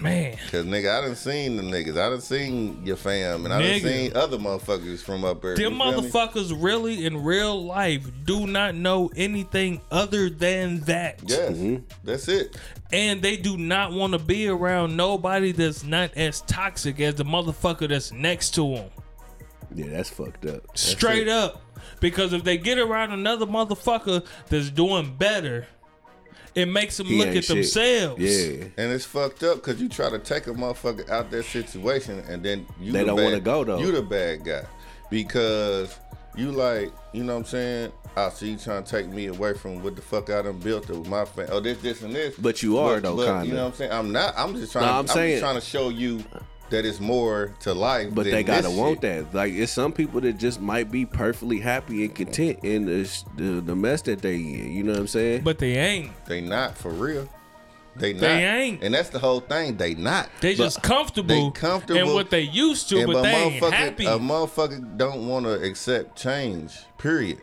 Man, 0.00 0.36
Cause 0.50 0.64
nigga, 0.64 0.96
I 0.96 1.06
done 1.06 1.16
seen 1.16 1.56
the 1.56 1.62
niggas. 1.62 1.92
I 1.98 2.08
done 2.10 2.20
seen 2.20 2.84
your 2.84 2.96
fam, 2.96 3.44
and 3.44 3.54
I 3.54 3.60
done 3.60 3.70
Nigga. 3.70 3.82
seen 3.82 4.16
other 4.16 4.36
motherfuckers 4.38 5.00
from 5.02 5.24
up 5.24 5.40
there. 5.42 5.54
them 5.56 5.62
you 5.62 5.78
feel 5.78 6.02
me? 6.02 6.08
motherfuckers 6.10 6.52
really 6.62 7.04
in 7.06 7.22
real 7.24 7.64
life 7.64 8.08
do 8.24 8.46
not 8.46 8.74
know 8.74 9.10
anything 9.16 9.80
other 9.90 10.30
than 10.30 10.80
that. 10.80 11.20
Yes, 11.26 11.50
Mm-hmm. 11.52 11.84
that's 12.04 12.28
it. 12.28 12.56
And 12.92 13.22
they 13.22 13.36
do 13.36 13.56
not 13.56 13.92
want 13.92 14.12
to 14.14 14.18
be 14.18 14.48
around 14.48 14.96
nobody 14.96 15.52
that's 15.52 15.84
not 15.84 16.16
as 16.16 16.40
toxic 16.42 17.00
as 17.00 17.16
the 17.16 17.24
motherfucker 17.24 17.88
that's 17.88 18.12
next 18.12 18.50
to 18.54 18.74
them. 18.74 18.90
Yeah, 19.74 19.86
that's 19.90 20.10
fucked 20.10 20.46
up. 20.46 20.76
Straight 20.76 21.28
up. 21.28 21.62
Because 22.00 22.32
if 22.32 22.44
they 22.44 22.56
get 22.58 22.78
around 22.78 23.12
another 23.12 23.46
motherfucker 23.46 24.24
that's 24.48 24.70
doing 24.70 25.14
better, 25.16 25.66
it 26.58 26.66
makes 26.66 26.96
them 26.96 27.06
He 27.06 27.18
look 27.18 27.28
ain't 27.28 27.36
at 27.38 27.44
shit. 27.44 27.56
themselves. 27.56 28.20
Yeah. 28.20 28.64
And 28.76 28.92
it's 28.92 29.04
fucked 29.04 29.42
up 29.42 29.56
because 29.56 29.80
you 29.80 29.88
try 29.88 30.10
to 30.10 30.18
take 30.18 30.46
a 30.46 30.50
motherfucker 30.50 31.08
out 31.08 31.30
that 31.30 31.44
situation, 31.44 32.20
and 32.28 32.42
then 32.42 32.66
you 32.80 32.92
They 32.92 33.00
the 33.00 33.06
don't 33.06 33.16
bad- 33.16 33.24
wanna 33.24 33.40
go, 33.40 33.64
though. 33.64 33.78
You 33.78 33.92
the 33.92 34.02
bad 34.02 34.44
guy 34.44 34.62
because 35.10 35.98
you 36.36 36.52
like, 36.52 36.92
you 37.12 37.24
know 37.24 37.34
what 37.34 37.40
I'm 37.40 37.44
saying? 37.46 37.92
I 38.16 38.30
see 38.30 38.50
you 38.50 38.56
trying 38.56 38.82
to 38.84 38.90
take 38.90 39.08
me 39.08 39.26
away 39.26 39.54
from 39.54 39.82
what 39.82 39.94
the 39.96 40.02
fuck 40.02 40.28
I 40.30 40.42
done 40.42 40.58
built 40.58 40.88
with 40.88 41.06
my 41.08 41.24
family. 41.24 41.50
Oh, 41.52 41.60
this, 41.60 41.78
this, 41.78 42.02
and 42.02 42.14
this. 42.14 42.34
But 42.36 42.62
you 42.62 42.78
are, 42.78 43.00
though, 43.00 43.18
You 43.20 43.26
kinda. 43.26 43.54
know 43.54 43.64
what 43.64 43.72
I'm 43.72 43.74
saying? 43.74 43.92
I'm 43.92 44.12
not. 44.12 44.34
I'm 44.36 44.54
just 44.56 44.72
trying. 44.72 44.84
No, 44.86 44.88
to, 44.90 44.94
I'm 44.94 45.00
I'm, 45.00 45.06
saying- 45.08 45.30
just 45.34 45.42
trying 45.42 45.54
to 45.54 45.60
show 45.60 45.88
you 45.88 46.24
that 46.70 46.84
it's 46.84 47.00
more 47.00 47.54
to 47.60 47.72
life. 47.74 48.14
But 48.14 48.24
than 48.24 48.32
they 48.32 48.42
gotta 48.42 48.68
this 48.68 48.76
want 48.76 49.00
shit. 49.02 49.30
that. 49.30 49.34
Like 49.34 49.52
it's 49.52 49.72
some 49.72 49.92
people 49.92 50.20
that 50.22 50.38
just 50.38 50.60
might 50.60 50.90
be 50.90 51.04
perfectly 51.06 51.58
happy 51.60 52.04
and 52.04 52.14
content 52.14 52.60
in 52.62 52.86
the 52.86 53.22
the, 53.36 53.60
the 53.60 53.74
mess 53.76 54.02
that 54.02 54.22
they 54.22 54.36
in. 54.36 54.72
You 54.72 54.82
know 54.84 54.92
what 54.92 55.00
I'm 55.00 55.06
saying? 55.06 55.42
But 55.42 55.58
they 55.58 55.76
ain't. 55.76 56.12
They 56.26 56.40
not 56.40 56.76
for 56.76 56.90
real. 56.90 57.28
They 57.96 58.12
not. 58.12 58.20
They 58.20 58.44
ain't. 58.44 58.82
And 58.84 58.94
that's 58.94 59.08
the 59.08 59.18
whole 59.18 59.40
thing. 59.40 59.76
They 59.76 59.94
not. 59.94 60.28
They 60.40 60.54
just 60.54 60.82
comfortable, 60.82 61.50
they 61.52 61.58
comfortable 61.60 62.00
in 62.10 62.14
what 62.14 62.30
they 62.30 62.42
used 62.42 62.88
to, 62.90 62.98
And 62.98 63.06
but 63.12 63.18
a 63.18 63.22
they 63.22 63.34
ain't 63.34 63.62
motherfucker- 63.62 63.72
happy. 63.72 64.06
A 64.06 64.18
motherfucker 64.18 64.96
don't 64.96 65.26
want 65.26 65.46
to 65.46 65.54
accept 65.62 66.16
change. 66.16 66.76
Period. 66.98 67.38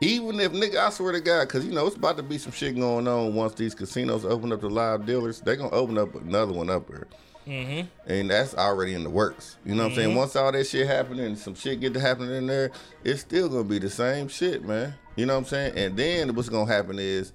Even 0.00 0.38
if 0.38 0.52
nigga, 0.52 0.76
I 0.76 0.90
swear 0.90 1.12
to 1.12 1.20
God, 1.20 1.48
because 1.48 1.64
you 1.64 1.72
know 1.72 1.86
it's 1.86 1.96
about 1.96 2.16
to 2.18 2.22
be 2.22 2.38
some 2.38 2.52
shit 2.52 2.76
going 2.78 3.08
on 3.08 3.34
once 3.34 3.54
these 3.54 3.74
casinos 3.74 4.24
open 4.24 4.52
up 4.52 4.60
the 4.60 4.68
live 4.70 5.04
dealers. 5.06 5.40
They 5.40 5.56
gonna 5.56 5.70
open 5.70 5.98
up 5.98 6.14
another 6.14 6.52
one 6.52 6.70
up 6.70 6.86
here, 6.88 7.08
Mm-hmm. 7.48 8.10
and 8.10 8.30
that's 8.30 8.54
already 8.54 8.92
in 8.94 9.04
the 9.04 9.10
works. 9.10 9.56
You 9.64 9.74
know 9.74 9.84
what 9.84 9.90
I'm 9.90 9.96
saying? 9.96 10.08
Mm-hmm. 10.10 10.18
Once 10.18 10.36
all 10.36 10.52
that 10.52 10.66
shit 10.66 10.86
happening, 10.86 11.24
and 11.24 11.38
some 11.38 11.54
shit 11.54 11.80
get 11.80 11.94
to 11.94 12.00
happening 12.00 12.34
in 12.34 12.46
there, 12.46 12.70
it's 13.04 13.22
still 13.22 13.48
gonna 13.48 13.64
be 13.64 13.78
the 13.78 13.88
same 13.90 14.28
shit, 14.28 14.62
man. 14.64 14.94
You 15.16 15.26
know 15.26 15.34
what 15.34 15.38
I'm 15.40 15.44
saying? 15.46 15.72
And 15.78 15.96
then 15.96 16.34
what's 16.34 16.48
gonna 16.48 16.70
happen 16.70 16.98
is 16.98 17.32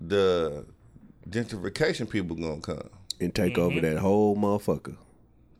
the 0.00 0.64
gentrification 1.28 2.08
people 2.08 2.36
gonna 2.36 2.60
come. 2.60 2.88
and 3.20 3.34
take 3.34 3.54
Mm-hmm. 3.54 3.62
over 3.62 3.80
that 3.80 3.98
whole 3.98 4.36
motherfucker. 4.36 4.96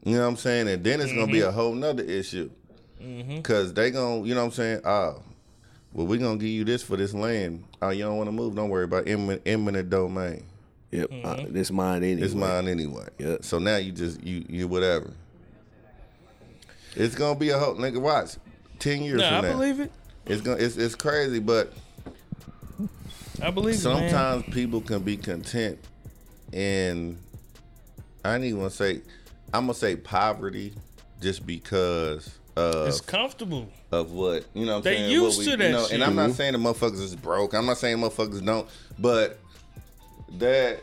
You 0.05 0.15
know 0.15 0.23
what 0.23 0.29
I'm 0.29 0.37
saying? 0.37 0.69
And 0.69 0.83
then 0.85 1.01
it's 1.01 1.13
gonna 1.13 1.27
be 1.31 1.41
a 1.41 1.47
mm-hmm. 1.49 1.55
whole 1.57 1.75
nother 1.75 2.05
issue. 2.05 2.51
Mm-hmm. 3.03 3.41
Cause 3.43 3.75
they 3.75 3.91
gonna, 3.91 4.25
you 4.27 4.35
know 4.35 4.41
what 4.41 4.47
I'm 4.47 4.53
saying? 4.53 4.81
Oh, 4.85 5.23
well, 5.93 6.07
we 6.07 6.19
gonna 6.19 6.37
give 6.39 6.49
you 6.49 6.65
this 6.65 6.83
for 6.83 6.97
this 6.97 7.15
land. 7.15 7.65
Oh, 7.83 7.91
you 7.91 8.05
don't 8.05 8.17
want 8.17 8.29
to 8.29 8.33
move? 8.33 8.55
Don't 8.55 8.69
worry 8.71 8.85
about 8.85 9.09
eminent, 9.09 9.43
eminent 9.47 9.91
domain. 9.91 10.45
Yep, 10.91 11.11
uh, 11.23 11.45
this 11.49 11.71
mine 11.71 12.03
anyway. 12.03 12.23
It's 12.23 12.35
mine 12.35 12.67
anyway. 12.67 13.09
Yeah. 13.19 13.37
So 13.43 13.59
now 13.59 13.77
you 13.77 13.93
just 13.93 14.23
you 14.23 14.45
you 14.49 14.67
whatever. 14.69 15.13
It's 16.97 17.15
gonna 17.15 17.39
be 17.39 17.51
a 17.51 17.59
whole 17.59 17.75
nigga. 17.77 18.01
Watch, 18.01 18.37
ten 18.79 19.03
years 19.03 19.21
no, 19.21 19.27
I 19.27 19.41
from 19.41 19.43
now, 19.51 19.53
believe 19.53 19.81
it. 19.81 19.93
it's 20.27 20.41
gonna 20.41 20.57
it's 20.57 20.77
it's 20.77 20.95
crazy, 20.95 21.39
but 21.41 21.73
I 23.43 23.51
believe 23.51 23.75
it. 23.75 23.85
man. 23.85 24.11
sometimes 24.11 24.45
people 24.55 24.81
can 24.81 25.03
be 25.03 25.17
content 25.17 25.79
in 26.53 27.19
I 28.25 28.35
ain't 28.37 28.45
even 28.45 28.59
gonna 28.59 28.71
say 28.71 29.03
I'm 29.53 29.65
gonna 29.65 29.75
say 29.75 29.95
poverty 29.97 30.73
just 31.21 31.47
because 31.47 32.39
of 32.57 32.89
it's 32.89 33.01
comfortable. 33.03 33.69
of 33.93 34.13
what 34.13 34.47
you 34.55 34.65
know 34.67 34.73
what 34.73 34.77
I'm 34.79 34.83
They 34.85 34.97
saying 34.97 35.11
used 35.13 35.39
what 35.39 35.45
to 35.45 35.51
you 35.51 35.57
that 35.59 35.71
know, 35.71 35.83
shit. 35.85 35.93
and 35.93 36.05
I'm 36.05 36.15
not 36.17 36.33
saying 36.33 36.55
the 36.55 36.59
motherfuckers 36.59 37.03
is 37.03 37.15
broke 37.15 37.53
I'm 37.55 37.67
not 37.67 37.77
saying 37.79 37.99
motherfuckers 37.99 38.45
don't 38.45 38.67
but 38.99 39.39
that 40.39 40.81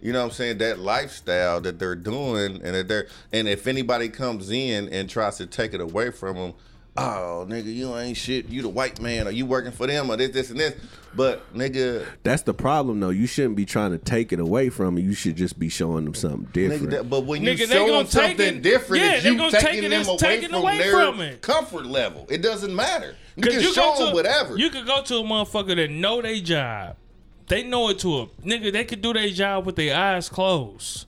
you 0.00 0.12
know 0.12 0.20
what 0.20 0.26
I'm 0.26 0.30
saying 0.32 0.58
that 0.58 0.78
lifestyle 0.78 1.60
that 1.62 1.78
they're 1.78 1.94
doing 1.94 2.56
and 2.62 2.74
that 2.74 2.88
they're 2.88 3.06
and 3.32 3.48
if 3.48 3.66
anybody 3.66 4.08
comes 4.08 4.50
in 4.50 4.88
and 4.90 5.08
tries 5.08 5.38
to 5.38 5.46
take 5.46 5.72
it 5.74 5.80
away 5.80 6.10
from 6.10 6.36
them 6.36 6.52
oh 6.96 7.44
nigga 7.48 7.74
you 7.74 7.96
ain't 7.96 8.16
shit 8.16 8.48
you 8.48 8.62
the 8.62 8.68
white 8.68 9.00
man 9.00 9.26
or 9.26 9.30
you 9.30 9.46
working 9.46 9.72
for 9.72 9.86
them 9.86 10.10
or 10.10 10.16
this 10.16 10.30
this 10.30 10.50
and 10.50 10.60
this 10.60 10.74
but 11.16 11.52
nigga 11.54 12.04
That's 12.24 12.42
the 12.42 12.54
problem, 12.54 12.98
though. 12.98 13.10
You 13.10 13.28
shouldn't 13.28 13.54
be 13.54 13.64
trying 13.64 13.92
to 13.92 13.98
take 13.98 14.32
it 14.32 14.40
away 14.40 14.68
from 14.68 14.96
them. 14.96 15.04
You 15.04 15.12
should 15.14 15.36
just 15.36 15.60
be 15.60 15.68
showing 15.68 16.04
them 16.06 16.14
something 16.14 16.48
different. 16.52 16.88
Nigga, 16.88 16.90
that, 16.90 17.08
but 17.08 17.24
when 17.24 17.40
you 17.44 17.50
Nigga, 17.50 17.68
they 17.68 17.74
show 17.76 17.86
them 17.98 18.06
something 18.08 18.56
it- 18.56 18.62
different, 18.62 19.04
yeah, 19.04 19.20
they 19.20 19.30
you 19.30 19.36
gonna 19.38 19.52
taking 19.52 19.66
take 19.68 19.78
it 19.84 19.88
them 19.90 20.00
as 20.00 20.08
away 20.08 20.16
taking 20.18 20.48
from 20.48 20.58
away 20.58 20.78
their 20.78 20.90
from 20.90 21.20
it. 21.20 21.40
comfort 21.40 21.86
level. 21.86 22.26
It 22.28 22.42
doesn't 22.42 22.74
matter. 22.74 23.14
You 23.36 23.42
can 23.44 23.52
you 23.60 23.72
show 23.72 23.94
them 23.96 24.08
to- 24.08 24.12
whatever. 24.12 24.58
You 24.58 24.70
could 24.70 24.86
go 24.86 25.02
to 25.04 25.18
a 25.18 25.22
motherfucker 25.22 25.76
that 25.76 25.88
know 25.92 26.20
their 26.20 26.40
job. 26.40 26.96
They 27.46 27.62
know 27.62 27.90
it 27.90 27.98
to 28.00 28.20
a 28.20 28.26
nigga. 28.42 28.72
They 28.72 28.84
could 28.84 29.02
do 29.02 29.12
their 29.12 29.28
job 29.28 29.66
with 29.66 29.76
their 29.76 29.96
eyes 29.96 30.28
closed. 30.28 31.06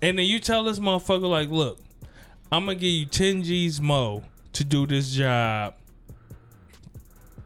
And 0.00 0.18
then 0.18 0.26
you 0.26 0.38
tell 0.38 0.64
this 0.64 0.78
motherfucker 0.78 1.28
like, 1.28 1.48
look, 1.48 1.78
I'm 2.50 2.66
gonna 2.66 2.74
give 2.74 2.90
you 2.90 3.06
10 3.06 3.42
G's 3.44 3.80
mo 3.80 4.24
to 4.52 4.64
do 4.64 4.86
this 4.86 5.12
job 5.12 5.74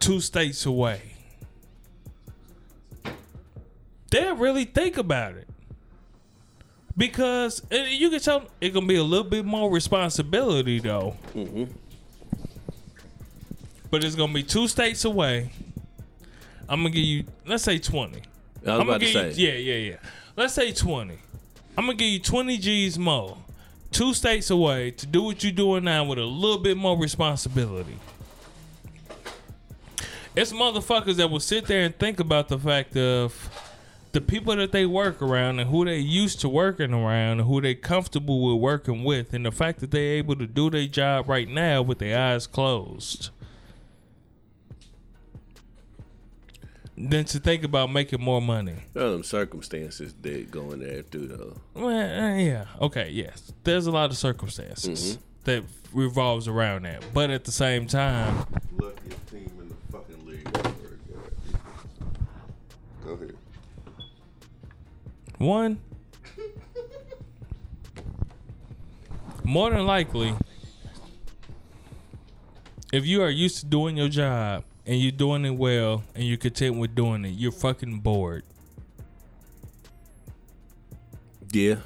two 0.00 0.20
states 0.20 0.66
away. 0.66 1.00
They'll 4.10 4.36
really 4.36 4.64
think 4.64 4.98
about 4.98 5.34
it. 5.34 5.48
Because 6.96 7.62
you 7.70 8.08
can 8.08 8.20
tell 8.20 8.44
it 8.60 8.72
gonna 8.72 8.86
be 8.86 8.96
a 8.96 9.02
little 9.02 9.28
bit 9.28 9.44
more 9.44 9.70
responsibility 9.70 10.78
though. 10.80 11.16
Mm-hmm. 11.34 11.64
But 13.90 14.02
it's 14.02 14.14
gonna 14.14 14.32
be 14.32 14.42
two 14.42 14.66
states 14.66 15.04
away. 15.04 15.50
I'm 16.68 16.80
gonna 16.80 16.90
give 16.90 17.04
you 17.04 17.24
let's 17.46 17.64
say 17.64 17.78
twenty. 17.78 18.22
I 18.66 18.70
was 18.70 18.80
I'm 18.80 18.88
about 18.88 19.00
to 19.00 19.06
say. 19.06 19.32
you, 19.32 19.48
yeah, 19.48 19.54
yeah, 19.54 19.90
yeah. 19.90 19.96
Let's 20.36 20.54
say 20.54 20.72
twenty. 20.72 21.18
I'm 21.78 21.86
gonna 21.86 21.94
give 21.94 22.08
you 22.08 22.18
twenty 22.20 22.58
G's 22.58 22.98
more, 22.98 23.36
two 23.90 24.14
states 24.14 24.50
away 24.50 24.90
to 24.92 25.06
do 25.06 25.22
what 25.22 25.42
you're 25.42 25.52
doing 25.52 25.84
now 25.84 26.04
with 26.04 26.18
a 26.18 26.24
little 26.24 26.58
bit 26.58 26.76
more 26.76 26.98
responsibility. 26.98 27.96
It's 30.34 30.52
motherfuckers 30.52 31.16
that 31.16 31.30
will 31.30 31.40
sit 31.40 31.66
there 31.66 31.82
and 31.84 31.96
think 31.98 32.20
about 32.20 32.48
the 32.48 32.58
fact 32.58 32.96
of 32.96 33.48
the 34.12 34.20
people 34.20 34.56
that 34.56 34.72
they 34.72 34.84
work 34.86 35.22
around 35.22 35.60
and 35.60 35.70
who 35.70 35.84
they 35.84 35.98
used 35.98 36.40
to 36.40 36.48
working 36.48 36.92
around 36.92 37.40
and 37.40 37.48
who 37.48 37.60
they 37.60 37.74
comfortable 37.74 38.42
with 38.42 38.60
working 38.60 39.04
with 39.04 39.32
and 39.32 39.46
the 39.46 39.52
fact 39.52 39.80
that 39.80 39.90
they're 39.90 40.16
able 40.16 40.36
to 40.36 40.46
do 40.46 40.70
their 40.70 40.86
job 40.86 41.28
right 41.28 41.48
now 41.48 41.80
with 41.82 41.98
their 41.98 42.18
eyes 42.18 42.46
closed. 42.46 43.30
Than 46.98 47.26
to 47.26 47.38
think 47.38 47.62
about 47.62 47.92
making 47.92 48.22
more 48.22 48.40
money. 48.40 48.76
There 48.94 49.04
are 49.04 49.10
them 49.10 49.22
circumstances 49.22 50.14
that 50.22 50.50
go 50.50 50.72
in 50.72 50.80
there 50.80 51.02
too, 51.02 51.26
though. 51.26 51.60
Well, 51.74 51.88
uh, 51.88 52.36
yeah. 52.36 52.64
Okay. 52.80 53.10
Yes. 53.10 53.52
There's 53.64 53.86
a 53.86 53.90
lot 53.90 54.10
of 54.10 54.16
circumstances 54.16 55.18
that 55.44 55.62
revolves 55.92 56.48
around 56.48 56.84
that, 56.84 57.04
but 57.12 57.30
at 57.30 57.44
the 57.44 57.52
same 57.52 57.86
time, 57.86 58.46
Luckiest 58.78 59.26
team 59.28 59.50
in 59.60 59.68
the 59.68 59.74
fucking 59.92 60.26
league. 60.26 60.48
I 60.48 60.60
swear 60.62 60.72
to 60.72 61.12
God. 61.12 61.58
Go 63.04 63.12
ahead. 63.12 63.36
one, 65.38 65.78
more 69.44 69.70
than 69.70 69.86
likely, 69.86 70.34
if 72.92 73.06
you 73.06 73.22
are 73.22 73.30
used 73.30 73.58
to 73.60 73.66
doing 73.66 73.96
your 73.96 74.08
job 74.08 74.64
and 74.86 75.00
you're 75.00 75.12
doing 75.12 75.44
it 75.44 75.56
well 75.56 76.04
and 76.14 76.24
you're 76.24 76.36
content 76.36 76.76
with 76.76 76.94
doing 76.94 77.24
it, 77.24 77.30
you're 77.30 77.52
fucking 77.52 78.00
bored. 78.00 78.44
Yeah. 81.50 81.76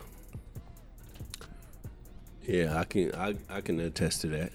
Yeah, 2.43 2.79
I 2.79 2.85
can 2.85 3.15
I, 3.15 3.37
I 3.49 3.61
can 3.61 3.81
attest 3.81 4.23
to 4.23 4.29
that. 4.29 4.53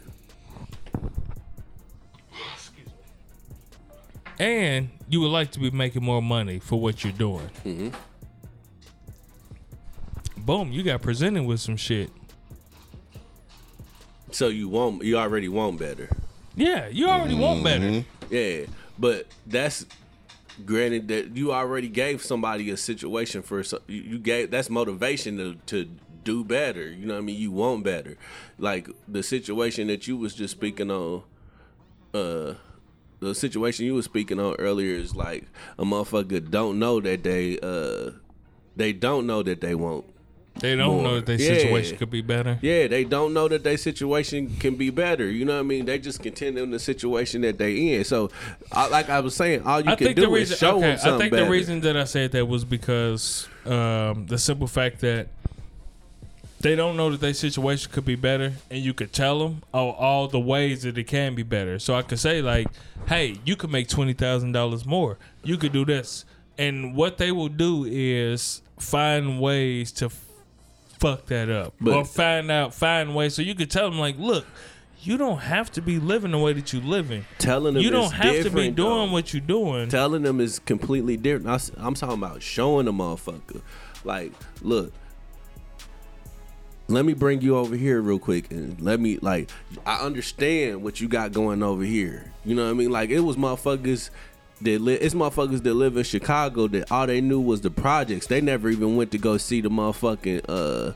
And 4.38 4.90
you 5.08 5.22
would 5.22 5.30
like 5.30 5.52
to 5.52 5.60
be 5.60 5.72
making 5.72 6.04
more 6.04 6.22
money 6.22 6.60
for 6.60 6.80
what 6.80 7.04
you're 7.04 7.14
doing. 7.14 7.50
Mm-hmm. 7.64 7.90
Boom, 10.44 10.72
you 10.74 10.84
got 10.84 11.02
presented 11.02 11.44
with 11.44 11.62
some 11.62 11.78
shit. 11.78 12.12
So 14.32 14.50
you 14.50 14.68
want 14.68 15.04
you 15.04 15.18
already 15.18 15.48
want 15.48 15.80
better. 15.80 16.10
Yeah, 16.56 16.88
you 16.90 17.08
already 17.08 17.36
want 17.36 17.64
better. 17.64 18.04
Yeah, 18.30 18.66
but 18.98 19.28
that's 19.46 19.86
granted 20.66 21.08
that 21.10 21.36
you 21.36 21.52
already 21.52 21.90
gave 21.90 22.24
somebody 22.24 22.70
a 22.70 22.78
situation 22.78 23.42
for 23.42 23.62
you 23.88 24.18
gave 24.20 24.52
that's 24.52 24.70
motivation 24.70 25.38
to 25.38 25.56
to 25.66 25.90
do 26.24 26.44
better. 26.44 26.90
You 26.90 27.06
know 27.06 27.14
what 27.14 27.20
I 27.20 27.24
mean? 27.24 27.40
You 27.40 27.52
want 27.52 27.84
better. 27.84 28.18
Like 28.58 28.90
the 29.08 29.24
situation 29.24 29.88
that 29.88 30.08
you 30.08 30.18
was 30.18 30.34
just 30.34 30.52
speaking 30.52 30.92
on 30.92 31.24
uh 32.14 32.56
the 33.20 33.34
situation 33.34 33.86
you 33.86 33.94
was 33.94 34.06
speaking 34.06 34.40
on 34.40 34.56
earlier 34.56 34.96
is 34.96 35.16
like 35.16 35.46
a 35.78 35.86
motherfucker 35.86 36.50
don't 36.50 36.80
know 36.80 37.00
that 37.00 37.24
they 37.24 37.60
uh 37.60 38.12
they 38.76 38.94
don't 38.94 39.26
know 39.26 39.42
that 39.44 39.62
they 39.62 39.76
won't 39.76 40.06
They 40.60 40.76
don't 40.76 41.04
know 41.04 41.16
that 41.16 41.26
their 41.26 41.40
Yeah. 41.40 41.58
situation 41.60 41.98
could 41.98 42.10
be 42.10 42.22
better. 42.22 42.58
yeah, 42.62 42.88
they 42.88 43.04
don't 43.04 43.34
know 43.34 43.48
that 43.50 43.64
their 43.64 43.78
situation 43.78 44.56
can 44.58 44.76
be 44.76 44.90
better. 44.90 45.30
You 45.30 45.44
know 45.44 45.54
what 45.56 45.60
I 45.60 45.64
mean? 45.64 45.86
They 45.86 46.00
just 46.00 46.24
continue 46.24 46.64
in 46.64 46.72
the 46.72 46.80
situation 46.80 47.42
that 47.42 47.58
they 47.58 47.94
in. 47.94 48.06
So, 48.06 48.32
I, 48.72 48.88
like 48.88 49.10
I 49.10 49.20
was 49.20 49.36
saying, 49.36 49.64
all 49.64 49.82
you 49.82 49.92
I 49.92 49.96
can 49.96 50.14
do 50.14 50.22
the 50.22 50.30
reason 50.30 50.54
is 50.54 50.60
show 50.60 50.78
okay, 50.78 50.82
them 50.82 50.98
something 50.98 51.14
I 51.14 51.18
think 51.20 51.32
better. 51.32 51.46
the 51.46 51.52
reason 51.52 51.82
that 51.82 51.98
I 51.98 52.06
said 52.06 52.32
that 52.32 52.46
was 52.48 52.64
because 52.64 53.48
um, 53.66 54.28
the 54.28 54.38
simple 54.38 54.68
fact 54.68 55.02
that 55.02 55.28
they 56.62 56.76
don't 56.76 56.96
know 56.98 57.12
that 57.12 57.20
their 57.20 57.34
situation 57.34 57.92
could 57.92 58.06
be 58.06 58.16
better, 58.16 58.54
and 58.72 58.80
you 58.82 58.94
could 58.94 59.12
tell 59.14 59.40
them 59.40 59.62
all, 59.74 59.92
all 59.92 60.28
the 60.30 60.40
ways 60.40 60.84
that 60.84 60.98
it 60.98 61.04
can 61.04 61.36
be 61.36 61.44
better. 61.44 61.78
So 61.80 61.94
I 61.96 62.02
could 62.02 62.18
say 62.20 62.42
like, 62.42 62.68
"Hey, 63.08 63.36
you 63.46 63.56
could 63.56 63.70
make 63.72 63.88
twenty 63.90 64.14
thousand 64.14 64.54
dollars 64.54 64.86
more. 64.86 65.18
You 65.44 65.58
could 65.58 65.74
do 65.74 65.84
this," 65.86 66.24
and 66.58 66.96
what 66.96 67.18
they 67.18 67.32
will 67.32 67.50
do 67.50 67.86
is 67.88 68.62
find 68.80 69.40
ways 69.40 69.92
to 69.92 70.10
fuck 71.00 71.26
that 71.28 71.50
up 71.50 71.74
But- 71.80 71.96
or 71.96 72.06
find 72.06 72.50
out 72.52 72.74
find 72.74 73.16
ways. 73.16 73.34
So 73.36 73.42
you 73.42 73.56
could 73.56 73.70
tell 73.72 73.90
them 73.90 74.00
like, 74.00 74.18
"Look." 74.18 74.46
You 75.02 75.20
don't 75.20 75.38
have 75.38 75.72
to 75.74 75.84
be 75.84 76.00
living 76.00 76.32
the 76.32 76.40
way 76.40 76.54
that 76.54 76.74
you're 76.74 76.82
living. 76.82 77.26
telling 77.38 77.76
them 77.76 77.84
You 77.84 77.92
don't 77.92 78.12
have 78.12 78.44
to 78.44 78.50
be 78.50 78.72
doing 78.72 78.76
though. 78.76 79.12
what 79.12 79.34
you're 79.34 79.40
doing. 79.42 79.88
telling 79.88 80.24
them 80.24 80.42
is 80.42 80.58
completely 80.58 81.16
different. 81.16 81.48
I, 81.78 81.86
am 81.86 81.94
talking 81.94 82.16
about 82.18 82.42
showing 82.42 82.88
the 82.88 82.92
motherfucker, 82.92 83.62
like, 84.04 84.32
look, 84.64 84.92
let 86.88 87.06
me 87.06 87.14
bring 87.14 87.42
you 87.42 87.56
over 87.58 87.76
here 87.76 88.02
real 88.02 88.18
quick, 88.18 88.52
and 88.52 88.80
let 88.82 89.00
me 89.00 89.20
like, 89.22 89.52
I 89.86 89.98
understand 89.98 90.82
what 90.84 91.00
you 91.00 91.08
got 91.08 91.34
going 91.34 91.62
over 91.62 91.84
here. 91.84 92.32
You 92.44 92.56
know 92.56 92.64
what 92.66 92.72
I 92.72 92.74
mean? 92.74 92.90
Like, 92.90 93.12
it 93.12 93.20
was 93.20 93.36
motherfuckers. 93.36 94.10
That 94.66 94.82
li- 94.82 94.96
it's 94.96 95.16
motherfuckers 95.16 95.64
that 95.64 95.74
live 95.74 95.98
in 95.98 96.04
Chicago 96.04 96.68
that 96.68 96.92
all 96.92 97.08
they 97.08 97.22
knew 97.22 97.40
was 97.40 97.62
the 97.62 97.72
projects. 97.72 98.28
They 98.28 98.42
never 98.42 98.70
even 98.70 98.96
went 98.96 99.12
to 99.12 99.18
go 99.18 99.38
see 99.38 99.62
the 99.62 99.70
motherfucking 99.70 100.46
uh 100.48 100.94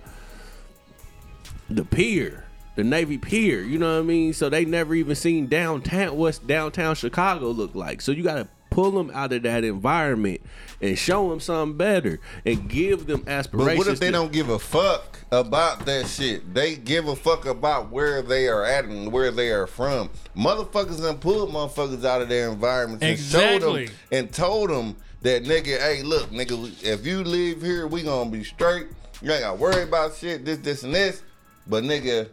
the 1.69 1.85
pier, 1.85 2.45
the 2.75 2.83
Navy 2.83 3.17
Pier. 3.17 3.61
You 3.61 3.77
know 3.77 3.95
what 3.95 4.03
I 4.03 4.03
mean? 4.03 4.33
So 4.33 4.49
they 4.49 4.65
never 4.65 4.95
even 4.95 5.15
seen 5.15 5.47
downtown 5.47 6.17
what's 6.17 6.39
downtown 6.39 6.95
Chicago 6.95 7.49
look 7.51 7.75
like. 7.75 8.01
So 8.01 8.11
you 8.11 8.23
got 8.23 8.35
to 8.35 8.47
pull 8.79 8.91
them 8.91 9.11
out 9.13 9.33
of 9.33 9.43
that 9.43 9.63
environment 9.65 10.39
and 10.81 10.97
show 10.97 11.29
them 11.29 11.39
something 11.41 11.77
better 11.77 12.19
and 12.45 12.69
give 12.69 13.07
them 13.07 13.23
aspirations. 13.27 13.77
But 13.77 13.77
what 13.77 13.87
if 13.93 13.99
they 13.99 14.05
to- 14.07 14.11
don't 14.13 14.31
give 14.31 14.47
a 14.49 14.59
fuck 14.59 15.19
about 15.31 15.85
that 15.85 16.07
shit? 16.07 16.53
They 16.53 16.75
give 16.77 17.07
a 17.07 17.15
fuck 17.15 17.45
about 17.45 17.91
where 17.91 18.21
they 18.21 18.47
are 18.47 18.63
at 18.63 18.85
and 18.85 19.11
where 19.11 19.31
they 19.31 19.49
are 19.51 19.67
from. 19.67 20.09
Motherfuckers 20.35 21.01
done 21.01 21.17
pulled 21.17 21.51
motherfuckers 21.51 22.05
out 22.05 22.21
of 22.21 22.29
their 22.29 22.49
environments 22.49 23.03
and 23.03 23.19
showed 23.19 23.61
them 23.61 23.93
and 24.13 24.31
told 24.31 24.69
them 24.69 24.95
that 25.23 25.43
nigga, 25.43 25.77
hey, 25.79 26.01
look, 26.01 26.29
nigga, 26.31 26.81
if 26.81 27.05
you 27.05 27.25
live 27.25 27.61
here, 27.61 27.85
we 27.85 28.03
gonna 28.03 28.29
be 28.29 28.45
straight. 28.45 28.87
You 29.21 29.33
ain't 29.33 29.41
gotta 29.41 29.57
worry 29.57 29.83
about 29.83 30.15
shit, 30.15 30.45
this, 30.45 30.59
this, 30.59 30.83
and 30.83 30.95
this. 30.95 31.21
But 31.67 31.83
nigga, 31.83 32.29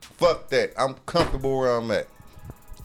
fuck 0.00 0.48
that. 0.50 0.70
I'm 0.78 0.94
comfortable 1.06 1.58
where 1.58 1.72
I'm 1.76 1.90
at. 1.90 2.06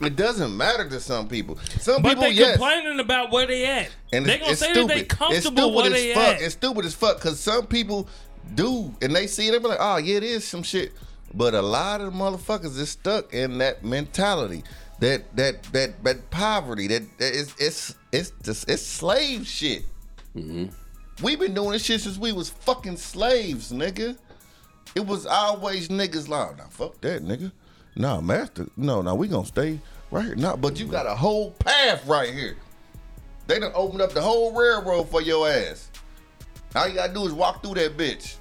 It 0.02 0.16
doesn't 0.16 0.56
matter 0.58 0.90
to 0.90 1.00
some 1.00 1.28
people. 1.28 1.58
Some 1.80 2.02
But 2.02 2.10
people, 2.10 2.24
they 2.24 2.32
yes. 2.32 2.58
complaining 2.58 3.00
about 3.00 3.32
where 3.32 3.46
they 3.46 3.66
at. 3.66 3.90
And 4.12 4.26
they 4.26 4.34
it's, 4.34 4.40
gonna 4.42 4.52
it's 4.52 4.62
say 4.62 4.72
stupid. 4.74 4.90
that 4.90 4.94
they 4.96 5.02
it's 5.02 5.14
comfortable 5.14 5.58
stupid 5.58 5.76
where 5.76 5.86
as 5.86 5.92
they 5.94 6.14
fuck. 6.14 6.36
at. 6.36 6.42
It's 6.42 6.54
stupid 6.56 6.86
as 6.86 6.94
fuck 6.94 7.18
because 7.18 7.40
some 7.40 7.68
people 7.68 8.08
do, 8.56 8.94
and 9.02 9.16
they 9.16 9.28
see 9.28 9.48
it, 9.48 9.52
they 9.52 9.60
be 9.60 9.68
like, 9.68 9.78
"Oh 9.80 9.98
yeah, 9.98 10.18
it 10.18 10.24
is 10.24 10.44
some 10.46 10.64
shit." 10.64 10.92
But 11.34 11.54
a 11.54 11.62
lot 11.62 12.02
of 12.02 12.14
motherfuckers 12.14 12.78
is 12.78 12.90
stuck 12.90 13.34
in 13.34 13.58
that 13.60 13.84
mentality, 13.84 14.64
that 15.00 15.36
that 15.36 15.64
that 15.74 16.04
that 16.04 16.30
poverty, 16.30 16.88
that, 16.88 17.04
that 17.20 17.36
it's 17.36 17.56
it's 17.60 17.96
it's 18.12 18.32
just 18.44 18.70
it's 18.70 18.86
slave 18.86 19.48
shit. 19.48 19.84
Mm-hmm. 20.36 20.66
We've 21.24 21.40
been 21.40 21.54
doing 21.54 21.72
this 21.72 21.84
shit 21.86 22.02
since 22.02 22.18
we 22.18 22.32
was 22.32 22.50
fucking 22.50 22.98
slaves, 22.98 23.72
nigga. 23.72 24.18
It 24.96 25.06
was 25.06 25.26
always 25.26 25.88
niggas 25.88 26.28
like, 26.28 26.58
Now 26.58 26.66
fuck 26.70 27.00
that, 27.02 27.24
nigga. 27.24 27.52
Nah, 27.96 28.22
master, 28.22 28.68
no, 28.76 29.02
no, 29.02 29.16
we 29.16 29.28
gonna 29.28 29.46
stay 29.46 29.80
right 30.12 30.26
here. 30.26 30.36
Nah, 30.36 30.56
but 30.56 30.80
you 30.80 30.88
got 30.88 31.06
a 31.06 31.16
whole 31.16 31.52
path 31.52 32.06
right 32.08 32.34
here. 32.34 32.56
They 33.48 33.60
done 33.60 33.72
opened 33.76 34.02
up 34.02 34.14
the 34.14 34.22
whole 34.22 34.54
railroad 34.58 35.10
for 35.10 35.22
your 35.22 35.48
ass. 35.50 35.92
All 36.76 36.88
you 36.88 36.96
gotta 36.96 37.14
do 37.14 37.26
is 37.26 37.34
walk 37.34 37.62
through 37.62 37.76
that 37.76 37.98
bitch. 37.98 38.36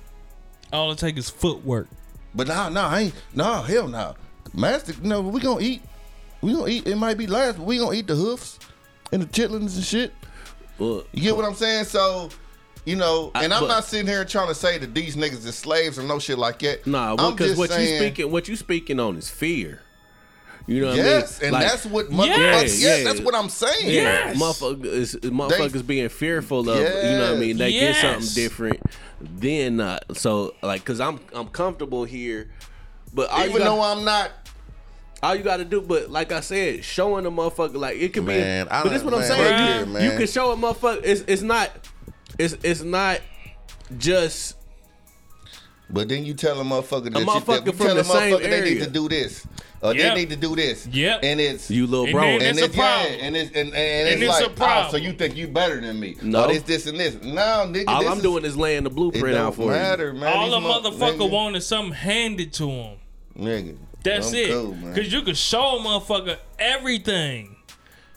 All 0.73 0.91
it 0.91 0.99
take 0.99 1.19
is 1.19 1.29
footwork. 1.29 1.89
But 2.35 2.49
nah, 2.49 2.69
nah, 2.71 2.89
I 2.89 3.01
ain't, 3.01 3.15
nah, 3.35 3.63
hell 3.63 3.89
nah. 3.89 4.15
Master, 4.55 4.95
no, 5.03 5.21
we 5.21 5.41
gonna 5.41 5.61
eat. 5.61 5.83
We 6.41 6.55
gonna 6.55 6.69
eat. 6.69 6.87
It 6.87 6.97
might 6.97 7.19
be 7.19 7.27
last, 7.27 7.59
but 7.59 7.67
we 7.67 7.79
gonna 7.79 7.97
eat 7.97 8.07
the 8.07 8.15
hoofs 8.15 8.59
and 9.13 9.23
the 9.23 9.27
chitlins 9.27 9.77
and 9.77 9.85
shit. 9.85 10.13
Well, 10.79 11.05
You 11.13 11.23
get 11.23 11.37
what 11.37 11.45
I'm 11.45 11.55
saying? 11.55 11.85
So, 11.85 12.31
you 12.85 12.97
know, 12.97 13.31
and 13.35 13.53
I'm 13.55 13.63
but- 13.63 13.69
not 13.69 13.85
sitting 13.85 14.07
here 14.07 14.25
trying 14.25 14.49
to 14.49 14.55
say 14.55 14.79
that 14.79 14.95
these 14.95 15.17
niggas 15.17 15.47
is 15.47 15.55
slaves 15.57 15.99
or 15.99 16.03
no 16.03 16.19
shit 16.19 16.39
like 16.39 16.59
that. 16.61 16.87
Nah, 16.87 17.15
I'm 17.19 17.33
because 17.33 17.57
just 17.57 17.59
what 17.59 17.71
you 17.81 17.97
speaking, 17.99 18.31
what 18.31 18.49
you 18.49 18.57
speaking 18.57 18.99
on 19.01 19.17
is 19.17 19.29
fear. 19.31 19.81
You 20.69 20.83
know 20.83 20.89
what 20.89 20.97
Yes, 20.97 21.39
I 21.41 21.43
mean? 21.43 21.47
and 21.47 21.53
Like, 21.55 21.71
that's 21.73 21.87
what 21.87 22.07
motherfuckers. 22.11 22.27
Yes. 22.37 22.81
Yes, 22.83 22.99
Yeah. 22.99 23.05
that's 23.05 23.21
what 23.21 23.35
I'm 23.35 23.49
saying. 23.49 23.91
Yes. 23.91 24.37
motherfuckers, 24.37 25.17
motherfuckers 25.21 25.85
being 25.87 26.09
fearful 26.09 26.71
of, 26.71 26.79
Yes, 26.79 27.05
you 27.05 27.19
know 27.19 27.31
what 27.33 27.37
I 27.37 27.41
mean? 27.41 27.57
They 27.59 27.71
Yes. 27.71 28.01
get 28.01 28.13
something 28.13 28.35
different, 28.45 28.81
then 29.21 29.79
not. 29.79 30.17
So 30.17 30.55
like, 30.63 30.85
cause 30.85 31.01
I'm 31.01 31.19
I'm 31.35 31.49
comfortable 31.49 32.05
here, 32.05 32.49
but 33.13 33.29
Even 33.41 33.59
got, 33.59 33.65
though 33.65 33.83
I'm 33.83 34.05
not. 34.05 34.31
all 35.21 35.35
you 35.35 35.43
got 35.43 35.57
to 35.57 35.65
do, 35.65 35.81
but 35.81 36.11
like 36.11 36.31
I 36.31 36.39
said, 36.41 36.85
showing 36.85 37.27
a 37.27 37.31
motherfucker 37.33 37.75
like 37.77 37.97
it 37.97 38.13
can 38.13 38.25
Man, 38.25 38.67
be. 38.67 38.71
I 38.71 38.83
but 38.85 38.91
this 38.91 39.03
don't- 39.03 39.11
what 39.13 39.21
I'm 39.21 39.27
saying. 39.29 39.79
look 39.81 39.87
You, 39.89 39.93
man. 39.95 40.11
you 40.13 40.17
can 40.17 40.27
show 40.29 40.53
a 40.53 40.57
motherfucker. 40.57 41.01
It's 41.03 41.23
it's 41.27 41.43
not. 41.43 41.71
It's 42.39 42.55
it's 42.63 42.83
not 42.83 43.21
just 43.99 44.57
But 45.91 46.09
then 46.09 46.25
you 46.25 46.35
tell 46.35 46.59
a 46.61 46.65
motherfucker 46.65 47.13
that, 47.13 47.21
you, 47.21 47.27
motherfucker 47.27 47.65
that 47.67 47.75
from 47.77 47.87
tell 47.87 47.95
the 47.97 48.01
a 48.01 48.05
same 48.05 48.35
motherfucker 48.35 48.43
they 48.51 48.61
need 48.75 48.83
to 48.83 48.91
do 48.91 49.09
this. 49.09 49.47
Or 49.83 49.93
Yep. 49.95 50.15
they 50.15 50.21
need 50.21 50.31
to 50.31 50.37
do 50.37 50.55
this. 50.55 50.87
Yep. 50.87 51.21
And 51.25 51.41
it's 51.41 51.69
you 51.71 51.87
little 51.89 52.07
bro. 52.11 52.21
then 52.23 52.35
and 52.41 52.43
it's 52.59 52.61
a 52.61 52.65
it's 52.67 52.77
yeah, 52.77 52.83
problem. 53.03 53.19
and 53.21 53.37
it's 53.37 53.51
and, 53.51 53.69
and, 53.69 53.75
And 53.75 54.09
it's, 54.09 54.23
it's 54.23 54.41
like 54.41 54.47
a 54.47 54.51
problem. 54.55 54.87
oh, 54.87 54.91
so 54.93 54.97
you 54.97 55.13
think 55.13 55.37
you 55.37 55.49
better 55.49 55.81
than 55.81 55.99
me? 55.99 56.17
No. 56.23 56.45
Oh, 56.45 56.49
this, 56.49 56.63
this, 56.63 56.87
and 56.87 56.99
this. 57.01 57.15
No, 57.21 57.67
nigga. 57.69 57.85
all 57.89 58.01
this 58.01 58.11
I'm 58.11 58.17
is, 58.19 58.23
doing 58.23 58.45
is 58.45 58.57
laying 58.57 58.85
the 58.85 58.91
blueprint 58.91 59.37
out 59.37 59.57
for 59.57 59.71
matter, 59.71 60.13
man. 60.15 60.33
All 60.33 60.45
These 60.47 60.55
a 60.55 60.59
motherfucker 60.91 61.19
nigga, 61.19 61.31
want 61.31 61.57
is 61.57 61.67
something 61.67 61.93
handed 61.93 62.53
to 62.55 62.69
him. 62.71 62.99
Nigga. 63.37 63.77
That's 64.05 64.29
I'm 64.31 64.35
it. 64.37 64.51
cool, 64.51 64.75
man. 64.75 64.95
Cause 64.95 65.13
you 65.13 65.23
can 65.23 65.35
show 65.35 65.79
a 65.79 65.81
motherfucker 65.81 66.39
everything, 66.61 67.57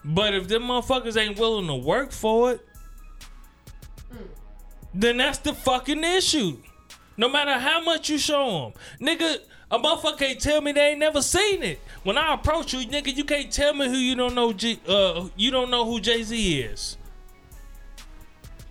but 0.04 0.34
if 0.36 0.48
them 0.48 0.64
motherfuckers 0.64 1.18
ain't 1.18 1.38
willing 1.40 1.68
to 1.68 1.76
work 1.76 2.12
for 2.12 2.52
it, 2.54 2.65
then 4.96 5.18
that's 5.18 5.40
the 5.40 5.54
fucking 5.54 6.04
issue. 6.04 6.58
No 7.18 7.30
matter 7.30 7.60
how 7.60 7.84
much 7.84 8.10
you 8.10 8.18
show 8.18 8.74
them, 9.00 9.08
nigga, 9.08 9.38
a 9.70 9.78
motherfucker 9.78 10.18
can't 10.18 10.40
tell 10.40 10.62
me 10.62 10.72
they 10.72 10.92
ain't 10.92 11.00
never 11.00 11.22
seen 11.22 11.64
it. 11.64 11.80
When 12.04 12.18
I 12.18 12.34
approach 12.34 12.74
you, 12.74 12.86
nigga, 12.88 13.16
you 13.16 13.24
can't 13.24 13.52
tell 13.52 13.74
me 13.74 13.88
who 13.88 13.96
you 13.96 14.16
don't 14.16 14.36
know. 14.36 14.54
G, 14.54 14.80
uh, 14.88 15.28
you 15.36 15.52
don't 15.52 15.70
know 15.70 15.86
who 15.86 16.00
Jay 16.00 16.24
Z 16.24 16.62
is. 16.62 16.98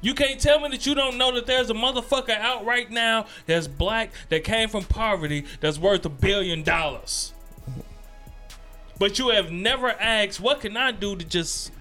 You 0.00 0.14
can't 0.14 0.38
tell 0.38 0.60
me 0.60 0.68
that 0.68 0.84
you 0.84 0.94
don't 0.94 1.16
know 1.16 1.34
that 1.34 1.46
there's 1.46 1.70
a 1.70 1.74
motherfucker 1.74 2.38
out 2.38 2.66
right 2.66 2.90
now 2.90 3.26
that's 3.46 3.66
black 3.66 4.10
that 4.28 4.44
came 4.44 4.68
from 4.68 4.84
poverty 4.84 5.46
that's 5.60 5.78
worth 5.78 6.04
a 6.04 6.10
billion 6.10 6.62
dollars. 6.62 7.32
But 8.98 9.18
you 9.18 9.30
have 9.30 9.50
never 9.50 9.88
asked, 9.88 10.40
what 10.40 10.60
can 10.60 10.76
I 10.76 10.92
do 10.92 11.16
to 11.16 11.24
just 11.24 11.72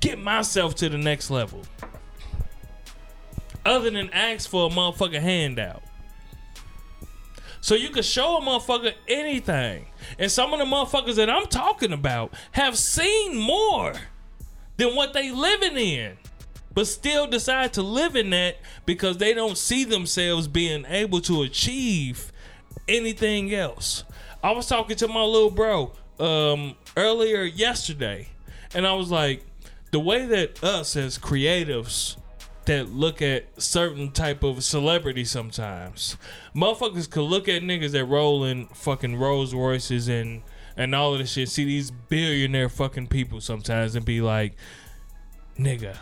get 0.00 0.18
myself 0.18 0.76
to 0.76 0.88
the 0.88 0.96
next 0.96 1.30
level? 1.30 1.62
Other 3.64 3.90
than 3.90 4.10
ask 4.10 4.48
for 4.48 4.66
a 4.66 4.70
motherfucking 4.70 5.20
handout. 5.20 5.82
So 7.60 7.76
you 7.76 7.90
can 7.90 8.02
show 8.02 8.38
a 8.38 8.40
motherfucker 8.40 8.92
anything. 9.06 9.86
And 10.18 10.30
some 10.30 10.52
of 10.52 10.58
the 10.58 10.64
motherfuckers 10.64 11.14
that 11.14 11.30
I'm 11.30 11.46
talking 11.46 11.92
about 11.92 12.34
have 12.52 12.76
seen 12.76 13.36
more 13.36 13.94
than 14.76 14.96
what 14.96 15.12
they 15.12 15.30
living 15.30 15.76
in. 15.76 16.16
But 16.74 16.86
still 16.86 17.26
decide 17.26 17.74
to 17.74 17.82
live 17.82 18.16
in 18.16 18.30
that 18.30 18.56
because 18.84 19.18
they 19.18 19.32
don't 19.34 19.56
see 19.58 19.84
themselves 19.84 20.48
being 20.48 20.84
able 20.88 21.20
to 21.22 21.42
achieve 21.42 22.32
anything 22.88 23.54
else. 23.54 24.04
I 24.42 24.50
was 24.52 24.66
talking 24.66 24.96
to 24.96 25.08
my 25.08 25.22
little 25.22 25.50
bro 25.50 25.92
um 26.18 26.76
earlier 26.96 27.42
yesterday, 27.42 28.28
and 28.74 28.86
I 28.86 28.94
was 28.94 29.10
like, 29.10 29.44
the 29.92 30.00
way 30.00 30.26
that 30.26 30.62
us 30.64 30.96
as 30.96 31.18
creatives 31.18 32.16
that 32.66 32.90
look 32.90 33.20
at 33.20 33.60
certain 33.60 34.10
type 34.12 34.42
of 34.42 34.62
celebrity 34.62 35.24
sometimes. 35.24 36.16
Motherfuckers 36.54 37.10
could 37.10 37.22
look 37.22 37.48
at 37.48 37.62
niggas 37.62 37.90
that 37.90 38.04
roll 38.04 38.44
in 38.44 38.66
fucking 38.68 39.16
Rolls 39.16 39.52
Royces 39.54 40.08
and 40.08 40.42
and 40.76 40.94
all 40.94 41.12
of 41.12 41.18
this 41.18 41.32
shit. 41.32 41.48
See 41.48 41.64
these 41.64 41.90
billionaire 41.90 42.68
fucking 42.68 43.08
people 43.08 43.40
sometimes 43.40 43.94
and 43.94 44.04
be 44.04 44.20
like, 44.20 44.54
nigga, 45.58 45.96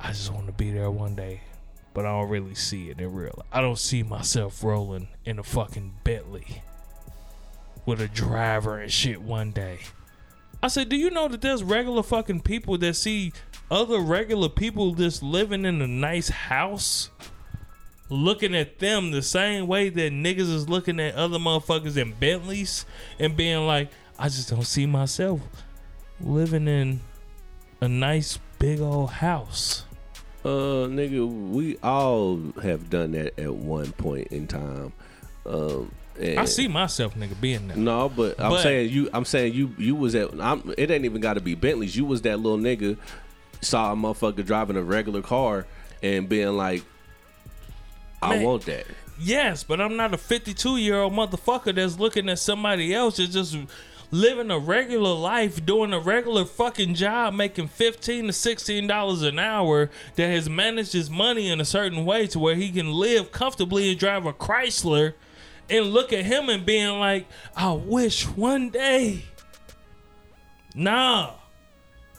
I 0.00 0.08
just 0.08 0.32
want 0.32 0.46
to 0.46 0.52
be 0.52 0.70
there 0.70 0.90
one 0.90 1.14
day. 1.14 1.42
But 1.92 2.04
I 2.04 2.10
don't 2.10 2.28
really 2.28 2.54
see 2.54 2.90
it 2.90 3.00
in 3.00 3.12
real. 3.12 3.44
I 3.50 3.60
don't 3.60 3.78
see 3.78 4.02
myself 4.02 4.62
rolling 4.62 5.08
in 5.24 5.38
a 5.38 5.42
fucking 5.42 5.94
Bentley 6.04 6.62
with 7.86 8.00
a 8.00 8.08
driver 8.08 8.78
and 8.78 8.92
shit 8.92 9.22
one 9.22 9.52
day. 9.52 9.78
I 10.62 10.68
said, 10.68 10.88
do 10.88 10.96
you 10.96 11.10
know 11.10 11.28
that 11.28 11.40
there's 11.40 11.62
regular 11.62 12.02
fucking 12.02 12.40
people 12.40 12.76
that 12.78 12.96
see 12.96 13.32
other 13.70 13.98
regular 14.00 14.48
people 14.48 14.94
just 14.94 15.22
living 15.22 15.64
in 15.64 15.80
a 15.82 15.86
nice 15.86 16.28
house? 16.28 17.10
Looking 18.08 18.54
at 18.54 18.78
them 18.78 19.10
the 19.10 19.22
same 19.22 19.66
way 19.66 19.88
that 19.88 20.12
niggas 20.12 20.38
is 20.52 20.68
looking 20.68 21.00
at 21.00 21.16
other 21.16 21.38
motherfuckers 21.38 21.96
in 21.96 22.12
Bentleys 22.12 22.86
and 23.18 23.36
being 23.36 23.66
like, 23.66 23.90
I 24.16 24.28
just 24.28 24.48
don't 24.48 24.62
see 24.62 24.86
myself 24.86 25.40
living 26.20 26.68
in 26.68 27.00
a 27.80 27.88
nice 27.88 28.38
big 28.60 28.80
old 28.80 29.10
house. 29.10 29.84
Uh, 30.44 30.86
nigga, 30.86 31.26
we 31.50 31.76
all 31.78 32.38
have 32.62 32.88
done 32.88 33.10
that 33.12 33.38
at 33.40 33.52
one 33.52 33.90
point 33.92 34.28
in 34.28 34.46
time. 34.46 34.92
Um, 35.44 35.90
and 36.20 36.38
I 36.38 36.44
see 36.44 36.68
myself, 36.68 37.16
nigga, 37.16 37.38
being 37.40 37.66
there. 37.66 37.76
No, 37.76 38.08
but 38.08 38.40
I'm 38.40 38.50
But- 38.52 38.62
saying 38.62 38.90
you. 38.90 39.10
I'm 39.12 39.24
saying 39.24 39.52
you. 39.54 39.74
You 39.78 39.96
was 39.96 40.14
at. 40.14 40.30
I'm, 40.40 40.72
it 40.78 40.90
ain't 40.92 41.04
even 41.04 41.20
got 41.20 41.34
to 41.34 41.40
be 41.40 41.56
Bentleys. 41.56 41.96
You 41.96 42.04
was 42.04 42.22
that 42.22 42.38
little 42.38 42.58
nigga. 42.58 42.96
Saw 43.60 43.92
a 43.92 43.96
motherfucker 43.96 44.44
driving 44.44 44.76
a 44.76 44.82
regular 44.82 45.22
car 45.22 45.66
and 46.02 46.28
being 46.28 46.56
like, 46.56 46.84
"I 48.22 48.36
Man. 48.36 48.42
want 48.44 48.66
that." 48.66 48.86
Yes, 49.18 49.64
but 49.64 49.80
I'm 49.80 49.96
not 49.96 50.12
a 50.12 50.18
52 50.18 50.76
year 50.76 51.00
old 51.00 51.14
motherfucker 51.14 51.74
that's 51.74 51.98
looking 51.98 52.28
at 52.28 52.38
somebody 52.38 52.94
else 52.94 53.16
that's 53.16 53.32
just 53.32 53.56
living 54.10 54.50
a 54.50 54.58
regular 54.58 55.14
life, 55.14 55.64
doing 55.64 55.92
a 55.92 55.98
regular 55.98 56.44
fucking 56.44 56.94
job, 56.94 57.34
making 57.34 57.68
15 57.68 58.26
to 58.26 58.32
16 58.32 58.86
dollars 58.86 59.22
an 59.22 59.38
hour, 59.38 59.90
that 60.16 60.28
has 60.28 60.48
managed 60.48 60.92
his 60.92 61.10
money 61.10 61.48
in 61.48 61.60
a 61.60 61.64
certain 61.64 62.04
way 62.04 62.26
to 62.28 62.38
where 62.38 62.54
he 62.54 62.70
can 62.70 62.92
live 62.92 63.32
comfortably 63.32 63.90
and 63.90 63.98
drive 63.98 64.26
a 64.26 64.32
Chrysler, 64.32 65.14
and 65.68 65.86
look 65.86 66.12
at 66.12 66.24
him 66.24 66.48
and 66.48 66.64
being 66.64 66.98
like, 67.00 67.26
I 67.56 67.72
wish 67.72 68.28
one 68.28 68.70
day. 68.70 69.24
Nah, 70.74 71.32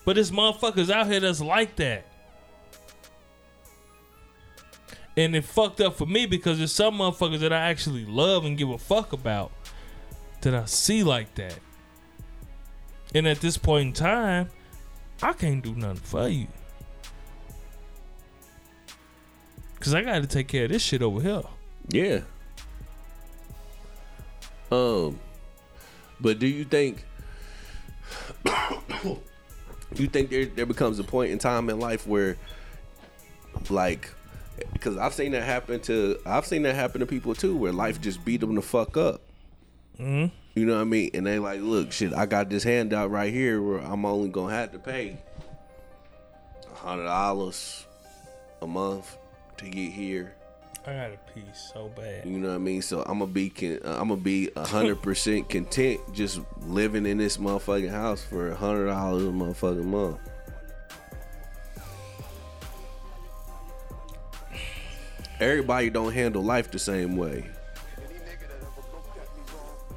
but 0.07 0.15
there's 0.15 0.31
motherfuckers 0.31 0.89
out 0.89 1.07
here 1.07 1.19
that's 1.19 1.41
like 1.41 1.75
that. 1.75 2.05
And 5.17 5.35
it 5.35 5.43
fucked 5.43 5.81
up 5.81 5.97
for 5.97 6.05
me 6.05 6.25
because 6.25 6.59
there's 6.59 6.71
some 6.71 6.99
motherfuckers 6.99 7.39
that 7.39 7.51
I 7.51 7.69
actually 7.69 8.05
love 8.05 8.45
and 8.45 8.57
give 8.57 8.69
a 8.69 8.77
fuck 8.77 9.11
about 9.11 9.51
that 10.39 10.55
I 10.55 10.63
see 10.63 11.03
like 11.03 11.35
that. 11.35 11.59
And 13.13 13.27
at 13.27 13.41
this 13.41 13.57
point 13.57 13.87
in 13.87 13.93
time, 13.93 14.49
I 15.21 15.33
can't 15.33 15.61
do 15.61 15.75
nothing 15.75 15.97
for 15.97 16.29
you. 16.29 16.47
Cause 19.81 19.93
I 19.93 20.03
gotta 20.03 20.25
take 20.25 20.47
care 20.47 20.63
of 20.63 20.71
this 20.71 20.83
shit 20.83 21.01
over 21.01 21.21
here. 21.21 21.43
Yeah. 21.89 22.21
Um, 24.71 25.19
but 26.21 26.39
do 26.39 26.47
you 26.47 26.63
think? 26.63 27.03
You 29.95 30.07
think 30.07 30.29
there 30.29 30.45
there 30.45 30.65
becomes 30.65 30.99
a 30.99 31.03
point 31.03 31.31
in 31.31 31.39
time 31.39 31.69
in 31.69 31.79
life 31.79 32.05
where, 32.07 32.37
like, 33.69 34.09
because 34.73 34.97
I've 34.97 35.13
seen 35.13 35.31
that 35.31 35.43
happen 35.43 35.79
to 35.81 36.19
I've 36.25 36.45
seen 36.45 36.63
that 36.63 36.75
happen 36.75 36.99
to 36.99 37.05
people 37.05 37.35
too, 37.35 37.55
where 37.55 37.71
life 37.71 38.01
just 38.01 38.23
beat 38.25 38.41
them 38.41 38.55
the 38.55 38.61
fuck 38.61 38.97
up. 38.97 39.21
Mm-hmm. 39.99 40.33
You 40.59 40.65
know 40.65 40.75
what 40.75 40.81
I 40.81 40.85
mean? 40.85 41.11
And 41.13 41.25
they 41.25 41.39
like, 41.39 41.61
look, 41.61 41.91
shit, 41.91 42.13
I 42.13 42.25
got 42.25 42.49
this 42.49 42.63
handout 42.63 43.11
right 43.11 43.31
here 43.31 43.61
where 43.61 43.79
I'm 43.79 44.05
only 44.05 44.29
gonna 44.29 44.53
have 44.53 44.71
to 44.71 44.79
pay 44.79 45.17
a 46.71 46.75
hundred 46.75 47.05
dollars 47.05 47.85
a 48.61 48.67
month 48.67 49.17
to 49.57 49.65
get 49.65 49.91
here. 49.91 50.35
I 50.87 50.93
got 50.93 51.11
a 51.11 51.17
piece 51.35 51.71
so 51.73 51.91
bad. 51.97 52.25
You 52.25 52.39
know 52.39 52.47
what 52.47 52.55
I 52.55 52.59
mean? 52.59 52.81
So 52.81 53.01
I'm 53.01 53.19
gonna 53.19 53.27
be 53.27 53.49
con- 53.49 53.79
uh, 53.83 53.97
I'm 53.99 54.07
gonna 54.07 54.21
be 54.21 54.49
hundred 54.55 55.01
percent 55.01 55.49
content 55.49 55.99
just 56.13 56.39
living 56.61 57.05
in 57.05 57.17
this 57.17 57.35
motherfucking 57.35 57.91
house 57.91 58.23
for 58.23 58.51
a 58.51 58.55
hundred 58.55 58.85
dollars 58.87 59.23
a 59.23 59.27
motherfucking 59.27 59.83
month. 59.83 60.17
Everybody 65.41 65.89
don't 65.89 66.13
handle 66.13 66.41
life 66.41 66.71
the 66.71 66.79
same 66.79 67.17
way. 67.17 67.45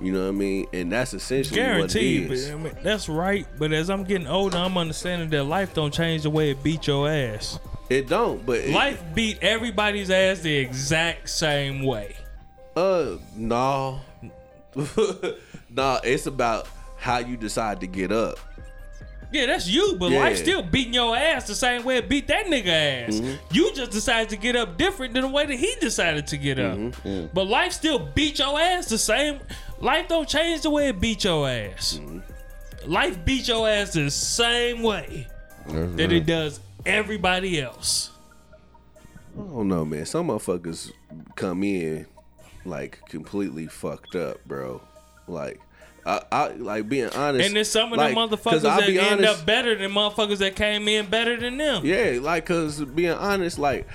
You 0.00 0.12
know 0.12 0.22
what 0.22 0.28
I 0.28 0.32
mean? 0.32 0.66
And 0.72 0.90
that's 0.90 1.14
essentially 1.14 1.60
Guaranteed, 1.60 2.28
what 2.28 2.38
it 2.38 2.46
but. 2.48 2.52
I 2.52 2.62
mean, 2.62 2.82
that's 2.82 3.08
right. 3.08 3.46
But 3.58 3.72
as 3.72 3.90
I'm 3.90 4.02
getting 4.02 4.26
older, 4.26 4.56
I'm 4.56 4.76
understanding 4.76 5.30
that 5.30 5.44
life 5.44 5.72
don't 5.72 5.94
change 5.94 6.24
the 6.24 6.30
way 6.30 6.50
it 6.50 6.62
beat 6.64 6.88
your 6.88 7.08
ass. 7.08 7.60
It 7.90 8.08
don't, 8.08 8.46
but 8.46 8.58
it- 8.60 8.70
Life 8.70 9.02
beat 9.14 9.38
everybody's 9.42 10.10
ass 10.10 10.38
the 10.40 10.56
exact 10.56 11.28
same 11.28 11.82
way. 11.82 12.16
Uh, 12.76 13.16
no, 13.36 14.00
no. 15.68 16.00
It's 16.04 16.26
about 16.26 16.68
how 16.98 17.18
you 17.18 17.36
decide 17.36 17.80
to 17.80 17.88
get 17.88 18.12
up. 18.12 18.38
Yeah, 19.32 19.46
that's 19.46 19.68
you, 19.68 19.96
but 19.98 20.10
Yeah. 20.10 20.20
life 20.20 20.38
still 20.38 20.62
beating 20.62 20.94
your 20.94 21.16
ass 21.16 21.46
the 21.46 21.54
same 21.54 21.84
way 21.84 21.96
it 21.98 22.08
beat 22.08 22.26
that 22.28 22.46
nigga 22.46 22.68
ass. 23.08 23.14
Mm-hmm. 23.16 23.34
You 23.54 23.72
just 23.74 23.90
decided 23.90 24.28
to 24.30 24.36
get 24.36 24.56
up 24.56 24.76
different 24.76 25.14
than 25.14 25.22
the 25.22 25.28
way 25.28 25.46
that 25.46 25.54
he 25.56 25.74
decided 25.80 26.26
to 26.28 26.36
get 26.36 26.58
up. 26.58 26.76
Mm-hmm. 26.78 27.26
But 27.32 27.46
life 27.46 27.72
still 27.72 27.98
beat 27.98 28.38
your 28.38 28.58
ass 28.60 28.86
the 28.88 28.98
same. 28.98 29.40
Life 29.78 30.08
don't 30.08 30.28
change 30.28 30.62
the 30.62 30.70
way 30.70 30.88
it 30.88 31.00
beat 31.00 31.24
your 31.24 31.48
ass. 31.48 32.00
Mm-hmm. 32.00 32.90
Life 32.90 33.24
beat 33.24 33.46
your 33.48 33.68
ass 33.68 33.92
the 33.92 34.10
same 34.10 34.82
way 34.82 35.26
That's 35.72 35.96
that 35.96 36.12
it 36.12 36.26
does 36.26 36.60
everybody 36.84 37.60
else. 37.60 38.10
I 39.36 39.42
don't 39.42 39.68
know, 39.68 39.84
man. 39.84 40.06
Some 40.06 40.28
motherfuckers 40.28 40.92
come 41.36 41.62
in 41.62 42.06
like 42.64 43.00
completely 43.08 43.66
fucked 43.66 44.16
up, 44.16 44.44
bro. 44.44 44.82
Like, 45.28 45.60
I, 46.04 46.22
I 46.32 46.48
like 46.54 46.88
being 46.88 47.10
honest. 47.10 47.46
And 47.46 47.56
there's 47.56 47.70
some 47.70 47.92
of 47.92 47.98
like, 47.98 48.14
them 48.14 48.28
'cause 48.28 48.40
motherfuckers 48.40 48.62
that 48.62 48.88
end 48.88 49.24
up 49.24 49.46
better 49.46 49.76
than 49.76 49.92
motherfuckers 49.92 50.38
that 50.38 50.56
came 50.56 50.88
in 50.88 51.06
better 51.06 51.36
than 51.38 51.56
them. 51.56 51.84
Yeah, 51.84 52.18
like, 52.20 52.46
cause 52.46 52.84
being 52.84 53.12
honest, 53.12 53.58
like, 53.58 53.86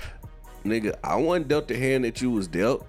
nigga, 0.64 0.96
I 1.04 1.16
wasn't 1.16 1.48
dealt 1.48 1.68
the 1.68 1.76
hand 1.76 2.04
that 2.04 2.20
you 2.20 2.30
was 2.30 2.48
dealt. 2.48 2.86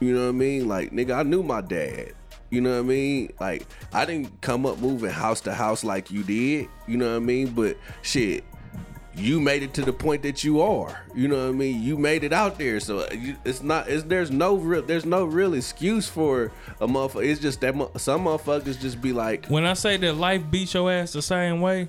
You 0.00 0.14
know 0.14 0.22
what 0.22 0.28
I 0.30 0.32
mean? 0.32 0.66
Like, 0.68 0.92
nigga, 0.92 1.18
I 1.18 1.22
knew 1.22 1.42
my 1.42 1.60
dad. 1.60 2.14
You 2.50 2.60
know 2.60 2.72
what 2.72 2.80
I 2.80 2.82
mean? 2.82 3.32
Like, 3.40 3.66
I 3.92 4.04
didn't 4.04 4.40
come 4.40 4.66
up 4.66 4.78
moving 4.78 5.10
house 5.10 5.40
to 5.42 5.54
house 5.54 5.84
like 5.84 6.10
you 6.10 6.22
did. 6.22 6.68
You 6.86 6.96
know 6.96 7.10
what 7.10 7.16
I 7.16 7.20
mean? 7.20 7.52
But 7.52 7.76
shit, 8.02 8.44
you 9.14 9.40
made 9.40 9.62
it 9.62 9.74
to 9.74 9.82
the 9.82 9.92
point 9.92 10.22
that 10.22 10.44
you 10.44 10.60
are. 10.60 11.04
You 11.14 11.28
know 11.28 11.44
what 11.44 11.50
I 11.50 11.52
mean? 11.52 11.82
You 11.82 11.96
made 11.96 12.24
it 12.24 12.32
out 12.32 12.58
there, 12.58 12.80
so 12.80 13.00
uh, 13.00 13.08
it's 13.44 13.62
not. 13.62 13.88
It's 13.88 14.04
there's 14.04 14.30
no 14.30 14.56
real. 14.56 14.82
There's 14.82 15.04
no 15.04 15.24
real 15.24 15.54
excuse 15.54 16.08
for 16.08 16.52
a 16.80 16.86
motherfucker. 16.86 17.26
It's 17.26 17.40
just 17.40 17.60
that 17.60 17.74
some 17.96 18.24
motherfuckers 18.24 18.80
just 18.80 19.00
be 19.00 19.12
like, 19.12 19.46
When 19.46 19.64
I 19.64 19.74
say 19.74 19.96
that 19.98 20.14
life 20.14 20.42
beats 20.50 20.74
your 20.74 20.90
ass 20.90 21.12
the 21.12 21.22
same 21.22 21.60
way, 21.60 21.88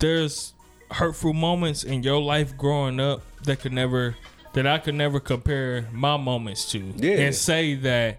there's 0.00 0.54
hurtful 0.90 1.34
moments 1.34 1.84
in 1.84 2.02
your 2.02 2.20
life 2.20 2.56
growing 2.56 2.98
up 2.98 3.22
that 3.44 3.60
could 3.60 3.72
never 3.72 4.16
that 4.54 4.66
I 4.66 4.78
could 4.78 4.94
never 4.94 5.20
compare 5.20 5.86
my 5.92 6.16
moments 6.16 6.70
to. 6.72 6.92
Yeah. 6.96 7.12
And 7.12 7.34
say 7.34 7.74
that 7.74 8.18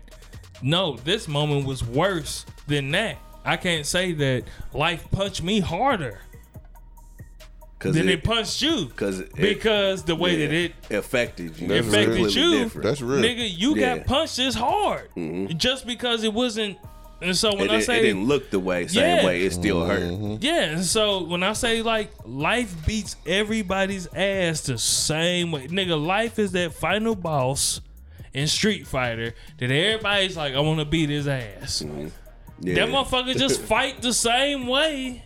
no, 0.61 0.97
this 0.97 1.27
moment 1.27 1.65
was 1.65 1.83
worse 1.83 2.45
than 2.67 2.91
that. 2.91 3.17
I 3.45 3.57
can't 3.57 3.85
say 3.85 4.11
that 4.13 4.43
life 4.73 5.05
punched 5.11 5.41
me 5.41 5.59
harder 5.59 6.19
cause 7.79 7.95
than 7.95 8.09
it, 8.09 8.15
it, 8.15 8.23
punched 8.23 8.61
you. 8.61 8.87
'cause 8.95 9.19
it- 9.21 9.33
because 9.35 10.03
the 10.03 10.15
way 10.15 10.45
that 10.45 10.53
it 10.53 10.73
affected 10.91 11.57
you. 11.59 11.67
That's 11.67 11.87
affected 11.87 12.15
completely 12.15 12.41
you. 12.41 12.63
different. 12.63 12.83
That's 12.85 13.01
real. 13.01 13.21
nigga, 13.23 13.49
you 13.57 13.75
Yeah. 13.75 13.93
Mm-hmm. 13.95 13.97
got 13.99 14.05
punched 14.07 14.37
this 14.37 14.55
hard. 14.55 15.09
Just 15.57 15.87
because 15.87 16.23
it 16.23 16.33
wasn't 16.33 16.77
and 17.21 17.35
so 17.35 17.53
when 17.53 17.65
it, 17.65 17.71
I 17.71 17.79
say 17.81 17.99
it 17.99 18.03
didn't 18.03 18.25
look 18.27 18.49
the 18.49 18.59
way 18.61 18.87
same 18.87 19.03
Yeah. 19.17 19.25
way, 19.25 19.41
it 19.43 19.51
still 19.51 19.85
hurt. 19.85 20.03
Mm-hmm. 20.03 20.35
Yeah, 20.39 20.61
and 20.71 20.85
so 20.85 21.23
when 21.25 21.43
I 21.43 21.51
say 21.51 21.81
like 21.81 22.11
life 22.25 22.73
beats 22.85 23.17
everybody's 23.25 24.07
ass 24.15 24.61
the 24.61 24.77
same 24.77 25.51
way, 25.51 25.67
nigga, 25.67 26.01
life 26.01 26.39
is 26.39 26.53
that 26.53 26.73
final 26.73 27.15
boss, 27.15 27.81
in 28.33 28.47
Street 28.47 28.87
Fighter 28.87 29.33
that 29.57 29.71
everybody's 29.71 30.37
like, 30.37 30.53
I 30.53 30.59
want 30.59 30.79
to 30.79 30.85
beat 30.85 31.09
his 31.09 31.27
ass. 31.27 31.81
Yeah. 32.61 32.75
That 32.75 32.89
motherfucker 32.89 33.35
just 33.35 33.61
fight 33.73 34.01
the 34.01 34.13
same 34.13 34.67
way 34.67 35.23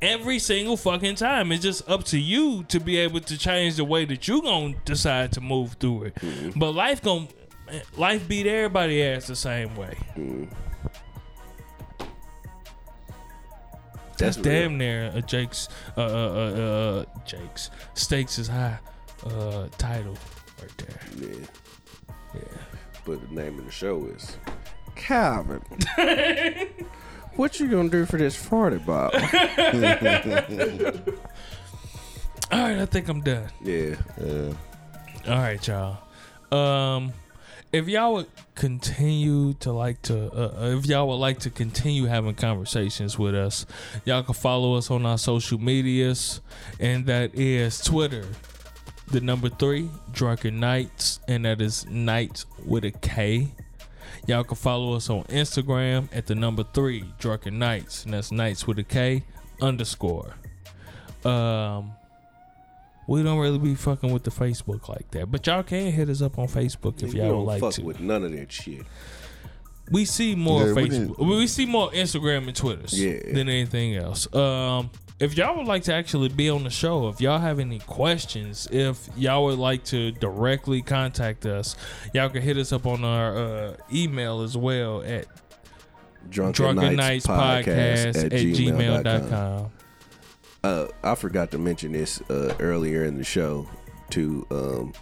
every 0.00 0.38
single 0.38 0.76
fucking 0.76 1.16
time. 1.16 1.52
It's 1.52 1.62
just 1.62 1.88
up 1.88 2.04
to 2.04 2.18
you 2.18 2.64
to 2.64 2.80
be 2.80 2.98
able 2.98 3.20
to 3.20 3.38
change 3.38 3.76
the 3.76 3.84
way 3.84 4.04
that 4.04 4.28
you 4.28 4.42
gonna 4.42 4.74
decide 4.84 5.32
to 5.32 5.40
move 5.40 5.74
through 5.74 6.04
it. 6.04 6.18
But 6.56 6.72
life 6.72 7.02
gon' 7.02 7.28
life 7.96 8.26
beat 8.28 8.46
everybody 8.46 9.02
ass 9.02 9.26
the 9.26 9.36
same 9.36 9.74
way. 9.76 9.96
That's, 14.18 14.36
real. 14.36 14.44
damn 14.44 14.78
near 14.78 15.10
a 15.14 15.22
Jake's 15.22 15.68
uh 15.96 16.00
uh 16.00 16.04
uh, 16.04 16.60
uh 16.60 17.04
Jake's 17.24 17.70
stakes 17.94 18.38
is 18.38 18.48
high 18.48 18.78
uh 19.24 19.68
title 19.78 20.16
right 20.60 20.76
there. 20.76 21.00
Yeah. 21.16 21.46
Yeah. 22.34 22.40
But 23.04 23.28
the 23.28 23.34
name 23.34 23.58
of 23.58 23.64
the 23.64 23.70
show 23.72 24.04
is 24.06 24.36
Calvin. 24.94 25.62
what 27.36 27.58
you 27.60 27.68
gonna 27.68 27.88
do 27.88 28.04
for 28.06 28.18
this 28.18 28.36
forty 28.36 28.78
Ball? 28.78 29.10
All 32.52 32.58
right, 32.58 32.78
I 32.80 32.86
think 32.86 33.08
I'm 33.08 33.20
done. 33.20 33.48
yeah. 33.62 33.94
Yeah. 34.20 34.52
All 35.28 35.38
right, 35.38 35.66
y'all. 35.68 35.98
Um, 36.50 37.12
if 37.72 37.86
y'all 37.88 38.14
would 38.14 38.26
continue 38.56 39.52
to 39.54 39.70
like 39.72 40.02
to, 40.02 40.32
uh, 40.32 40.76
if 40.76 40.86
y'all 40.86 41.06
would 41.08 41.14
like 41.16 41.38
to 41.40 41.50
continue 41.50 42.06
having 42.06 42.34
conversations 42.34 43.16
with 43.18 43.34
us, 43.36 43.66
y'all 44.04 44.24
can 44.24 44.34
follow 44.34 44.74
us 44.74 44.90
on 44.90 45.06
our 45.06 45.18
social 45.18 45.58
medias, 45.58 46.40
and 46.80 47.06
that 47.06 47.34
is 47.34 47.78
Twitter, 47.80 48.26
the 49.10 49.20
number 49.20 49.48
three, 49.48 49.88
Drunken 50.12 50.60
Knights, 50.60 51.20
and 51.28 51.44
that 51.44 51.60
is 51.60 51.86
Knights 51.86 52.46
with 52.64 52.84
a 52.84 52.90
K. 52.92 53.48
Y'all 54.26 54.44
can 54.44 54.56
follow 54.56 54.94
us 54.94 55.08
on 55.10 55.24
Instagram 55.24 56.08
at 56.12 56.26
the 56.26 56.34
number 56.34 56.62
three, 56.74 57.04
Drunken 57.18 57.58
Knights, 57.58 58.04
and 58.04 58.14
that's 58.14 58.30
Knights 58.30 58.66
with 58.66 58.78
a 58.78 58.84
K 58.84 59.24
underscore. 59.60 60.34
Um, 61.24 61.92
we 63.06 63.22
don't 63.22 63.38
really 63.38 63.58
be 63.58 63.74
fucking 63.74 64.12
with 64.12 64.22
the 64.24 64.30
Facebook 64.30 64.88
like 64.88 65.10
that, 65.12 65.30
but 65.30 65.46
y'all 65.46 65.62
can 65.62 65.90
hit 65.90 66.08
us 66.08 66.22
up 66.22 66.38
on 66.38 66.46
Facebook 66.46 67.02
if 67.02 67.12
We 67.12 67.20
y'all 67.20 67.30
don't 67.30 67.46
like 67.46 67.60
fuck 67.60 67.74
to. 67.74 67.82
with 67.82 68.00
none 68.00 68.24
of 68.24 68.32
that 68.32 68.52
shit. 68.52 68.82
we 69.90 70.04
see 70.04 70.36
more 70.36 70.68
Yeah, 70.68 70.74
Facebook. 70.74 70.90
didn't- 70.90 71.18
We, 71.18 71.46
see 71.48 71.66
more 71.66 71.90
Instagram 71.90 72.46
and 72.46 72.54
Twitters 72.54 72.98
Yeah. 72.98 73.18
than 73.24 73.48
anything 73.48 73.96
else. 73.96 74.32
Um, 74.32 74.90
if 75.20 75.36
y'all 75.36 75.56
would 75.56 75.66
like 75.66 75.82
to 75.84 75.94
actually 75.94 76.30
be 76.30 76.48
on 76.48 76.64
the 76.64 76.70
show, 76.70 77.08
if 77.08 77.20
y'all 77.20 77.38
have 77.38 77.58
any 77.58 77.78
questions, 77.80 78.66
if 78.72 79.08
y'all 79.16 79.44
would 79.44 79.58
like 79.58 79.84
to 79.84 80.12
directly 80.12 80.80
contact 80.80 81.44
us, 81.44 81.76
y'all 82.14 82.30
can 82.30 82.40
hit 82.42 82.56
us 82.56 82.72
up 82.72 82.86
on 82.86 83.04
our 83.04 83.36
uh, 83.36 83.76
email 83.92 84.40
as 84.40 84.56
well 84.56 85.02
at 85.02 85.26
Drunken, 86.28 86.64
drunken 86.76 86.96
Knights, 86.96 87.26
knights 87.26 87.66
podcast 87.66 88.24
at 88.24 88.32
gmail.com. 88.32 89.04
gmail.com. 89.04 89.70
Uh, 90.62 90.86
I 91.02 91.14
forgot 91.14 91.50
to 91.52 91.58
mention 91.58 91.92
this 91.92 92.20
uh, 92.30 92.54
earlier 92.60 93.04
in 93.04 93.16
the 93.16 93.24
show 93.24 93.66
too. 94.10 94.46
Um, 94.50 94.92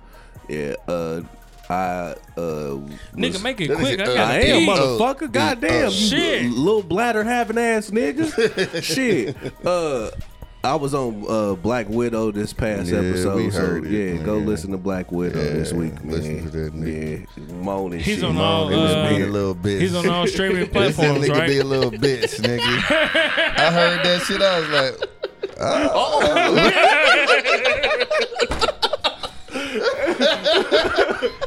yeah, 0.49 0.75
uh, 0.87 1.23
I 1.71 2.15
uh, 2.37 2.79
Nigga, 3.15 3.43
make 3.43 3.61
it 3.61 3.71
quick. 3.75 3.99
nigga- 3.99 4.09
I 4.09 4.13
uh, 4.13 4.15
got 4.15 4.31
I 4.31 4.39
am, 4.41 4.59
pee. 4.61 4.67
motherfucker. 4.67 5.31
Goddamn, 5.31 5.85
you 5.91 5.91
Shit. 5.91 6.45
l- 6.47 6.51
little 6.51 6.83
bladder 6.83 7.23
having 7.25 7.59
ass 7.59 7.91
nigga. 7.91 8.83
Shit. 8.83 9.37
Uh, 9.67 10.11
I 10.65 10.75
was 10.75 10.93
on 10.95 11.25
uh, 11.29 11.55
Black 11.55 11.89
Widow 11.89 12.33
this 12.33 12.53
past 12.53 12.89
Yeah, 12.91 12.99
episode. 12.99 13.37
we 13.37 13.51
so 13.51 13.77
it, 13.77 13.85
yeah, 13.85 14.17
go 14.25 14.39
listen 14.39 14.73
to 14.73 14.79
Black 14.79 15.13
Widow 15.13 15.39
Yeah, 15.41 15.51
this 15.53 15.73
week, 15.73 16.03
man. 16.03 16.11
listen 16.17 16.43
to 16.45 16.51
that 16.51 16.75
nigga. 16.75 17.27
Yeah, 17.37 17.53
moaning 17.55 18.01
He's 18.01 18.17
shit. 18.17 18.25
on 18.25 18.37
all, 18.39 18.67
uh, 18.75 19.09
Be 19.11 19.23
a 19.23 19.27
little 19.27 19.55
bitch. 19.55 19.81
He's 19.83 19.95
on 19.95 20.09
all 20.09 20.27
streaming 20.27 20.57
This 20.73 20.97
platforms, 20.97 21.27
nigga 21.27 21.35
right? 21.39 21.47
be 21.49 21.59
a 21.59 21.65
little 21.65 21.91
bitch, 21.93 22.41
nigga. 22.41 22.61
I 22.61 23.71
heard 23.71 24.03
that 24.05 24.23
shit. 24.27 24.41
I 24.43 24.59
was 24.59 24.69
like, 24.71 24.95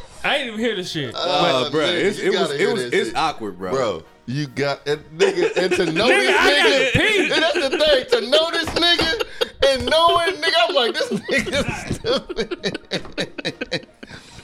I 0.23 0.37
ain't 0.37 0.47
even 0.47 0.59
hear 0.59 0.75
the 0.75 0.83
shit. 0.83 1.13
Uh, 1.15 1.69
bro, 1.71 1.81
nigga, 1.81 1.93
it's, 2.03 2.19
it 2.19 2.29
was 2.31 2.51
it 2.51 2.71
was 2.73 2.83
it's 2.83 3.07
shit. 3.09 3.15
awkward, 3.15 3.57
bro. 3.57 3.71
bro, 3.71 4.03
you 4.27 4.47
got 4.47 4.87
and 4.87 5.01
nigga, 5.17 5.57
and 5.57 5.73
to 5.73 5.85
know 5.91 6.07
Nigga, 6.07 6.27
this 6.27 6.37
I 6.39 6.51
nigga, 6.93 7.23
and 7.31 7.31
that's 7.43 7.53
the 7.55 7.69
thing, 7.69 8.21
to 8.21 8.29
know 8.29 8.51
this 8.51 8.69
nigga 8.69 9.21
and 9.67 9.85
knowing 9.89 10.33
nigga, 10.35 10.53
I'm 10.69 10.75
like, 10.75 10.93
this 10.93 11.09
nigga 11.09 11.93
stupid. 11.93 13.87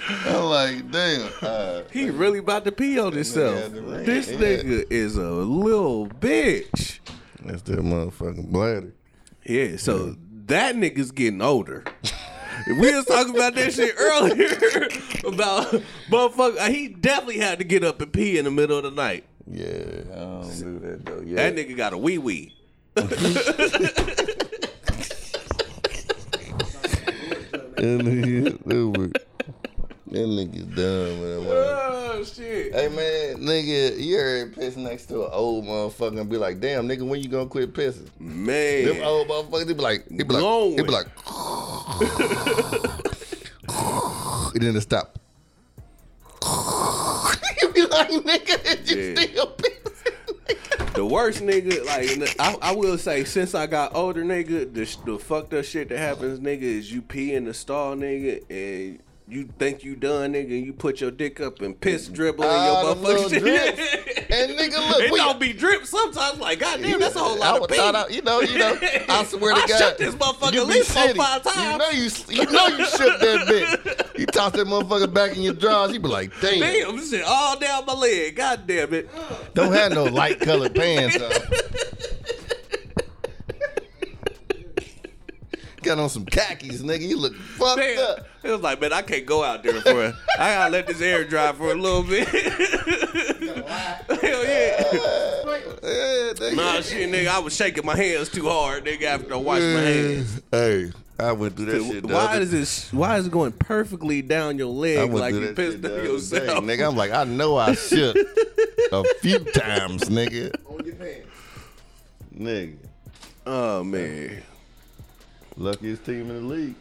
I'm 0.10 0.44
like, 0.45 0.91
damn. 0.91 1.30
Uh, 1.41 1.82
He 1.91 2.10
really 2.10 2.40
about 2.40 2.64
to 2.66 2.72
pee 2.72 2.98
on 2.99 3.12
himself. 3.14 3.56
had 3.62 3.74
to 3.74 3.82
rain. 3.82 4.06
This 4.06 4.30
Yeah. 4.30 4.38
nigga 4.38 4.86
is 4.91 5.18
a 5.18 5.22
little 5.30 6.08
bitch. 6.08 6.99
that's 7.44 7.62
that 7.64 7.80
motherfucking 7.80 8.49
bladder. 8.52 8.94
Yeah, 9.45 9.76
so 9.78 10.16
that 10.45 10.76
nigga's 10.76 11.12
getting 11.12 11.41
older. 11.41 11.84
We 12.68 12.94
was 12.96 13.06
talking 13.06 13.36
about 13.36 13.56
that 13.56 13.74
shit 13.74 13.96
earlier 13.98 14.48
about 15.26 15.82
motherfucker. 16.10 16.70
He 16.70 16.88
definitely 16.90 17.40
had 17.40 17.60
to 17.60 17.64
get 17.66 17.84
up 17.84 18.02
and 18.02 18.12
pee 18.12 18.38
in 18.38 18.46
the 18.46 18.52
middle 18.52 18.78
of 18.78 18.84
the 18.84 18.92
night. 18.92 19.24
Yeah, 19.50 19.66
I 20.12 20.16
don't 20.16 20.60
do 20.60 20.80
that 20.80 21.06
though. 21.06 21.22
Yeah. 21.22 21.36
That 21.50 21.56
nigga 21.56 21.76
got 21.78 21.94
a 21.94 21.98
wee 21.98 22.18
wee. 22.18 22.54
That 27.78 28.00
nigga, 28.02 28.60
stupid. 28.64 29.14
That 30.12 30.26
nigga's 30.26 30.76
dumb, 30.76 31.22
man. 31.46 31.94
Oh 32.18 32.24
shit. 32.24 32.74
Hey 32.74 32.88
man, 32.88 33.46
nigga, 33.46 34.00
you 34.04 34.18
heard 34.18 34.56
piss 34.56 34.76
next 34.76 35.06
to 35.08 35.26
an 35.26 35.30
old 35.32 35.66
motherfucker 35.66 36.20
and 36.20 36.28
be 36.28 36.38
like, 36.38 36.60
damn, 36.60 36.88
nigga, 36.88 37.08
when 37.08 37.22
you 37.22 37.30
gonna 37.30 37.46
quit 37.46 37.74
pissing? 37.74 38.10
Man. 38.20 38.86
Them 38.86 38.98
Man. 38.98 39.06
old 39.06 39.28
motherfuckers, 39.28 39.68
they 39.68 39.74
be 39.74 39.82
like, 39.82 40.06
they 40.10 40.24
be 40.24 40.34
like, 40.34 40.78
they 40.78 40.82
be 40.82 40.90
like, 40.90 41.08
it 44.55 44.81
stop. 44.81 45.19
you 47.61 47.72
be 47.73 47.85
like, 47.85 48.09
nigga, 48.09 48.64
did 48.64 48.89
you 48.89 48.97
Yeah. 48.97 49.22
still? 49.23 49.55
The 50.93 51.05
worst 51.05 51.41
nigga, 51.43 51.85
like 51.85 52.35
I, 52.39 52.55
I 52.59 52.72
will 52.76 52.97
say, 52.97 53.23
since 53.23 53.53
I 53.53 53.68
got 53.68 53.93
older, 53.95 54.23
nigga, 54.23 54.73
the, 54.73 54.97
the 55.11 55.19
fucked 55.19 55.53
up 55.53 55.64
shit 55.64 55.89
that 55.89 55.99
happens, 55.99 56.39
nigga, 56.39 56.64
is 56.64 56.91
you 56.91 57.03
pee 57.03 57.35
in 57.35 57.45
the 57.45 57.53
stall, 57.53 57.95
nigga, 57.95 58.41
and 58.49 58.99
you 59.30 59.49
think 59.60 59.84
you 59.84 59.95
done, 59.98 60.34
nigga, 60.34 60.64
you 60.66 60.72
put 60.72 61.02
your 61.02 61.12
dick 61.12 61.41
up 61.41 61.62
and 61.62 61.78
piss 61.80 62.08
dribble 62.08 62.45
in 62.45 62.49
Ah, 62.49 62.82
your 62.84 62.95
them 62.95 63.04
motherfucking 63.04 63.30
shit. 63.44 64.32
And 64.32 64.52
nigga, 64.58 64.90
look, 64.90 65.02
It 65.02 65.12
we, 65.12 65.18
don't 65.20 65.38
be 65.40 65.52
drip 65.52 65.86
sometimes. 65.86 66.40
Like, 66.40 66.60
goddamn, 66.60 66.99
that's 66.99 67.16
a 67.16 67.20
whole 67.20 67.38
lot 67.38 67.56
I 67.56 67.64
of 67.64 67.70
pee. 67.70 67.78
I- 67.80 68.08
you 68.08 68.22
know, 68.22 68.40
you 68.40 68.58
know. 68.58 68.78
I 69.10 69.26
swear 69.26 69.54
to 69.54 69.62
I 69.62 69.68
God, 69.68 69.78
shook 69.78 69.98
this 69.98 70.16
motherfucker 70.16 70.54
you 70.54 70.62
at 70.62 70.68
least 70.68 70.91
four, 70.91 71.14
five 71.16 71.44
times. 71.44 71.58
You 71.58 71.78
know 71.78 71.90
you, 71.90 72.45
you 72.45 72.52
know 72.52 72.68
you 72.68 72.86
shook 72.86 73.20
that 73.20 73.48
bitch. 73.48 74.20
You 74.20 74.26
toss 74.28 74.54
that 74.54 74.66
motherfucker 74.66 75.14
back 75.14 75.36
in 75.36 75.41
your 75.44 75.54
drawers. 75.56 75.91
You 75.94 75.99
be 75.99 76.08
like, 76.08 76.32
damn, 76.40 76.60
Damn, 76.62 77.06
shit 77.06 77.24
all 77.26 77.60
down 77.60 77.86
my 77.86 77.94
leg. 77.94 78.36
God 78.36 78.66
damn 78.66 78.94
it. 78.94 79.10
don't 79.54 79.74
have 79.74 79.91
no 79.91 80.06
light 80.06 80.40
colored 80.40 80.74
pants 80.74 81.22
on. 81.22 81.32
Got 85.88 85.99
on 85.99 86.09
some 86.09 86.26
khakis, 86.26 86.81
nigga. 86.81 87.07
You 87.07 87.18
look 87.18 87.35
fucked 87.35 87.80
Man, 87.80 87.97
up. 87.99 88.27
it 88.43 88.51
was 88.51 88.61
like, 88.61 88.80
man, 88.81 88.93
I 88.93 89.01
can't 89.01 89.26
go 89.26 89.43
out 89.43 89.64
there 89.64 89.80
for 89.81 90.05
it. 90.05 90.15
I 90.38 90.53
gotta 90.55 90.72
let 90.72 90.88
this 90.88 91.01
air 91.01 91.23
dry 91.23 91.51
for 91.53 91.72
a 91.72 91.76
little 91.76 92.03
bit. 92.03 92.27
Hell 94.18 94.43
yeah. 94.45 94.84
Yeah, 95.84 96.34
nigga. 96.34 96.55
Nah, 96.55 96.81
shit, 96.81 97.09
nigga, 97.09 97.27
I 97.27 97.39
was 97.39 97.55
shaking 97.55 97.85
my 97.85 97.95
hands 97.95 98.30
too 98.30 98.47
hard, 98.49 98.85
nigga, 98.85 99.03
after 99.03 99.34
I 99.34 99.38
washed 99.38 99.61
my 99.64 99.80
hands. 99.81 100.41
Hey, 100.51 100.91
I 101.19 101.31
went 101.31 101.55
through 101.55 101.65
that 101.68 101.84
shit. 101.84 102.05
Why 102.05 102.14
other- 102.14 102.41
is 102.41 102.51
this? 102.51 102.93
Why 102.93 103.18
is 103.18 103.27
it 103.27 103.31
going 103.31 103.51
perfectly 103.53 104.22
down 104.22 104.57
your 104.57 104.68
leg 104.68 105.11
like 105.11 105.34
you 105.34 105.39
that 105.47 105.55
pissed 105.55 105.73
shit 105.73 105.81
the 105.81 105.99
on 105.99 106.05
yourself? 106.05 106.65
day, 106.65 106.77
nigga. 106.77 106.88
I'm 106.88 106.95
like, 106.97 107.11
I 107.11 107.23
know 107.23 107.57
I 107.57 107.73
shook 107.76 108.15
a 108.91 109.03
few 109.22 109.39
times, 109.39 110.03
nigga. 110.03 110.53
On 110.69 110.85
your 110.85 110.95
pants. 110.95 111.27
Nigga, 112.38 112.77
Oh 113.45 113.84
man, 113.84 114.43
luckiest 115.58 116.06
team 116.06 116.30
in 116.30 116.48
the 116.48 116.56
league. 116.56 116.76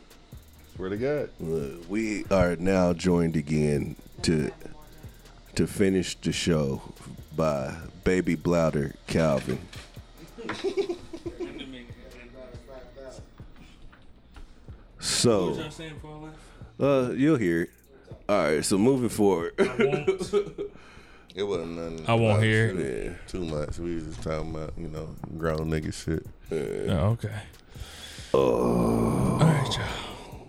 Swear 0.75 0.91
to 0.91 0.97
God. 0.97 1.31
Look, 1.41 1.89
we 1.89 2.25
are 2.31 2.57
now 2.57 2.93
joined 2.93 3.37
again 3.37 3.97
to 4.23 4.51
to 5.55 5.67
finish 5.67 6.15
the 6.17 6.33
show 6.33 6.83
by 7.35 7.75
Baby 8.05 8.35
Blouder 8.35 8.95
Calvin. 9.07 9.59
So, 14.99 15.59
uh, 16.81 17.11
you'll 17.15 17.37
hear 17.37 17.63
it. 17.63 17.71
All 18.29 18.43
right, 18.43 18.65
so 18.65 18.79
moving 18.79 19.09
forward. 19.09 19.55
It 21.35 21.43
wasn't 21.47 21.73
nothing. 21.77 22.09
I 22.09 22.15
won't 22.15 22.43
hear 22.43 22.71
shit 22.71 22.79
it. 22.81 23.13
uh, 23.13 23.15
Too 23.31 23.45
much. 23.45 23.79
We 23.79 23.97
was 23.97 24.05
just 24.05 24.23
talking 24.23 24.55
about, 24.55 24.73
you 24.79 24.89
know, 24.89 25.15
grown 25.37 25.69
nigga 25.71 25.93
shit. 25.93 26.25
Oh, 26.51 27.09
okay. 27.11 27.35
All 28.33 29.39
right, 29.41 29.69
y'all. 29.77 30.49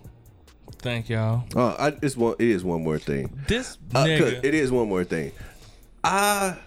Thank 0.80 1.10
y'all. 1.10 1.44
Uh, 1.56 1.76
I, 1.80 1.88
it's 2.02 2.16
one. 2.18 2.36
It 2.40 2.48
is 2.48 2.64
one 2.64 2.84
more 2.84 2.99
thing. 2.99 3.30
This 3.48 3.78
Uh, 3.94 4.04
'cause 4.06 4.08
nigga. 4.34 4.44
it 4.44 4.54
is 4.54 4.72
one 4.72 4.88
more 4.90 5.04
thing. 5.04 5.32
I 6.04 6.58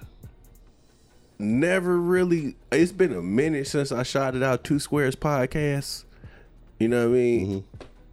never 1.38 1.98
really. 1.98 2.56
It's 2.72 2.92
been 2.92 3.12
a 3.12 3.22
minute 3.22 3.66
since 3.66 3.92
I 3.92 4.02
shot 4.02 4.34
it 4.34 4.42
out. 4.42 4.64
Two 4.64 4.78
Squares 4.78 5.16
podcast. 5.16 6.04
You 6.78 6.88
know 6.88 7.08
what 7.08 7.14
I 7.16 7.18
mean? 7.18 7.64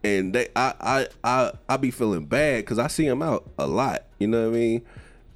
And 0.03 0.33
they, 0.33 0.47
I, 0.55 0.73
I, 0.79 1.07
I, 1.23 1.51
I 1.69 1.77
be 1.77 1.89
feeling 1.91 2.25
bad 2.25 2.63
because 2.63 2.79
I 2.79 2.87
see 2.87 3.07
them 3.07 3.21
out 3.21 3.49
a 3.57 3.65
lot. 3.65 4.03
You 4.19 4.27
know 4.27 4.49
what 4.49 4.55
I 4.55 4.59
mean? 4.59 4.81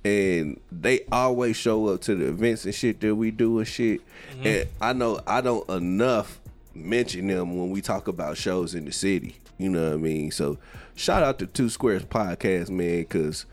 And 0.03 0.59
they 0.71 1.01
always 1.11 1.55
show 1.55 1.87
up 1.87 2.01
to 2.01 2.15
the 2.15 2.27
events 2.27 2.65
and 2.65 2.73
shit 2.75 2.99
that 3.01 3.15
we 3.15 3.31
do 3.31 3.59
and 3.59 3.67
shit. 3.67 4.01
And 4.43 4.67
I 4.81 4.93
know 4.93 5.19
I 5.25 5.41
don't 5.41 5.67
enough 5.69 6.39
mention 6.73 7.27
them 7.27 7.57
when 7.57 7.69
we 7.69 7.81
talk 7.81 8.07
about 8.07 8.37
shows 8.37 8.75
in 8.75 8.85
the 8.85 8.91
city. 8.91 9.35
You 9.57 9.69
know 9.69 9.83
what 9.89 9.93
I 9.93 9.97
mean? 9.97 10.31
So 10.31 10.57
shout 10.95 11.23
out 11.23 11.39
to 11.39 11.45
Two 11.47 11.69
Squares 11.69 12.03
podcast, 12.05 12.69
man, 12.69 12.99
because. 13.01 13.45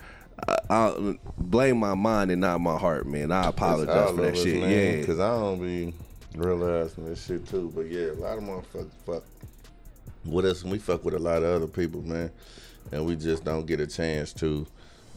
I, 0.47 0.57
I 0.71 1.19
blame 1.37 1.79
my 1.79 1.95
mind 1.95 2.31
and 2.31 2.41
not 2.41 2.61
my 2.61 2.79
heart, 2.79 3.09
man. 3.09 3.33
I 3.33 3.49
apologize 3.49 4.11
for 4.11 4.23
that 4.23 4.37
shit. 4.37 4.57
yeah, 4.61 5.01
Because 5.01 5.19
I 5.19 5.31
don't 5.31 5.61
be 5.61 5.93
realizing 6.37 7.07
this 7.07 7.27
shit 7.27 7.45
too. 7.49 7.73
But 7.75 7.87
yeah, 7.87 8.13
a 8.13 8.15
lot 8.15 8.39
of 8.39 8.45
motherfuckers 8.45 8.91
fuck 9.05 9.25
with 10.25 10.47
us 10.47 10.63
and 10.63 10.71
we 10.71 10.79
fuck 10.79 11.05
with 11.05 11.15
a 11.15 11.19
lot 11.19 11.43
of 11.43 11.57
other 11.57 11.67
people, 11.67 12.03
man. 12.03 12.31
And 12.93 13.05
we 13.05 13.17
just 13.17 13.45
don't 13.45 13.67
get 13.67 13.81
a 13.81 13.87
chance 13.89 14.33
to 14.35 14.65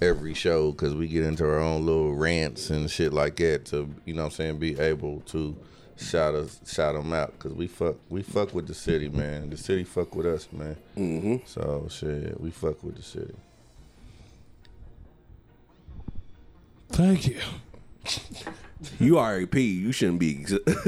every 0.01 0.33
show 0.33 0.71
because 0.71 0.95
we 0.95 1.07
get 1.07 1.23
into 1.23 1.45
our 1.45 1.59
own 1.59 1.85
little 1.85 2.15
rants 2.15 2.71
and 2.71 2.89
shit 2.89 3.13
like 3.13 3.35
that 3.35 3.65
to, 3.65 3.93
you 4.05 4.13
know 4.15 4.23
what 4.23 4.31
I'm 4.31 4.35
saying, 4.35 4.57
be 4.57 4.79
able 4.79 5.21
to 5.27 5.55
shout 6.01 6.35
us, 6.35 6.59
shout 6.65 6.95
them 6.95 7.13
out 7.13 7.33
because 7.33 7.53
we 7.53 7.67
fuck, 7.67 7.95
we 8.09 8.21
fuck 8.23 8.53
with 8.53 8.67
the 8.67 8.73
city, 8.73 9.09
man. 9.09 9.49
The 9.49 9.57
city 9.57 9.83
fuck 9.83 10.15
with 10.15 10.25
us, 10.25 10.47
man. 10.51 10.75
Mm-hmm. 10.97 11.35
So 11.45 11.87
shit, 11.89 12.39
we 12.39 12.51
fuck 12.51 12.83
with 12.83 12.95
the 12.95 13.03
city. 13.03 13.35
Thank 16.89 17.27
you. 17.27 17.39
you 18.99 19.17
RAP. 19.19 19.55
You 19.55 19.91
shouldn't 19.91 20.19
be 20.19 20.45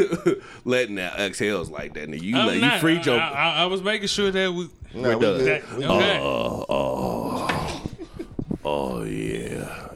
letting 0.65 0.95
that 0.95 1.19
exhales 1.19 1.69
like 1.69 1.93
that. 1.93 2.09
Nigga. 2.09 2.21
You 2.21 2.37
I'm 2.37 2.47
let, 2.47 2.73
you 2.73 2.79
free 2.79 2.97
I, 2.97 3.03
your. 3.03 3.19
I, 3.19 3.29
I- 3.31 3.63
I 3.63 3.65
was 3.67 3.81
making 3.81 4.07
sure 4.07 4.31
that 4.31 4.53
we. 4.53 4.69
No, 4.93 5.17
we 5.17 5.25
done. 5.25 5.37
good. 5.39 5.77
We 5.77 5.85
Okay. 5.85 6.17
Uh, 6.19 6.23
uh, 6.23 7.45
uh, 7.45 7.79
oh 8.65 9.03
yeah. 9.03 9.89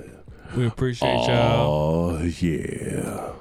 we 0.56 0.66
appreciate 0.66 1.28
y'all. 1.28 2.18
Oh 2.18 2.22
yeah. 2.24 3.34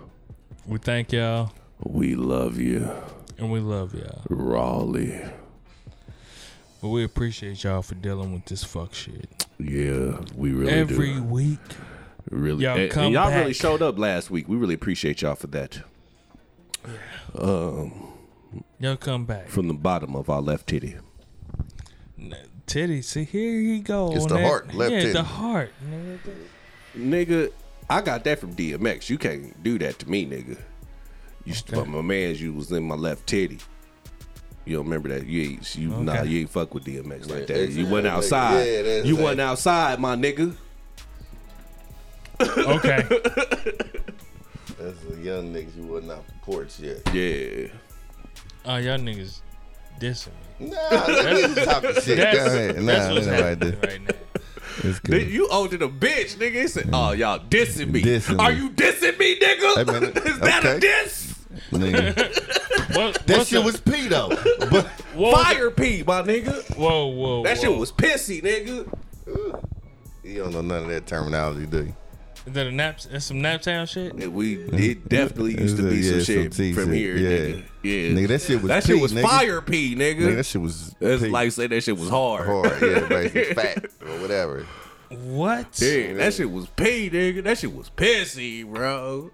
We 0.67 0.79
thank 0.79 1.13
y'all, 1.13 1.53
We 1.89 2.15
love 2.15 2.59
you, 2.61 2.91
and 3.39 3.51
we 3.51 3.61
love 3.61 3.95
y'all. 3.95 4.23
Raleigh. 4.29 5.21
But 6.83 6.89
we 6.89 7.05
appreciate 7.05 7.63
y'all 7.65 7.83
for 7.83 7.95
dealing 7.95 8.33
with 8.33 8.45
this 8.45 8.63
fuck 8.63 8.93
shit 8.95 9.47
Yeah, 9.59 10.21
we 10.37 10.53
really 10.53 10.73
do. 10.73 10.79
every 10.79 11.15
do. 11.15 11.23
week. 11.23 11.59
Really, 12.31 12.65
Y'all 12.65 12.77
and, 12.77 12.91
come 12.91 13.05
and 13.05 13.15
y'all 13.15 13.31
back. 13.31 13.39
really 13.41 13.55
showed 13.55 13.83
up 13.83 13.99
last 13.99 14.31
week. 14.31 14.49
We 14.49 14.57
really 14.57 14.75
appreciate 14.75 15.23
y'all 15.23 15.37
for 15.37 15.47
that. 15.49 15.79
Um, 17.39 18.13
y'all 18.81 18.97
come 18.97 19.25
back. 19.25 19.49
From 19.49 19.69
the 19.69 19.75
bottom 19.75 20.15
of 20.17 20.29
our 20.29 20.41
left 20.43 20.67
titty. 20.69 20.97
Titty, 22.67 23.01
see 23.03 23.25
here 23.25 23.61
he 23.61 23.79
go. 23.81 24.13
It's 24.13 24.27
the 24.27 24.35
that- 24.35 24.45
heart, 24.45 24.75
left 24.75 24.93
yeah, 24.93 25.01
titty. 25.01 25.13
the 25.13 25.23
heart. 25.23 25.71
nigga. 25.89 26.19
Nigga, 26.99 27.53
I 27.89 28.01
got 28.01 28.25
that 28.25 28.41
from 28.41 28.55
DMX. 28.55 29.09
You 29.09 29.19
can't 29.19 29.63
do 29.63 29.79
that 29.79 29.99
to 30.01 30.11
me, 30.11 30.27
nigga. 30.27 30.59
You 31.47 31.53
Okay. 31.55 31.77
but 31.77 31.87
my 31.89 32.03
man's 32.03 32.43
you 32.43 32.53
was 32.53 32.71
in 32.73 32.83
my 32.85 32.95
left 32.97 33.27
titty. 33.27 33.59
You 34.65 34.77
don't 34.77 34.85
remember 34.87 35.09
that? 35.11 35.27
You 35.27 35.43
ain't 35.53 35.77
you 35.77 35.89
nah, 35.91 36.23
you 36.23 36.41
ain't 36.41 36.51
fuck 36.51 36.75
with 36.75 36.85
DMX 36.85 37.31
like 37.31 37.49
Yeah, 37.49 37.57
that. 37.57 37.71
You 37.71 37.87
went 37.87 38.07
outside. 38.07 38.65
Yeah, 38.65 39.03
you 39.05 39.17
that. 39.17 39.23
went 39.25 39.41
outside, 39.41 40.01
my 40.01 40.17
nigga. 40.17 40.55
Okay. 42.41 43.03
That's 44.79 45.01
the 45.09 45.17
young 45.23 45.55
niggas 45.55 45.75
you 45.77 45.87
wasn't 45.87 46.13
off 46.13 46.27
the 46.27 46.33
porch 46.43 46.79
yet. 46.81 46.99
Yeah. 47.15 47.69
oh, 48.67 48.77
y'all 48.77 48.99
niggas 48.99 49.41
dissing 50.01 50.29
me. 50.61 50.69
Nah, 50.71 50.77
that's 50.91 51.55
just 51.55 51.65
talking 51.69 51.95
shit. 52.03 52.17
That's, 52.19 52.37
Go 52.39 52.47
ahead. 52.47 52.77
Nah, 52.77 52.83
that's 52.93 53.15
what's 53.15 53.27
ain't 53.27 53.41
right 53.41 53.49
happening 53.51 53.79
there. 53.81 53.91
right 53.91 54.01
now. 54.03 54.15
It's 54.79 55.01
Nigga, 55.01 55.03
good. 55.05 55.31
You 55.31 55.49
owed 55.51 55.73
it 55.73 55.81
a 55.83 55.89
bitch, 55.89 56.37
nigga. 56.37 56.61
He 56.63 56.69
said, 56.69 56.91
"Oh, 56.93 57.13
y'all 57.13 57.39
dissing 57.39 57.91
me. 57.91 58.03
Dissing 58.03 58.39
Are 58.39 58.51
me. 58.53 58.57
you 58.59 58.71
dissing 58.71 59.19
me, 59.19 59.39
nigga? 59.39 59.75
Hey, 59.77 59.85
man, 59.85 60.03
Is 60.27 60.39
that 60.41 60.65
a 60.65 60.69
okay. 60.73 60.81
diss? 60.81 61.36
Nigga. 61.71 62.53
What, 62.97 63.27
That 63.27 63.47
shit 63.49 63.59
up? 63.59 63.65
was 63.65 63.81
P 63.81 64.07
though. 64.09 64.29
But 64.71 64.87
What 65.15 65.33
was 65.35 65.43
Fire 65.45 65.71
P, 65.71 66.03
my 66.07 66.23
nigga. 66.23 66.77
Whoa, 66.77 67.07
whoa. 67.09 67.43
That 67.43 67.57
whoa. 67.59 67.63
shit 67.63 67.79
was 67.79 67.91
pissy, 67.93 68.41
nigga. 68.43 68.89
you 70.23 70.43
don't 70.43 70.53
know 70.53 70.61
none 70.63 70.85
of 70.85 70.89
that 70.91 71.07
terminology, 71.07 71.67
do 71.67 71.79
you? 71.85 71.97
Is 72.47 72.53
that 72.53 72.69
a 72.69 72.71
nap? 72.73 73.01
That's 73.11 73.25
some 73.25 73.39
Naptown 73.39 73.89
shit. 73.89 74.13
And 74.15 74.33
we 74.33 74.55
it 74.55 75.09
definitely 75.09 75.61
used 75.61 75.77
to 75.79 75.91
be 75.91 75.97
Yeah, 75.97 76.11
some 76.13 76.21
some 76.21 76.35
shit 76.45 76.53
T 76.53 76.73
from 76.73 76.93
here, 76.93 77.17
Yeah. 77.17 77.29
nigga. 77.57 77.65
Yeah, 77.83 77.93
Nigga, 78.21 78.29
that 78.29 78.43
shit 78.43 78.63
was 78.63 78.69
that 78.69 78.85
P, 78.85 78.93
shit 78.93 79.03
was 79.03 79.13
nigga. 79.13 79.23
fire 79.23 79.61
P, 79.61 79.97
nigga. 79.97 80.19
Nigga, 80.21 80.37
that 80.37 80.47
shit 80.47 80.63
was 80.63 80.95
It's 81.01 81.23
P. 81.25 81.29
like 81.29 81.51
say 81.53 81.67
that 81.67 81.81
shit 81.83 81.99
was 81.99 82.09
hard. 82.09 82.47
hard. 82.47 82.81
Yeah, 82.83 83.09
basically 83.09 83.55
fat 83.63 83.85
or 84.01 84.21
whatever. 84.21 84.65
What? 85.11 85.81
Yeah, 85.81 86.13
that 86.15 86.35
shit 86.35 86.51
was 86.51 86.67
P, 86.69 87.11
nigga. 87.11 87.43
That 87.43 87.59
shit 87.59 87.75
was 87.75 87.91
pissy, 87.91 88.65
bro. 88.65 89.33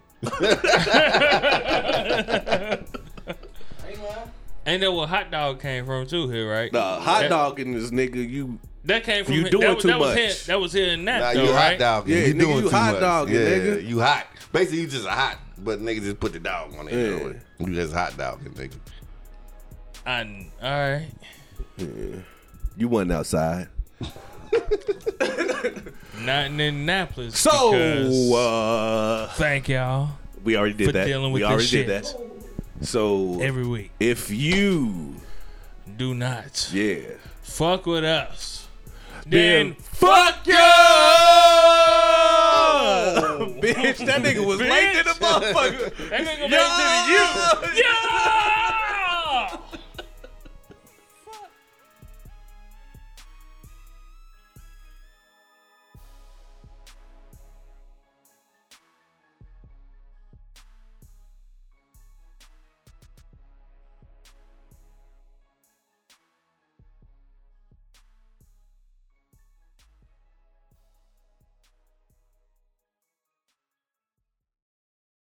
Ain't 4.65 4.81
that 4.81 4.93
what 4.93 5.09
hot 5.09 5.31
dog 5.33 5.61
came 5.61 5.85
from 5.87 6.07
too? 6.07 6.29
Here, 6.29 6.49
right? 6.51 6.71
The 6.73 6.81
hot 6.81 7.23
That- 7.23 7.31
dog 7.31 7.59
in 7.61 7.73
this 7.73 7.91
nigga, 7.91 8.17
you 8.29 8.61
That 8.85 9.03
came 9.05 9.25
from 9.25 9.35
You 9.35 9.43
him- 9.45 9.51
doing 9.51 9.67
that, 9.67 9.81
too 9.81 9.89
that 9.89 9.99
was 9.99 10.09
much. 10.11 10.19
Here, 10.19 10.33
that 10.47 10.61
was 10.61 10.73
here 10.73 10.89
in 10.93 11.05
Nap, 11.05 11.21
Nah, 11.21 11.33
though, 11.35 11.43
you 11.45 11.53
right? 11.53 11.71
hot 11.73 11.79
dogging. 11.79 12.17
Yeah, 12.17 12.25
you 12.27 12.35
nigga, 12.35 12.39
doing 12.41 12.57
you 12.57 12.63
too 12.63 12.69
hot 12.71 12.93
much. 12.93 13.01
dogging, 13.01 13.35
yeah, 13.35 13.41
nigga. 13.41 13.89
You 13.89 14.01
hot. 14.01 14.27
Basically, 14.53 14.81
you 14.81 14.87
just 14.89 15.07
a 15.07 15.11
hot, 15.11 15.39
but 15.59 15.81
nigga 15.81 16.01
just 16.03 16.19
put 16.21 16.33
the 16.33 16.39
dog 16.41 16.75
on 16.79 16.89
it. 16.89 16.93
Yeah. 16.95 17.33
You 17.67 17.75
just 17.75 17.93
hot 17.95 18.17
dogging, 18.17 18.53
nigga. 18.53 18.75
I, 20.05 20.47
all 20.63 20.71
right. 20.91 21.09
you 22.77 22.89
wasn't 22.89 23.13
outside. 23.13 23.69
Not 26.25 26.47
in 26.47 26.61
Indianapolis. 26.61 27.39
So 27.39 28.35
uh 28.35 29.29
thank 29.35 29.69
y'all 29.69 30.11
we 30.45 30.57
already 30.57 30.75
did 30.75 30.93
that. 30.95 31.07
we 31.31 31.43
already 31.45 31.65
shit. 31.65 31.87
did 31.87 32.05
that. 32.05 32.15
So 32.87 33.41
every 33.41 33.67
week. 33.67 33.91
if 34.01 34.31
you 34.31 35.17
Do 35.97 36.15
not 36.15 36.71
yeah 36.73 36.99
fuck 37.43 37.87
with 37.87 38.05
us. 38.05 38.67
then 39.27 39.69
Then 39.71 39.75
fuck 39.75 40.47
you, 40.47 40.55
bitch. 43.63 44.05
That 44.07 44.23
nigga 44.23 44.45
was 44.45 44.61
late 44.61 44.97
in 44.97 45.05
the 45.05 45.13
motherfucker. 45.21 46.11
that 46.11 46.21
nigga 46.27 46.49
it 46.49 46.51
to 46.79 47.13
you. 47.13 47.83
Yeah. 47.83 48.42